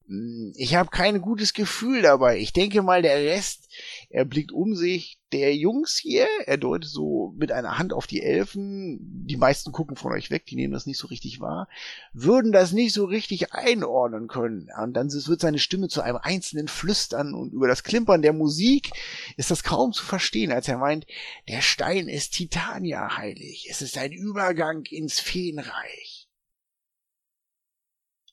Hm, 0.08 0.52
Ich 0.56 0.74
habe 0.76 0.90
kein 0.90 1.20
gutes 1.20 1.52
Gefühl 1.52 2.02
dabei. 2.02 2.38
Ich 2.38 2.52
denke 2.52 2.82
mal, 2.82 3.02
der 3.02 3.16
Rest, 3.16 3.68
er 4.08 4.24
blickt 4.24 4.52
um 4.52 4.74
sich, 4.76 5.18
der 5.32 5.56
Jungs 5.56 5.96
hier, 5.98 6.28
er 6.46 6.56
deutet 6.56 6.88
so 6.88 7.34
mit 7.36 7.50
einer 7.50 7.78
Hand 7.78 7.92
auf 7.92 8.06
die 8.06 8.22
Elfen, 8.22 8.98
die 9.26 9.36
meisten 9.36 9.72
gucken 9.72 9.96
von 9.96 10.12
euch 10.12 10.30
weg, 10.30 10.46
die 10.46 10.54
nehmen 10.54 10.72
das 10.72 10.86
nicht 10.86 10.98
so 10.98 11.08
richtig 11.08 11.40
wahr, 11.40 11.68
würden 12.12 12.52
das 12.52 12.70
nicht 12.72 12.92
so 12.94 13.04
richtig 13.04 13.52
einordnen 13.52 14.28
können. 14.28 14.68
Und 14.80 14.94
dann 14.94 15.12
wird 15.12 15.40
seine 15.40 15.58
Stimme 15.58 15.88
zu 15.88 16.00
einem 16.02 16.18
einzelnen 16.22 16.68
Flüstern 16.68 17.34
und 17.34 17.52
über 17.52 17.66
das 17.66 17.82
Klimpern 17.82 18.22
der 18.22 18.32
Musik 18.32 18.90
ist 19.36 19.50
das 19.50 19.64
kaum 19.64 19.92
zu 19.92 20.04
verstehen, 20.04 20.52
als 20.52 20.68
er 20.68 20.78
meint, 20.78 21.06
der 21.48 21.60
Stein 21.60 22.08
ist 22.08 22.34
Titania 22.34 23.16
heilig. 23.16 23.66
Es 23.68 23.82
ist 23.82 23.98
ein 23.98 24.12
Übergang 24.12 24.84
ins 24.84 25.18
Feenreich. 25.18 26.28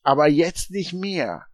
Aber 0.03 0.27
jetzt 0.27 0.69
nicht 0.69 0.93
mehr. 0.93 1.47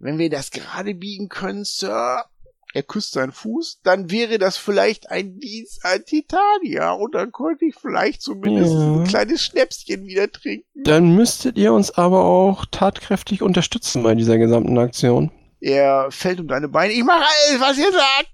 Wenn 0.00 0.18
wir 0.18 0.30
das 0.30 0.50
gerade 0.50 0.94
biegen 0.94 1.28
können, 1.28 1.64
Sir, 1.64 2.24
er 2.72 2.82
küsst 2.82 3.12
seinen 3.12 3.32
Fuß, 3.32 3.80
dann 3.82 4.10
wäre 4.10 4.38
das 4.38 4.56
vielleicht 4.56 5.10
ein 5.10 5.38
Dienst 5.38 5.84
an 5.84 6.02
Titania 6.06 6.92
und 6.92 7.14
dann 7.14 7.32
könnte 7.32 7.66
ich 7.66 7.74
vielleicht 7.74 8.22
zumindest 8.22 8.72
Ja. 8.72 8.94
ein 8.94 9.04
kleines 9.04 9.42
Schnäpschen 9.44 10.06
wieder 10.06 10.30
trinken. 10.32 10.82
Dann 10.84 11.14
müsstet 11.14 11.58
ihr 11.58 11.74
uns 11.74 11.90
aber 11.90 12.24
auch 12.24 12.64
tatkräftig 12.70 13.42
unterstützen 13.42 14.02
bei 14.02 14.14
dieser 14.14 14.38
gesamten 14.38 14.78
Aktion. 14.78 15.30
Er 15.60 16.06
fällt 16.10 16.40
um 16.40 16.48
deine 16.48 16.68
Beine. 16.68 16.94
Ich 16.94 17.04
mache 17.04 17.18
alles, 17.48 17.60
was 17.60 17.76
ihr 17.76 17.92
sagt. 17.92 18.30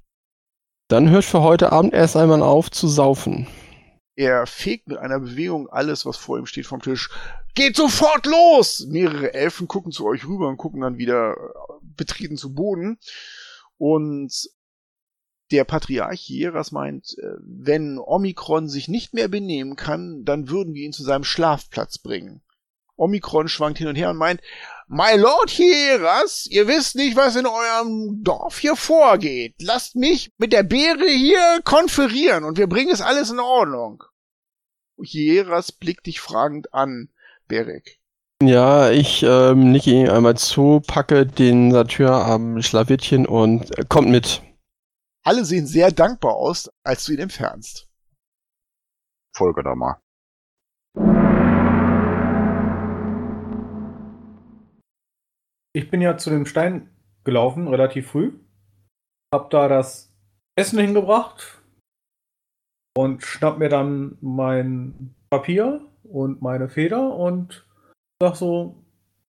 Dann 0.88 1.10
hört 1.10 1.24
für 1.24 1.42
heute 1.42 1.72
Abend 1.72 1.94
erst 1.94 2.16
einmal 2.16 2.42
auf 2.42 2.70
zu 2.70 2.86
saufen. 2.86 3.48
Er 4.14 4.46
fegt 4.46 4.86
mit 4.86 4.98
einer 4.98 5.18
Bewegung 5.18 5.68
alles, 5.68 6.06
was 6.06 6.16
vor 6.16 6.38
ihm 6.38 6.46
steht, 6.46 6.66
vom 6.66 6.80
Tisch. 6.80 7.10
Geht 7.56 7.74
sofort 7.74 8.26
los! 8.26 8.86
Mehrere 8.86 9.32
Elfen 9.32 9.66
gucken 9.66 9.90
zu 9.90 10.06
euch 10.06 10.26
rüber 10.26 10.46
und 10.46 10.58
gucken 10.58 10.82
dann 10.82 10.98
wieder 10.98 11.32
äh, 11.32 11.36
betreten 11.80 12.36
zu 12.36 12.52
Boden. 12.52 12.98
Und 13.78 14.30
der 15.50 15.64
Patriarch 15.64 16.20
Hieras 16.20 16.70
meint, 16.70 17.16
äh, 17.18 17.36
wenn 17.40 17.98
Omikron 17.98 18.68
sich 18.68 18.88
nicht 18.88 19.14
mehr 19.14 19.28
benehmen 19.28 19.74
kann, 19.74 20.22
dann 20.24 20.50
würden 20.50 20.74
wir 20.74 20.84
ihn 20.84 20.92
zu 20.92 21.02
seinem 21.02 21.24
Schlafplatz 21.24 21.96
bringen. 21.96 22.42
Omikron 22.94 23.48
schwankt 23.48 23.78
hin 23.78 23.88
und 23.88 23.96
her 23.96 24.10
und 24.10 24.18
meint, 24.18 24.42
My 24.86 25.16
Lord 25.16 25.48
Hieras, 25.48 26.46
ihr 26.50 26.68
wisst 26.68 26.94
nicht, 26.94 27.16
was 27.16 27.36
in 27.36 27.46
eurem 27.46 28.22
Dorf 28.22 28.58
hier 28.58 28.76
vorgeht. 28.76 29.54
Lasst 29.62 29.96
mich 29.96 30.30
mit 30.36 30.52
der 30.52 30.62
Beere 30.62 31.08
hier 31.08 31.62
konferieren 31.64 32.44
und 32.44 32.58
wir 32.58 32.66
bringen 32.66 32.92
es 32.92 33.00
alles 33.00 33.30
in 33.30 33.40
Ordnung. 33.40 34.02
Hieras 35.02 35.72
blickt 35.72 36.04
dich 36.04 36.20
fragend 36.20 36.74
an, 36.74 37.10
Berek. 37.48 37.98
Ja, 38.42 38.90
ich 38.90 39.22
ähm, 39.22 39.72
nicke 39.72 39.90
ihm 39.90 40.10
einmal 40.10 40.36
zu, 40.36 40.82
packe 40.86 41.24
den 41.26 41.70
Satyr 41.70 42.10
am 42.10 42.60
Schlawittchen 42.60 43.26
und 43.26 43.78
äh, 43.78 43.84
kommt 43.88 44.10
mit. 44.10 44.42
Alle 45.24 45.44
sehen 45.44 45.66
sehr 45.66 45.90
dankbar 45.90 46.34
aus, 46.34 46.70
als 46.84 47.04
du 47.04 47.14
ihn 47.14 47.20
entfernst. 47.20 47.88
Folge 49.34 49.62
da 49.62 49.74
mal. 49.74 50.00
Ich 55.74 55.90
bin 55.90 56.00
ja 56.00 56.16
zu 56.16 56.30
dem 56.30 56.46
Stein 56.46 56.90
gelaufen, 57.24 57.68
relativ 57.68 58.10
früh. 58.10 58.38
Hab 59.32 59.50
da 59.50 59.68
das 59.68 60.14
Essen 60.56 60.78
hingebracht 60.78 61.62
und 62.96 63.22
schnapp 63.22 63.58
mir 63.58 63.68
dann 63.68 64.16
mein 64.20 65.14
Papier 65.28 65.86
und 66.10 66.42
meine 66.42 66.68
Feder 66.68 67.14
und 67.14 67.66
sag 68.20 68.36
so, 68.36 68.82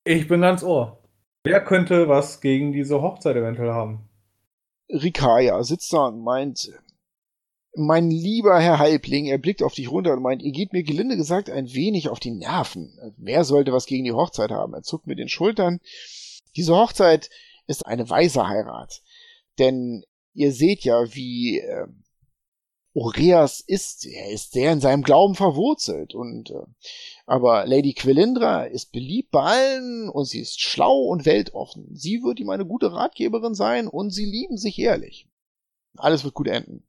ich 0.05 0.29
bin 0.29 0.41
ganz 0.41 0.63
ohr. 0.63 1.03
Wer 1.45 1.65
könnte 1.65 2.09
was 2.09 2.41
gegen 2.41 2.73
diese 2.73 3.03
Hochzeit 3.03 3.37
eventuell 3.37 3.73
haben? 3.73 4.09
Rikaya 4.89 5.63
sitzt 5.63 5.93
da 5.93 6.07
und 6.07 6.23
meint, 6.23 6.71
mein 7.77 8.11
lieber 8.11 8.59
Herr 8.59 8.79
Halbling, 8.79 9.27
er 9.27 9.39
blickt 9.39 9.63
auf 9.63 9.75
dich 9.75 9.91
runter 9.91 10.13
und 10.15 10.23
meint, 10.23 10.43
ihr 10.43 10.53
geht 10.53 10.73
mir 10.73 10.83
gelinde 10.83 11.17
gesagt 11.17 11.51
ein 11.51 11.73
wenig 11.73 12.09
auf 12.09 12.21
die 12.21 12.31
Nerven. 12.31 12.99
Wer 13.17 13.45
sollte 13.45 13.73
was 13.73 13.87
gegen 13.87 14.05
die 14.05 14.13
Hochzeit 14.13 14.51
haben? 14.51 14.75
Er 14.75 14.83
zuckt 14.83 15.07
mit 15.07 15.19
den 15.19 15.29
Schultern. 15.29 15.81
Diese 16.57 16.75
Hochzeit 16.75 17.29
ist 17.67 17.87
eine 17.87 18.09
weise 18.09 18.49
Heirat. 18.49 19.03
Denn 19.59 20.05
ihr 20.33 20.53
seht 20.53 20.85
ja, 20.85 21.15
wie 21.15 21.59
äh, 21.59 21.87
Oreas 22.97 23.61
ist. 23.61 24.07
Er 24.07 24.31
ist 24.31 24.53
sehr 24.53 24.73
in 24.73 24.81
seinem 24.81 25.03
Glauben 25.03 25.35
verwurzelt. 25.35 26.15
Und 26.15 26.51
äh, 26.51 26.65
aber 27.27 27.67
Lady 27.67 27.93
Quelindra 27.93 28.65
ist 28.65 28.91
beliebt 28.91 29.31
bei 29.31 29.43
allen 29.43 30.09
und 30.09 30.25
sie 30.25 30.41
ist 30.41 30.61
schlau 30.61 31.03
und 31.03 31.27
weltoffen. 31.27 31.95
Sie 31.95 32.23
wird 32.23 32.41
ihm 32.41 32.49
eine 32.49 32.65
gute 32.65 32.93
Ratgeberin 32.93 33.55
sein 33.55 33.87
und 33.87 34.11
sie 34.11 34.25
lieben 34.25 34.57
sich 34.57 34.79
ehrlich. 34.79 35.29
Alles 35.99 36.25
wird 36.25 36.35
gut 36.35 36.49
enden. 36.49 36.87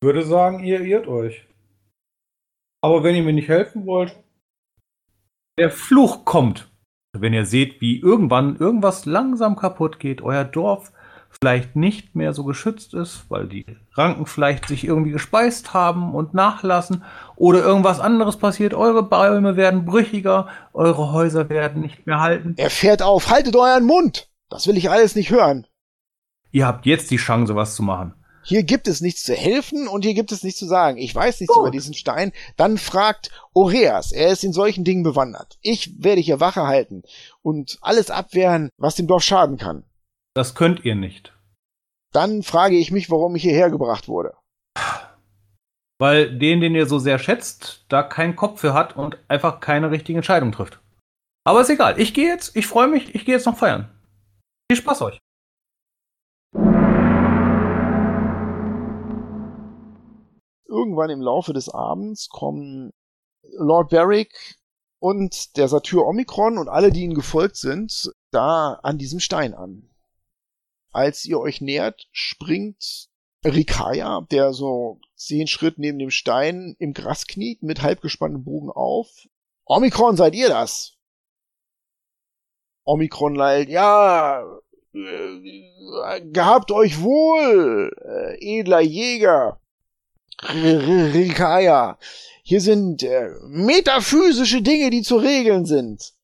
Ich 0.00 0.06
würde 0.06 0.24
sagen, 0.24 0.64
ihr 0.64 0.80
irrt 0.80 1.08
euch. 1.08 1.46
Aber 2.82 3.02
wenn 3.02 3.16
ihr 3.16 3.22
mir 3.22 3.32
nicht 3.32 3.48
helfen 3.48 3.84
wollt, 3.86 4.18
der 5.58 5.70
Fluch 5.70 6.24
kommt. 6.24 6.70
Wenn 7.12 7.32
ihr 7.32 7.46
seht, 7.46 7.80
wie 7.80 7.98
irgendwann 7.98 8.56
irgendwas 8.56 9.06
langsam 9.06 9.56
kaputt 9.56 9.98
geht, 9.98 10.20
euer 10.22 10.44
Dorf 10.44 10.92
vielleicht 11.30 11.76
nicht 11.76 12.14
mehr 12.14 12.32
so 12.32 12.44
geschützt 12.44 12.94
ist, 12.94 13.24
weil 13.28 13.46
die 13.46 13.66
Ranken 13.94 14.26
vielleicht 14.26 14.68
sich 14.68 14.84
irgendwie 14.84 15.10
gespeist 15.10 15.74
haben 15.74 16.14
und 16.14 16.34
nachlassen 16.34 17.04
oder 17.36 17.62
irgendwas 17.62 18.00
anderes 18.00 18.36
passiert, 18.36 18.74
eure 18.74 19.02
Bäume 19.02 19.56
werden 19.56 19.84
brüchiger, 19.84 20.48
eure 20.72 21.12
Häuser 21.12 21.48
werden 21.48 21.82
nicht 21.82 22.06
mehr 22.06 22.20
halten. 22.20 22.54
Er 22.56 22.70
fährt 22.70 23.02
auf, 23.02 23.28
haltet 23.28 23.56
euren 23.56 23.84
Mund! 23.84 24.28
Das 24.48 24.66
will 24.66 24.76
ich 24.76 24.90
alles 24.90 25.16
nicht 25.16 25.30
hören. 25.30 25.66
Ihr 26.52 26.66
habt 26.66 26.86
jetzt 26.86 27.10
die 27.10 27.16
Chance, 27.16 27.56
was 27.56 27.74
zu 27.74 27.82
machen. 27.82 28.14
Hier 28.44 28.62
gibt 28.62 28.86
es 28.86 29.00
nichts 29.00 29.24
zu 29.24 29.34
helfen 29.34 29.88
und 29.88 30.04
hier 30.04 30.14
gibt 30.14 30.30
es 30.30 30.44
nichts 30.44 30.60
zu 30.60 30.66
sagen. 30.66 30.98
Ich 30.98 31.12
weiß 31.12 31.40
nichts 31.40 31.52
Gut. 31.52 31.62
über 31.62 31.70
diesen 31.72 31.94
Stein. 31.94 32.30
Dann 32.56 32.78
fragt 32.78 33.32
Oreas. 33.52 34.12
Er 34.12 34.30
ist 34.30 34.44
in 34.44 34.52
solchen 34.52 34.84
Dingen 34.84 35.02
bewandert. 35.02 35.58
Ich 35.62 36.02
werde 36.02 36.20
hier 36.20 36.38
Wache 36.38 36.64
halten 36.64 37.02
und 37.42 37.76
alles 37.80 38.08
abwehren, 38.08 38.70
was 38.78 38.94
dem 38.94 39.08
Dorf 39.08 39.24
schaden 39.24 39.58
kann. 39.58 39.82
Das 40.36 40.54
könnt 40.54 40.84
ihr 40.84 40.94
nicht. 40.94 41.34
Dann 42.12 42.42
frage 42.42 42.76
ich 42.76 42.90
mich, 42.90 43.10
warum 43.10 43.36
ich 43.36 43.42
hierher 43.42 43.70
gebracht 43.70 44.06
wurde. 44.06 44.34
Weil 45.98 46.38
den, 46.38 46.60
den 46.60 46.74
ihr 46.74 46.84
so 46.84 46.98
sehr 46.98 47.18
schätzt, 47.18 47.86
da 47.88 48.02
keinen 48.02 48.36
Kopf 48.36 48.60
für 48.60 48.74
hat 48.74 48.98
und 48.98 49.16
einfach 49.28 49.60
keine 49.60 49.90
richtige 49.90 50.18
Entscheidung 50.18 50.52
trifft. 50.52 50.78
Aber 51.44 51.62
ist 51.62 51.70
egal. 51.70 51.98
Ich 51.98 52.12
gehe 52.12 52.28
jetzt, 52.28 52.54
ich 52.54 52.66
freue 52.66 52.86
mich, 52.86 53.14
ich 53.14 53.24
gehe 53.24 53.34
jetzt 53.34 53.46
noch 53.46 53.56
feiern. 53.56 53.88
Viel 54.70 54.76
Spaß 54.76 55.00
euch. 55.00 55.18
Irgendwann 60.68 61.08
im 61.08 61.22
Laufe 61.22 61.54
des 61.54 61.70
Abends 61.70 62.28
kommen 62.28 62.92
Lord 63.56 63.88
Barrick 63.88 64.56
und 64.98 65.56
der 65.56 65.68
Satyr 65.68 66.04
Omikron 66.04 66.58
und 66.58 66.68
alle, 66.68 66.92
die 66.92 67.04
ihnen 67.04 67.14
gefolgt 67.14 67.56
sind, 67.56 68.12
da 68.32 68.78
an 68.82 68.98
diesem 68.98 69.20
Stein 69.20 69.54
an. 69.54 69.88
Als 70.96 71.26
ihr 71.26 71.38
euch 71.38 71.60
nähert, 71.60 72.08
springt 72.10 73.10
Rikaya, 73.44 74.22
der 74.30 74.54
so 74.54 74.98
zehn 75.14 75.46
Schritt 75.46 75.78
neben 75.78 75.98
dem 75.98 76.10
Stein 76.10 76.74
im 76.78 76.94
Gras 76.94 77.26
kniet, 77.26 77.62
mit 77.62 77.82
halb 77.82 78.00
gespanntem 78.00 78.44
Bogen 78.44 78.70
auf. 78.70 79.28
Omikron, 79.66 80.16
seid 80.16 80.34
ihr 80.34 80.48
das? 80.48 80.94
Omikron 82.84 83.34
lallt, 83.34 83.68
ja, 83.68 84.42
äh, 84.94 86.20
gehabt 86.32 86.72
euch 86.72 87.02
wohl, 87.02 87.90
äh, 88.02 88.60
edler 88.60 88.80
Jäger. 88.80 89.60
Rikaya, 90.42 91.98
hier 92.42 92.60
sind 92.60 93.02
äh, 93.02 93.30
metaphysische 93.42 94.62
Dinge, 94.62 94.90
die 94.90 95.02
zu 95.02 95.16
regeln 95.16 95.66
sind. 95.66 96.14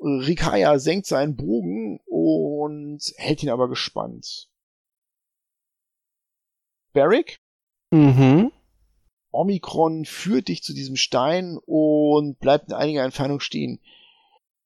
Rikaya 0.00 0.78
senkt 0.78 1.06
seinen 1.06 1.36
Bogen 1.36 2.00
und 2.66 3.14
hält 3.16 3.42
ihn 3.42 3.50
aber 3.50 3.68
gespannt. 3.68 4.48
Barrick? 6.92 7.38
Mhm. 7.90 8.52
Omikron 9.30 10.04
führt 10.04 10.48
dich 10.48 10.62
zu 10.62 10.72
diesem 10.72 10.96
Stein 10.96 11.58
und 11.64 12.38
bleibt 12.38 12.68
in 12.68 12.74
einiger 12.74 13.04
Entfernung 13.04 13.40
stehen. 13.40 13.80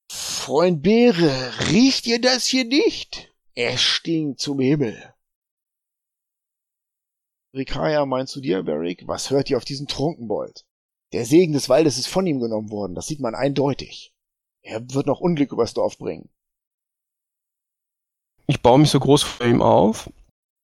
Freund 0.09 0.83
Beere, 0.83 1.71
riecht 1.71 2.07
ihr 2.07 2.21
das 2.21 2.47
hier 2.47 2.65
nicht? 2.65 3.33
Es 3.55 3.81
stinkt 3.81 4.41
zum 4.41 4.61
Himmel. 4.61 5.15
Rikaya, 7.53 8.07
meinst 8.07 8.35
du 8.37 8.41
dir, 8.41 8.63
Barrick? 8.63 9.07
Was 9.09 9.31
hört 9.31 9.51
ihr 9.51 9.57
auf 9.57 9.65
diesen 9.65 9.89
Trunkenbold? 9.89 10.65
Der 11.13 11.25
Segen 11.25 11.53
des 11.53 11.69
Waldes 11.69 11.99
ist 11.99 12.07
von 12.07 12.27
ihm 12.27 12.39
genommen 12.39 12.71
worden, 12.71 12.95
das 12.95 13.09
sieht 13.09 13.21
man 13.21 13.35
eindeutig. 13.35 14.15
Er 14.63 14.81
wird 14.95 15.07
noch 15.07 15.21
Unglück 15.21 15.53
übers 15.53 15.75
Dorf 15.75 15.99
bringen. 15.99 16.31
Ich 18.51 18.63
baue 18.63 18.81
mich 18.81 18.91
so 18.91 18.99
groß 18.99 19.23
vor 19.23 19.47
ihm 19.47 19.63
auf. 19.63 20.13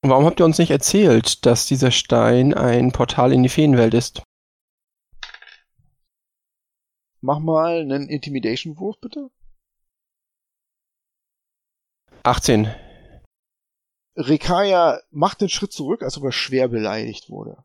Warum 0.01 0.25
habt 0.25 0.41
ihr 0.41 0.45
uns 0.45 0.57
nicht 0.57 0.71
erzählt, 0.71 1.45
dass 1.45 1.67
dieser 1.67 1.89
Stein 1.89 2.53
ein 2.53 2.91
Portal 2.91 3.31
in 3.31 3.43
die 3.43 3.49
Feenwelt 3.49 3.93
ist? 3.93 4.23
Mach 7.21 7.39
mal 7.39 7.79
einen 7.79 8.09
Intimidation-Wurf, 8.09 8.99
bitte. 8.99 9.31
18. 12.23 12.75
Rekaya 14.17 14.99
macht 15.11 15.39
einen 15.39 15.47
Schritt 15.47 15.71
zurück, 15.71 16.03
als 16.03 16.17
ob 16.17 16.25
er 16.25 16.33
schwer 16.33 16.67
beleidigt 16.67 17.29
wurde. 17.29 17.63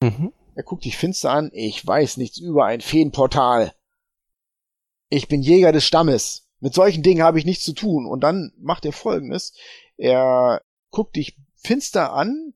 Mhm. 0.00 0.32
Er 0.54 0.62
guckt 0.62 0.84
dich 0.84 0.96
finster 0.96 1.32
an. 1.32 1.50
Ich 1.52 1.84
weiß 1.84 2.16
nichts 2.16 2.38
über 2.38 2.66
ein 2.66 2.80
Feenportal. 2.80 3.74
Ich 5.10 5.26
bin 5.26 5.42
Jäger 5.42 5.72
des 5.72 5.84
Stammes. 5.84 6.47
Mit 6.60 6.74
solchen 6.74 7.02
Dingen 7.02 7.22
habe 7.22 7.38
ich 7.38 7.44
nichts 7.44 7.64
zu 7.64 7.72
tun. 7.72 8.06
Und 8.06 8.20
dann 8.20 8.52
macht 8.58 8.84
er 8.84 8.92
folgendes. 8.92 9.52
Er 9.96 10.62
guckt 10.90 11.16
dich 11.16 11.36
finster 11.56 12.12
an. 12.12 12.54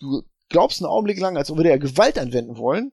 Du 0.00 0.22
glaubst 0.48 0.80
einen 0.80 0.90
Augenblick 0.90 1.18
lang, 1.20 1.36
als 1.36 1.54
würde 1.54 1.70
er 1.70 1.78
Gewalt 1.78 2.18
anwenden 2.18 2.56
wollen. 2.56 2.92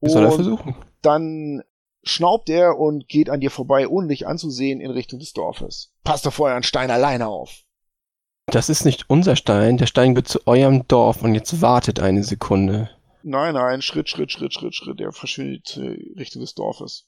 Was 0.00 0.12
soll 0.12 0.24
er 0.24 0.30
Und 0.30 0.34
versuchen? 0.34 0.74
dann 1.02 1.62
schnaubt 2.04 2.48
er 2.50 2.78
und 2.78 3.06
geht 3.08 3.30
an 3.30 3.40
dir 3.40 3.50
vorbei, 3.50 3.86
ohne 3.86 4.08
dich 4.08 4.26
anzusehen, 4.26 4.80
in 4.80 4.90
Richtung 4.90 5.20
des 5.20 5.32
Dorfes. 5.32 5.92
Passt 6.02 6.26
doch 6.26 6.32
vorher 6.32 6.56
an 6.56 6.64
Stein 6.64 6.90
alleine 6.90 7.28
auf. 7.28 7.62
Das 8.46 8.68
ist 8.68 8.84
nicht 8.84 9.08
unser 9.08 9.36
Stein. 9.36 9.76
Der 9.78 9.86
Stein 9.86 10.16
wird 10.16 10.26
zu 10.26 10.40
eurem 10.46 10.86
Dorf 10.88 11.22
und 11.22 11.34
jetzt 11.34 11.60
wartet 11.62 12.00
eine 12.00 12.24
Sekunde. 12.24 12.90
Nein, 13.22 13.54
nein, 13.54 13.82
Schritt, 13.82 14.08
Schritt, 14.08 14.32
Schritt, 14.32 14.52
Schritt, 14.52 14.74
Schritt. 14.74 15.00
Er 15.00 15.12
verschwindet 15.12 15.76
äh, 15.76 16.18
Richtung 16.18 16.40
des 16.40 16.54
Dorfes. 16.54 17.06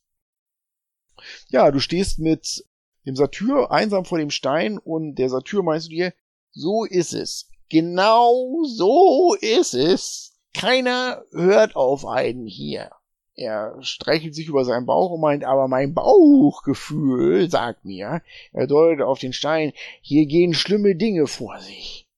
Ja, 1.49 1.71
du 1.71 1.81
stehst 1.81 2.19
mit 2.19 2.65
dem 3.07 3.17
Satyr 3.17 3.71
einsam 3.71 4.05
vor 4.05 4.19
dem 4.19 4.31
Stein 4.31 4.79
und 4.79 5.17
der 5.17 5.29
Satyr 5.29 5.63
meinst 5.63 5.87
du 5.87 5.91
dir, 5.91 6.15
so 6.53 6.85
ist 6.85 7.13
es. 7.13 7.49
Genau 7.69 8.63
so 8.65 9.35
ist 9.41 9.75
es. 9.75 10.39
Keiner 10.55 11.25
hört 11.33 11.77
auf 11.77 12.07
einen 12.07 12.47
hier. 12.47 12.91
Er 13.37 13.77
streichelt 13.81 14.35
sich 14.35 14.47
über 14.47 14.65
seinen 14.65 14.87
Bauch 14.87 15.11
und 15.11 15.21
meint, 15.21 15.45
aber 15.45 15.67
mein 15.67 15.93
Bauchgefühl 15.93 17.51
sagt 17.51 17.85
mir, 17.85 18.23
er 18.53 18.67
deutet 18.69 19.03
auf 19.05 19.19
den 19.19 19.33
Stein, 19.33 19.73
hier 20.01 20.27
gehen 20.27 20.55
schlimme 20.55 20.95
Dinge 20.95 21.27
vor 21.27 21.59
sich. 21.59 22.09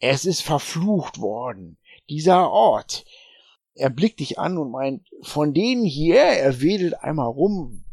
Es 0.00 0.26
ist 0.26 0.42
verflucht 0.42 1.20
worden. 1.20 1.78
Dieser 2.10 2.50
Ort. 2.50 3.04
Er 3.74 3.90
blickt 3.90 4.20
dich 4.20 4.38
an 4.38 4.58
und 4.58 4.70
meint, 4.70 5.08
von 5.22 5.54
denen 5.54 5.84
hier, 5.84 6.20
er 6.20 6.60
wedelt 6.60 7.02
einmal 7.02 7.28
rum, 7.28 7.84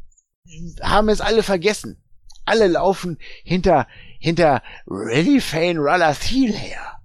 haben 0.81 1.10
es 1.10 1.22
alle 1.22 1.43
vergessen. 1.43 2.03
Alle 2.45 2.68
laufen 2.68 3.19
hinter, 3.43 3.88
hinter 4.19 4.64
Relifane 4.88 5.80
Ralathil 5.80 6.53
her. 6.53 6.99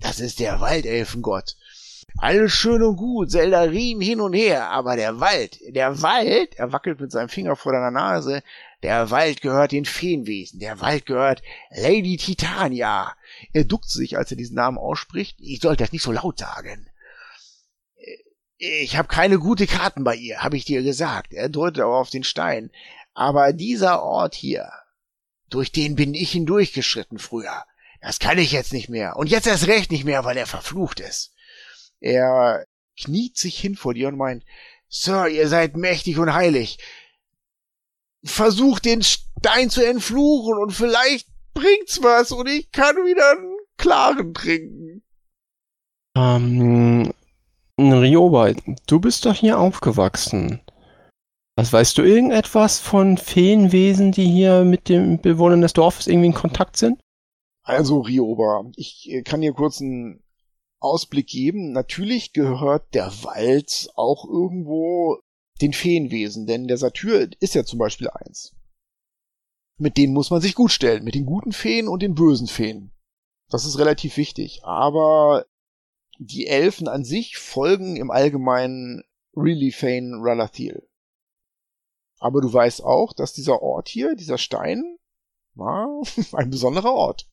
Das 0.00 0.18
ist 0.18 0.40
der 0.40 0.60
Waldelfengott. 0.60 1.56
Alles 2.18 2.52
schön 2.52 2.82
und 2.82 2.96
gut, 2.96 3.30
Seldarien 3.30 4.00
hin 4.00 4.20
und 4.20 4.34
her, 4.34 4.68
aber 4.68 4.96
der 4.96 5.20
Wald, 5.20 5.58
der 5.68 6.02
Wald, 6.02 6.56
er 6.56 6.72
wackelt 6.72 7.00
mit 7.00 7.10
seinem 7.10 7.28
Finger 7.28 7.56
vor 7.56 7.72
deiner 7.72 7.90
Nase, 7.90 8.42
der 8.82 9.10
Wald 9.10 9.40
gehört 9.40 9.72
den 9.72 9.84
Feenwesen, 9.84 10.58
der 10.58 10.80
Wald 10.80 11.06
gehört 11.06 11.42
Lady 11.70 12.16
Titania. 12.16 13.14
Er 13.52 13.64
duckt 13.64 13.88
sich, 13.88 14.18
als 14.18 14.30
er 14.30 14.36
diesen 14.36 14.56
Namen 14.56 14.76
ausspricht. 14.76 15.38
Ich 15.40 15.60
sollte 15.60 15.84
das 15.84 15.92
nicht 15.92 16.02
so 16.02 16.12
laut 16.12 16.38
sagen. 16.38 16.88
Ich 18.64 18.96
habe 18.96 19.08
keine 19.08 19.40
gute 19.40 19.66
Karten 19.66 20.04
bei 20.04 20.14
ihr, 20.14 20.38
habe 20.38 20.56
ich 20.56 20.64
dir 20.64 20.84
gesagt. 20.84 21.32
Er 21.32 21.48
deutet 21.48 21.82
aber 21.82 21.96
auf 21.96 22.10
den 22.10 22.22
Stein. 22.22 22.70
Aber 23.12 23.52
dieser 23.52 24.04
Ort 24.04 24.36
hier, 24.36 24.70
durch 25.50 25.72
den 25.72 25.96
bin 25.96 26.14
ich 26.14 26.30
hindurchgeschritten 26.30 27.18
früher. 27.18 27.64
Das 28.00 28.20
kann 28.20 28.38
ich 28.38 28.52
jetzt 28.52 28.72
nicht 28.72 28.88
mehr. 28.88 29.16
Und 29.16 29.28
jetzt 29.28 29.48
erst 29.48 29.66
recht 29.66 29.90
nicht 29.90 30.04
mehr, 30.04 30.24
weil 30.24 30.36
er 30.36 30.46
verflucht 30.46 31.00
ist. 31.00 31.34
Er 31.98 32.64
kniet 32.96 33.36
sich 33.36 33.58
hin 33.58 33.74
vor 33.74 33.94
dir 33.94 34.06
und 34.06 34.16
meint, 34.16 34.44
Sir, 34.88 35.26
ihr 35.26 35.48
seid 35.48 35.76
mächtig 35.76 36.18
und 36.20 36.32
heilig. 36.32 36.78
Versucht 38.22 38.84
den 38.84 39.02
Stein 39.02 39.70
zu 39.70 39.84
entfluchen 39.84 40.56
und 40.56 40.70
vielleicht 40.70 41.26
bringt's 41.52 42.00
was 42.00 42.30
und 42.30 42.48
ich 42.48 42.70
kann 42.70 42.94
wieder 42.94 43.32
einen 43.32 43.56
klaren 43.76 44.34
trinken. 44.34 45.02
Ähm, 46.14 47.12
Ryoba, 47.78 48.52
du 48.86 49.00
bist 49.00 49.24
doch 49.26 49.34
hier 49.34 49.58
aufgewachsen. 49.58 50.60
Was 51.56 51.72
weißt 51.72 51.98
du 51.98 52.02
irgendetwas 52.02 52.80
von 52.80 53.18
Feenwesen, 53.18 54.12
die 54.12 54.26
hier 54.26 54.64
mit 54.64 54.88
den 54.88 55.20
Bewohnern 55.20 55.60
des 55.60 55.74
Dorfes 55.74 56.06
irgendwie 56.06 56.28
in 56.28 56.34
Kontakt 56.34 56.76
sind? 56.76 57.00
Also, 57.64 58.00
Rioba, 58.00 58.64
ich 58.76 59.08
äh, 59.10 59.22
kann 59.22 59.42
dir 59.42 59.52
kurz 59.52 59.80
einen 59.80 60.22
Ausblick 60.80 61.28
geben. 61.28 61.72
Natürlich 61.72 62.32
gehört 62.32 62.94
der 62.94 63.06
Wald 63.22 63.90
auch 63.94 64.24
irgendwo 64.24 65.20
den 65.60 65.72
Feenwesen, 65.72 66.46
denn 66.46 66.66
der 66.66 66.78
Satyr 66.78 67.28
ist 67.38 67.54
ja 67.54 67.64
zum 67.64 67.78
Beispiel 67.78 68.08
eins. 68.08 68.56
Mit 69.78 69.96
denen 69.96 70.12
muss 70.12 70.30
man 70.30 70.40
sich 70.40 70.54
gut 70.54 70.72
stellen, 70.72 71.04
mit 71.04 71.14
den 71.14 71.26
guten 71.26 71.52
Feen 71.52 71.86
und 71.86 72.02
den 72.02 72.14
bösen 72.14 72.48
Feen. 72.48 72.92
Das 73.48 73.64
ist 73.64 73.78
relativ 73.78 74.16
wichtig. 74.16 74.64
Aber 74.64 75.44
die 76.26 76.46
Elfen 76.46 76.88
an 76.88 77.04
sich 77.04 77.38
folgen 77.38 77.96
im 77.96 78.10
Allgemeinen 78.10 79.02
Relifane 79.34 80.18
Ralathil. 80.20 80.88
Aber 82.18 82.40
du 82.40 82.52
weißt 82.52 82.82
auch, 82.82 83.12
dass 83.12 83.32
dieser 83.32 83.62
Ort 83.62 83.88
hier, 83.88 84.14
dieser 84.14 84.38
Stein, 84.38 84.98
war 85.54 85.88
ein 86.32 86.50
besonderer 86.50 86.92
Ort. 86.92 87.28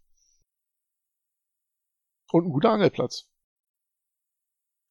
Und 2.31 2.45
ein 2.45 2.51
guter 2.51 2.71
Angelplatz. 2.71 3.27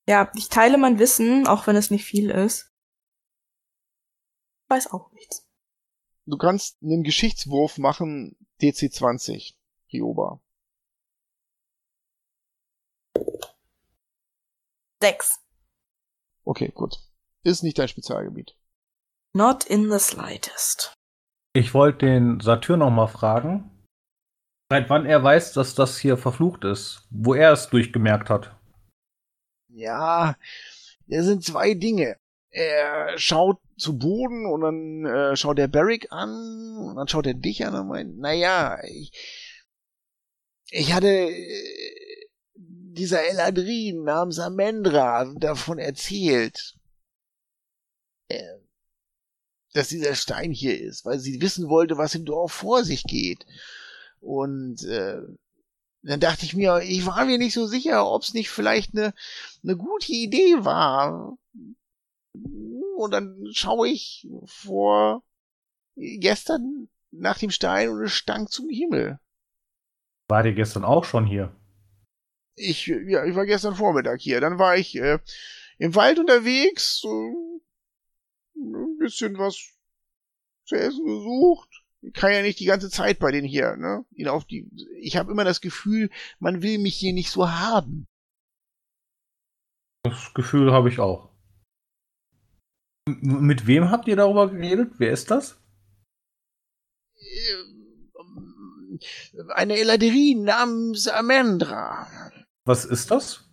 Ja, 0.06 0.32
ich 0.34 0.48
teile 0.48 0.78
mein 0.78 0.98
Wissen, 0.98 1.46
auch 1.46 1.66
wenn 1.66 1.76
es 1.76 1.90
nicht 1.90 2.04
viel 2.04 2.30
ist. 2.30 2.72
Weiß 4.68 4.92
auch 4.92 5.12
nichts. 5.12 5.46
Du 6.26 6.36
kannst 6.36 6.82
einen 6.82 7.04
Geschichtswurf 7.04 7.78
machen, 7.78 8.36
DC 8.60 8.92
20, 8.92 9.58
Rioba. 9.92 10.40
Sechs. 15.00 15.38
Okay, 16.44 16.72
gut. 16.74 16.98
Ist 17.44 17.62
nicht 17.62 17.78
dein 17.78 17.88
Spezialgebiet. 17.88 18.56
Not 19.34 19.64
in 19.64 19.90
the 19.90 19.98
slightest. 19.98 20.94
Ich 21.52 21.74
wollte 21.74 22.06
den 22.06 22.40
Satyr 22.40 22.76
noch 22.76 22.90
mal 22.90 23.06
fragen, 23.06 23.70
seit 24.70 24.90
wann 24.90 25.06
er 25.06 25.22
weiß, 25.22 25.52
dass 25.52 25.74
das 25.74 25.98
hier 25.98 26.16
verflucht 26.16 26.64
ist, 26.64 27.06
wo 27.10 27.34
er 27.34 27.52
es 27.52 27.68
durchgemerkt 27.68 28.30
hat. 28.30 28.56
Ja, 29.68 30.36
das 31.06 31.26
sind 31.26 31.44
zwei 31.44 31.74
Dinge. 31.74 32.16
Er 32.50 33.18
schaut 33.18 33.58
zu 33.76 33.98
Boden 33.98 34.46
und 34.46 34.60
dann 34.62 35.06
äh, 35.06 35.36
schaut 35.36 35.58
er 35.58 35.68
Barrick 35.68 36.10
an 36.10 36.76
und 36.78 36.96
dann 36.96 37.08
schaut 37.08 37.26
er 37.26 37.34
dich 37.34 37.64
an 37.64 37.74
und 37.74 37.88
meint, 37.88 38.18
naja, 38.18 38.78
ich, 38.84 39.12
ich 40.70 40.92
hatte 40.92 41.08
äh, 41.08 42.07
dieser 42.98 43.26
Eladrin 43.26 44.04
namens 44.04 44.38
Amendra 44.38 45.24
davon 45.36 45.78
erzählt, 45.78 46.76
äh, 48.28 48.58
dass 49.72 49.88
dieser 49.88 50.14
Stein 50.14 50.50
hier 50.50 50.80
ist, 50.80 51.04
weil 51.04 51.18
sie 51.18 51.40
wissen 51.40 51.68
wollte, 51.68 51.98
was 51.98 52.14
im 52.14 52.24
Dorf 52.24 52.52
vor 52.52 52.84
sich 52.84 53.04
geht. 53.04 53.46
Und 54.20 54.84
äh, 54.84 55.20
dann 56.02 56.20
dachte 56.20 56.44
ich 56.44 56.54
mir, 56.54 56.80
ich 56.80 57.06
war 57.06 57.24
mir 57.24 57.38
nicht 57.38 57.54
so 57.54 57.66
sicher, 57.66 58.10
ob 58.10 58.22
es 58.22 58.34
nicht 58.34 58.50
vielleicht 58.50 58.94
eine 58.94 59.14
eine 59.62 59.76
gute 59.76 60.12
Idee 60.12 60.64
war. 60.64 61.36
Und 62.96 63.10
dann 63.12 63.48
schaue 63.52 63.88
ich 63.88 64.28
vor 64.46 65.22
gestern 65.96 66.88
nach 67.10 67.38
dem 67.38 67.50
Stein 67.50 67.90
und 67.90 68.02
es 68.02 68.12
stank 68.12 68.50
zum 68.50 68.68
Himmel. 68.68 69.18
War 70.28 70.42
die 70.42 70.54
gestern 70.54 70.84
auch 70.84 71.04
schon 71.04 71.26
hier? 71.26 71.54
Ich, 72.58 72.86
ja, 72.86 73.24
ich 73.24 73.34
war 73.34 73.46
gestern 73.46 73.74
Vormittag 73.74 74.20
hier. 74.20 74.40
Dann 74.40 74.58
war 74.58 74.76
ich 74.76 74.96
äh, 74.96 75.18
im 75.78 75.94
Wald 75.94 76.18
unterwegs, 76.18 77.02
äh, 77.04 77.32
ein 78.56 78.98
bisschen 78.98 79.38
was 79.38 79.56
zu 80.64 80.74
essen 80.74 81.04
gesucht. 81.04 81.68
Ich 82.00 82.12
kann 82.12 82.32
ja 82.32 82.42
nicht 82.42 82.60
die 82.60 82.66
ganze 82.66 82.90
Zeit 82.90 83.18
bei 83.18 83.32
denen 83.32 83.46
hier, 83.46 83.76
ne? 83.76 84.04
Ihn 84.12 84.28
auf 84.28 84.44
die. 84.44 84.70
Ich 85.00 85.16
habe 85.16 85.32
immer 85.32 85.44
das 85.44 85.60
Gefühl, 85.60 86.10
man 86.38 86.62
will 86.62 86.78
mich 86.78 86.96
hier 86.96 87.12
nicht 87.12 87.30
so 87.30 87.50
haben. 87.50 88.06
Das 90.04 90.32
Gefühl 90.34 90.72
habe 90.72 90.88
ich 90.88 91.00
auch. 91.00 91.30
M 93.08 93.46
mit 93.46 93.66
wem 93.66 93.90
habt 93.90 94.06
ihr 94.06 94.16
darüber 94.16 94.48
geredet? 94.50 94.92
Wer 94.98 95.12
ist 95.12 95.30
das? 95.30 95.60
Ähm, 97.16 99.00
Eine 99.54 99.78
Eladerie 99.78 100.34
namens 100.36 101.08
Amandra. 101.08 102.06
Was 102.68 102.84
ist 102.84 103.10
das? 103.10 103.48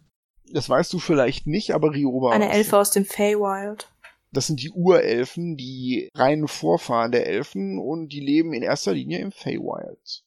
Das 0.52 0.68
weißt 0.68 0.92
du 0.92 1.00
vielleicht 1.00 1.48
nicht, 1.48 1.72
aber 1.72 1.94
Rioba. 1.94 2.32
Eine. 2.32 2.52
Elfe 2.52 2.78
aus 2.78 2.92
dem 2.92 3.06
Feywild. 3.06 3.90
Das 4.34 4.48
sind 4.48 4.62
die 4.62 4.72
Urelfen, 4.72 5.56
die 5.56 6.10
reinen 6.14 6.50
Vorfahren 6.50 7.14
der 7.14 7.26
Elfen 7.26 7.80
und 7.80 8.10
die 8.10 8.20
leben 8.20 8.52
in 8.52 8.62
erster 8.62 8.94
Linie 8.94 9.20
im 9.20 9.32
Feywild. 9.32 10.26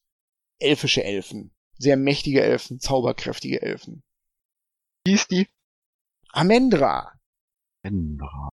Elfische 0.57 1.03
Elfen. 1.03 1.51
Sehr 1.77 1.97
mächtige 1.97 2.41
Elfen, 2.41 2.79
zauberkräftige 2.79 3.61
Elfen. 3.61 4.01
Hieß 5.05 5.27
die? 5.27 5.47
Amandra. 6.31 7.13
Endra. 7.83 8.49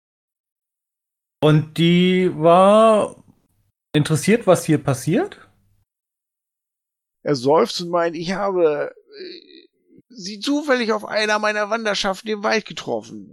Und 1.42 1.76
die 1.76 2.30
war 2.36 3.24
interessiert, 3.92 4.46
was 4.46 4.64
hier 4.64 4.78
passiert? 4.78 5.50
Er 7.24 7.34
seufzt 7.34 7.80
und 7.80 7.88
meint, 7.88 8.14
ich 8.14 8.30
habe 8.30 8.94
äh, 8.94 9.59
sie 10.10 10.40
zufällig 10.40 10.92
auf 10.92 11.04
einer 11.04 11.38
meiner 11.38 11.70
Wanderschaften 11.70 12.28
im 12.28 12.42
Wald 12.42 12.66
getroffen. 12.66 13.30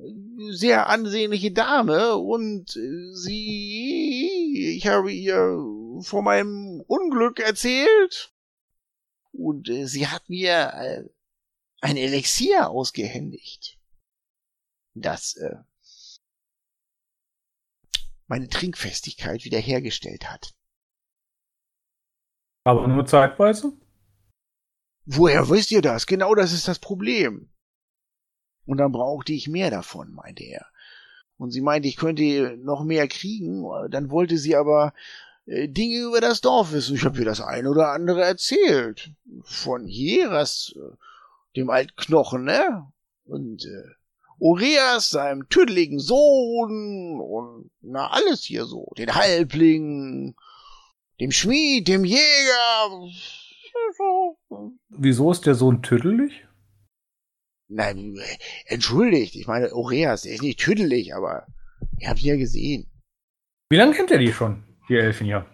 Sehr 0.51 0.87
ansehnliche 0.87 1.51
Dame 1.51 2.15
und 2.15 2.75
äh, 2.75 3.13
sie, 3.13 4.75
ich 4.77 4.87
habe 4.87 5.11
ihr 5.11 5.57
von 6.01 6.23
meinem 6.23 6.81
Unglück 6.87 7.39
erzählt 7.39 8.31
und 9.31 9.67
äh, 9.69 9.85
sie 9.87 10.07
hat 10.07 10.29
mir 10.29 10.71
äh, 10.73 11.03
ein 11.81 11.97
Elixier 11.97 12.69
ausgehändigt, 12.69 13.77
das 14.93 15.35
meine 18.27 18.49
Trinkfestigkeit 18.49 19.45
wiederhergestellt 19.45 20.29
hat. 20.29 20.53
Aber 22.63 22.87
nur 22.87 23.05
zeitweise? 23.05 23.73
Woher 25.09 25.49
wisst 25.49 25.71
ihr 25.71 25.81
das? 25.81 26.05
Genau 26.05 26.35
das 26.35 26.51
ist 26.51 26.67
das 26.67 26.79
Problem. 26.79 27.49
Und 28.65 28.77
dann 28.77 28.91
brauchte 28.91 29.31
ich 29.31 29.47
mehr 29.47 29.71
davon, 29.71 30.11
meinte 30.11 30.43
er. 30.43 30.65
Und 31.38 31.51
sie 31.51 31.61
meinte, 31.61 31.88
ich 31.88 31.95
könnte 31.95 32.57
noch 32.61 32.84
mehr 32.84 33.07
kriegen. 33.07 33.63
Dann 33.89 34.09
wollte 34.09 34.38
sie 34.38 34.57
aber 34.57 34.93
äh, 35.45 35.69
Dinge 35.69 35.99
über 35.99 36.19
das 36.19 36.41
Dorf 36.41 36.73
wissen. 36.73 36.97
Ich 36.97 37.05
habe 37.05 37.19
ihr 37.19 37.25
das 37.25 37.39
eine 37.39 37.69
oder 37.69 37.93
andere 37.93 38.21
erzählt. 38.21 39.11
Von 39.43 39.88
Hieras, 39.88 40.75
äh, 40.75 40.95
dem 41.55 41.69
alten 41.69 41.95
Knochen, 41.95 42.43
ne? 42.43 42.91
Und 43.23 43.63
äh, 43.63 43.89
Oreas, 44.39 45.09
seinem 45.09 45.47
tüdeligen 45.47 45.99
Sohn 45.99 47.21
und 47.21 47.71
na 47.79 48.09
alles 48.11 48.43
hier 48.43 48.65
so. 48.65 48.91
Den 48.97 49.15
Halbling, 49.15 50.35
dem 51.21 51.31
Schmied, 51.31 51.88
dem 51.88 52.03
Jäger. 52.03 53.09
So. 53.97 54.37
Wieso 54.89 55.31
ist 55.31 55.45
der 55.45 55.55
Sohn 55.55 55.81
tüdelig? 55.81 56.47
Nein, 57.69 58.19
entschuldigt. 58.65 59.35
Ich 59.35 59.47
meine, 59.47 59.73
Oreas, 59.73 60.21
der 60.21 60.33
ist 60.33 60.41
nicht 60.41 60.59
tüdelig, 60.59 61.15
aber 61.15 61.47
ihr 61.99 62.09
habt 62.09 62.21
ihn 62.21 62.29
ja 62.29 62.35
gesehen. 62.37 62.89
Wie 63.69 63.77
lange 63.77 63.93
kennt 63.93 64.11
er 64.11 64.19
die 64.19 64.31
schon, 64.31 64.63
die 64.87 64.95
Elfen 64.95 65.25
hier? 65.25 65.45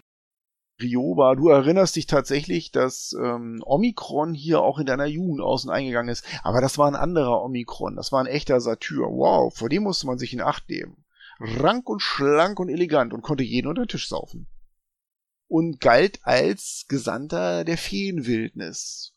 Rioba, 0.80 1.34
du 1.36 1.48
erinnerst 1.48 1.96
dich 1.96 2.06
tatsächlich, 2.06 2.72
dass 2.72 3.14
ähm, 3.20 3.62
Omikron 3.64 4.34
hier 4.34 4.60
auch 4.60 4.78
in 4.78 4.86
deiner 4.86 5.06
Jugend 5.06 5.40
außen 5.40 5.70
eingegangen 5.70 6.10
ist. 6.10 6.26
Aber 6.42 6.60
das 6.60 6.78
war 6.78 6.88
ein 6.88 6.96
anderer 6.96 7.42
Omikron. 7.42 7.96
Das 7.96 8.10
war 8.12 8.20
ein 8.20 8.26
echter 8.26 8.60
Satyr. 8.60 9.04
Wow, 9.04 9.56
vor 9.56 9.68
dem 9.68 9.84
musste 9.84 10.06
man 10.06 10.18
sich 10.18 10.32
in 10.32 10.40
Acht 10.40 10.68
nehmen. 10.68 11.04
Rank 11.38 11.88
und 11.88 12.00
schlank 12.00 12.58
und 12.58 12.68
elegant 12.68 13.12
und 13.12 13.22
konnte 13.22 13.44
jeden 13.44 13.68
unter 13.68 13.82
den 13.82 13.88
Tisch 13.88 14.08
saufen. 14.08 14.48
Und 15.56 15.78
galt 15.78 16.18
als 16.24 16.86
Gesandter 16.88 17.62
der 17.62 17.78
Feenwildnis. 17.78 19.14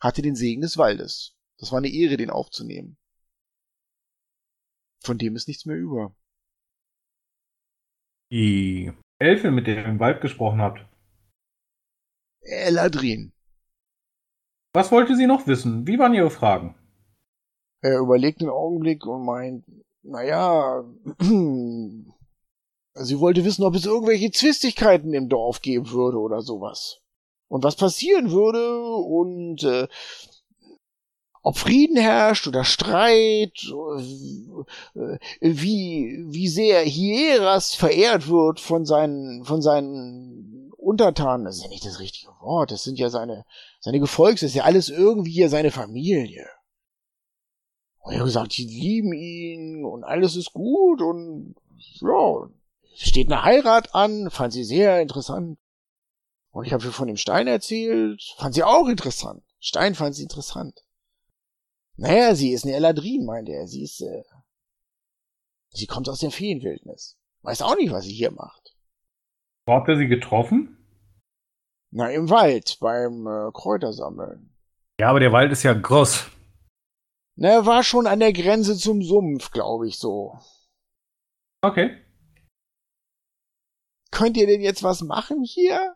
Hatte 0.00 0.20
den 0.20 0.34
Segen 0.34 0.60
des 0.60 0.76
Waldes. 0.76 1.36
Das 1.58 1.70
war 1.70 1.78
eine 1.78 1.88
Ehre, 1.88 2.16
den 2.16 2.30
aufzunehmen. 2.30 2.98
Von 5.04 5.18
dem 5.18 5.36
ist 5.36 5.46
nichts 5.46 5.64
mehr 5.64 5.76
über. 5.76 6.12
Die 8.32 8.92
Elfe, 9.20 9.52
mit 9.52 9.68
der 9.68 9.76
ihr 9.76 9.84
im 9.84 10.00
Wald 10.00 10.20
gesprochen 10.20 10.60
habt. 10.60 10.84
Eladrin. 12.40 13.32
Was 14.72 14.90
wollte 14.90 15.14
sie 15.14 15.28
noch 15.28 15.46
wissen? 15.46 15.86
Wie 15.86 16.00
waren 16.00 16.14
ihre 16.14 16.30
Fragen? 16.30 16.74
Er 17.82 18.00
überlegt 18.00 18.40
einen 18.40 18.50
Augenblick 18.50 19.06
und 19.06 19.24
meint, 19.24 19.64
naja, 20.02 20.82
sie 22.98 23.20
wollte 23.20 23.44
wissen, 23.44 23.64
ob 23.64 23.74
es 23.74 23.86
irgendwelche 23.86 24.30
Zwistigkeiten 24.30 25.12
im 25.14 25.28
Dorf 25.28 25.60
geben 25.62 25.90
würde 25.90 26.18
oder 26.18 26.42
sowas. 26.42 26.98
Und 27.48 27.62
was 27.62 27.76
passieren 27.76 28.30
würde 28.30 28.78
und 28.78 29.62
äh, 29.62 29.86
ob 31.42 31.58
Frieden 31.58 31.96
herrscht 31.96 32.48
oder 32.48 32.64
Streit, 32.64 33.52
äh, 33.64 35.18
wie, 35.40 36.24
wie 36.26 36.48
sehr 36.48 36.80
Hieras 36.80 37.74
verehrt 37.74 38.28
wird 38.28 38.58
von 38.58 38.84
seinen, 38.84 39.44
von 39.44 39.62
seinen 39.62 40.72
Untertanen. 40.76 41.44
Das 41.44 41.58
ist 41.58 41.62
ja 41.62 41.68
nicht 41.68 41.86
das 41.86 42.00
richtige 42.00 42.32
Wort. 42.40 42.72
Das 42.72 42.82
sind 42.82 42.98
ja 42.98 43.10
seine, 43.10 43.44
seine 43.78 44.00
Gefolgs, 44.00 44.40
das 44.40 44.50
ist 44.50 44.56
ja 44.56 44.64
alles 44.64 44.88
irgendwie 44.88 45.38
ja 45.38 45.48
seine 45.48 45.70
Familie. 45.70 46.48
Und 48.00 48.14
er 48.14 48.18
hat 48.18 48.26
gesagt, 48.26 48.56
die 48.56 48.66
lieben 48.66 49.12
ihn 49.12 49.84
und 49.84 50.02
alles 50.02 50.34
ist 50.34 50.52
gut 50.52 51.00
und 51.00 51.54
ja, 52.00 52.48
steht 52.96 53.30
eine 53.30 53.42
Heirat 53.42 53.94
an, 53.94 54.30
fand 54.30 54.52
sie 54.52 54.64
sehr 54.64 55.00
interessant. 55.00 55.58
Und 56.50 56.64
ich 56.64 56.72
habe 56.72 56.84
ihr 56.84 56.92
von 56.92 57.08
dem 57.08 57.16
Stein 57.16 57.46
erzählt, 57.46 58.22
fand 58.38 58.54
sie 58.54 58.62
auch 58.62 58.88
interessant. 58.88 59.42
Stein 59.60 59.94
fand 59.94 60.14
sie 60.14 60.22
interessant. 60.22 60.86
Naja, 61.96 62.34
sie 62.34 62.52
ist 62.52 62.64
eine 62.64 62.74
Eladrin, 62.74 63.24
meinte 63.24 63.52
er. 63.52 63.66
Sie 63.66 63.82
ist, 63.82 64.00
äh, 64.00 64.22
sie 65.70 65.86
kommt 65.86 66.08
aus 66.08 66.20
der 66.20 66.30
Feenwildnis. 66.30 67.18
Weiß 67.42 67.62
auch 67.62 67.76
nicht, 67.76 67.92
was 67.92 68.04
sie 68.04 68.14
hier 68.14 68.32
macht. 68.32 68.76
Wo 69.66 69.74
habt 69.74 69.88
ihr 69.88 69.96
sie 69.96 70.08
getroffen? 70.08 70.76
Na, 71.90 72.10
im 72.10 72.30
Wald, 72.30 72.78
beim 72.80 73.26
äh, 73.26 73.50
Kräutersammeln. 73.52 74.54
Ja, 75.00 75.10
aber 75.10 75.20
der 75.20 75.32
Wald 75.32 75.52
ist 75.52 75.62
ja 75.62 75.72
groß. 75.72 76.30
Na, 77.36 77.48
er 77.48 77.66
war 77.66 77.82
schon 77.82 78.06
an 78.06 78.20
der 78.20 78.32
Grenze 78.32 78.76
zum 78.76 79.02
Sumpf, 79.02 79.50
glaube 79.50 79.86
ich 79.88 79.98
so. 79.98 80.38
Okay. 81.62 82.02
Könnt 84.16 84.38
ihr 84.38 84.46
denn 84.46 84.62
jetzt 84.62 84.82
was 84.82 85.02
machen 85.02 85.44
hier? 85.44 85.94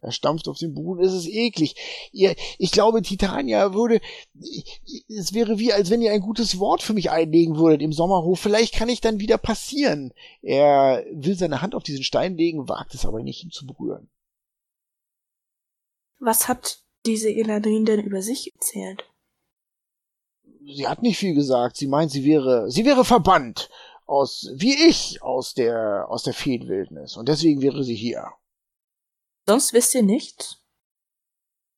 Er 0.00 0.10
stampft 0.10 0.48
auf 0.48 0.56
den 0.56 0.72
Boden, 0.72 1.04
es 1.04 1.12
ist 1.12 1.28
eklig. 1.28 1.76
Ihr, 2.12 2.34
ich 2.56 2.70
glaube, 2.70 3.02
Titania 3.02 3.74
würde, 3.74 4.00
es 5.06 5.34
wäre 5.34 5.58
wie, 5.58 5.74
als 5.74 5.90
wenn 5.90 6.00
ihr 6.00 6.12
ein 6.12 6.22
gutes 6.22 6.58
Wort 6.58 6.82
für 6.82 6.94
mich 6.94 7.10
einlegen 7.10 7.58
würdet 7.58 7.82
im 7.82 7.92
Sommerhof. 7.92 8.40
Vielleicht 8.40 8.72
kann 8.72 8.88
ich 8.88 9.02
dann 9.02 9.20
wieder 9.20 9.36
passieren. 9.36 10.14
Er 10.40 11.04
will 11.12 11.36
seine 11.36 11.60
Hand 11.60 11.74
auf 11.74 11.82
diesen 11.82 12.04
Stein 12.04 12.38
legen, 12.38 12.70
wagt 12.70 12.94
es 12.94 13.04
aber 13.04 13.22
nicht, 13.22 13.44
ihn 13.44 13.50
zu 13.50 13.66
berühren. 13.66 14.08
Was 16.20 16.48
hat 16.48 16.80
diese 17.04 17.28
Eladrin 17.28 17.84
denn 17.84 18.00
über 18.00 18.22
sich 18.22 18.54
erzählt? 18.54 19.04
Sie 20.64 20.88
hat 20.88 21.02
nicht 21.02 21.18
viel 21.18 21.34
gesagt. 21.34 21.76
Sie 21.76 21.86
meint, 21.86 22.12
sie 22.12 22.24
wäre, 22.24 22.70
sie 22.70 22.86
wäre 22.86 23.04
verbannt 23.04 23.68
aus, 24.06 24.48
wie 24.54 24.88
ich, 24.88 25.22
aus 25.22 25.54
der, 25.54 26.06
aus 26.08 26.22
der 26.22 26.34
Feenwildnis. 26.34 27.16
Und 27.16 27.28
deswegen 27.28 27.60
wäre 27.60 27.84
sie 27.84 27.96
hier. 27.96 28.32
Sonst 29.46 29.72
wisst 29.72 29.94
ihr 29.94 30.02
nicht? 30.02 30.60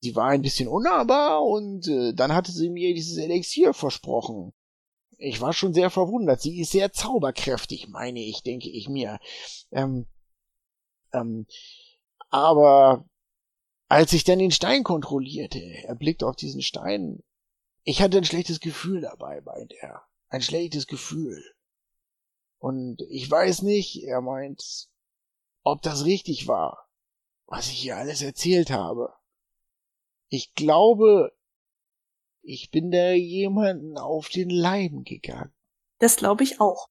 Sie 0.00 0.14
war 0.14 0.28
ein 0.28 0.42
bisschen 0.42 0.68
unnahbar 0.68 1.44
und 1.44 1.88
äh, 1.88 2.14
dann 2.14 2.32
hatte 2.32 2.52
sie 2.52 2.70
mir 2.70 2.94
dieses 2.94 3.18
Elixier 3.18 3.74
versprochen. 3.74 4.52
Ich 5.16 5.40
war 5.40 5.52
schon 5.52 5.74
sehr 5.74 5.90
verwundert. 5.90 6.40
Sie 6.40 6.60
ist 6.60 6.70
sehr 6.70 6.92
zauberkräftig, 6.92 7.88
meine 7.88 8.20
ich, 8.20 8.42
denke 8.42 8.70
ich 8.70 8.88
mir. 8.88 9.18
Ähm, 9.72 10.06
ähm, 11.12 11.46
aber 12.30 13.04
als 13.88 14.12
ich 14.12 14.22
dann 14.22 14.38
den 14.38 14.52
Stein 14.52 14.84
kontrollierte, 14.84 15.58
er 15.58 15.96
blickte 15.96 16.26
auf 16.26 16.36
diesen 16.36 16.62
Stein. 16.62 17.24
Ich 17.82 18.00
hatte 18.00 18.18
ein 18.18 18.24
schlechtes 18.24 18.60
Gefühl 18.60 19.00
dabei, 19.00 19.40
meint 19.40 19.72
er. 19.72 20.02
Ein 20.28 20.42
schlechtes 20.42 20.86
Gefühl. 20.86 21.42
Und 22.58 23.02
ich 23.08 23.30
weiß 23.30 23.62
nicht, 23.62 24.02
er 24.04 24.20
meint, 24.20 24.88
ob 25.62 25.82
das 25.82 26.04
richtig 26.04 26.48
war, 26.48 26.88
was 27.46 27.68
ich 27.68 27.78
hier 27.78 27.96
alles 27.96 28.22
erzählt 28.22 28.70
habe. 28.70 29.14
Ich 30.28 30.54
glaube, 30.54 31.32
ich 32.42 32.70
bin 32.70 32.90
da 32.90 33.12
jemanden 33.12 33.96
auf 33.96 34.28
den 34.28 34.50
Leim 34.50 35.04
gegangen. 35.04 35.52
Das 35.98 36.16
glaube 36.16 36.44
ich 36.44 36.60
auch. 36.60 36.88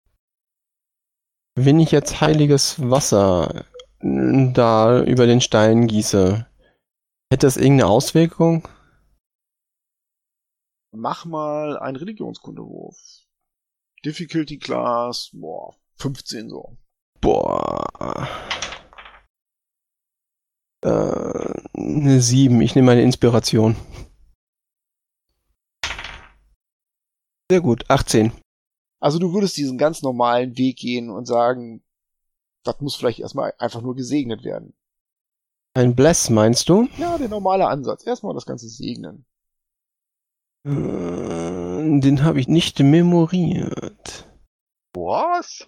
Wenn 1.55 1.79
ich 1.79 1.91
jetzt 1.91 2.21
heiliges 2.21 2.79
Wasser 2.79 3.65
da 3.99 5.03
über 5.03 5.25
den 5.25 5.41
Stein 5.41 5.87
gieße, 5.87 6.45
hätte 7.31 7.47
das 7.47 7.57
irgendeine 7.57 7.89
Auswirkung? 7.89 8.67
Mach 10.91 11.25
mal 11.25 11.77
einen 11.79 11.97
Religionskundewurf. 11.97 13.16
Difficulty 14.05 14.57
Class, 14.57 15.29
boah, 15.33 15.75
15 15.97 16.49
so. 16.49 16.77
Boah. 17.21 18.27
Äh, 20.83 21.53
eine 21.75 22.21
7. 22.21 22.61
Ich 22.61 22.75
nehme 22.75 22.91
eine 22.91 23.01
Inspiration. 23.01 23.75
Sehr 27.49 27.61
gut, 27.61 27.89
18. 27.89 28.31
Also 28.99 29.19
du 29.19 29.33
würdest 29.33 29.57
diesen 29.57 29.77
ganz 29.77 30.01
normalen 30.01 30.57
Weg 30.57 30.77
gehen 30.77 31.09
und 31.09 31.25
sagen, 31.25 31.83
das 32.63 32.81
muss 32.81 32.95
vielleicht 32.95 33.19
erstmal 33.19 33.53
einfach 33.57 33.81
nur 33.81 33.95
gesegnet 33.95 34.43
werden. 34.43 34.73
Ein 35.73 35.95
Bless, 35.95 36.29
meinst 36.31 36.69
du? 36.69 36.89
Ja, 36.97 37.17
der 37.17 37.29
normale 37.29 37.67
Ansatz. 37.67 38.05
Erstmal 38.05 38.33
das 38.33 38.47
Ganze 38.47 38.67
segnen. 38.67 39.26
Äh, 40.67 41.99
Den 41.99 42.23
habe 42.23 42.39
ich 42.39 42.47
nicht 42.47 42.79
memoriert. 42.79 44.27
Was? 44.93 45.67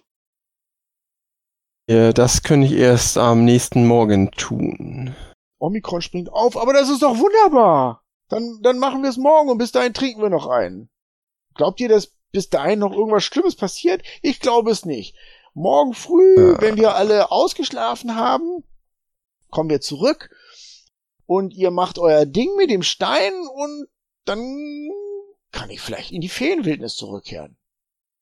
Ja, 1.88 2.12
das 2.12 2.42
könnte 2.42 2.66
ich 2.66 2.74
erst 2.74 3.18
am 3.18 3.44
nächsten 3.44 3.86
Morgen 3.86 4.30
tun. 4.32 5.14
Omikron 5.58 6.02
springt 6.02 6.32
auf, 6.32 6.56
aber 6.56 6.72
das 6.72 6.88
ist 6.88 7.02
doch 7.02 7.18
wunderbar. 7.18 8.04
Dann, 8.28 8.60
dann 8.62 8.78
machen 8.78 9.02
wir 9.02 9.10
es 9.10 9.16
morgen 9.16 9.48
und 9.50 9.58
bis 9.58 9.72
dahin 9.72 9.92
trinken 9.92 10.22
wir 10.22 10.30
noch 10.30 10.46
einen. 10.46 10.88
Glaubt 11.54 11.80
ihr, 11.80 11.88
dass 11.88 12.12
bis 12.32 12.48
dahin 12.48 12.78
noch 12.78 12.92
irgendwas 12.92 13.24
Schlimmes 13.24 13.56
passiert? 13.56 14.02
Ich 14.22 14.38
glaube 14.40 14.70
es 14.70 14.84
nicht. 14.84 15.16
Morgen 15.52 15.94
früh, 15.94 16.34
Äh. 16.36 16.60
wenn 16.60 16.76
wir 16.76 16.94
alle 16.94 17.32
ausgeschlafen 17.32 18.14
haben, 18.14 18.62
kommen 19.50 19.68
wir 19.68 19.80
zurück 19.80 20.30
und 21.26 21.52
ihr 21.54 21.72
macht 21.72 21.98
euer 21.98 22.24
Ding 22.24 22.54
mit 22.56 22.70
dem 22.70 22.82
Stein 22.84 23.32
und 23.52 23.88
dann 24.24 24.88
kann 25.52 25.70
ich 25.70 25.80
vielleicht 25.80 26.12
in 26.12 26.20
die 26.20 26.28
Feenwildnis 26.28 26.96
zurückkehren. 26.96 27.56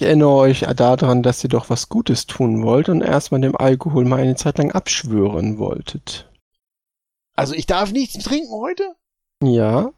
Ich 0.00 0.06
erinnere 0.06 0.30
euch 0.30 0.60
daran, 0.60 1.22
dass 1.22 1.42
ihr 1.42 1.50
doch 1.50 1.70
was 1.70 1.88
Gutes 1.88 2.26
tun 2.26 2.62
wollt 2.62 2.88
und 2.88 3.00
erstmal 3.00 3.40
dem 3.40 3.56
Alkohol 3.56 4.04
mal 4.04 4.20
eine 4.20 4.36
Zeit 4.36 4.58
lang 4.58 4.70
abschwören 4.70 5.58
wolltet. 5.58 6.30
Also 7.34 7.54
ich 7.54 7.66
darf 7.66 7.92
nichts 7.92 8.22
trinken 8.22 8.52
heute? 8.52 8.94
Ja, 9.42 9.92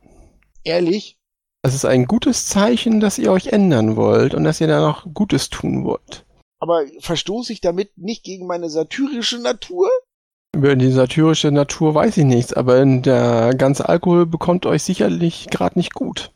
Ehrlich? 0.64 1.18
es 1.62 1.74
ist 1.74 1.84
ein 1.84 2.06
gutes 2.06 2.46
Zeichen, 2.46 3.00
dass 3.00 3.18
ihr 3.18 3.30
euch 3.30 3.48
ändern 3.48 3.96
wollt 3.96 4.34
und 4.34 4.44
dass 4.44 4.60
ihr 4.60 4.66
da 4.66 4.80
noch 4.80 5.12
Gutes 5.12 5.50
tun 5.50 5.84
wollt. 5.84 6.24
Aber 6.58 6.84
verstoße 7.00 7.52
ich 7.52 7.60
damit 7.60 7.96
nicht 7.96 8.24
gegen 8.24 8.46
meine 8.46 8.68
satyrische 8.70 9.38
Natur? 9.38 9.88
Über 10.54 10.76
die 10.76 10.90
satirische 10.90 11.50
Natur 11.52 11.94
weiß 11.94 12.16
ich 12.16 12.24
nichts, 12.24 12.52
aber 12.52 12.84
der 12.84 13.54
ganze 13.54 13.88
Alkohol 13.88 14.26
bekommt 14.26 14.66
euch 14.66 14.82
sicherlich 14.82 15.46
gerade 15.48 15.78
nicht 15.78 15.94
gut. 15.94 16.32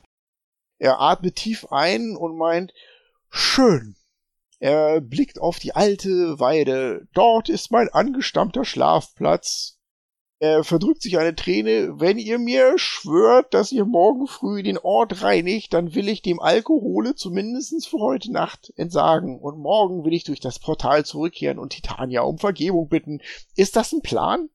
Er 0.78 1.00
atmet 1.00 1.36
tief 1.36 1.66
ein 1.70 2.16
und 2.16 2.36
meint, 2.36 2.72
schön. 3.28 3.96
Er 4.60 5.00
blickt 5.00 5.40
auf 5.40 5.58
die 5.58 5.74
alte 5.74 6.38
Weide. 6.38 7.06
Dort 7.12 7.48
ist 7.48 7.70
mein 7.70 7.88
angestammter 7.88 8.64
Schlafplatz. 8.64 9.73
Er 10.40 10.64
verdrückt 10.64 11.02
sich 11.02 11.18
eine 11.18 11.34
Träne. 11.34 12.00
Wenn 12.00 12.18
ihr 12.18 12.38
mir 12.38 12.74
schwört, 12.76 13.54
dass 13.54 13.72
ihr 13.72 13.84
morgen 13.84 14.26
früh 14.26 14.62
den 14.62 14.78
Ort 14.78 15.22
reinigt, 15.22 15.72
dann 15.72 15.94
will 15.94 16.08
ich 16.08 16.22
dem 16.22 16.40
Alkohole 16.40 17.14
zumindest 17.14 17.88
für 17.88 17.98
heute 17.98 18.32
Nacht 18.32 18.72
entsagen. 18.76 19.38
Und 19.38 19.58
morgen 19.58 20.04
will 20.04 20.12
ich 20.12 20.24
durch 20.24 20.40
das 20.40 20.58
Portal 20.58 21.04
zurückkehren 21.04 21.58
und 21.58 21.70
Titania 21.70 22.22
um 22.22 22.38
Vergebung 22.38 22.88
bitten. 22.88 23.20
Ist 23.56 23.76
das 23.76 23.92
ein 23.92 24.02
Plan? 24.02 24.48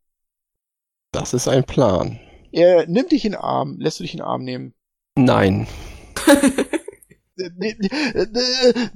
Das 1.11 1.33
ist 1.33 1.47
ein 1.47 1.63
Plan. 1.63 2.19
Er 2.51 2.85
nimmt 2.87 3.11
dich 3.11 3.25
in 3.25 3.31
den 3.31 3.41
Arm. 3.41 3.77
Lässt 3.79 3.99
du 3.99 4.03
dich 4.03 4.13
in 4.13 4.19
den 4.19 4.27
Arm 4.27 4.43
nehmen? 4.43 4.73
Nein, 5.15 5.67
Ich 6.25 6.25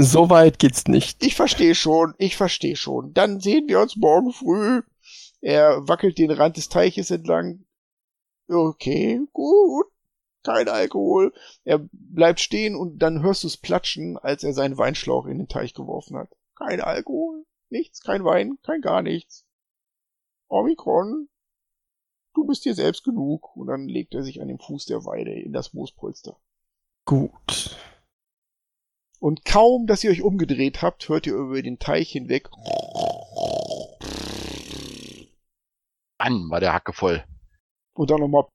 so 0.00 0.30
weit 0.30 0.58
geht's 0.58 0.86
nicht. 0.86 1.22
verstehe 1.34 1.74
schon, 1.74 2.14
ich 2.18 2.36
verstehe 2.36 2.76
schon. 2.76 3.12
Dann 3.14 3.40
sehen 3.40 3.68
wir 3.68 3.80
uns 3.80 3.96
morgen 3.96 4.32
früh. 4.32 4.82
Er 5.40 5.88
wackelt 5.88 6.18
den 6.18 6.30
Rand 6.30 6.56
des 6.56 6.68
Teiches 6.68 7.10
entlang. 7.10 7.64
Okay, 8.48 9.20
gut. 9.32 9.86
Kein 10.42 10.68
Alkohol. 10.68 11.32
Er 11.64 11.80
bleibt 11.92 12.40
stehen 12.40 12.74
und 12.74 12.98
dann 12.98 13.22
hörst 13.22 13.44
du 13.44 13.46
es 13.46 13.56
platschen, 13.56 14.16
als 14.16 14.42
er 14.42 14.52
seinen 14.52 14.78
Weinschlauch 14.78 15.26
in 15.26 15.38
den 15.38 15.48
Teich 15.48 15.74
geworfen 15.74 16.16
hat. 16.16 16.30
Kein 16.56 16.80
Alkohol, 16.80 17.44
nichts, 17.68 18.00
kein 18.00 18.24
Wein, 18.24 18.58
kein 18.62 18.80
gar 18.80 19.02
nichts. 19.02 19.46
Omikron, 20.48 21.28
du 22.34 22.46
bist 22.46 22.64
dir 22.64 22.74
selbst 22.74 23.04
genug. 23.04 23.54
Und 23.56 23.66
dann 23.66 23.86
legt 23.86 24.14
er 24.14 24.22
sich 24.22 24.40
an 24.40 24.48
den 24.48 24.58
Fuß 24.58 24.86
der 24.86 25.04
Weide 25.04 25.32
in 25.32 25.52
das 25.52 25.72
Moospolster. 25.74 26.38
Gut. 27.04 27.76
Und 29.18 29.44
kaum, 29.44 29.86
dass 29.86 30.02
ihr 30.02 30.10
euch 30.10 30.22
umgedreht 30.22 30.80
habt, 30.80 31.08
hört 31.08 31.26
ihr 31.26 31.34
über 31.34 31.60
den 31.60 31.78
Teich 31.78 32.10
hinweg. 32.10 32.48
Mann, 36.20 36.50
war 36.50 36.60
der 36.60 36.72
Hacke 36.72 36.92
voll. 36.92 37.24
Und 37.94 38.10
dann 38.10 38.20
nochmal. 38.20 38.46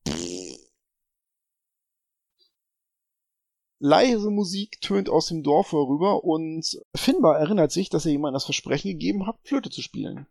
Leise 3.79 4.29
Musik 4.29 4.79
tönt 4.81 5.09
aus 5.09 5.27
dem 5.27 5.43
Dorf 5.43 5.71
herüber 5.71 6.23
und 6.23 6.79
Finbar 6.95 7.39
erinnert 7.39 7.71
sich, 7.71 7.89
dass 7.89 8.05
er 8.05 8.11
jemandem 8.11 8.35
das 8.35 8.45
Versprechen 8.45 8.91
gegeben 8.91 9.27
hat, 9.27 9.37
Flöte 9.43 9.69
zu 9.69 9.81
spielen. 9.81 10.27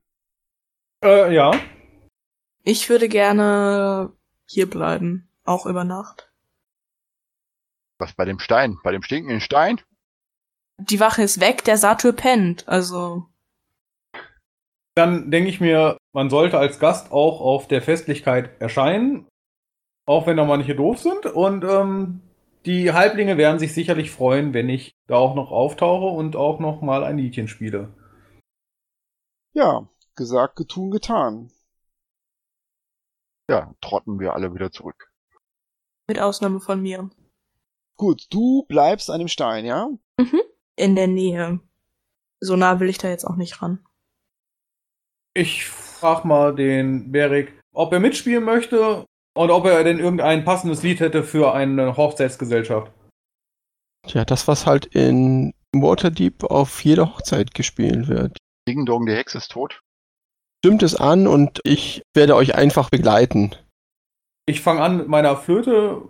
Äh, 1.04 1.34
ja. 1.34 1.52
Ich 2.62 2.88
würde 2.88 3.08
gerne 3.08 4.12
hier 4.46 4.68
bleiben, 4.68 5.28
auch 5.44 5.66
über 5.66 5.84
Nacht. 5.84 6.32
Was 7.98 8.14
bei 8.14 8.24
dem 8.24 8.38
Stein? 8.38 8.78
Bei 8.82 8.92
dem 8.92 9.02
stinkenden 9.02 9.40
Stein? 9.40 9.80
Die 10.78 10.98
Wache 10.98 11.22
ist 11.22 11.40
weg, 11.40 11.62
der 11.64 11.76
Satyr 11.76 12.12
pennt, 12.12 12.66
also 12.66 13.28
Dann 14.94 15.30
denke 15.30 15.50
ich 15.50 15.60
mir, 15.60 15.98
man 16.14 16.30
sollte 16.30 16.58
als 16.58 16.78
Gast 16.78 17.12
auch 17.12 17.40
auf 17.40 17.68
der 17.68 17.82
Festlichkeit 17.82 18.58
erscheinen, 18.60 19.26
auch 20.06 20.26
wenn 20.26 20.36
da 20.36 20.44
manche 20.44 20.74
doof 20.74 21.00
sind. 21.00 21.26
Und 21.26 21.64
ähm, 21.64 22.22
die 22.64 22.92
Halblinge 22.92 23.36
werden 23.36 23.58
sich 23.58 23.74
sicherlich 23.74 24.10
freuen, 24.10 24.54
wenn 24.54 24.68
ich 24.68 24.94
da 25.06 25.16
auch 25.16 25.34
noch 25.34 25.50
auftauche 25.50 26.06
und 26.06 26.36
auch 26.36 26.60
noch 26.60 26.80
mal 26.80 27.04
ein 27.04 27.18
Liedchen 27.18 27.48
spiele. 27.48 27.92
Ja, 29.54 29.88
gesagt, 30.14 30.56
getun, 30.56 30.90
getan. 30.90 31.50
Ja, 33.50 33.74
trotten 33.80 34.18
wir 34.20 34.34
alle 34.34 34.54
wieder 34.54 34.70
zurück. 34.70 35.10
mit 36.06 36.20
Ausnahme 36.20 36.60
von 36.60 36.80
mir. 36.80 37.10
Gut, 37.96 38.26
du 38.30 38.64
bleibst 38.66 39.10
an 39.10 39.18
dem 39.18 39.28
Stein, 39.28 39.64
ja? 39.64 39.88
Mhm. 40.18 40.40
In 40.76 40.96
der 40.96 41.06
Nähe. 41.08 41.60
So 42.40 42.56
nah 42.56 42.80
will 42.80 42.88
ich 42.88 42.98
da 42.98 43.08
jetzt 43.08 43.24
auch 43.24 43.36
nicht 43.36 43.62
ran. 43.62 43.84
Ich 45.34 45.64
frag 46.04 46.26
mal 46.26 46.54
den 46.54 47.12
Berik, 47.12 47.54
ob 47.74 47.90
er 47.94 47.98
mitspielen 47.98 48.44
möchte 48.44 49.06
und 49.34 49.50
ob 49.50 49.64
er 49.64 49.82
denn 49.84 49.98
irgendein 49.98 50.44
passendes 50.44 50.82
Lied 50.82 51.00
hätte 51.00 51.22
für 51.22 51.54
eine 51.54 51.96
Hochzeitsgesellschaft. 51.96 52.92
Tja, 54.06 54.26
das, 54.26 54.46
was 54.46 54.66
halt 54.66 54.84
in 54.84 55.54
Waterdeep 55.74 56.44
auf 56.44 56.84
jeder 56.84 57.06
Hochzeit 57.06 57.54
gespielt 57.54 58.08
wird. 58.08 58.36
Ding 58.68 58.84
Dong, 58.84 59.06
die 59.06 59.14
Hexe 59.14 59.38
ist 59.38 59.52
tot. 59.52 59.80
Stimmt 60.62 60.82
es 60.82 60.94
an 60.94 61.26
und 61.26 61.60
ich 61.64 62.02
werde 62.12 62.36
euch 62.36 62.54
einfach 62.54 62.90
begleiten. 62.90 63.54
Ich 64.44 64.60
fange 64.60 64.82
an, 64.82 64.98
mit 64.98 65.08
meiner 65.08 65.38
Flöte 65.38 66.02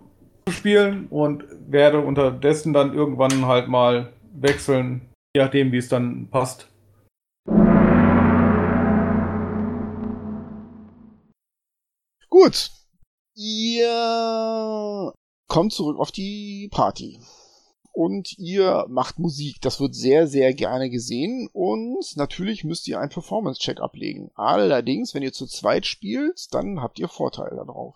zu 0.45 0.53
spielen 0.53 1.07
und 1.07 1.45
werde 1.69 2.01
unterdessen 2.01 2.73
dann 2.73 2.93
irgendwann 2.93 3.45
halt 3.45 3.69
mal 3.69 4.11
wechseln, 4.33 5.09
je 5.33 5.41
nachdem, 5.41 5.71
wie 5.71 5.77
es 5.77 5.87
dann 5.87 6.27
passt. 6.29 6.67
Gut. 12.37 12.69
Ihr 13.35 15.13
kommt 15.47 15.71
zurück 15.71 15.97
auf 15.97 16.11
die 16.11 16.67
Party. 16.69 17.17
und 17.93 18.37
ihr 18.37 18.85
macht 18.89 19.19
Musik. 19.19 19.61
Das 19.61 19.79
wird 19.79 19.95
sehr, 19.95 20.27
sehr 20.27 20.53
gerne 20.53 20.89
gesehen 20.89 21.49
und 21.53 22.17
natürlich 22.17 22.65
müsst 22.65 22.89
ihr 22.89 22.99
einen 22.99 23.09
Performance-Check 23.09 23.79
ablegen. 23.79 24.31
Allerdings, 24.35 25.13
wenn 25.13 25.23
ihr 25.23 25.31
zu 25.31 25.47
zweit 25.47 25.85
spielt, 25.85 26.53
dann 26.53 26.81
habt 26.81 26.99
ihr 26.99 27.07
Vorteil 27.07 27.55
darauf. 27.55 27.95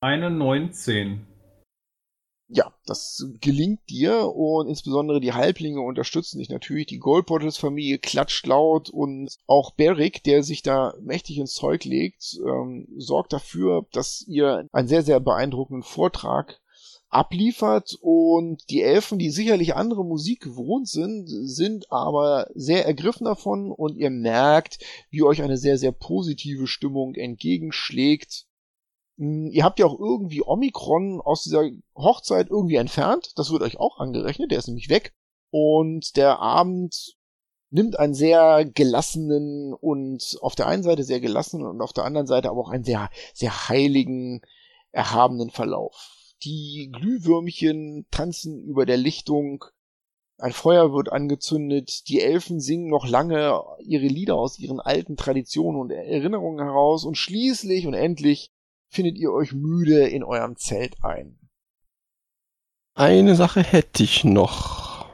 Eine 0.00 0.30
19. 0.32 1.33
Ja, 2.56 2.72
das 2.86 3.26
gelingt 3.40 3.80
dir 3.90 4.32
und 4.32 4.68
insbesondere 4.68 5.18
die 5.18 5.32
Halblinge 5.32 5.80
unterstützen 5.80 6.38
dich 6.38 6.50
natürlich. 6.50 6.86
Die 6.86 7.00
Goldbottles-Familie 7.00 7.98
klatscht 7.98 8.46
laut 8.46 8.90
und 8.90 9.36
auch 9.48 9.72
Beric, 9.72 10.22
der 10.22 10.44
sich 10.44 10.62
da 10.62 10.94
mächtig 11.00 11.38
ins 11.38 11.54
Zeug 11.54 11.84
legt, 11.84 12.38
ähm, 12.46 12.86
sorgt 12.96 13.32
dafür, 13.32 13.88
dass 13.90 14.24
ihr 14.28 14.68
einen 14.70 14.86
sehr, 14.86 15.02
sehr 15.02 15.18
beeindruckenden 15.18 15.82
Vortrag 15.82 16.60
abliefert. 17.08 17.98
Und 18.00 18.70
die 18.70 18.82
Elfen, 18.82 19.18
die 19.18 19.30
sicherlich 19.30 19.74
andere 19.74 20.04
Musik 20.04 20.40
gewohnt 20.40 20.88
sind, 20.88 21.26
sind 21.26 21.90
aber 21.90 22.46
sehr 22.54 22.86
ergriffen 22.86 23.24
davon. 23.24 23.72
Und 23.72 23.96
ihr 23.96 24.10
merkt, 24.10 24.78
wie 25.10 25.24
euch 25.24 25.42
eine 25.42 25.56
sehr, 25.56 25.76
sehr 25.76 25.92
positive 25.92 26.68
Stimmung 26.68 27.16
entgegenschlägt 27.16 28.46
ihr 29.16 29.64
habt 29.64 29.78
ja 29.78 29.86
auch 29.86 29.98
irgendwie 29.98 30.42
Omikron 30.44 31.20
aus 31.20 31.44
dieser 31.44 31.70
Hochzeit 31.96 32.50
irgendwie 32.50 32.76
entfernt. 32.76 33.32
Das 33.36 33.50
wird 33.50 33.62
euch 33.62 33.78
auch 33.78 33.98
angerechnet. 33.98 34.50
Der 34.50 34.58
ist 34.58 34.66
nämlich 34.66 34.88
weg. 34.88 35.14
Und 35.50 36.16
der 36.16 36.40
Abend 36.40 37.16
nimmt 37.70 37.98
einen 37.98 38.14
sehr 38.14 38.64
gelassenen 38.64 39.74
und 39.74 40.36
auf 40.40 40.54
der 40.54 40.66
einen 40.66 40.82
Seite 40.82 41.04
sehr 41.04 41.20
gelassenen 41.20 41.66
und 41.66 41.80
auf 41.80 41.92
der 41.92 42.04
anderen 42.04 42.26
Seite 42.26 42.48
aber 42.50 42.60
auch 42.60 42.70
einen 42.70 42.84
sehr, 42.84 43.10
sehr 43.34 43.68
heiligen, 43.68 44.42
erhabenen 44.92 45.50
Verlauf. 45.50 46.34
Die 46.42 46.90
Glühwürmchen 46.92 48.06
tanzen 48.10 48.62
über 48.64 48.86
der 48.86 48.96
Lichtung. 48.96 49.64
Ein 50.38 50.52
Feuer 50.52 50.92
wird 50.92 51.10
angezündet. 51.10 52.08
Die 52.08 52.20
Elfen 52.20 52.60
singen 52.60 52.90
noch 52.90 53.06
lange 53.06 53.60
ihre 53.80 54.06
Lieder 54.06 54.36
aus 54.36 54.58
ihren 54.58 54.80
alten 54.80 55.16
Traditionen 55.16 55.80
und 55.80 55.90
Erinnerungen 55.90 56.64
heraus. 56.64 57.04
Und 57.04 57.16
schließlich 57.16 57.86
und 57.86 57.94
endlich 57.94 58.52
findet 58.94 59.16
ihr 59.18 59.32
euch 59.32 59.52
müde 59.52 60.06
in 60.08 60.24
eurem 60.24 60.56
Zelt 60.56 61.02
ein. 61.02 61.38
Eine 62.96 63.34
Sache 63.34 63.62
hätte 63.62 64.04
ich 64.04 64.24
noch. 64.24 65.06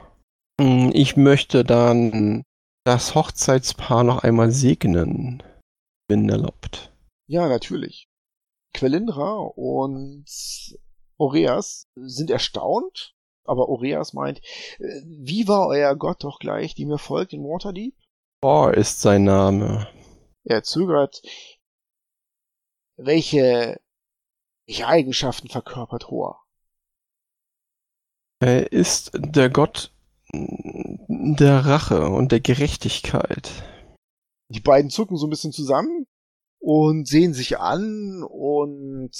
Hm, 0.59 0.91
ich 0.93 1.17
möchte 1.17 1.63
dann 1.63 2.43
das 2.85 3.15
Hochzeitspaar 3.15 4.03
noch 4.03 4.23
einmal 4.23 4.51
segnen, 4.51 5.41
wenn 6.07 6.29
erlaubt. 6.29 6.93
Ja, 7.27 7.47
natürlich. 7.47 8.07
Quelindra 8.73 9.37
und 9.55 10.25
Oreas 11.17 11.87
sind 11.95 12.29
erstaunt, 12.29 13.15
aber 13.45 13.69
Oreas 13.69 14.13
meint, 14.13 14.39
äh, 14.79 15.01
wie 15.05 15.47
war 15.47 15.67
euer 15.67 15.95
Gott 15.95 16.23
doch 16.23 16.39
gleich, 16.39 16.73
die 16.75 16.85
mir 16.85 16.97
folgt 16.97 17.33
in 17.33 17.41
Waterdeep? 17.41 17.95
Thor 18.41 18.73
ist 18.73 19.01
sein 19.01 19.23
Name. 19.23 19.87
Er 20.43 20.63
zögert, 20.63 21.21
welche, 23.05 23.79
welche 24.67 24.87
Eigenschaften 24.87 25.49
verkörpert 25.49 26.03
Thor? 26.03 26.43
Er 28.39 28.71
ist 28.71 29.11
der 29.13 29.49
Gott 29.49 29.91
der 30.33 31.65
Rache 31.65 32.07
und 32.09 32.31
der 32.31 32.39
Gerechtigkeit. 32.39 33.51
Die 34.49 34.61
beiden 34.61 34.89
zucken 34.89 35.17
so 35.17 35.27
ein 35.27 35.29
bisschen 35.29 35.51
zusammen 35.51 36.07
und 36.59 37.07
sehen 37.07 37.33
sich 37.33 37.59
an 37.59 38.23
und 38.23 39.11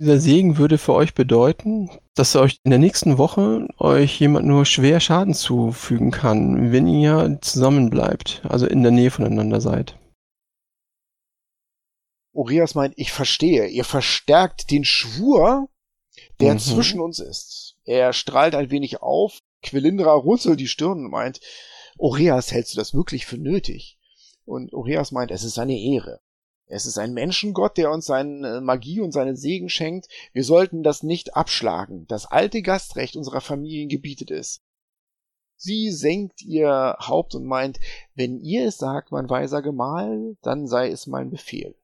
dieser 0.00 0.18
Segen 0.18 0.58
würde 0.58 0.78
für 0.78 0.94
euch 0.94 1.14
bedeuten, 1.14 1.88
dass 2.14 2.34
euch 2.34 2.58
in 2.64 2.70
der 2.70 2.80
nächsten 2.80 3.18
Woche 3.18 3.68
euch 3.78 4.18
jemand 4.18 4.46
nur 4.46 4.64
schwer 4.64 4.98
Schaden 4.98 5.34
zufügen 5.34 6.10
kann, 6.10 6.72
wenn 6.72 6.88
ihr 6.88 7.38
zusammen 7.40 7.88
bleibt, 7.88 8.42
also 8.48 8.66
in 8.66 8.82
der 8.82 8.90
Nähe 8.90 9.12
voneinander 9.12 9.60
seid. 9.60 9.96
Urias 12.32 12.74
meint, 12.74 12.94
ich 12.96 13.12
verstehe, 13.12 13.66
ihr 13.66 13.84
verstärkt 13.84 14.70
den 14.70 14.84
Schwur, 14.84 15.68
der 16.40 16.54
mhm. 16.54 16.58
zwischen 16.58 17.00
uns 17.00 17.18
ist. 17.18 17.76
Er 17.84 18.12
strahlt 18.12 18.54
ein 18.54 18.70
wenig 18.70 19.02
auf, 19.02 19.38
Quelindra 19.62 20.12
runzelt 20.12 20.58
die 20.60 20.68
Stirn 20.68 21.04
und 21.04 21.10
meint, 21.10 21.40
Oreas, 21.98 22.52
hältst 22.52 22.74
du 22.74 22.78
das 22.78 22.94
wirklich 22.94 23.26
für 23.26 23.38
nötig? 23.38 23.98
Und 24.44 24.74
Oreas 24.74 25.12
meint, 25.12 25.30
es 25.30 25.44
ist 25.44 25.58
eine 25.58 25.78
Ehre. 25.78 26.20
Es 26.66 26.86
ist 26.86 26.98
ein 26.98 27.12
Menschengott, 27.12 27.76
der 27.76 27.90
uns 27.90 28.06
seine 28.06 28.60
Magie 28.62 29.00
und 29.00 29.12
seinen 29.12 29.36
Segen 29.36 29.68
schenkt. 29.68 30.08
Wir 30.32 30.42
sollten 30.42 30.82
das 30.82 31.02
nicht 31.02 31.36
abschlagen. 31.36 32.06
Das 32.06 32.24
alte 32.24 32.62
Gastrecht 32.62 33.14
unserer 33.14 33.42
Familien 33.42 33.88
gebietet 33.88 34.30
es. 34.30 34.62
Sie 35.56 35.90
senkt 35.90 36.42
ihr 36.42 36.96
Haupt 36.98 37.34
und 37.34 37.44
meint, 37.44 37.78
wenn 38.14 38.40
ihr 38.40 38.66
es 38.66 38.78
sagt, 38.78 39.12
mein 39.12 39.28
weiser 39.28 39.62
Gemahl, 39.62 40.36
dann 40.42 40.66
sei 40.66 40.88
es 40.88 41.06
mein 41.06 41.30
Befehl. 41.30 41.76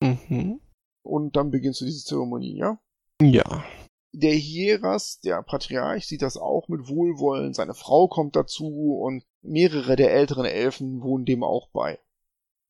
Mhm. 0.00 0.60
Und 1.02 1.36
dann 1.36 1.50
beginnst 1.50 1.80
du 1.80 1.84
diese 1.84 2.04
Zeremonie, 2.04 2.56
ja? 2.56 2.78
Ja. 3.20 3.64
Der 4.12 4.34
Hieras, 4.34 5.20
der 5.20 5.42
Patriarch, 5.42 6.06
sieht 6.06 6.22
das 6.22 6.36
auch 6.36 6.68
mit 6.68 6.88
Wohlwollen. 6.88 7.54
Seine 7.54 7.74
Frau 7.74 8.08
kommt 8.08 8.36
dazu 8.36 8.98
und 9.02 9.24
mehrere 9.42 9.96
der 9.96 10.12
älteren 10.12 10.46
Elfen 10.46 11.02
wohnen 11.02 11.24
dem 11.24 11.42
auch 11.42 11.68
bei. 11.70 11.98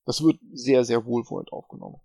Das 0.04 0.22
wird 0.22 0.38
sehr, 0.52 0.84
sehr 0.84 1.04
wohlwollend 1.04 1.52
aufgenommen. 1.52 2.00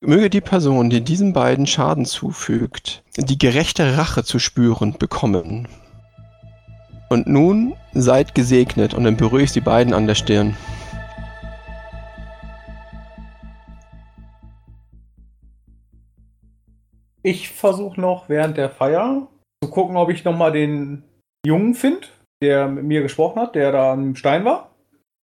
Möge 0.00 0.28
die 0.28 0.40
Person, 0.40 0.90
die 0.90 1.02
diesen 1.02 1.32
beiden 1.32 1.66
Schaden 1.66 2.04
zufügt, 2.04 3.04
die 3.16 3.38
gerechte 3.38 3.96
Rache 3.96 4.24
zu 4.24 4.38
spüren 4.38 4.98
bekommen. 4.98 5.68
Und 7.08 7.26
nun 7.26 7.74
seid 7.92 8.34
gesegnet 8.34 8.92
und 8.92 9.04
dann 9.04 9.16
berühre 9.16 9.42
ich 9.42 9.52
die 9.52 9.60
beiden 9.60 9.94
an 9.94 10.06
der 10.06 10.14
Stirn. 10.14 10.56
Ich 17.24 17.48
versuche 17.48 17.98
noch 17.98 18.28
während 18.28 18.58
der 18.58 18.68
Feier 18.68 19.28
zu 19.62 19.70
gucken, 19.70 19.96
ob 19.96 20.10
ich 20.10 20.24
nochmal 20.24 20.52
den 20.52 21.04
Jungen 21.46 21.74
finde, 21.74 22.06
der 22.42 22.68
mit 22.68 22.84
mir 22.84 23.00
gesprochen 23.00 23.40
hat, 23.40 23.54
der 23.54 23.72
da 23.72 23.92
am 23.92 24.14
Stein 24.14 24.44
war. 24.44 24.70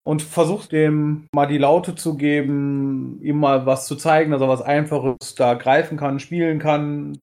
Und 0.08 0.22
versuche 0.22 0.70
dem 0.70 1.28
mal 1.36 1.46
die 1.46 1.58
Laute 1.58 1.94
zu 1.96 2.16
geben, 2.16 3.20
ihm 3.22 3.38
mal 3.38 3.66
was 3.66 3.86
zu 3.86 3.98
zeigen, 3.98 4.32
dass 4.32 4.42
er 4.42 4.48
was 4.48 4.62
Einfaches 4.62 5.36
da 5.36 5.56
greifen 5.56 5.98
kann, 5.98 6.20
spielen 6.20 6.58
kann. 6.58 7.20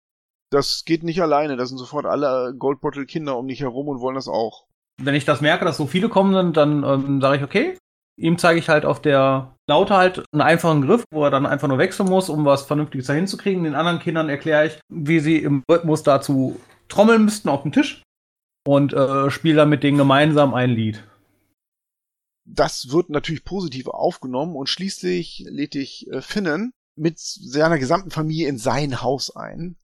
Das 0.52 0.84
geht 0.84 1.02
nicht 1.02 1.22
alleine, 1.22 1.56
da 1.56 1.64
sind 1.64 1.78
sofort 1.78 2.04
alle 2.04 2.54
Goldbottle-Kinder 2.56 3.36
um 3.36 3.48
dich 3.48 3.62
herum 3.62 3.88
und 3.88 4.00
wollen 4.00 4.14
das 4.14 4.28
auch. 4.28 4.66
Wenn 5.02 5.14
ich 5.14 5.24
das 5.24 5.40
merke, 5.40 5.64
dass 5.64 5.78
so 5.78 5.86
viele 5.86 6.10
kommen 6.10 6.34
sind, 6.34 6.56
dann 6.56 6.84
ähm, 6.84 7.20
sage 7.20 7.38
ich, 7.38 7.42
okay, 7.42 7.78
Ihm 8.18 8.38
zeige 8.38 8.58
ich 8.58 8.68
halt 8.68 8.84
auf 8.84 9.00
der 9.00 9.54
Laute 9.68 9.94
halt 9.94 10.24
einen 10.32 10.40
einfachen 10.40 10.82
Griff, 10.82 11.04
wo 11.12 11.24
er 11.24 11.30
dann 11.30 11.44
einfach 11.44 11.68
nur 11.68 11.78
wechseln 11.78 12.08
muss, 12.08 12.28
um 12.28 12.44
was 12.44 12.62
Vernünftiges 12.62 13.08
da 13.08 13.12
hinzukriegen. 13.12 13.64
Den 13.64 13.74
anderen 13.74 13.98
Kindern 13.98 14.28
erkläre 14.28 14.66
ich, 14.66 14.78
wie 14.88 15.20
sie 15.20 15.38
im 15.38 15.64
Rhythmus 15.70 16.02
dazu 16.02 16.58
trommeln 16.88 17.24
müssten 17.24 17.48
auf 17.48 17.62
dem 17.62 17.72
Tisch 17.72 18.02
und 18.66 18.92
äh, 18.92 19.30
spiele 19.30 19.56
dann 19.56 19.68
mit 19.68 19.82
denen 19.82 19.98
gemeinsam 19.98 20.54
ein 20.54 20.70
Lied. 20.70 21.02
Das 22.48 22.90
wird 22.90 23.10
natürlich 23.10 23.44
positiv 23.44 23.88
aufgenommen 23.88 24.56
und 24.56 24.68
schließlich 24.68 25.44
lädt 25.48 25.74
dich 25.74 26.08
äh, 26.10 26.22
Finnen 26.22 26.72
mit 26.96 27.18
seiner 27.18 27.78
gesamten 27.78 28.10
Familie 28.10 28.48
in 28.48 28.56
sein 28.56 29.02
Haus 29.02 29.34
ein. 29.34 29.76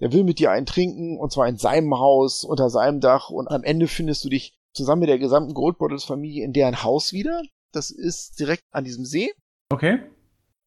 Der 0.00 0.12
will 0.12 0.24
mit 0.24 0.38
dir 0.38 0.50
einen 0.50 0.66
trinken 0.66 1.18
und 1.18 1.32
zwar 1.32 1.48
in 1.48 1.56
seinem 1.56 1.94
Haus, 1.94 2.44
unter 2.44 2.70
seinem 2.70 3.00
Dach 3.00 3.30
und 3.30 3.48
am 3.48 3.64
Ende 3.64 3.88
findest 3.88 4.24
du 4.24 4.28
dich 4.28 4.54
zusammen 4.74 5.00
mit 5.00 5.08
der 5.08 5.18
gesamten 5.18 5.54
Goldbottles 5.54 6.04
Familie 6.04 6.44
in 6.44 6.52
deren 6.52 6.82
Haus 6.82 7.12
wieder. 7.12 7.42
Das 7.72 7.90
ist 7.90 8.38
direkt 8.38 8.64
an 8.70 8.84
diesem 8.84 9.04
See. 9.04 9.32
Okay. 9.70 10.00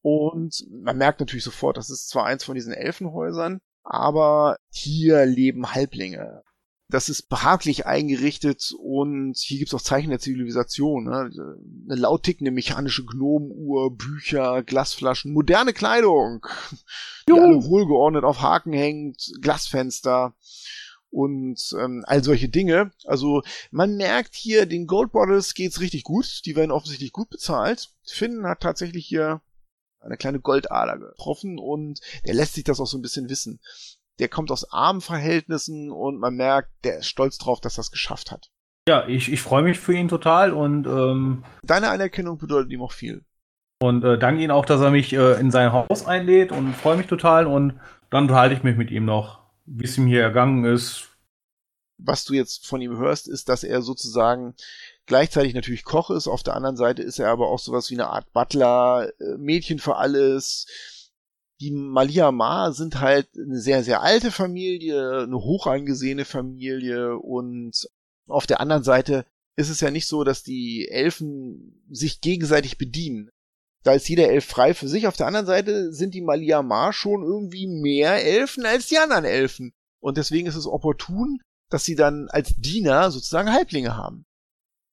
Und 0.02 0.66
man 0.70 0.98
merkt 0.98 1.20
natürlich 1.20 1.44
sofort, 1.44 1.78
das 1.78 1.90
ist 1.90 2.10
zwar 2.10 2.26
eins 2.26 2.44
von 2.44 2.56
diesen 2.56 2.74
Elfenhäusern, 2.74 3.60
aber 3.84 4.58
hier 4.70 5.26
leben 5.26 5.74
Halblinge. 5.74 6.44
Das 6.90 7.10
ist 7.10 7.30
behaglich 7.30 7.88
eingerichtet 7.88 8.72
und 8.78 9.36
hier 9.38 9.58
gibt's 9.58 9.74
auch 9.74 9.82
Zeichen 9.82 10.12
der 10.12 10.20
Zivilisation. 10.20 11.06
Ne? 11.06 11.32
Eine 11.90 12.00
laut 12.00 12.22
tickende 12.22 12.52
mechanische 12.52 13.04
Gnomenuhr, 13.04 13.96
Bücher, 13.96 14.62
Glasflaschen, 14.62 15.34
moderne 15.34 15.74
Kleidung, 15.74 16.46
die 17.28 17.32
Juhu. 17.32 17.42
alle 17.42 17.64
wohlgeordnet 17.66 18.24
auf 18.24 18.42
Haken 18.42 18.74
hängt, 18.74 19.32
Glasfenster 19.42 20.36
und 21.16 21.74
ähm, 21.80 22.04
all 22.06 22.24
solche 22.24 22.50
Dinge. 22.50 22.92
Also 23.06 23.42
man 23.72 23.96
merkt 23.96 24.36
hier, 24.36 24.66
den 24.66 24.86
Gold 24.86 25.14
Bottles 25.14 25.54
geht's 25.54 25.80
richtig 25.80 26.04
gut. 26.04 26.42
Die 26.46 26.58
werden 26.58 26.72
offensichtlich 26.72 27.14
gut 27.14 27.30
bezahlt. 27.30 27.90
Finn 28.04 28.46
hat 28.46 28.60
tatsächlich 28.60 29.06
hier 29.08 29.42
eine 30.02 30.18
kleine 30.18 30.42
Goldader 30.42 31.00
getroffen 31.00 31.58
und 31.58 32.02
der 32.28 32.34
lässt 32.34 32.54
sich 32.54 32.66
das 32.66 32.82
auch 32.82 32.86
so 32.86 32.98
ein 32.98 33.02
bisschen 33.02 33.30
wissen. 33.30 33.62
Der 34.20 34.28
kommt 34.28 34.52
aus 34.52 34.72
armen 34.72 35.02
Verhältnissen 35.02 35.90
und 35.90 36.20
man 36.20 36.36
merkt, 36.36 36.70
der 36.84 37.00
ist 37.00 37.08
stolz 37.08 37.38
drauf, 37.38 37.62
dass 37.62 37.78
er 37.78 37.82
es 37.82 37.92
geschafft 37.92 38.32
hat. 38.32 38.52
Ja, 38.88 39.08
ich, 39.08 39.32
ich 39.32 39.42
freue 39.42 39.64
mich 39.64 39.80
für 39.80 39.94
ihn 39.94 40.10
total 40.10 40.52
und 40.52 40.86
ähm 40.86 41.44
deine 41.64 41.90
Anerkennung 41.90 42.38
bedeutet 42.38 42.72
ihm 42.72 42.82
auch 42.82 42.92
viel. 42.92 43.24
Und 43.82 44.04
äh, 44.04 44.20
danke 44.20 44.44
ihm 44.44 44.52
auch, 44.52 44.66
dass 44.66 44.82
er 44.82 44.92
mich 44.92 45.14
äh, 45.14 45.40
in 45.40 45.50
sein 45.50 45.72
Haus 45.72 46.06
einlädt 46.06 46.52
und 46.52 46.74
freue 46.74 46.98
mich 46.98 47.08
total. 47.08 47.48
Und 47.48 47.80
dann 48.10 48.24
unterhalte 48.24 48.56
ich 48.56 48.64
mich 48.64 48.78
mit 48.78 48.92
ihm 48.92 49.06
noch, 49.06 49.45
wie 49.66 49.86
es 49.86 49.98
ihm 49.98 50.08
hier 50.08 50.22
ergangen 50.22 50.66
ist. 50.66 51.10
Was 51.98 52.26
du 52.26 52.34
jetzt 52.34 52.68
von 52.68 52.82
ihm 52.82 52.98
hörst, 52.98 53.28
ist, 53.28 53.48
dass 53.48 53.64
er 53.64 53.82
sozusagen 53.82 54.54
gleichzeitig 55.06 55.54
natürlich 55.54 55.84
Koch 55.84 56.10
ist. 56.10 56.28
Auf 56.28 56.44
der 56.44 56.56
anderen 56.56 56.76
Seite 56.76 57.02
ist 57.02 57.20
er 57.20 57.30
aber 57.30 57.48
auch 57.48 57.60
sowas 57.60 57.90
wie 57.90 57.96
eine 57.96 58.10
Art 58.10 58.32
Butler, 58.34 59.12
äh, 59.20 59.38
Mädchen 59.38 59.80
für 59.80 59.96
alles. 59.96 60.68
Die 61.62 61.72
Malia 61.72 62.32
Ma 62.32 62.72
sind 62.72 63.00
halt 63.00 63.30
eine 63.38 63.60
sehr, 63.60 63.84
sehr 63.84 64.02
alte 64.02 64.32
Familie, 64.32 65.22
eine 65.24 65.38
hoch 65.38 65.68
angesehene 65.68 66.26
Familie 66.26 67.18
und 67.18 67.88
auf 68.28 68.46
der 68.46 68.60
anderen 68.60 68.84
Seite 68.84 69.26
ist 69.56 69.70
es 69.70 69.80
ja 69.80 69.90
nicht 69.90 70.08
so, 70.08 70.26
dass 70.26 70.44
die 70.44 70.90
Elfen 70.90 71.82
sich 71.90 72.20
gegenseitig 72.20 72.78
bedienen. 72.78 73.32
Da 73.86 73.94
ist 73.94 74.10
jeder 74.10 74.30
Elf 74.30 74.46
frei 74.46 74.74
für 74.74 74.88
sich. 74.88 75.08
Auf 75.08 75.16
der 75.16 75.28
anderen 75.28 75.46
Seite 75.46 75.94
sind 75.94 76.16
die 76.16 76.22
Malia 76.22 76.64
Ma 76.64 76.92
schon 76.92 77.22
irgendwie 77.24 77.68
mehr 77.68 78.24
Elfen 78.24 78.66
als 78.66 78.88
die 78.88 78.98
anderen 78.98 79.26
Elfen. 79.26 79.74
Und 80.02 80.18
deswegen 80.18 80.48
ist 80.48 80.56
es 80.56 80.66
opportun, 80.66 81.40
dass 81.70 81.86
sie 81.86 81.96
dann 81.96 82.28
als 82.30 82.56
Diener 82.58 83.12
sozusagen 83.12 83.52
Halblinge 83.52 83.96
haben. 83.96 84.26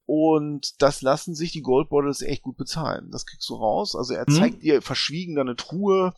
Und 0.07 0.75
das 0.83 1.01
lassen 1.01 1.35
sich 1.35 1.53
die 1.53 1.63
Gold 1.63 1.89
Bottles 1.89 2.21
echt 2.21 2.43
gut 2.43 2.57
bezahlen. 2.57 3.11
Das 3.11 3.25
kriegst 3.25 3.49
du 3.49 3.55
raus. 3.55 3.97
Also 3.97 4.13
er 4.15 4.27
Mhm. 4.29 4.35
zeigt 4.35 4.63
dir 4.63 4.83
verschwiegen 4.83 5.39
eine 5.39 5.57
Truhe, 5.57 6.13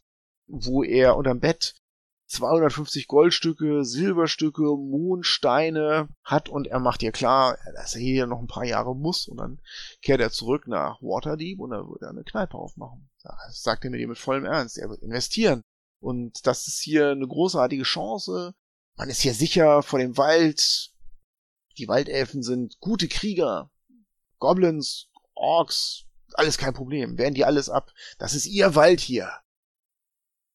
wo 0.48 0.82
er 0.82 1.16
unterm 1.16 1.38
Bett 1.40 1.76
250 2.26 3.06
Goldstücke, 3.06 3.84
Silberstücke, 3.84 4.62
Mondsteine 4.62 6.08
hat 6.22 6.48
und 6.48 6.66
er 6.66 6.80
macht 6.80 7.02
dir 7.02 7.12
klar, 7.12 7.58
dass 7.74 7.94
er 7.94 8.00
hier 8.00 8.26
noch 8.26 8.40
ein 8.40 8.46
paar 8.46 8.64
Jahre 8.64 8.96
muss 8.96 9.28
und 9.28 9.36
dann 9.36 9.60
kehrt 10.02 10.20
er 10.20 10.30
zurück 10.30 10.66
nach 10.66 11.00
Waterdeep 11.02 11.60
und 11.60 11.70
dann 11.70 11.88
wird 11.88 12.02
er 12.02 12.10
eine 12.10 12.24
Kneipe 12.24 12.56
aufmachen. 12.56 13.10
Das 13.22 13.62
sagt 13.62 13.84
er 13.84 13.90
mir 13.90 14.08
mit 14.08 14.18
vollem 14.18 14.44
Ernst. 14.44 14.78
Er 14.78 14.88
wird 14.88 15.02
investieren. 15.02 15.62
Und 16.00 16.46
das 16.46 16.66
ist 16.66 16.80
hier 16.80 17.10
eine 17.10 17.26
großartige 17.26 17.84
Chance. 17.84 18.54
Man 18.96 19.08
ist 19.08 19.20
hier 19.20 19.34
sicher 19.34 19.82
vor 19.82 19.98
dem 19.98 20.16
Wald. 20.16 20.92
Die 21.78 21.88
Waldelfen 21.88 22.42
sind 22.42 22.78
gute 22.80 23.08
Krieger. 23.08 23.70
Goblins, 24.38 25.08
Orks, 25.34 26.04
alles 26.34 26.58
kein 26.58 26.74
Problem. 26.74 27.16
Wehren 27.18 27.34
die 27.34 27.44
alles 27.44 27.68
ab. 27.68 27.92
Das 28.18 28.34
ist 28.34 28.46
ihr 28.46 28.74
Wald 28.74 29.00
hier. 29.00 29.30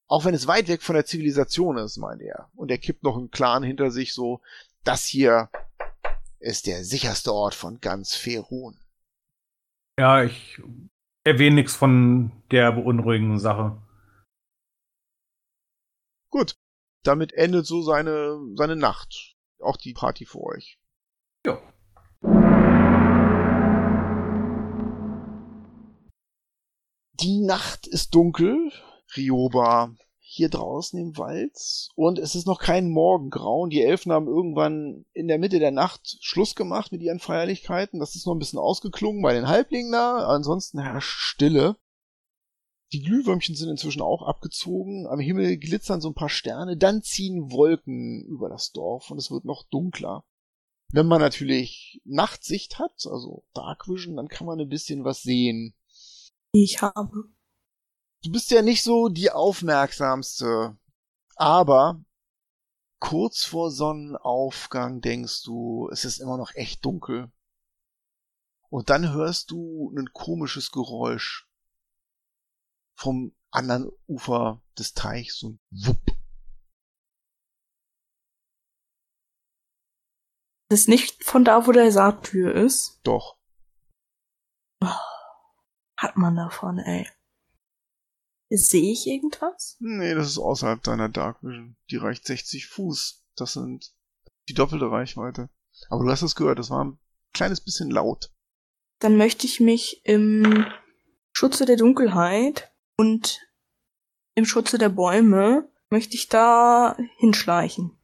Auch 0.09 0.25
wenn 0.25 0.33
es 0.33 0.47
weit 0.47 0.67
weg 0.67 0.81
von 0.81 0.95
der 0.95 1.05
Zivilisation 1.05 1.77
ist, 1.77 1.97
meint 1.97 2.23
er. 2.23 2.49
Und 2.55 2.71
er 2.71 2.79
kippt 2.79 3.03
noch 3.03 3.15
einen 3.15 3.29
Clan 3.29 3.61
hinter 3.61 3.91
sich 3.91 4.13
so. 4.15 4.41
Das 4.83 5.05
hier 5.05 5.51
ist 6.39 6.65
der 6.65 6.83
sicherste 6.83 7.31
Ort 7.31 7.53
von 7.53 7.79
ganz 7.79 8.15
Ferun. 8.15 8.79
Ja, 9.99 10.23
ich 10.23 10.59
erwähne 11.23 11.57
nichts 11.57 11.75
von 11.75 12.31
der 12.49 12.71
beunruhigenden 12.71 13.37
Sache. 13.37 13.79
Gut. 16.31 16.55
Damit 17.03 17.31
endet 17.33 17.67
so 17.67 17.83
seine, 17.83 18.39
seine 18.55 18.75
Nacht. 18.75 19.35
Auch 19.59 19.77
die 19.77 19.93
Party 19.93 20.25
für 20.25 20.41
euch. 20.41 20.79
Ja. 21.45 21.61
Die 27.21 27.41
Nacht 27.41 27.85
ist 27.85 28.15
dunkel. 28.15 28.71
Rioba 29.15 29.95
hier 30.31 30.49
draußen 30.49 30.99
im 30.99 31.17
Wald. 31.17 31.89
Und 31.95 32.19
es 32.19 32.35
ist 32.35 32.45
noch 32.45 32.59
kein 32.59 32.89
Morgengrauen. 32.89 33.71
Die 33.71 33.81
Elfen 33.81 34.11
haben 34.11 34.27
irgendwann 34.27 35.05
in 35.13 35.27
der 35.27 35.39
Mitte 35.39 35.57
der 35.57 35.71
Nacht 35.71 36.17
Schluss 36.21 36.53
gemacht 36.53 36.91
mit 36.91 37.01
ihren 37.01 37.19
Feierlichkeiten. 37.19 37.99
Das 37.99 38.15
ist 38.15 38.27
noch 38.27 38.35
ein 38.35 38.39
bisschen 38.39 38.59
ausgeklungen 38.59 39.23
bei 39.23 39.33
den 39.33 39.47
Halblingen 39.47 39.91
da. 39.91 40.27
Ansonsten 40.27 40.79
herrscht 40.79 41.17
Stille. 41.19 41.77
Die 42.91 43.01
Glühwürmchen 43.01 43.55
sind 43.55 43.69
inzwischen 43.69 44.01
auch 44.03 44.21
abgezogen. 44.21 45.07
Am 45.07 45.19
Himmel 45.19 45.57
glitzern 45.57 45.99
so 45.99 46.09
ein 46.09 46.15
paar 46.15 46.29
Sterne. 46.29 46.77
Dann 46.77 47.01
ziehen 47.01 47.51
Wolken 47.51 48.23
über 48.25 48.49
das 48.49 48.71
Dorf 48.71 49.09
und 49.09 49.17
es 49.17 49.31
wird 49.31 49.45
noch 49.45 49.63
dunkler. 49.63 50.25
Wenn 50.91 51.07
man 51.07 51.21
natürlich 51.21 52.01
Nachtsicht 52.03 52.77
hat, 52.77 53.05
also 53.05 53.45
Dark 53.53 53.87
Vision, 53.87 54.15
dann 54.15 54.27
kann 54.27 54.45
man 54.45 54.59
ein 54.59 54.69
bisschen 54.69 55.03
was 55.03 55.23
sehen. 55.23 55.75
ich 56.51 56.81
habe. 56.81 57.29
Du 58.21 58.31
bist 58.31 58.51
ja 58.51 58.61
nicht 58.61 58.83
so 58.83 59.07
die 59.07 59.31
aufmerksamste, 59.31 60.77
aber 61.37 62.03
kurz 62.99 63.45
vor 63.45 63.71
Sonnenaufgang 63.71 64.99
denkst 64.99 65.43
du, 65.43 65.87
es 65.89 66.03
ist 66.03 66.19
immer 66.19 66.37
noch 66.37 66.53
echt 66.53 66.83
dunkel. 66.83 67.31
Und 68.69 68.89
dann 68.89 69.13
hörst 69.13 69.51
du 69.51 69.93
ein 69.97 70.11
komisches 70.11 70.71
Geräusch 70.71 71.47
vom 72.95 73.33
anderen 73.51 73.89
Ufer 74.05 74.61
des 74.77 74.93
Teichs, 74.93 75.39
so 75.39 75.49
ein 75.51 75.59
Wupp. 75.71 76.05
Das 80.69 80.81
ist 80.81 80.89
nicht 80.89 81.23
von 81.23 81.45
da, 81.45 81.65
wo 81.65 81.71
der 81.71 81.91
Saattür 81.91 82.53
ist. 82.53 82.99
Doch. 83.03 83.39
Hat 84.81 86.15
man 86.15 86.35
davon, 86.35 86.77
ey. 86.79 87.09
Sehe 88.49 88.91
ich 88.91 89.05
irgendwas? 89.05 89.77
Nee, 89.79 90.15
das 90.15 90.27
ist 90.27 90.39
außerhalb 90.39 90.81
deiner 90.81 91.09
Dark 91.09 91.43
Vision. 91.43 91.75
Die 91.91 91.97
reicht 91.97 92.25
60 92.25 92.67
Fuß. 92.67 93.23
Das 93.35 93.53
sind 93.53 93.93
die 94.47 94.53
doppelte 94.55 94.89
Reichweite. 94.89 95.49
Aber 95.89 96.03
du 96.03 96.09
hast 96.09 96.23
es 96.23 96.35
gehört, 96.35 96.59
das 96.59 96.69
war 96.69 96.83
ein 96.83 96.99
kleines 97.33 97.61
bisschen 97.61 97.91
laut. 97.91 98.31
Dann 98.99 99.17
möchte 99.17 99.45
ich 99.45 99.59
mich 99.59 100.01
im 100.03 100.65
Schutze 101.31 101.65
der 101.65 101.77
Dunkelheit 101.77 102.71
und 102.97 103.39
im 104.35 104.45
Schutze 104.45 104.77
der 104.77 104.89
Bäume 104.89 105.69
möchte 105.89 106.15
ich 106.15 106.27
da 106.27 106.97
hinschleichen. 107.17 107.97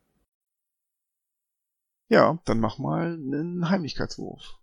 Ja, 2.07 2.39
dann 2.45 2.59
mach 2.59 2.77
mal 2.77 3.13
einen 3.13 3.69
Heimlichkeitswurf. 3.69 4.59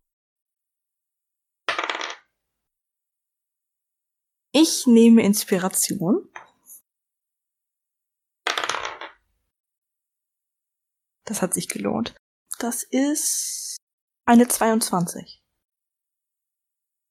Ich 4.54 4.86
nehme 4.86 5.22
Inspiration. 5.22 6.28
Das 11.24 11.40
hat 11.40 11.54
sich 11.54 11.68
gelohnt. 11.68 12.14
Das 12.58 12.82
ist 12.82 13.78
eine 14.26 14.46
22. 14.46 15.42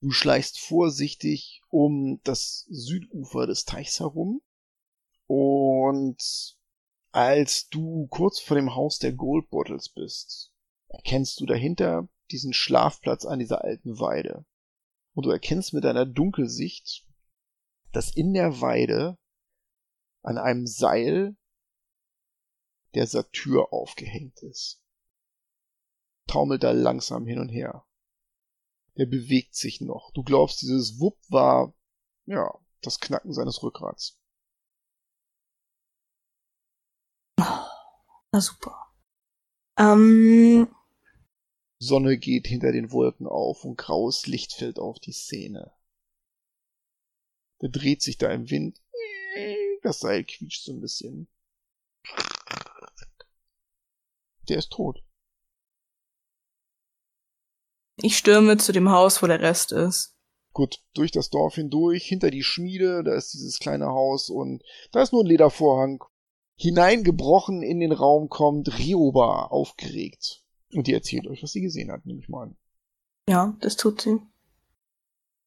Du 0.01 0.11
schleichst 0.11 0.59
vorsichtig 0.59 1.63
um 1.69 2.21
das 2.23 2.67
Südufer 2.69 3.47
des 3.47 3.65
Teichs 3.65 3.99
herum 3.99 4.41
und 5.25 6.21
als 7.11 7.69
du 7.69 8.07
kurz 8.07 8.39
vor 8.39 8.55
dem 8.55 8.75
Haus 8.75 8.99
der 8.99 9.13
Gold 9.13 9.49
Bottles 9.49 9.89
bist, 9.89 10.53
erkennst 10.89 11.39
du 11.39 11.47
dahinter 11.47 12.07
diesen 12.29 12.53
Schlafplatz 12.53 13.25
an 13.25 13.39
dieser 13.39 13.63
alten 13.63 13.99
Weide. 13.99 14.45
Und 15.13 15.25
du 15.25 15.31
erkennst 15.31 15.73
mit 15.73 15.83
deiner 15.83 16.05
Dunkelsicht, 16.05 17.05
dass 17.91 18.15
in 18.15 18.33
der 18.33 18.61
Weide 18.61 19.17
an 20.23 20.37
einem 20.37 20.67
Seil 20.67 21.35
der 22.93 23.07
Satyr 23.07 23.71
aufgehängt 23.71 24.41
ist. 24.43 24.81
Taumelt 26.27 26.63
da 26.63 26.71
langsam 26.71 27.25
hin 27.25 27.39
und 27.39 27.49
her. 27.49 27.85
Der 28.97 29.05
bewegt 29.05 29.55
sich 29.55 29.81
noch. 29.81 30.11
Du 30.13 30.23
glaubst, 30.23 30.61
dieses 30.61 30.99
Wupp 30.99 31.17
war, 31.29 31.73
ja, 32.25 32.53
das 32.81 32.99
Knacken 32.99 33.33
seines 33.33 33.63
Rückgrats. 33.63 34.19
Na 37.37 38.39
super. 38.39 38.93
Ähm, 39.77 40.73
Sonne 41.79 42.17
geht 42.17 42.47
hinter 42.47 42.71
den 42.71 42.91
Wolken 42.91 43.27
auf 43.27 43.65
und 43.65 43.77
graues 43.77 44.27
Licht 44.27 44.53
fällt 44.53 44.79
auf 44.79 44.99
die 44.99 45.13
Szene. 45.13 45.73
Der 47.61 47.69
dreht 47.69 48.01
sich 48.01 48.17
da 48.17 48.31
im 48.31 48.49
Wind. 48.49 48.79
Das 49.83 49.99
Seil 49.99 50.23
quietscht 50.23 50.63
so 50.63 50.73
ein 50.73 50.81
bisschen. 50.81 51.27
Der 54.49 54.57
ist 54.57 54.71
tot. 54.71 55.03
ich 58.03 58.17
stürme 58.17 58.57
zu 58.57 58.71
dem 58.71 58.89
Haus, 58.89 59.21
wo 59.21 59.27
der 59.27 59.41
Rest 59.41 59.71
ist. 59.71 60.15
Gut, 60.53 60.83
durch 60.93 61.11
das 61.11 61.29
Dorf 61.29 61.55
hindurch, 61.55 62.03
hinter 62.03 62.29
die 62.29 62.43
Schmiede, 62.43 63.03
da 63.03 63.15
ist 63.15 63.33
dieses 63.33 63.59
kleine 63.59 63.87
Haus 63.87 64.29
und 64.29 64.63
da 64.91 65.01
ist 65.01 65.13
nur 65.13 65.23
ein 65.23 65.27
Ledervorhang. 65.27 66.03
Hineingebrochen 66.57 67.63
in 67.63 67.79
den 67.79 67.91
Raum 67.91 68.27
kommt 68.27 68.77
Rioba, 68.77 69.45
aufgeregt. 69.45 70.43
Und 70.73 70.87
die 70.87 70.93
erzählt 70.93 71.27
euch, 71.27 71.41
was 71.41 71.51
sie 71.51 71.61
gesehen 71.61 71.91
hat, 71.91 72.05
nehme 72.05 72.19
ich 72.19 72.29
mal 72.29 72.43
an. 72.43 72.57
Ja, 73.27 73.55
das 73.61 73.77
tut 73.77 74.01
sie. 74.01 74.19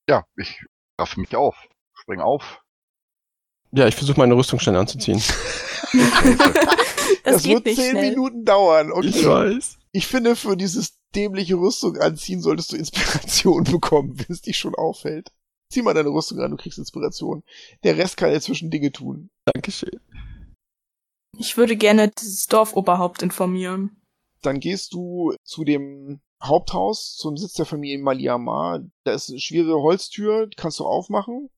Ja, 0.08 0.26
ich 0.36 0.64
raff 0.98 1.16
mich 1.16 1.36
auf. 1.36 1.56
Spring 1.94 2.20
auf. 2.20 2.62
Ja, 3.72 3.88
ich 3.88 3.96
versuche 3.96 4.18
meine 4.18 4.36
Rüstung 4.36 4.60
schnell 4.60 4.76
anzuziehen. 4.76 5.20
das, 7.24 7.42
geht 7.42 7.64
wird 7.64 7.76
zehn 7.76 7.90
schnell. 7.90 8.10
Minuten 8.10 8.44
dauern. 8.44 8.92
Okay. 8.92 9.08
Ich 9.08 9.26
weiß. 9.26 9.78
Ich 9.92 10.06
finde, 10.06 10.36
für 10.36 10.56
dieses 10.56 10.98
dämliche 11.14 11.56
Rüstung 11.56 11.96
anziehen 11.96 12.40
solltest 12.40 12.72
du 12.72 12.76
Inspiration 12.76 13.64
bekommen, 13.70 14.18
wenn 14.18 14.26
es 14.28 14.42
dich 14.42 14.58
schon 14.58 14.74
auffällt. 14.74 15.32
Zieh 15.70 15.82
mal 15.82 15.94
deine 15.94 16.10
Rüstung 16.10 16.38
an, 16.40 16.50
du 16.52 16.56
kriegst 16.56 16.78
Inspiration. 16.78 17.42
Der 17.82 17.96
Rest 17.96 18.16
kann 18.16 18.30
inzwischen 18.30 18.70
Dinge 18.70 18.92
tun. 18.92 19.30
Dankeschön. 19.52 20.00
Ich 21.36 21.56
würde 21.56 21.76
gerne 21.76 22.12
das 22.14 22.46
Dorfoberhaupt 22.46 23.22
informieren. 23.22 24.00
Dann 24.42 24.60
gehst 24.60 24.92
du 24.92 25.34
zu 25.42 25.64
dem 25.64 26.20
Haupthaus, 26.40 27.16
zum 27.16 27.36
Sitz 27.36 27.54
der 27.54 27.66
Familie 27.66 27.98
Maliamar. 27.98 28.80
Da 29.04 29.12
ist 29.12 29.30
eine 29.30 29.40
schwere 29.40 29.80
Holztür, 29.80 30.46
die 30.46 30.56
kannst 30.56 30.78
du 30.78 30.84
aufmachen. 30.84 31.50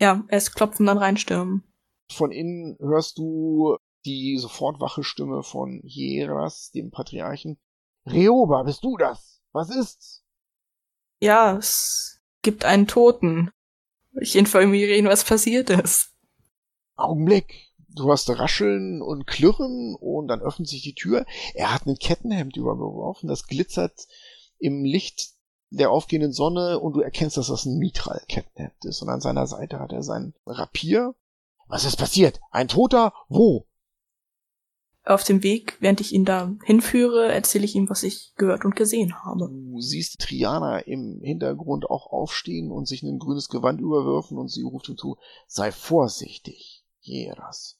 Ja, 0.00 0.24
erst 0.28 0.54
klopfen, 0.54 0.86
dann 0.86 0.98
reinstürmen. 0.98 1.62
Von 2.10 2.32
innen 2.32 2.76
hörst 2.80 3.18
du 3.18 3.76
die 4.04 4.36
sofort 4.38 4.80
wache 4.80 5.02
Stimme 5.02 5.42
von 5.42 5.80
Hieras, 5.84 6.70
dem 6.72 6.90
Patriarchen. 6.90 7.58
Reoba, 8.06 8.62
bist 8.64 8.84
du 8.84 8.96
das? 8.96 9.40
Was 9.52 9.74
ist's? 9.74 10.24
Ja, 11.20 11.56
es 11.56 12.20
gibt 12.42 12.64
einen 12.64 12.86
Toten. 12.86 13.50
Ich 14.20 14.36
informiere 14.36 14.94
ihn, 14.94 15.06
was 15.06 15.24
passiert 15.24 15.70
ist. 15.70 16.10
Augenblick. 16.96 17.72
Du 17.88 18.08
hörst 18.08 18.28
Rascheln 18.28 19.00
und 19.02 19.26
Klirren 19.26 19.94
und 19.94 20.26
dann 20.26 20.40
öffnet 20.40 20.68
sich 20.68 20.82
die 20.82 20.94
Tür. 20.94 21.24
Er 21.54 21.72
hat 21.72 21.86
ein 21.86 21.96
Kettenhemd 21.96 22.56
übergeworfen, 22.56 23.28
das 23.28 23.46
glitzert 23.46 24.06
im 24.58 24.84
Licht 24.84 25.33
der 25.76 25.90
aufgehenden 25.90 26.32
Sonne 26.32 26.78
und 26.78 26.94
du 26.94 27.00
erkennst, 27.00 27.36
dass 27.36 27.48
das 27.48 27.64
ein 27.64 27.78
Mitral-Kettenhemd 27.78 28.84
ist. 28.84 29.02
Und 29.02 29.08
an 29.08 29.20
seiner 29.20 29.46
Seite 29.46 29.80
hat 29.80 29.92
er 29.92 30.02
sein 30.02 30.34
Rapier. 30.46 31.14
Was 31.66 31.84
ist 31.84 31.96
passiert? 31.96 32.40
Ein 32.50 32.68
Toter? 32.68 33.12
Wo? 33.28 33.66
Auf 35.06 35.22
dem 35.22 35.42
Weg, 35.42 35.76
während 35.80 36.00
ich 36.00 36.14
ihn 36.14 36.24
da 36.24 36.54
hinführe, 36.64 37.30
erzähle 37.30 37.66
ich 37.66 37.74
ihm, 37.74 37.90
was 37.90 38.02
ich 38.02 38.32
gehört 38.36 38.64
und 38.64 38.74
gesehen 38.74 39.22
habe. 39.22 39.50
Du 39.50 39.80
siehst 39.80 40.18
Triana 40.20 40.78
im 40.78 41.20
Hintergrund 41.22 41.90
auch 41.90 42.06
aufstehen 42.06 42.70
und 42.70 42.88
sich 42.88 43.02
ein 43.02 43.18
grünes 43.18 43.50
Gewand 43.50 43.80
überwerfen 43.80 44.38
und 44.38 44.48
sie 44.48 44.62
ruft 44.62 44.88
ihm 44.88 44.96
zu, 44.96 45.18
sei 45.46 45.72
vorsichtig, 45.72 46.86
Jeras. 47.00 47.78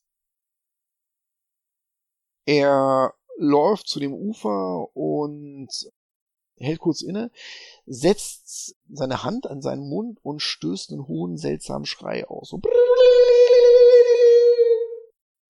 Er 2.45 3.15
läuft 3.39 3.89
zu 3.89 4.01
dem 4.01 4.13
Ufer 4.13 4.95
und 4.95 5.69
hält 6.57 6.79
kurz 6.79 7.03
inne, 7.03 7.31
setzt 7.87 8.77
seine 8.91 9.25
Hand 9.25 9.49
an 9.49 9.63
seinen 9.63 9.89
Mund 9.89 10.19
und 10.23 10.41
stößt 10.41 10.91
einen 10.91 11.07
hohen, 11.07 11.37
seltsamen 11.37 11.87
Schrei 11.87 12.27
aus. 12.27 12.49
So 12.49 12.61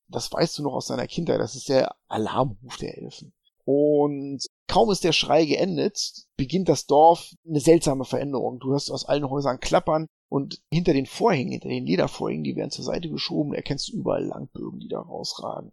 das 0.09 0.32
weißt 0.32 0.59
du 0.59 0.62
noch 0.62 0.74
aus 0.74 0.86
deiner 0.86 1.06
Kindheit, 1.06 1.40
das 1.40 1.56
ist 1.56 1.68
der 1.68 1.97
Alarmruf 2.09 2.76
der 2.76 2.97
Elfen. 2.97 3.32
Und 3.64 4.47
kaum 4.68 4.90
ist 4.90 5.05
der 5.05 5.12
Schrei 5.12 5.47
geendet, 5.47 6.26
beginnt 6.36 6.68
das 6.68 6.86
Dorf 6.86 7.35
eine 7.48 7.60
seltsame 7.60 8.05
Veränderung. 8.05 8.60
Du 8.60 8.72
hörst 8.72 8.90
aus 8.90 9.06
allen 9.06 9.28
Häusern 9.28 9.59
klappern 9.59 10.06
und 10.28 10.62
hinter 10.70 10.93
den 10.93 11.06
Vorhängen, 11.06 11.52
hinter 11.52 11.68
den 11.68 11.86
Ledervorhängen, 11.86 12.44
die 12.44 12.56
werden 12.56 12.70
zur 12.70 12.85
Seite 12.85 13.09
geschoben, 13.09 13.55
erkennst 13.55 13.89
du 13.89 13.97
überall 13.97 14.24
Langbögen, 14.24 14.81
die 14.81 14.89
da 14.89 15.01
rausragen. 15.01 15.72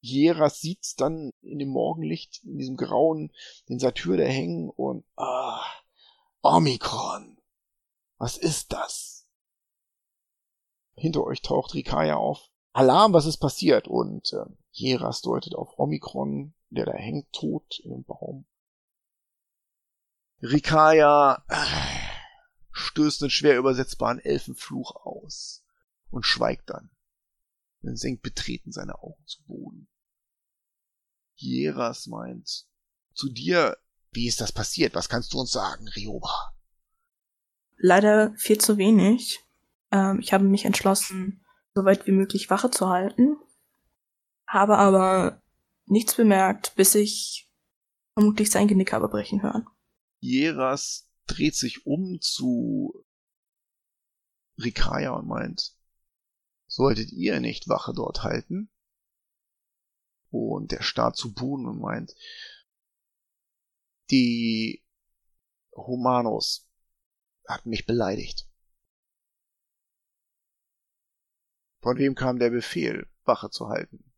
Jeras 0.00 0.60
sieht 0.60 1.00
dann 1.00 1.32
in 1.42 1.58
dem 1.58 1.68
Morgenlicht, 1.68 2.42
in 2.44 2.58
diesem 2.58 2.76
Grauen, 2.76 3.32
den 3.68 3.78
Satyr 3.78 4.16
da 4.16 4.24
hängen 4.24 4.70
und, 4.70 5.04
ah, 5.16 5.62
Omikron. 6.42 7.38
Was 8.16 8.36
ist 8.36 8.72
das? 8.72 9.26
Hinter 10.94 11.24
euch 11.24 11.42
taucht 11.42 11.74
Rikaya 11.74 12.16
auf. 12.16 12.50
Alarm, 12.72 13.12
was 13.12 13.26
ist 13.26 13.38
passiert? 13.38 13.88
Und 13.88 14.32
äh, 14.32 14.44
Jeras 14.70 15.22
deutet 15.22 15.54
auf 15.54 15.78
Omikron, 15.78 16.54
der 16.70 16.86
da 16.86 16.92
hängt 16.92 17.32
tot 17.32 17.78
in 17.80 17.90
dem 17.90 18.04
Baum. 18.04 18.46
Rikaya 20.42 21.44
äh, 21.48 21.66
stößt 22.70 23.22
einen 23.22 23.30
schwer 23.30 23.58
übersetzbaren 23.58 24.18
Elfenfluch 24.18 24.96
aus 24.96 25.64
und 26.10 26.24
schweigt 26.24 26.70
dann. 26.70 26.90
Dann 27.82 27.96
senkt 27.96 28.22
betreten 28.22 28.72
seine 28.72 28.98
Augen 29.02 29.24
zu 29.26 29.42
Boden. 29.44 29.88
Jeras 31.34 32.06
meint, 32.06 32.66
zu 33.14 33.30
dir, 33.30 33.78
wie 34.12 34.26
ist 34.26 34.40
das 34.40 34.52
passiert? 34.52 34.94
Was 34.94 35.08
kannst 35.08 35.32
du 35.32 35.40
uns 35.40 35.52
sagen, 35.52 35.88
Rioba? 35.88 36.54
Leider 37.76 38.34
viel 38.36 38.58
zu 38.58 38.76
wenig. 38.76 39.40
Ähm, 39.90 40.20
ich 40.20 40.32
habe 40.32 40.44
mich 40.44 40.64
entschlossen, 40.64 41.44
so 41.74 41.84
weit 41.84 42.06
wie 42.06 42.12
möglich 42.12 42.50
Wache 42.50 42.70
zu 42.70 42.88
halten, 42.88 43.36
habe 44.46 44.76
aber 44.76 45.40
nichts 45.86 46.14
bemerkt, 46.14 46.74
bis 46.76 46.94
ich 46.94 47.48
vermutlich 48.14 48.50
sein 48.50 48.68
Genick 48.68 48.92
habe 48.92 49.08
brechen 49.08 49.42
hören. 49.42 49.66
Jeras 50.18 51.08
dreht 51.26 51.54
sich 51.54 51.86
um 51.86 52.20
zu 52.20 53.04
Rikaya 54.58 55.12
und 55.12 55.26
meint, 55.26 55.74
solltet 56.80 57.12
ihr 57.12 57.40
nicht 57.40 57.68
Wache 57.68 57.92
dort 57.92 58.22
halten? 58.22 58.70
Und 60.30 60.72
der 60.72 60.82
starrt 60.82 61.14
zu 61.14 61.34
Boden 61.34 61.66
und 61.66 61.78
meint, 61.78 62.14
die 64.10 64.82
Humanos 65.72 66.70
hatten 67.46 67.68
mich 67.68 67.84
beleidigt. 67.84 68.48
Von 71.82 71.98
wem 71.98 72.14
kam 72.14 72.38
der 72.38 72.48
Befehl, 72.48 73.10
Wache 73.24 73.50
zu 73.50 73.68
halten? 73.68 74.14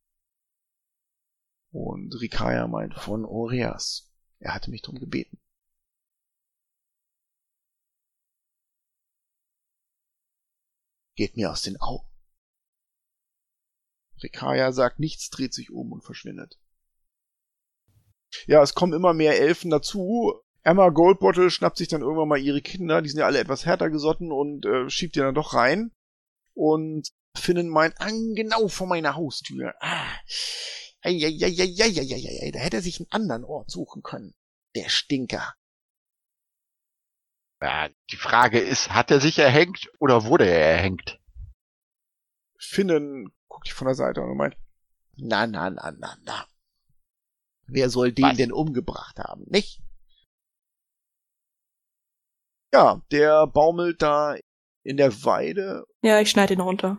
Und 1.72 2.14
Rikaya 2.20 2.68
meint, 2.68 2.94
von 2.94 3.24
Oreas. 3.24 4.08
Er 4.38 4.54
hatte 4.54 4.70
mich 4.70 4.82
darum 4.82 5.00
gebeten. 5.00 5.40
Geht 11.16 11.34
mir 11.34 11.50
aus 11.50 11.62
den 11.62 11.76
Augen. 11.80 12.11
Rikaya 14.22 14.72
sagt 14.72 14.98
nichts, 14.98 15.30
dreht 15.30 15.54
sich 15.54 15.70
um 15.70 15.92
und 15.92 16.04
verschwindet. 16.04 16.58
Ja, 18.46 18.62
es 18.62 18.74
kommen 18.74 18.92
immer 18.92 19.12
mehr 19.12 19.38
Elfen 19.38 19.70
dazu. 19.70 20.34
Emma 20.62 20.88
Goldbottle 20.90 21.50
schnappt 21.50 21.76
sich 21.76 21.88
dann 21.88 22.02
irgendwann 22.02 22.28
mal 22.28 22.40
ihre 22.40 22.62
Kinder, 22.62 23.02
die 23.02 23.08
sind 23.08 23.18
ja 23.18 23.26
alle 23.26 23.40
etwas 23.40 23.66
härter 23.66 23.90
gesotten 23.90 24.30
und 24.30 24.64
äh, 24.64 24.88
schiebt 24.88 25.16
die 25.16 25.20
dann 25.20 25.34
doch 25.34 25.54
rein. 25.54 25.92
Und 26.54 27.08
Finnen 27.36 27.68
meint, 27.68 27.94
ah, 27.98 28.10
genau 28.34 28.68
vor 28.68 28.86
meiner 28.86 29.16
Haustür. 29.16 29.74
Ah, 29.80 30.06
Eieieiei, 31.02 32.50
da 32.52 32.60
hätte 32.60 32.76
er 32.76 32.82
sich 32.82 33.00
einen 33.00 33.10
anderen 33.10 33.44
Ort 33.44 33.70
suchen 33.70 34.02
können. 34.02 34.34
Der 34.76 34.88
Stinker. 34.88 35.54
Ja, 37.60 37.88
die 38.10 38.16
Frage 38.16 38.58
ist, 38.60 38.90
hat 38.90 39.10
er 39.10 39.20
sich 39.20 39.38
erhängt 39.38 39.90
oder 39.98 40.24
wurde 40.24 40.46
er 40.46 40.76
erhängt? 40.76 41.20
Finnen 42.58 43.32
guckt 43.52 43.66
dich 43.66 43.74
von 43.74 43.86
der 43.86 43.94
Seite 43.94 44.22
und 44.22 44.36
meint, 44.36 44.56
na, 45.16 45.46
na, 45.46 45.68
na, 45.70 45.92
na, 45.92 46.16
na. 46.24 46.46
Wer 47.66 47.90
soll 47.90 48.12
den 48.12 48.24
Was? 48.24 48.36
denn 48.36 48.52
umgebracht 48.52 49.18
haben, 49.18 49.44
nicht? 49.46 49.82
Ja, 52.72 53.02
der 53.10 53.46
baumelt 53.46 54.00
da 54.00 54.36
in 54.82 54.96
der 54.96 55.12
Weide. 55.24 55.84
Ja, 56.02 56.20
ich 56.20 56.30
schneide 56.30 56.54
ihn 56.54 56.60
runter. 56.60 56.98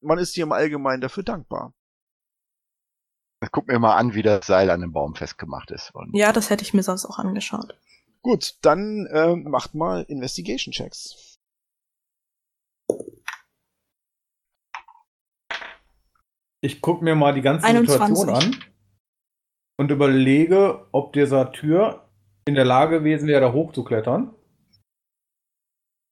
Man 0.00 0.18
ist 0.18 0.34
dir 0.36 0.42
im 0.42 0.52
Allgemeinen 0.52 1.00
dafür 1.00 1.22
dankbar. 1.22 1.72
Guck 3.52 3.68
mir 3.68 3.78
mal 3.78 3.96
an, 3.96 4.14
wie 4.14 4.22
das 4.22 4.46
Seil 4.46 4.70
an 4.70 4.80
dem 4.80 4.92
Baum 4.92 5.14
festgemacht 5.14 5.70
ist. 5.70 5.94
Und 5.94 6.14
Ja, 6.14 6.32
das 6.32 6.50
hätte 6.50 6.62
ich 6.62 6.74
mir 6.74 6.82
sonst 6.82 7.06
auch 7.06 7.18
angeschaut. 7.18 7.76
Gut, 8.22 8.56
dann 8.62 9.06
äh, 9.06 9.34
macht 9.36 9.74
mal 9.74 10.02
Investigation 10.02 10.72
Ich 16.62 16.80
gucke 16.80 17.02
mir 17.04 17.16
mal 17.16 17.34
die 17.34 17.42
ganze 17.42 17.66
21. 17.66 18.16
Situation 18.16 18.30
an 18.30 18.64
und 19.78 19.90
überlege, 19.90 20.86
ob 20.92 21.12
dieser 21.12 21.50
Tür 21.52 22.08
in 22.46 22.54
der 22.54 22.64
Lage 22.64 23.00
gewesen 23.00 23.26
wäre, 23.26 23.40
da 23.40 23.52
hochzuklettern. 23.52 24.34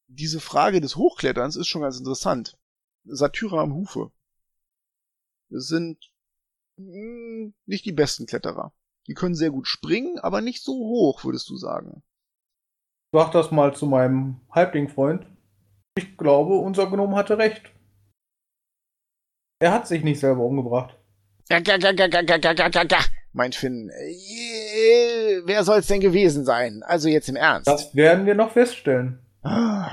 Diese 0.08 0.40
Frage 0.40 0.80
des 0.80 0.96
Hochkletterns 0.96 1.54
ist 1.54 1.68
schon 1.68 1.82
ganz 1.82 1.98
interessant. 1.98 2.58
Satyra 3.04 3.62
am 3.62 3.74
Hufe. 3.74 4.10
Das 5.50 5.68
sind 5.68 6.10
mh, 6.78 7.52
nicht 7.66 7.84
die 7.84 7.92
besten 7.92 8.26
Kletterer. 8.26 8.72
Die 9.06 9.14
können 9.14 9.36
sehr 9.36 9.50
gut 9.50 9.68
springen, 9.68 10.18
aber 10.18 10.40
nicht 10.40 10.64
so 10.64 10.72
hoch, 10.72 11.24
würdest 11.24 11.48
du 11.48 11.56
sagen. 11.56 12.02
Sag 13.12 13.30
das 13.32 13.52
mal 13.52 13.74
zu 13.74 13.86
meinem 13.86 14.40
Halblingfreund. 14.50 15.26
Ich 15.96 16.16
glaube, 16.16 16.54
unser 16.54 16.88
Gnom 16.88 17.14
hatte 17.14 17.38
recht. 17.38 17.72
Er 19.60 19.72
hat 19.72 19.86
sich 19.86 20.02
nicht 20.02 20.18
selber 20.18 20.42
umgebracht. 20.42 20.96
Ja, 21.50 21.58
ja, 21.58 21.76
ja, 21.76 21.90
ja, 21.90 22.06
ja, 22.06 22.20
ja, 22.22 22.36
ja, 22.36 22.68
ja, 22.68 22.84
ja. 22.90 22.98
Meint 23.32 23.54
Finn. 23.54 23.90
Äh, 23.90 25.42
wer 25.44 25.64
soll's 25.64 25.86
denn 25.86 26.00
gewesen 26.00 26.44
sein? 26.44 26.82
Also 26.82 27.08
jetzt 27.08 27.28
im 27.28 27.36
Ernst. 27.36 27.68
Das 27.68 27.94
werden 27.94 28.24
wir 28.24 28.34
noch 28.34 28.52
feststellen. 28.52 29.20
Ah, 29.42 29.92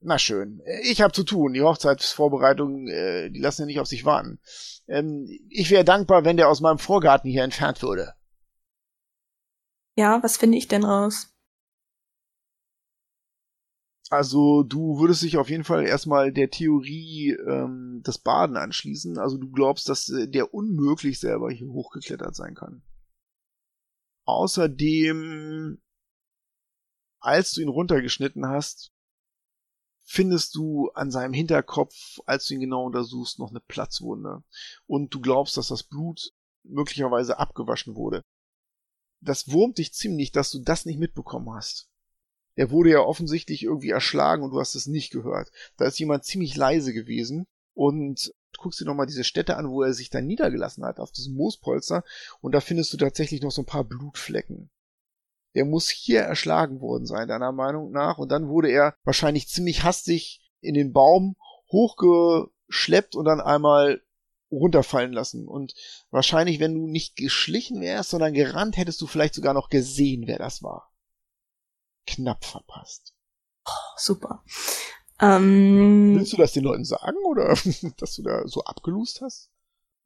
na 0.00 0.18
schön. 0.18 0.62
Ich 0.84 1.02
habe 1.02 1.12
zu 1.12 1.24
tun. 1.24 1.52
Die 1.52 1.62
Hochzeitsvorbereitungen, 1.62 2.86
äh, 2.86 3.30
die 3.30 3.40
lassen 3.40 3.62
ja 3.62 3.66
nicht 3.66 3.80
auf 3.80 3.88
sich 3.88 4.04
warten. 4.04 4.38
Ähm, 4.86 5.28
ich 5.50 5.70
wäre 5.70 5.84
dankbar, 5.84 6.24
wenn 6.24 6.36
der 6.36 6.48
aus 6.48 6.60
meinem 6.60 6.78
Vorgarten 6.78 7.28
hier 7.28 7.42
entfernt 7.42 7.82
würde. 7.82 8.14
Ja, 9.96 10.22
was 10.22 10.36
finde 10.36 10.58
ich 10.58 10.68
denn 10.68 10.84
raus? 10.84 11.34
Also 14.10 14.62
du 14.62 14.98
würdest 14.98 15.22
dich 15.22 15.36
auf 15.36 15.50
jeden 15.50 15.64
Fall 15.64 15.84
erstmal 15.84 16.32
der 16.32 16.50
Theorie 16.50 17.32
ähm, 17.32 18.02
des 18.06 18.18
Baden 18.18 18.56
anschließen. 18.56 19.18
Also 19.18 19.36
du 19.36 19.50
glaubst, 19.50 19.88
dass 19.88 20.08
äh, 20.08 20.28
der 20.28 20.54
unmöglich 20.54 21.20
selber 21.20 21.50
hier 21.50 21.68
hochgeklettert 21.68 22.34
sein 22.34 22.54
kann. 22.54 22.82
Außerdem, 24.24 25.80
als 27.20 27.52
du 27.52 27.60
ihn 27.60 27.68
runtergeschnitten 27.68 28.46
hast, 28.46 28.92
findest 30.04 30.54
du 30.54 30.90
an 30.94 31.10
seinem 31.10 31.34
Hinterkopf, 31.34 32.18
als 32.24 32.46
du 32.46 32.54
ihn 32.54 32.60
genau 32.60 32.86
untersuchst, 32.86 33.38
noch 33.38 33.50
eine 33.50 33.60
Platzwunde. 33.60 34.42
Und 34.86 35.12
du 35.12 35.20
glaubst, 35.20 35.58
dass 35.58 35.68
das 35.68 35.82
Blut 35.82 36.32
möglicherweise 36.62 37.38
abgewaschen 37.38 37.94
wurde. 37.94 38.24
Das 39.20 39.50
wurmt 39.50 39.78
dich 39.78 39.92
ziemlich, 39.92 40.32
dass 40.32 40.50
du 40.50 40.60
das 40.60 40.86
nicht 40.86 40.98
mitbekommen 40.98 41.50
hast. 41.54 41.90
Er 42.58 42.72
wurde 42.72 42.90
ja 42.90 42.98
offensichtlich 42.98 43.62
irgendwie 43.62 43.90
erschlagen 43.90 44.42
und 44.42 44.50
du 44.50 44.58
hast 44.58 44.74
es 44.74 44.88
nicht 44.88 45.12
gehört. 45.12 45.52
Da 45.76 45.86
ist 45.86 46.00
jemand 46.00 46.24
ziemlich 46.24 46.56
leise 46.56 46.92
gewesen 46.92 47.46
und 47.72 48.34
du 48.52 48.60
guckst 48.60 48.80
dir 48.80 48.84
nochmal 48.84 49.06
diese 49.06 49.22
Stätte 49.22 49.56
an, 49.56 49.70
wo 49.70 49.84
er 49.84 49.92
sich 49.92 50.10
dann 50.10 50.26
niedergelassen 50.26 50.84
hat, 50.84 50.98
auf 50.98 51.12
diesem 51.12 51.34
Moospolster 51.34 52.02
und 52.40 52.50
da 52.56 52.60
findest 52.60 52.92
du 52.92 52.96
tatsächlich 52.96 53.42
noch 53.42 53.52
so 53.52 53.62
ein 53.62 53.66
paar 53.66 53.84
Blutflecken. 53.84 54.70
Der 55.54 55.66
muss 55.66 55.88
hier 55.88 56.22
erschlagen 56.22 56.80
worden 56.80 57.06
sein, 57.06 57.28
deiner 57.28 57.52
Meinung 57.52 57.92
nach. 57.92 58.18
Und 58.18 58.32
dann 58.32 58.48
wurde 58.48 58.70
er 58.70 58.96
wahrscheinlich 59.04 59.46
ziemlich 59.48 59.84
hastig 59.84 60.40
in 60.60 60.74
den 60.74 60.92
Baum 60.92 61.36
hochgeschleppt 61.70 63.14
und 63.14 63.24
dann 63.24 63.40
einmal 63.40 64.02
runterfallen 64.50 65.12
lassen. 65.12 65.46
Und 65.46 65.74
wahrscheinlich, 66.10 66.58
wenn 66.58 66.74
du 66.74 66.88
nicht 66.88 67.14
geschlichen 67.14 67.80
wärst, 67.80 68.10
sondern 68.10 68.34
gerannt, 68.34 68.76
hättest 68.76 69.00
du 69.00 69.06
vielleicht 69.06 69.34
sogar 69.34 69.54
noch 69.54 69.68
gesehen, 69.68 70.24
wer 70.26 70.38
das 70.38 70.62
war. 70.62 70.90
Knapp 72.08 72.44
verpasst. 72.44 73.14
Oh, 73.66 73.96
super. 73.96 74.42
Ähm, 75.20 76.14
Willst 76.16 76.32
du 76.32 76.38
das 76.38 76.52
den 76.52 76.64
Leuten 76.64 76.84
sagen 76.84 77.18
oder 77.26 77.54
dass 77.98 78.14
du 78.16 78.22
da 78.22 78.46
so 78.46 78.62
abgelust 78.64 79.20
hast? 79.20 79.50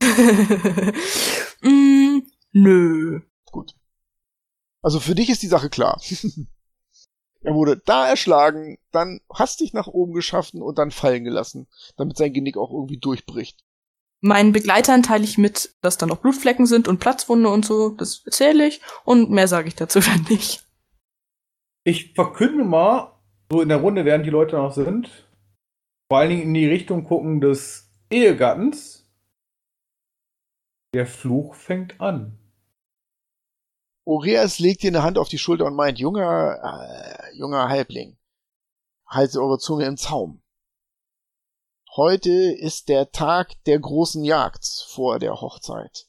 mm, 1.62 2.18
nö. 2.52 3.20
Gut. 3.46 3.76
Also 4.80 4.98
für 4.98 5.14
dich 5.14 5.30
ist 5.30 5.42
die 5.42 5.48
Sache 5.48 5.70
klar. 5.70 6.00
er 7.42 7.54
wurde 7.54 7.76
da 7.76 8.08
erschlagen, 8.08 8.78
dann 8.90 9.20
hastig 9.32 9.72
nach 9.74 9.86
oben 9.86 10.12
geschaffen 10.12 10.60
und 10.60 10.78
dann 10.78 10.90
fallen 10.90 11.22
gelassen, 11.22 11.68
damit 11.96 12.16
sein 12.16 12.32
Genick 12.32 12.56
auch 12.56 12.72
irgendwie 12.72 12.98
durchbricht. 12.98 13.62
Meinen 14.20 14.52
Begleitern 14.52 15.04
teile 15.04 15.24
ich 15.24 15.38
mit, 15.38 15.76
dass 15.82 15.98
da 15.98 16.06
noch 16.06 16.18
Blutflecken 16.18 16.66
sind 16.66 16.88
und 16.88 16.98
Platzwunde 16.98 17.48
und 17.48 17.64
so. 17.64 17.90
Das 17.90 18.22
erzähle 18.24 18.66
ich. 18.66 18.80
Und 19.04 19.30
mehr 19.30 19.48
sage 19.48 19.68
ich 19.68 19.74
dazu 19.74 20.00
dann 20.00 20.26
nicht. 20.28 20.64
Ich 21.84 22.14
verkünde 22.14 22.64
mal, 22.64 23.20
so 23.50 23.60
in 23.60 23.68
der 23.68 23.80
Runde, 23.80 24.04
während 24.04 24.24
die 24.24 24.30
Leute 24.30 24.56
noch 24.56 24.72
sind, 24.72 25.28
vor 26.08 26.18
allen 26.18 26.30
Dingen 26.30 26.42
in 26.42 26.54
die 26.54 26.68
Richtung 26.68 27.04
gucken 27.04 27.40
des 27.40 27.90
Ehegattens. 28.10 29.10
Der 30.94 31.06
Fluch 31.06 31.54
fängt 31.54 32.00
an. 32.00 32.38
Oreas 34.04 34.58
legt 34.58 34.82
dir 34.82 34.88
eine 34.88 35.02
Hand 35.02 35.18
auf 35.18 35.28
die 35.28 35.38
Schulter 35.38 35.64
und 35.64 35.74
meint, 35.74 35.98
junger, 35.98 36.58
äh, 36.62 37.36
junger 37.36 37.68
Halbling, 37.68 38.16
halte 39.06 39.40
eure 39.40 39.58
Zunge 39.58 39.86
im 39.86 39.96
Zaum. 39.96 40.42
Heute 41.94 42.30
ist 42.30 42.88
der 42.88 43.10
Tag 43.10 43.52
der 43.64 43.78
großen 43.78 44.24
Jagd 44.24 44.64
vor 44.88 45.18
der 45.18 45.40
Hochzeit. 45.40 46.08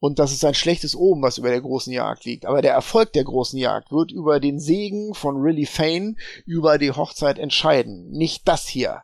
Und 0.00 0.18
das 0.18 0.32
ist 0.32 0.44
ein 0.44 0.54
schlechtes 0.54 0.94
Oben, 0.94 1.22
was 1.22 1.38
über 1.38 1.48
der 1.48 1.60
großen 1.60 1.92
Jagd 1.92 2.24
liegt. 2.24 2.46
Aber 2.46 2.62
der 2.62 2.72
Erfolg 2.72 3.12
der 3.14 3.24
großen 3.24 3.58
Jagd 3.58 3.90
wird 3.90 4.12
über 4.12 4.38
den 4.38 4.60
Segen 4.60 5.14
von 5.14 5.36
Rilly 5.36 5.66
Fane 5.66 6.14
über 6.46 6.78
die 6.78 6.92
Hochzeit 6.92 7.38
entscheiden. 7.38 8.10
Nicht 8.10 8.46
das 8.46 8.68
hier. 8.68 9.02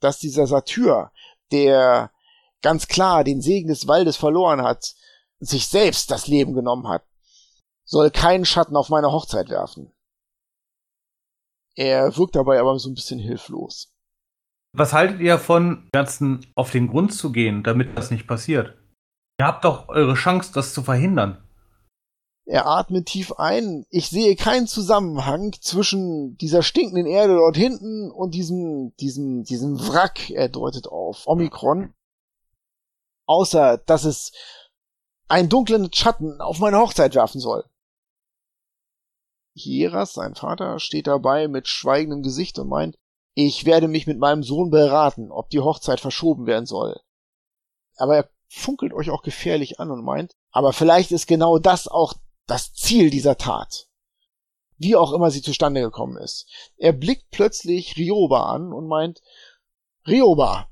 Dass 0.00 0.18
dieser 0.18 0.46
Satyr, 0.46 1.10
der 1.50 2.10
ganz 2.62 2.88
klar 2.88 3.24
den 3.24 3.42
Segen 3.42 3.68
des 3.68 3.86
Waldes 3.86 4.16
verloren 4.16 4.62
hat, 4.62 4.94
sich 5.38 5.66
selbst 5.66 6.10
das 6.10 6.28
Leben 6.28 6.54
genommen 6.54 6.88
hat 6.88 7.02
soll 7.92 8.10
keinen 8.10 8.46
Schatten 8.46 8.74
auf 8.74 8.88
meine 8.88 9.12
Hochzeit 9.12 9.50
werfen. 9.50 9.92
Er 11.74 12.16
wirkt 12.16 12.36
dabei 12.36 12.58
aber 12.58 12.78
so 12.78 12.88
ein 12.88 12.94
bisschen 12.94 13.18
hilflos. 13.18 13.92
Was 14.74 14.94
haltet 14.94 15.20
ihr 15.20 15.32
davon, 15.32 15.88
ganzen 15.92 16.46
auf 16.54 16.70
den 16.70 16.88
Grund 16.88 17.12
zu 17.12 17.32
gehen, 17.32 17.62
damit 17.62 17.96
das 17.96 18.10
nicht 18.10 18.26
passiert? 18.26 18.78
Ihr 19.42 19.48
habt 19.48 19.64
doch 19.64 19.88
eure 19.88 20.14
Chance, 20.14 20.52
das 20.54 20.72
zu 20.72 20.84
verhindern. 20.84 21.42
Er 22.44 22.68
atmet 22.68 23.06
tief 23.06 23.32
ein. 23.32 23.84
Ich 23.90 24.08
sehe 24.08 24.36
keinen 24.36 24.68
Zusammenhang 24.68 25.52
zwischen 25.60 26.36
dieser 26.36 26.62
stinkenden 26.62 27.06
Erde 27.06 27.34
dort 27.34 27.56
hinten 27.56 28.12
und 28.12 28.34
diesem, 28.34 28.94
diesem, 29.00 29.42
diesem 29.42 29.80
Wrack, 29.80 30.30
er 30.30 30.48
deutet 30.48 30.86
auf 30.86 31.26
Omikron. 31.26 31.92
Außer, 33.26 33.78
dass 33.78 34.04
es 34.04 34.30
einen 35.26 35.48
dunklen 35.48 35.92
Schatten 35.92 36.40
auf 36.40 36.60
meine 36.60 36.78
Hochzeit 36.78 37.16
werfen 37.16 37.40
soll. 37.40 37.64
Hieras, 39.54 40.12
sein 40.12 40.36
Vater, 40.36 40.78
steht 40.78 41.08
dabei 41.08 41.48
mit 41.48 41.66
schweigendem 41.66 42.22
Gesicht 42.22 42.60
und 42.60 42.68
meint, 42.68 42.96
ich 43.34 43.64
werde 43.64 43.88
mich 43.88 44.06
mit 44.06 44.20
meinem 44.20 44.44
Sohn 44.44 44.70
beraten, 44.70 45.32
ob 45.32 45.50
die 45.50 45.58
Hochzeit 45.58 45.98
verschoben 45.98 46.46
werden 46.46 46.66
soll. 46.66 47.00
Aber 47.96 48.16
er 48.16 48.31
funkelt 48.52 48.92
euch 48.92 49.10
auch 49.10 49.22
gefährlich 49.22 49.80
an 49.80 49.90
und 49.90 50.04
meint, 50.04 50.36
aber 50.50 50.72
vielleicht 50.72 51.10
ist 51.10 51.26
genau 51.26 51.58
das 51.58 51.88
auch 51.88 52.14
das 52.46 52.74
Ziel 52.74 53.10
dieser 53.10 53.36
Tat. 53.36 53.88
Wie 54.76 54.96
auch 54.96 55.12
immer 55.12 55.30
sie 55.30 55.42
zustande 55.42 55.80
gekommen 55.80 56.16
ist. 56.18 56.46
Er 56.76 56.92
blickt 56.92 57.30
plötzlich 57.30 57.96
Rioba 57.96 58.52
an 58.52 58.72
und 58.72 58.88
meint, 58.88 59.22
Rioba, 60.06 60.68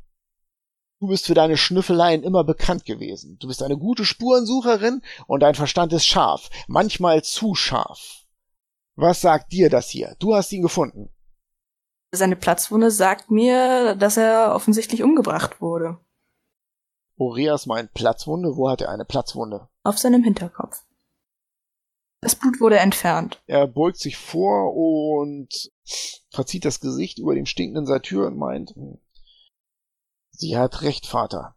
du 1.01 1.09
bist 1.09 1.27
für 1.27 1.35
deine 1.35 1.57
Schnüffeleien 1.57 2.23
immer 2.23 2.45
bekannt 2.45 2.85
gewesen. 2.85 3.39
Du 3.39 3.49
bist 3.49 3.63
eine 3.63 3.79
gute 3.79 4.05
Spurensucherin 4.05 5.03
und 5.27 5.41
dein 5.41 5.55
Verstand 5.55 5.93
ist 5.93 6.07
scharf, 6.07 6.51
manchmal 6.67 7.23
zu 7.23 7.55
scharf. 7.55 8.27
Was 8.97 9.21
sagt 9.21 9.53
dir 9.53 9.71
das 9.71 9.89
hier? 9.89 10.17
Du 10.19 10.35
hast 10.35 10.53
ihn 10.53 10.63
gefunden. 10.63 11.09
Seine 12.13 12.37
Platzwunde 12.37 12.91
sagt 12.91 13.31
mir, 13.31 13.95
dass 13.95 14.17
er 14.17 14.55
offensichtlich 14.55 15.03
umgebracht 15.03 15.61
wurde. 15.61 15.99
Oreas 17.21 17.67
meint 17.67 17.93
Platzwunde. 17.93 18.57
Wo 18.57 18.71
hat 18.71 18.81
er 18.81 18.89
eine 18.89 19.05
Platzwunde? 19.05 19.69
Auf 19.85 19.99
seinem 19.99 20.25
Hinterkopf. 20.25 20.83
Das 22.23 22.35
Blut 22.35 22.61
wurde 22.61 22.79
entfernt. 22.79 23.43
Er 23.47 23.67
beugt 23.67 23.99
sich 23.99 24.17
vor 24.17 24.75
und 24.75 25.71
verzieht 26.31 26.65
das 26.65 26.81
Gesicht 26.81 27.19
über 27.19 27.35
dem 27.35 27.45
stinkenden 27.45 27.87
Satyr 27.87 28.27
und 28.27 28.39
meint, 28.39 28.75
Sie 30.31 30.57
hat 30.57 30.81
recht, 30.81 31.07
Vater. 31.07 31.57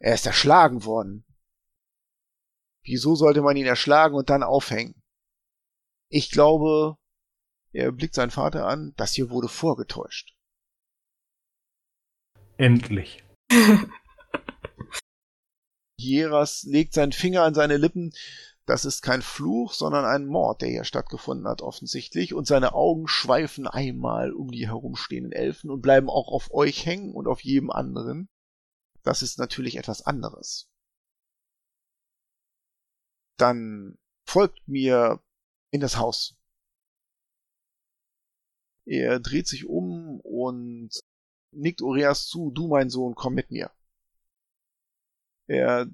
Er 0.00 0.14
ist 0.14 0.26
erschlagen 0.26 0.84
worden. 0.84 1.24
Wieso 2.82 3.14
sollte 3.14 3.42
man 3.42 3.56
ihn 3.56 3.66
erschlagen 3.66 4.16
und 4.16 4.30
dann 4.30 4.42
aufhängen? 4.42 5.00
Ich 6.08 6.30
glaube, 6.32 6.96
er 7.72 7.92
blickt 7.92 8.14
seinen 8.14 8.32
Vater 8.32 8.66
an, 8.66 8.94
das 8.96 9.12
hier 9.12 9.30
wurde 9.30 9.48
vorgetäuscht. 9.48 10.34
Endlich. 12.56 13.22
Hieras 15.98 16.62
legt 16.62 16.94
seinen 16.94 17.12
Finger 17.12 17.42
an 17.42 17.54
seine 17.54 17.76
Lippen. 17.76 18.12
Das 18.66 18.84
ist 18.84 19.02
kein 19.02 19.22
Fluch, 19.22 19.72
sondern 19.72 20.04
ein 20.04 20.26
Mord, 20.26 20.62
der 20.62 20.68
hier 20.68 20.84
stattgefunden 20.84 21.48
hat, 21.48 21.62
offensichtlich. 21.62 22.34
Und 22.34 22.46
seine 22.46 22.74
Augen 22.74 23.08
schweifen 23.08 23.66
einmal 23.66 24.32
um 24.32 24.50
die 24.50 24.68
herumstehenden 24.68 25.32
Elfen 25.32 25.70
und 25.70 25.80
bleiben 25.80 26.08
auch 26.08 26.28
auf 26.28 26.52
euch 26.52 26.86
hängen 26.86 27.14
und 27.14 27.26
auf 27.26 27.42
jedem 27.42 27.70
anderen. 27.70 28.28
Das 29.02 29.22
ist 29.22 29.38
natürlich 29.38 29.76
etwas 29.76 30.02
anderes. 30.02 30.68
Dann 33.36 33.98
folgt 34.26 34.68
mir 34.68 35.22
in 35.70 35.80
das 35.80 35.96
Haus. 35.96 36.36
Er 38.84 39.18
dreht 39.20 39.46
sich 39.48 39.66
um 39.66 40.20
und 40.20 40.90
nickt 41.52 41.82
Oreas 41.82 42.26
zu, 42.26 42.50
du 42.50 42.68
mein 42.68 42.90
Sohn, 42.90 43.14
komm 43.14 43.34
mit 43.34 43.50
mir. 43.50 43.70
Er 45.48 45.86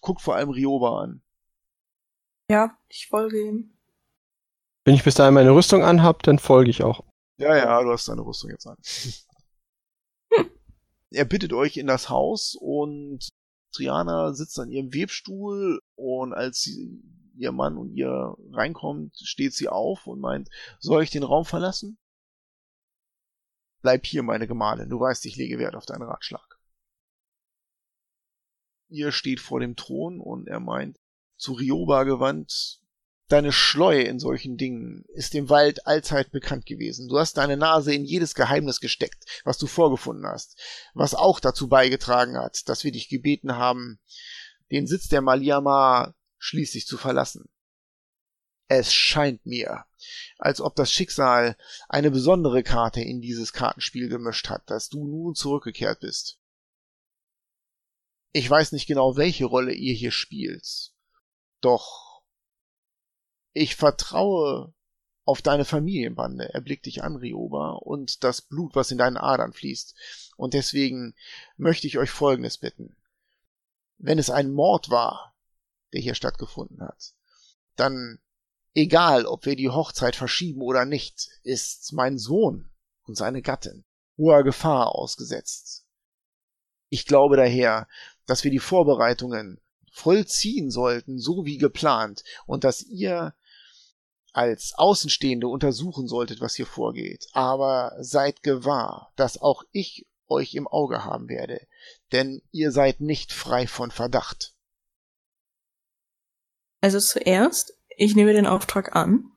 guckt 0.00 0.20
vor 0.20 0.34
allem 0.34 0.50
Rioba 0.50 1.02
an. 1.02 1.22
Ja, 2.50 2.76
ich 2.88 3.06
folge 3.06 3.40
ihm. 3.40 3.78
Wenn 4.84 4.94
ich 4.94 5.04
bis 5.04 5.14
dahin 5.14 5.34
meine 5.34 5.54
Rüstung 5.54 5.84
anhab, 5.84 6.22
dann 6.24 6.38
folge 6.38 6.70
ich 6.70 6.82
auch. 6.82 7.04
Ja, 7.36 7.56
ja, 7.56 7.82
du 7.82 7.90
hast 7.90 8.08
deine 8.08 8.22
Rüstung 8.22 8.50
jetzt 8.50 8.66
an. 8.66 8.76
Er 11.14 11.26
bittet 11.26 11.52
euch 11.52 11.76
in 11.76 11.86
das 11.86 12.08
Haus 12.08 12.56
und 12.58 13.28
Triana 13.72 14.32
sitzt 14.32 14.58
an 14.58 14.70
ihrem 14.70 14.94
Webstuhl 14.94 15.82
und 15.94 16.32
als 16.32 16.62
sie 16.62 17.02
ihr 17.36 17.52
Mann 17.52 17.76
und 17.76 17.92
ihr 17.92 18.34
reinkommt, 18.50 19.16
steht 19.22 19.52
sie 19.52 19.68
auf 19.68 20.06
und 20.06 20.20
meint, 20.20 20.48
soll 20.78 21.02
ich 21.02 21.10
den 21.10 21.22
Raum 21.22 21.44
verlassen? 21.44 21.98
Bleib 23.82 24.06
hier, 24.06 24.22
meine 24.22 24.46
Gemahlin, 24.46 24.88
du 24.88 25.00
weißt, 25.00 25.26
ich 25.26 25.36
lege 25.36 25.58
Wert 25.58 25.74
auf 25.74 25.84
deinen 25.84 26.02
Ratschlag. 26.02 26.51
Ihr 28.92 29.10
steht 29.10 29.40
vor 29.40 29.60
dem 29.60 29.76
Thron 29.76 30.20
und 30.20 30.48
er 30.48 30.60
meint, 30.60 30.98
zu 31.36 31.54
Rioba 31.54 32.04
gewandt, 32.04 32.82
Deine 33.32 33.50
Schleue 33.50 34.02
in 34.02 34.18
solchen 34.18 34.58
Dingen 34.58 35.06
ist 35.14 35.32
dem 35.32 35.48
Wald 35.48 35.86
allzeit 35.86 36.32
bekannt 36.32 36.66
gewesen. 36.66 37.08
Du 37.08 37.18
hast 37.18 37.38
deine 37.38 37.56
Nase 37.56 37.94
in 37.94 38.04
jedes 38.04 38.34
Geheimnis 38.34 38.78
gesteckt, 38.78 39.24
was 39.44 39.56
du 39.56 39.66
vorgefunden 39.66 40.26
hast, 40.26 40.60
was 40.92 41.14
auch 41.14 41.40
dazu 41.40 41.66
beigetragen 41.66 42.36
hat, 42.36 42.68
dass 42.68 42.84
wir 42.84 42.92
dich 42.92 43.08
gebeten 43.08 43.56
haben, 43.56 43.98
den 44.70 44.86
Sitz 44.86 45.08
der 45.08 45.22
Maliama 45.22 46.14
schließlich 46.36 46.86
zu 46.86 46.98
verlassen. 46.98 47.48
Es 48.68 48.92
scheint 48.92 49.46
mir, 49.46 49.86
als 50.36 50.60
ob 50.60 50.76
das 50.76 50.92
Schicksal 50.92 51.56
eine 51.88 52.10
besondere 52.10 52.62
Karte 52.62 53.00
in 53.00 53.22
dieses 53.22 53.54
Kartenspiel 53.54 54.10
gemischt 54.10 54.50
hat, 54.50 54.68
dass 54.68 54.90
du 54.90 55.06
nun 55.06 55.34
zurückgekehrt 55.34 56.00
bist. 56.00 56.38
Ich 58.32 58.48
weiß 58.48 58.72
nicht 58.72 58.86
genau, 58.86 59.16
welche 59.16 59.44
Rolle 59.44 59.72
ihr 59.72 59.94
hier 59.94 60.10
spielt, 60.10 60.92
doch 61.60 62.22
ich 63.52 63.76
vertraue 63.76 64.74
auf 65.24 65.42
deine 65.42 65.64
Familienbande. 65.64 66.52
Er 66.52 66.60
blickt 66.60 66.86
dich 66.86 67.02
an, 67.02 67.16
Rioba, 67.16 67.72
und 67.72 68.24
das 68.24 68.40
Blut, 68.40 68.74
was 68.74 68.90
in 68.90 68.98
deinen 68.98 69.16
Adern 69.16 69.52
fließt. 69.52 69.94
Und 70.36 70.54
deswegen 70.54 71.14
möchte 71.56 71.86
ich 71.86 71.98
euch 71.98 72.10
Folgendes 72.10 72.58
bitten. 72.58 72.96
Wenn 73.98 74.18
es 74.18 74.30
ein 74.30 74.50
Mord 74.50 74.90
war, 74.90 75.36
der 75.92 76.00
hier 76.00 76.14
stattgefunden 76.14 76.80
hat, 76.80 77.14
dann, 77.76 78.18
egal 78.74 79.26
ob 79.26 79.46
wir 79.46 79.54
die 79.54 79.68
Hochzeit 79.68 80.16
verschieben 80.16 80.60
oder 80.62 80.84
nicht, 80.84 81.28
ist 81.44 81.92
mein 81.92 82.18
Sohn 82.18 82.70
und 83.04 83.16
seine 83.16 83.42
Gattin 83.42 83.84
hoher 84.16 84.42
Gefahr 84.42 84.94
ausgesetzt. 84.94 85.86
Ich 86.88 87.06
glaube 87.06 87.36
daher, 87.36 87.88
dass 88.26 88.44
wir 88.44 88.50
die 88.50 88.58
Vorbereitungen 88.58 89.60
vollziehen 89.92 90.70
sollten, 90.70 91.18
so 91.18 91.44
wie 91.44 91.58
geplant, 91.58 92.24
und 92.46 92.64
dass 92.64 92.82
ihr 92.82 93.34
als 94.32 94.72
Außenstehende 94.76 95.46
untersuchen 95.46 96.08
solltet, 96.08 96.40
was 96.40 96.54
hier 96.54 96.66
vorgeht. 96.66 97.28
Aber 97.32 97.92
seid 98.00 98.42
gewahr, 98.42 99.12
dass 99.16 99.40
auch 99.40 99.62
ich 99.70 100.06
euch 100.28 100.54
im 100.54 100.66
Auge 100.66 101.04
haben 101.04 101.28
werde, 101.28 101.66
denn 102.12 102.40
ihr 102.50 102.72
seid 102.72 103.00
nicht 103.00 103.32
frei 103.32 103.66
von 103.66 103.90
Verdacht. 103.90 104.54
Also 106.80 106.98
zuerst, 106.98 107.74
ich 107.96 108.16
nehme 108.16 108.32
den 108.32 108.46
Auftrag 108.46 108.96
an. 108.96 109.28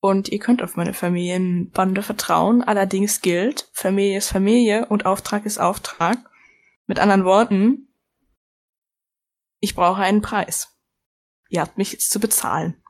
Und 0.00 0.30
ihr 0.30 0.40
könnt 0.40 0.62
auf 0.62 0.74
meine 0.74 0.94
Familienbande 0.94 2.02
vertrauen. 2.02 2.62
Allerdings 2.62 3.20
gilt, 3.20 3.68
Familie 3.72 4.18
ist 4.18 4.30
Familie 4.30 4.86
und 4.86 5.06
Auftrag 5.06 5.46
ist 5.46 5.58
Auftrag. 5.58 6.18
Mit 6.92 6.98
anderen 6.98 7.24
Worten, 7.24 7.88
ich 9.60 9.74
brauche 9.74 10.02
einen 10.02 10.20
Preis. 10.20 10.76
Ihr 11.48 11.62
habt 11.62 11.78
mich 11.78 11.92
jetzt 11.92 12.10
zu 12.10 12.20
bezahlen. 12.20 12.84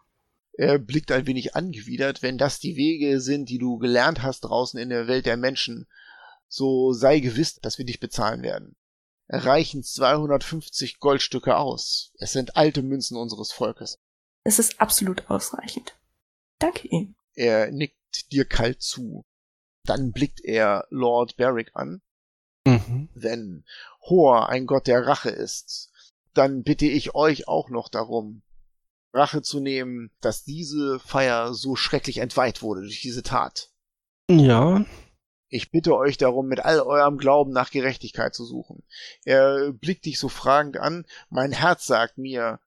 Er 0.54 0.80
blickt 0.80 1.12
ein 1.12 1.28
wenig 1.28 1.54
angewidert, 1.54 2.20
wenn 2.20 2.36
das 2.36 2.58
die 2.58 2.74
Wege 2.74 3.20
sind, 3.20 3.48
die 3.48 3.58
du 3.58 3.78
gelernt 3.78 4.24
hast 4.24 4.40
draußen 4.40 4.80
in 4.80 4.88
der 4.88 5.06
Welt 5.06 5.24
der 5.24 5.36
Menschen, 5.36 5.86
so 6.48 6.92
sei 6.92 7.20
gewiss, 7.20 7.60
dass 7.60 7.78
wir 7.78 7.84
dich 7.84 8.00
bezahlen 8.00 8.42
werden. 8.42 8.74
Reichen 9.28 9.84
250 9.84 10.98
Goldstücke 10.98 11.56
aus. 11.56 12.12
Es 12.18 12.32
sind 12.32 12.56
alte 12.56 12.82
Münzen 12.82 13.16
unseres 13.16 13.52
Volkes. 13.52 14.00
Es 14.42 14.58
ist 14.58 14.80
absolut 14.80 15.30
ausreichend. 15.30 15.96
Danke 16.58 16.88
Ihnen. 16.88 17.14
Er 17.34 17.70
nickt 17.70 18.32
dir 18.32 18.46
kalt 18.46 18.82
zu. 18.82 19.24
Dann 19.84 20.10
blickt 20.10 20.40
er 20.40 20.88
Lord 20.90 21.36
Barrick 21.36 21.70
an. 21.74 22.02
Mhm. 22.66 23.08
Wenn 23.14 23.64
Hor 24.02 24.48
ein 24.48 24.66
Gott 24.66 24.86
der 24.86 25.06
Rache 25.06 25.30
ist, 25.30 25.90
dann 26.34 26.62
bitte 26.62 26.86
ich 26.86 27.14
euch 27.14 27.48
auch 27.48 27.68
noch 27.68 27.88
darum, 27.88 28.42
Rache 29.12 29.42
zu 29.42 29.60
nehmen, 29.60 30.10
dass 30.20 30.44
diese 30.44 30.98
Feier 30.98 31.52
so 31.52 31.76
schrecklich 31.76 32.18
entweiht 32.18 32.62
wurde 32.62 32.82
durch 32.82 33.00
diese 33.02 33.22
Tat. 33.22 33.70
Ja. 34.30 34.84
Ich 35.48 35.70
bitte 35.70 35.94
euch 35.94 36.16
darum, 36.16 36.46
mit 36.46 36.60
all 36.60 36.80
eurem 36.80 37.18
Glauben 37.18 37.52
nach 37.52 37.70
Gerechtigkeit 37.70 38.34
zu 38.34 38.46
suchen. 38.46 38.82
Er 39.24 39.72
blickt 39.72 40.06
dich 40.06 40.18
so 40.18 40.30
fragend 40.30 40.78
an. 40.78 41.04
Mein 41.28 41.52
Herz 41.52 41.86
sagt 41.86 42.16
mir, 42.16 42.58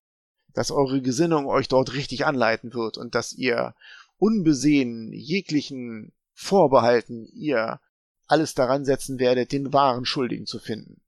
dass 0.53 0.69
eure 0.69 1.01
Gesinnung 1.01 1.47
euch 1.47 1.67
dort 1.67 1.93
richtig 1.93 2.25
anleiten 2.27 2.75
wird 2.75 2.99
und 2.99 3.15
dass 3.15 3.33
ihr 3.33 3.73
unbesehen 4.17 5.11
jeglichen 5.11 6.13
Vorbehalten 6.33 7.25
ihr 7.33 7.79
alles 8.27 8.53
daran 8.53 8.85
setzen 8.85 9.19
werdet, 9.19 9.51
den 9.51 9.73
wahren 9.73 10.05
Schuldigen 10.05 10.45
zu 10.45 10.59
finden. 10.59 11.01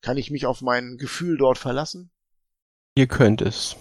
Kann 0.00 0.16
ich 0.16 0.30
mich 0.30 0.46
auf 0.46 0.60
mein 0.60 0.96
Gefühl 0.96 1.38
dort 1.38 1.58
verlassen? 1.58 2.10
Ihr 2.94 3.06
könnt 3.06 3.42
es. 3.42 3.76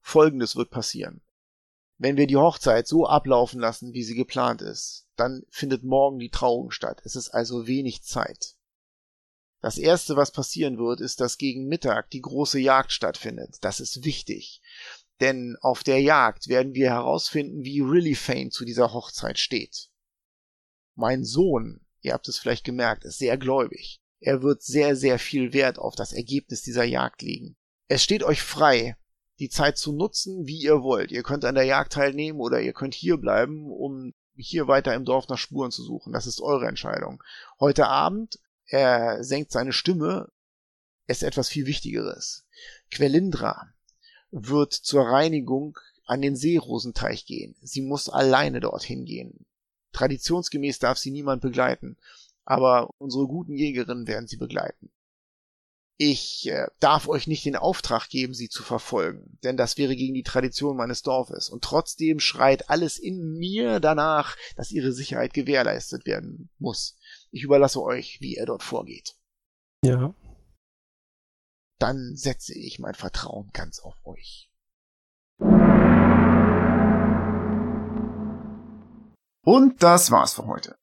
Folgendes 0.00 0.56
wird 0.56 0.70
passieren. 0.70 1.22
Wenn 1.98 2.16
wir 2.16 2.26
die 2.26 2.36
Hochzeit 2.36 2.88
so 2.88 3.06
ablaufen 3.06 3.60
lassen, 3.60 3.92
wie 3.92 4.02
sie 4.02 4.14
geplant 4.14 4.62
ist, 4.62 5.06
dann 5.16 5.44
findet 5.50 5.84
morgen 5.84 6.18
die 6.18 6.30
Trauung 6.30 6.70
statt. 6.70 7.00
Es 7.04 7.14
ist 7.14 7.30
also 7.30 7.66
wenig 7.66 8.02
Zeit. 8.02 8.56
Das 9.60 9.78
erste, 9.78 10.16
was 10.16 10.32
passieren 10.32 10.78
wird, 10.78 11.00
ist, 11.00 11.20
dass 11.20 11.38
gegen 11.38 11.68
Mittag 11.68 12.10
die 12.10 12.20
große 12.20 12.58
Jagd 12.58 12.90
stattfindet. 12.90 13.58
Das 13.60 13.78
ist 13.78 14.04
wichtig. 14.04 14.60
Denn 15.20 15.56
auf 15.60 15.84
der 15.84 16.00
Jagd 16.00 16.48
werden 16.48 16.74
wir 16.74 16.90
herausfinden, 16.90 17.62
wie 17.62 17.80
Really 17.80 18.16
Fane 18.16 18.50
zu 18.50 18.64
dieser 18.64 18.92
Hochzeit 18.92 19.38
steht. 19.38 19.91
Mein 20.94 21.24
Sohn, 21.24 21.80
ihr 22.00 22.12
habt 22.12 22.28
es 22.28 22.38
vielleicht 22.38 22.64
gemerkt, 22.64 23.04
ist 23.04 23.18
sehr 23.18 23.38
gläubig. 23.38 24.00
Er 24.20 24.42
wird 24.42 24.62
sehr, 24.62 24.94
sehr 24.94 25.18
viel 25.18 25.52
Wert 25.52 25.78
auf 25.78 25.94
das 25.94 26.12
Ergebnis 26.12 26.62
dieser 26.62 26.84
Jagd 26.84 27.22
legen. 27.22 27.56
Es 27.88 28.02
steht 28.02 28.22
euch 28.22 28.42
frei, 28.42 28.96
die 29.38 29.48
Zeit 29.48 29.76
zu 29.78 29.92
nutzen, 29.92 30.46
wie 30.46 30.60
ihr 30.60 30.82
wollt. 30.82 31.10
Ihr 31.10 31.22
könnt 31.22 31.44
an 31.44 31.56
der 31.56 31.64
Jagd 31.64 31.94
teilnehmen 31.94 32.40
oder 32.40 32.60
ihr 32.60 32.72
könnt 32.72 32.94
hier 32.94 33.16
bleiben, 33.16 33.70
um 33.70 34.14
hier 34.34 34.68
weiter 34.68 34.94
im 34.94 35.04
Dorf 35.04 35.28
nach 35.28 35.38
Spuren 35.38 35.70
zu 35.70 35.82
suchen. 35.82 36.12
Das 36.12 36.26
ist 36.26 36.40
eure 36.40 36.68
Entscheidung. 36.68 37.22
Heute 37.58 37.88
Abend, 37.88 38.38
er 38.66 39.24
senkt 39.24 39.52
seine 39.52 39.72
Stimme, 39.72 40.30
ist 41.06 41.22
etwas 41.22 41.48
viel 41.48 41.66
Wichtigeres. 41.66 42.46
Quelindra 42.90 43.72
wird 44.30 44.72
zur 44.72 45.02
Reinigung 45.02 45.78
an 46.06 46.22
den 46.22 46.36
Seerosenteich 46.36 47.26
gehen. 47.26 47.56
Sie 47.60 47.82
muss 47.82 48.08
alleine 48.08 48.60
dorthin 48.60 49.04
gehen. 49.04 49.46
Traditionsgemäß 49.92 50.78
darf 50.78 50.98
sie 50.98 51.10
niemand 51.10 51.42
begleiten, 51.42 51.96
aber 52.44 52.90
unsere 52.98 53.26
guten 53.26 53.56
Jägerinnen 53.56 54.06
werden 54.06 54.26
sie 54.26 54.36
begleiten. 54.36 54.90
Ich 55.98 56.48
äh, 56.48 56.66
darf 56.80 57.06
euch 57.06 57.26
nicht 57.26 57.44
den 57.44 57.54
Auftrag 57.54 58.08
geben, 58.08 58.34
sie 58.34 58.48
zu 58.48 58.62
verfolgen, 58.62 59.38
denn 59.44 59.56
das 59.56 59.78
wäre 59.78 59.94
gegen 59.94 60.14
die 60.14 60.24
Tradition 60.24 60.76
meines 60.76 61.02
Dorfes. 61.02 61.48
Und 61.48 61.62
trotzdem 61.62 62.18
schreit 62.18 62.70
alles 62.70 62.98
in 62.98 63.38
mir 63.38 63.78
danach, 63.78 64.36
dass 64.56 64.72
ihre 64.72 64.92
Sicherheit 64.92 65.32
gewährleistet 65.32 66.06
werden 66.06 66.50
muss. 66.58 66.96
Ich 67.30 67.44
überlasse 67.44 67.80
euch, 67.80 68.20
wie 68.20 68.36
ihr 68.36 68.46
dort 68.46 68.62
vorgeht. 68.62 69.14
Ja. 69.84 70.14
Dann 71.78 72.16
setze 72.16 72.54
ich 72.54 72.78
mein 72.78 72.94
Vertrauen 72.94 73.50
ganz 73.52 73.78
auf 73.78 73.94
euch. 74.04 74.51
Und 79.44 79.82
das 79.82 80.10
war's 80.10 80.34
für 80.34 80.46
heute. 80.46 80.76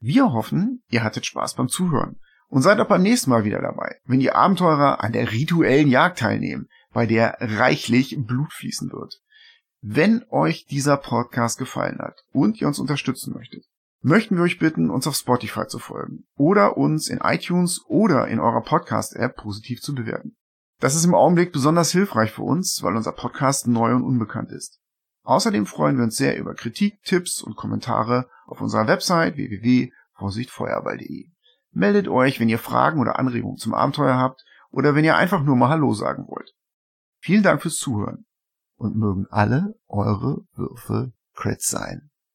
Wir 0.00 0.32
hoffen, 0.32 0.82
ihr 0.90 1.04
hattet 1.04 1.26
Spaß 1.26 1.54
beim 1.54 1.68
Zuhören 1.68 2.18
und 2.48 2.62
seid 2.62 2.80
auch 2.80 2.88
beim 2.88 3.02
nächsten 3.02 3.30
Mal 3.30 3.44
wieder 3.44 3.60
dabei, 3.60 3.96
wenn 4.04 4.20
die 4.20 4.32
Abenteurer 4.32 5.02
an 5.02 5.12
der 5.12 5.32
rituellen 5.32 5.88
Jagd 5.88 6.18
teilnehmen, 6.18 6.68
bei 6.92 7.06
der 7.06 7.36
reichlich 7.40 8.16
Blut 8.18 8.52
fließen 8.52 8.90
wird. 8.90 9.20
Wenn 9.82 10.24
euch 10.30 10.64
dieser 10.66 10.96
Podcast 10.96 11.58
gefallen 11.58 11.98
hat 11.98 12.24
und 12.32 12.60
ihr 12.60 12.66
uns 12.66 12.78
unterstützen 12.78 13.34
möchtet, 13.34 13.64
möchten 14.00 14.36
wir 14.36 14.44
euch 14.44 14.58
bitten, 14.58 14.90
uns 14.90 15.06
auf 15.06 15.16
Spotify 15.16 15.66
zu 15.66 15.78
folgen 15.78 16.24
oder 16.36 16.76
uns 16.76 17.08
in 17.08 17.18
iTunes 17.18 17.84
oder 17.86 18.28
in 18.28 18.40
eurer 18.40 18.62
Podcast-App 18.62 19.36
positiv 19.36 19.80
zu 19.82 19.94
bewerten. 19.94 20.36
Das 20.80 20.94
ist 20.94 21.04
im 21.04 21.14
Augenblick 21.14 21.52
besonders 21.52 21.92
hilfreich 21.92 22.32
für 22.32 22.42
uns, 22.42 22.82
weil 22.82 22.96
unser 22.96 23.12
Podcast 23.12 23.66
neu 23.66 23.94
und 23.94 24.04
unbekannt 24.04 24.52
ist. 24.52 24.80
Außerdem 25.26 25.66
freuen 25.66 25.96
wir 25.96 26.04
uns 26.04 26.16
sehr 26.16 26.38
über 26.38 26.54
Kritik, 26.54 27.02
Tipps 27.02 27.42
und 27.42 27.56
Kommentare 27.56 28.28
auf 28.46 28.60
unserer 28.60 28.86
Website 28.86 29.36
www.vorsichtfeuerball.de. 29.36 31.30
Meldet 31.72 32.06
euch, 32.06 32.38
wenn 32.38 32.48
ihr 32.48 32.60
Fragen 32.60 33.00
oder 33.00 33.18
Anregungen 33.18 33.56
zum 33.56 33.74
Abenteuer 33.74 34.16
habt 34.16 34.44
oder 34.70 34.94
wenn 34.94 35.04
ihr 35.04 35.16
einfach 35.16 35.42
nur 35.42 35.56
mal 35.56 35.68
Hallo 35.68 35.94
sagen 35.94 36.28
wollt. 36.28 36.54
Vielen 37.18 37.42
Dank 37.42 37.60
fürs 37.60 37.74
Zuhören 37.74 38.24
und 38.76 38.94
mögen 38.94 39.26
alle 39.28 39.74
eure 39.88 40.46
Würfe 40.54 41.12
Crits 41.34 41.66
sein. 41.66 42.08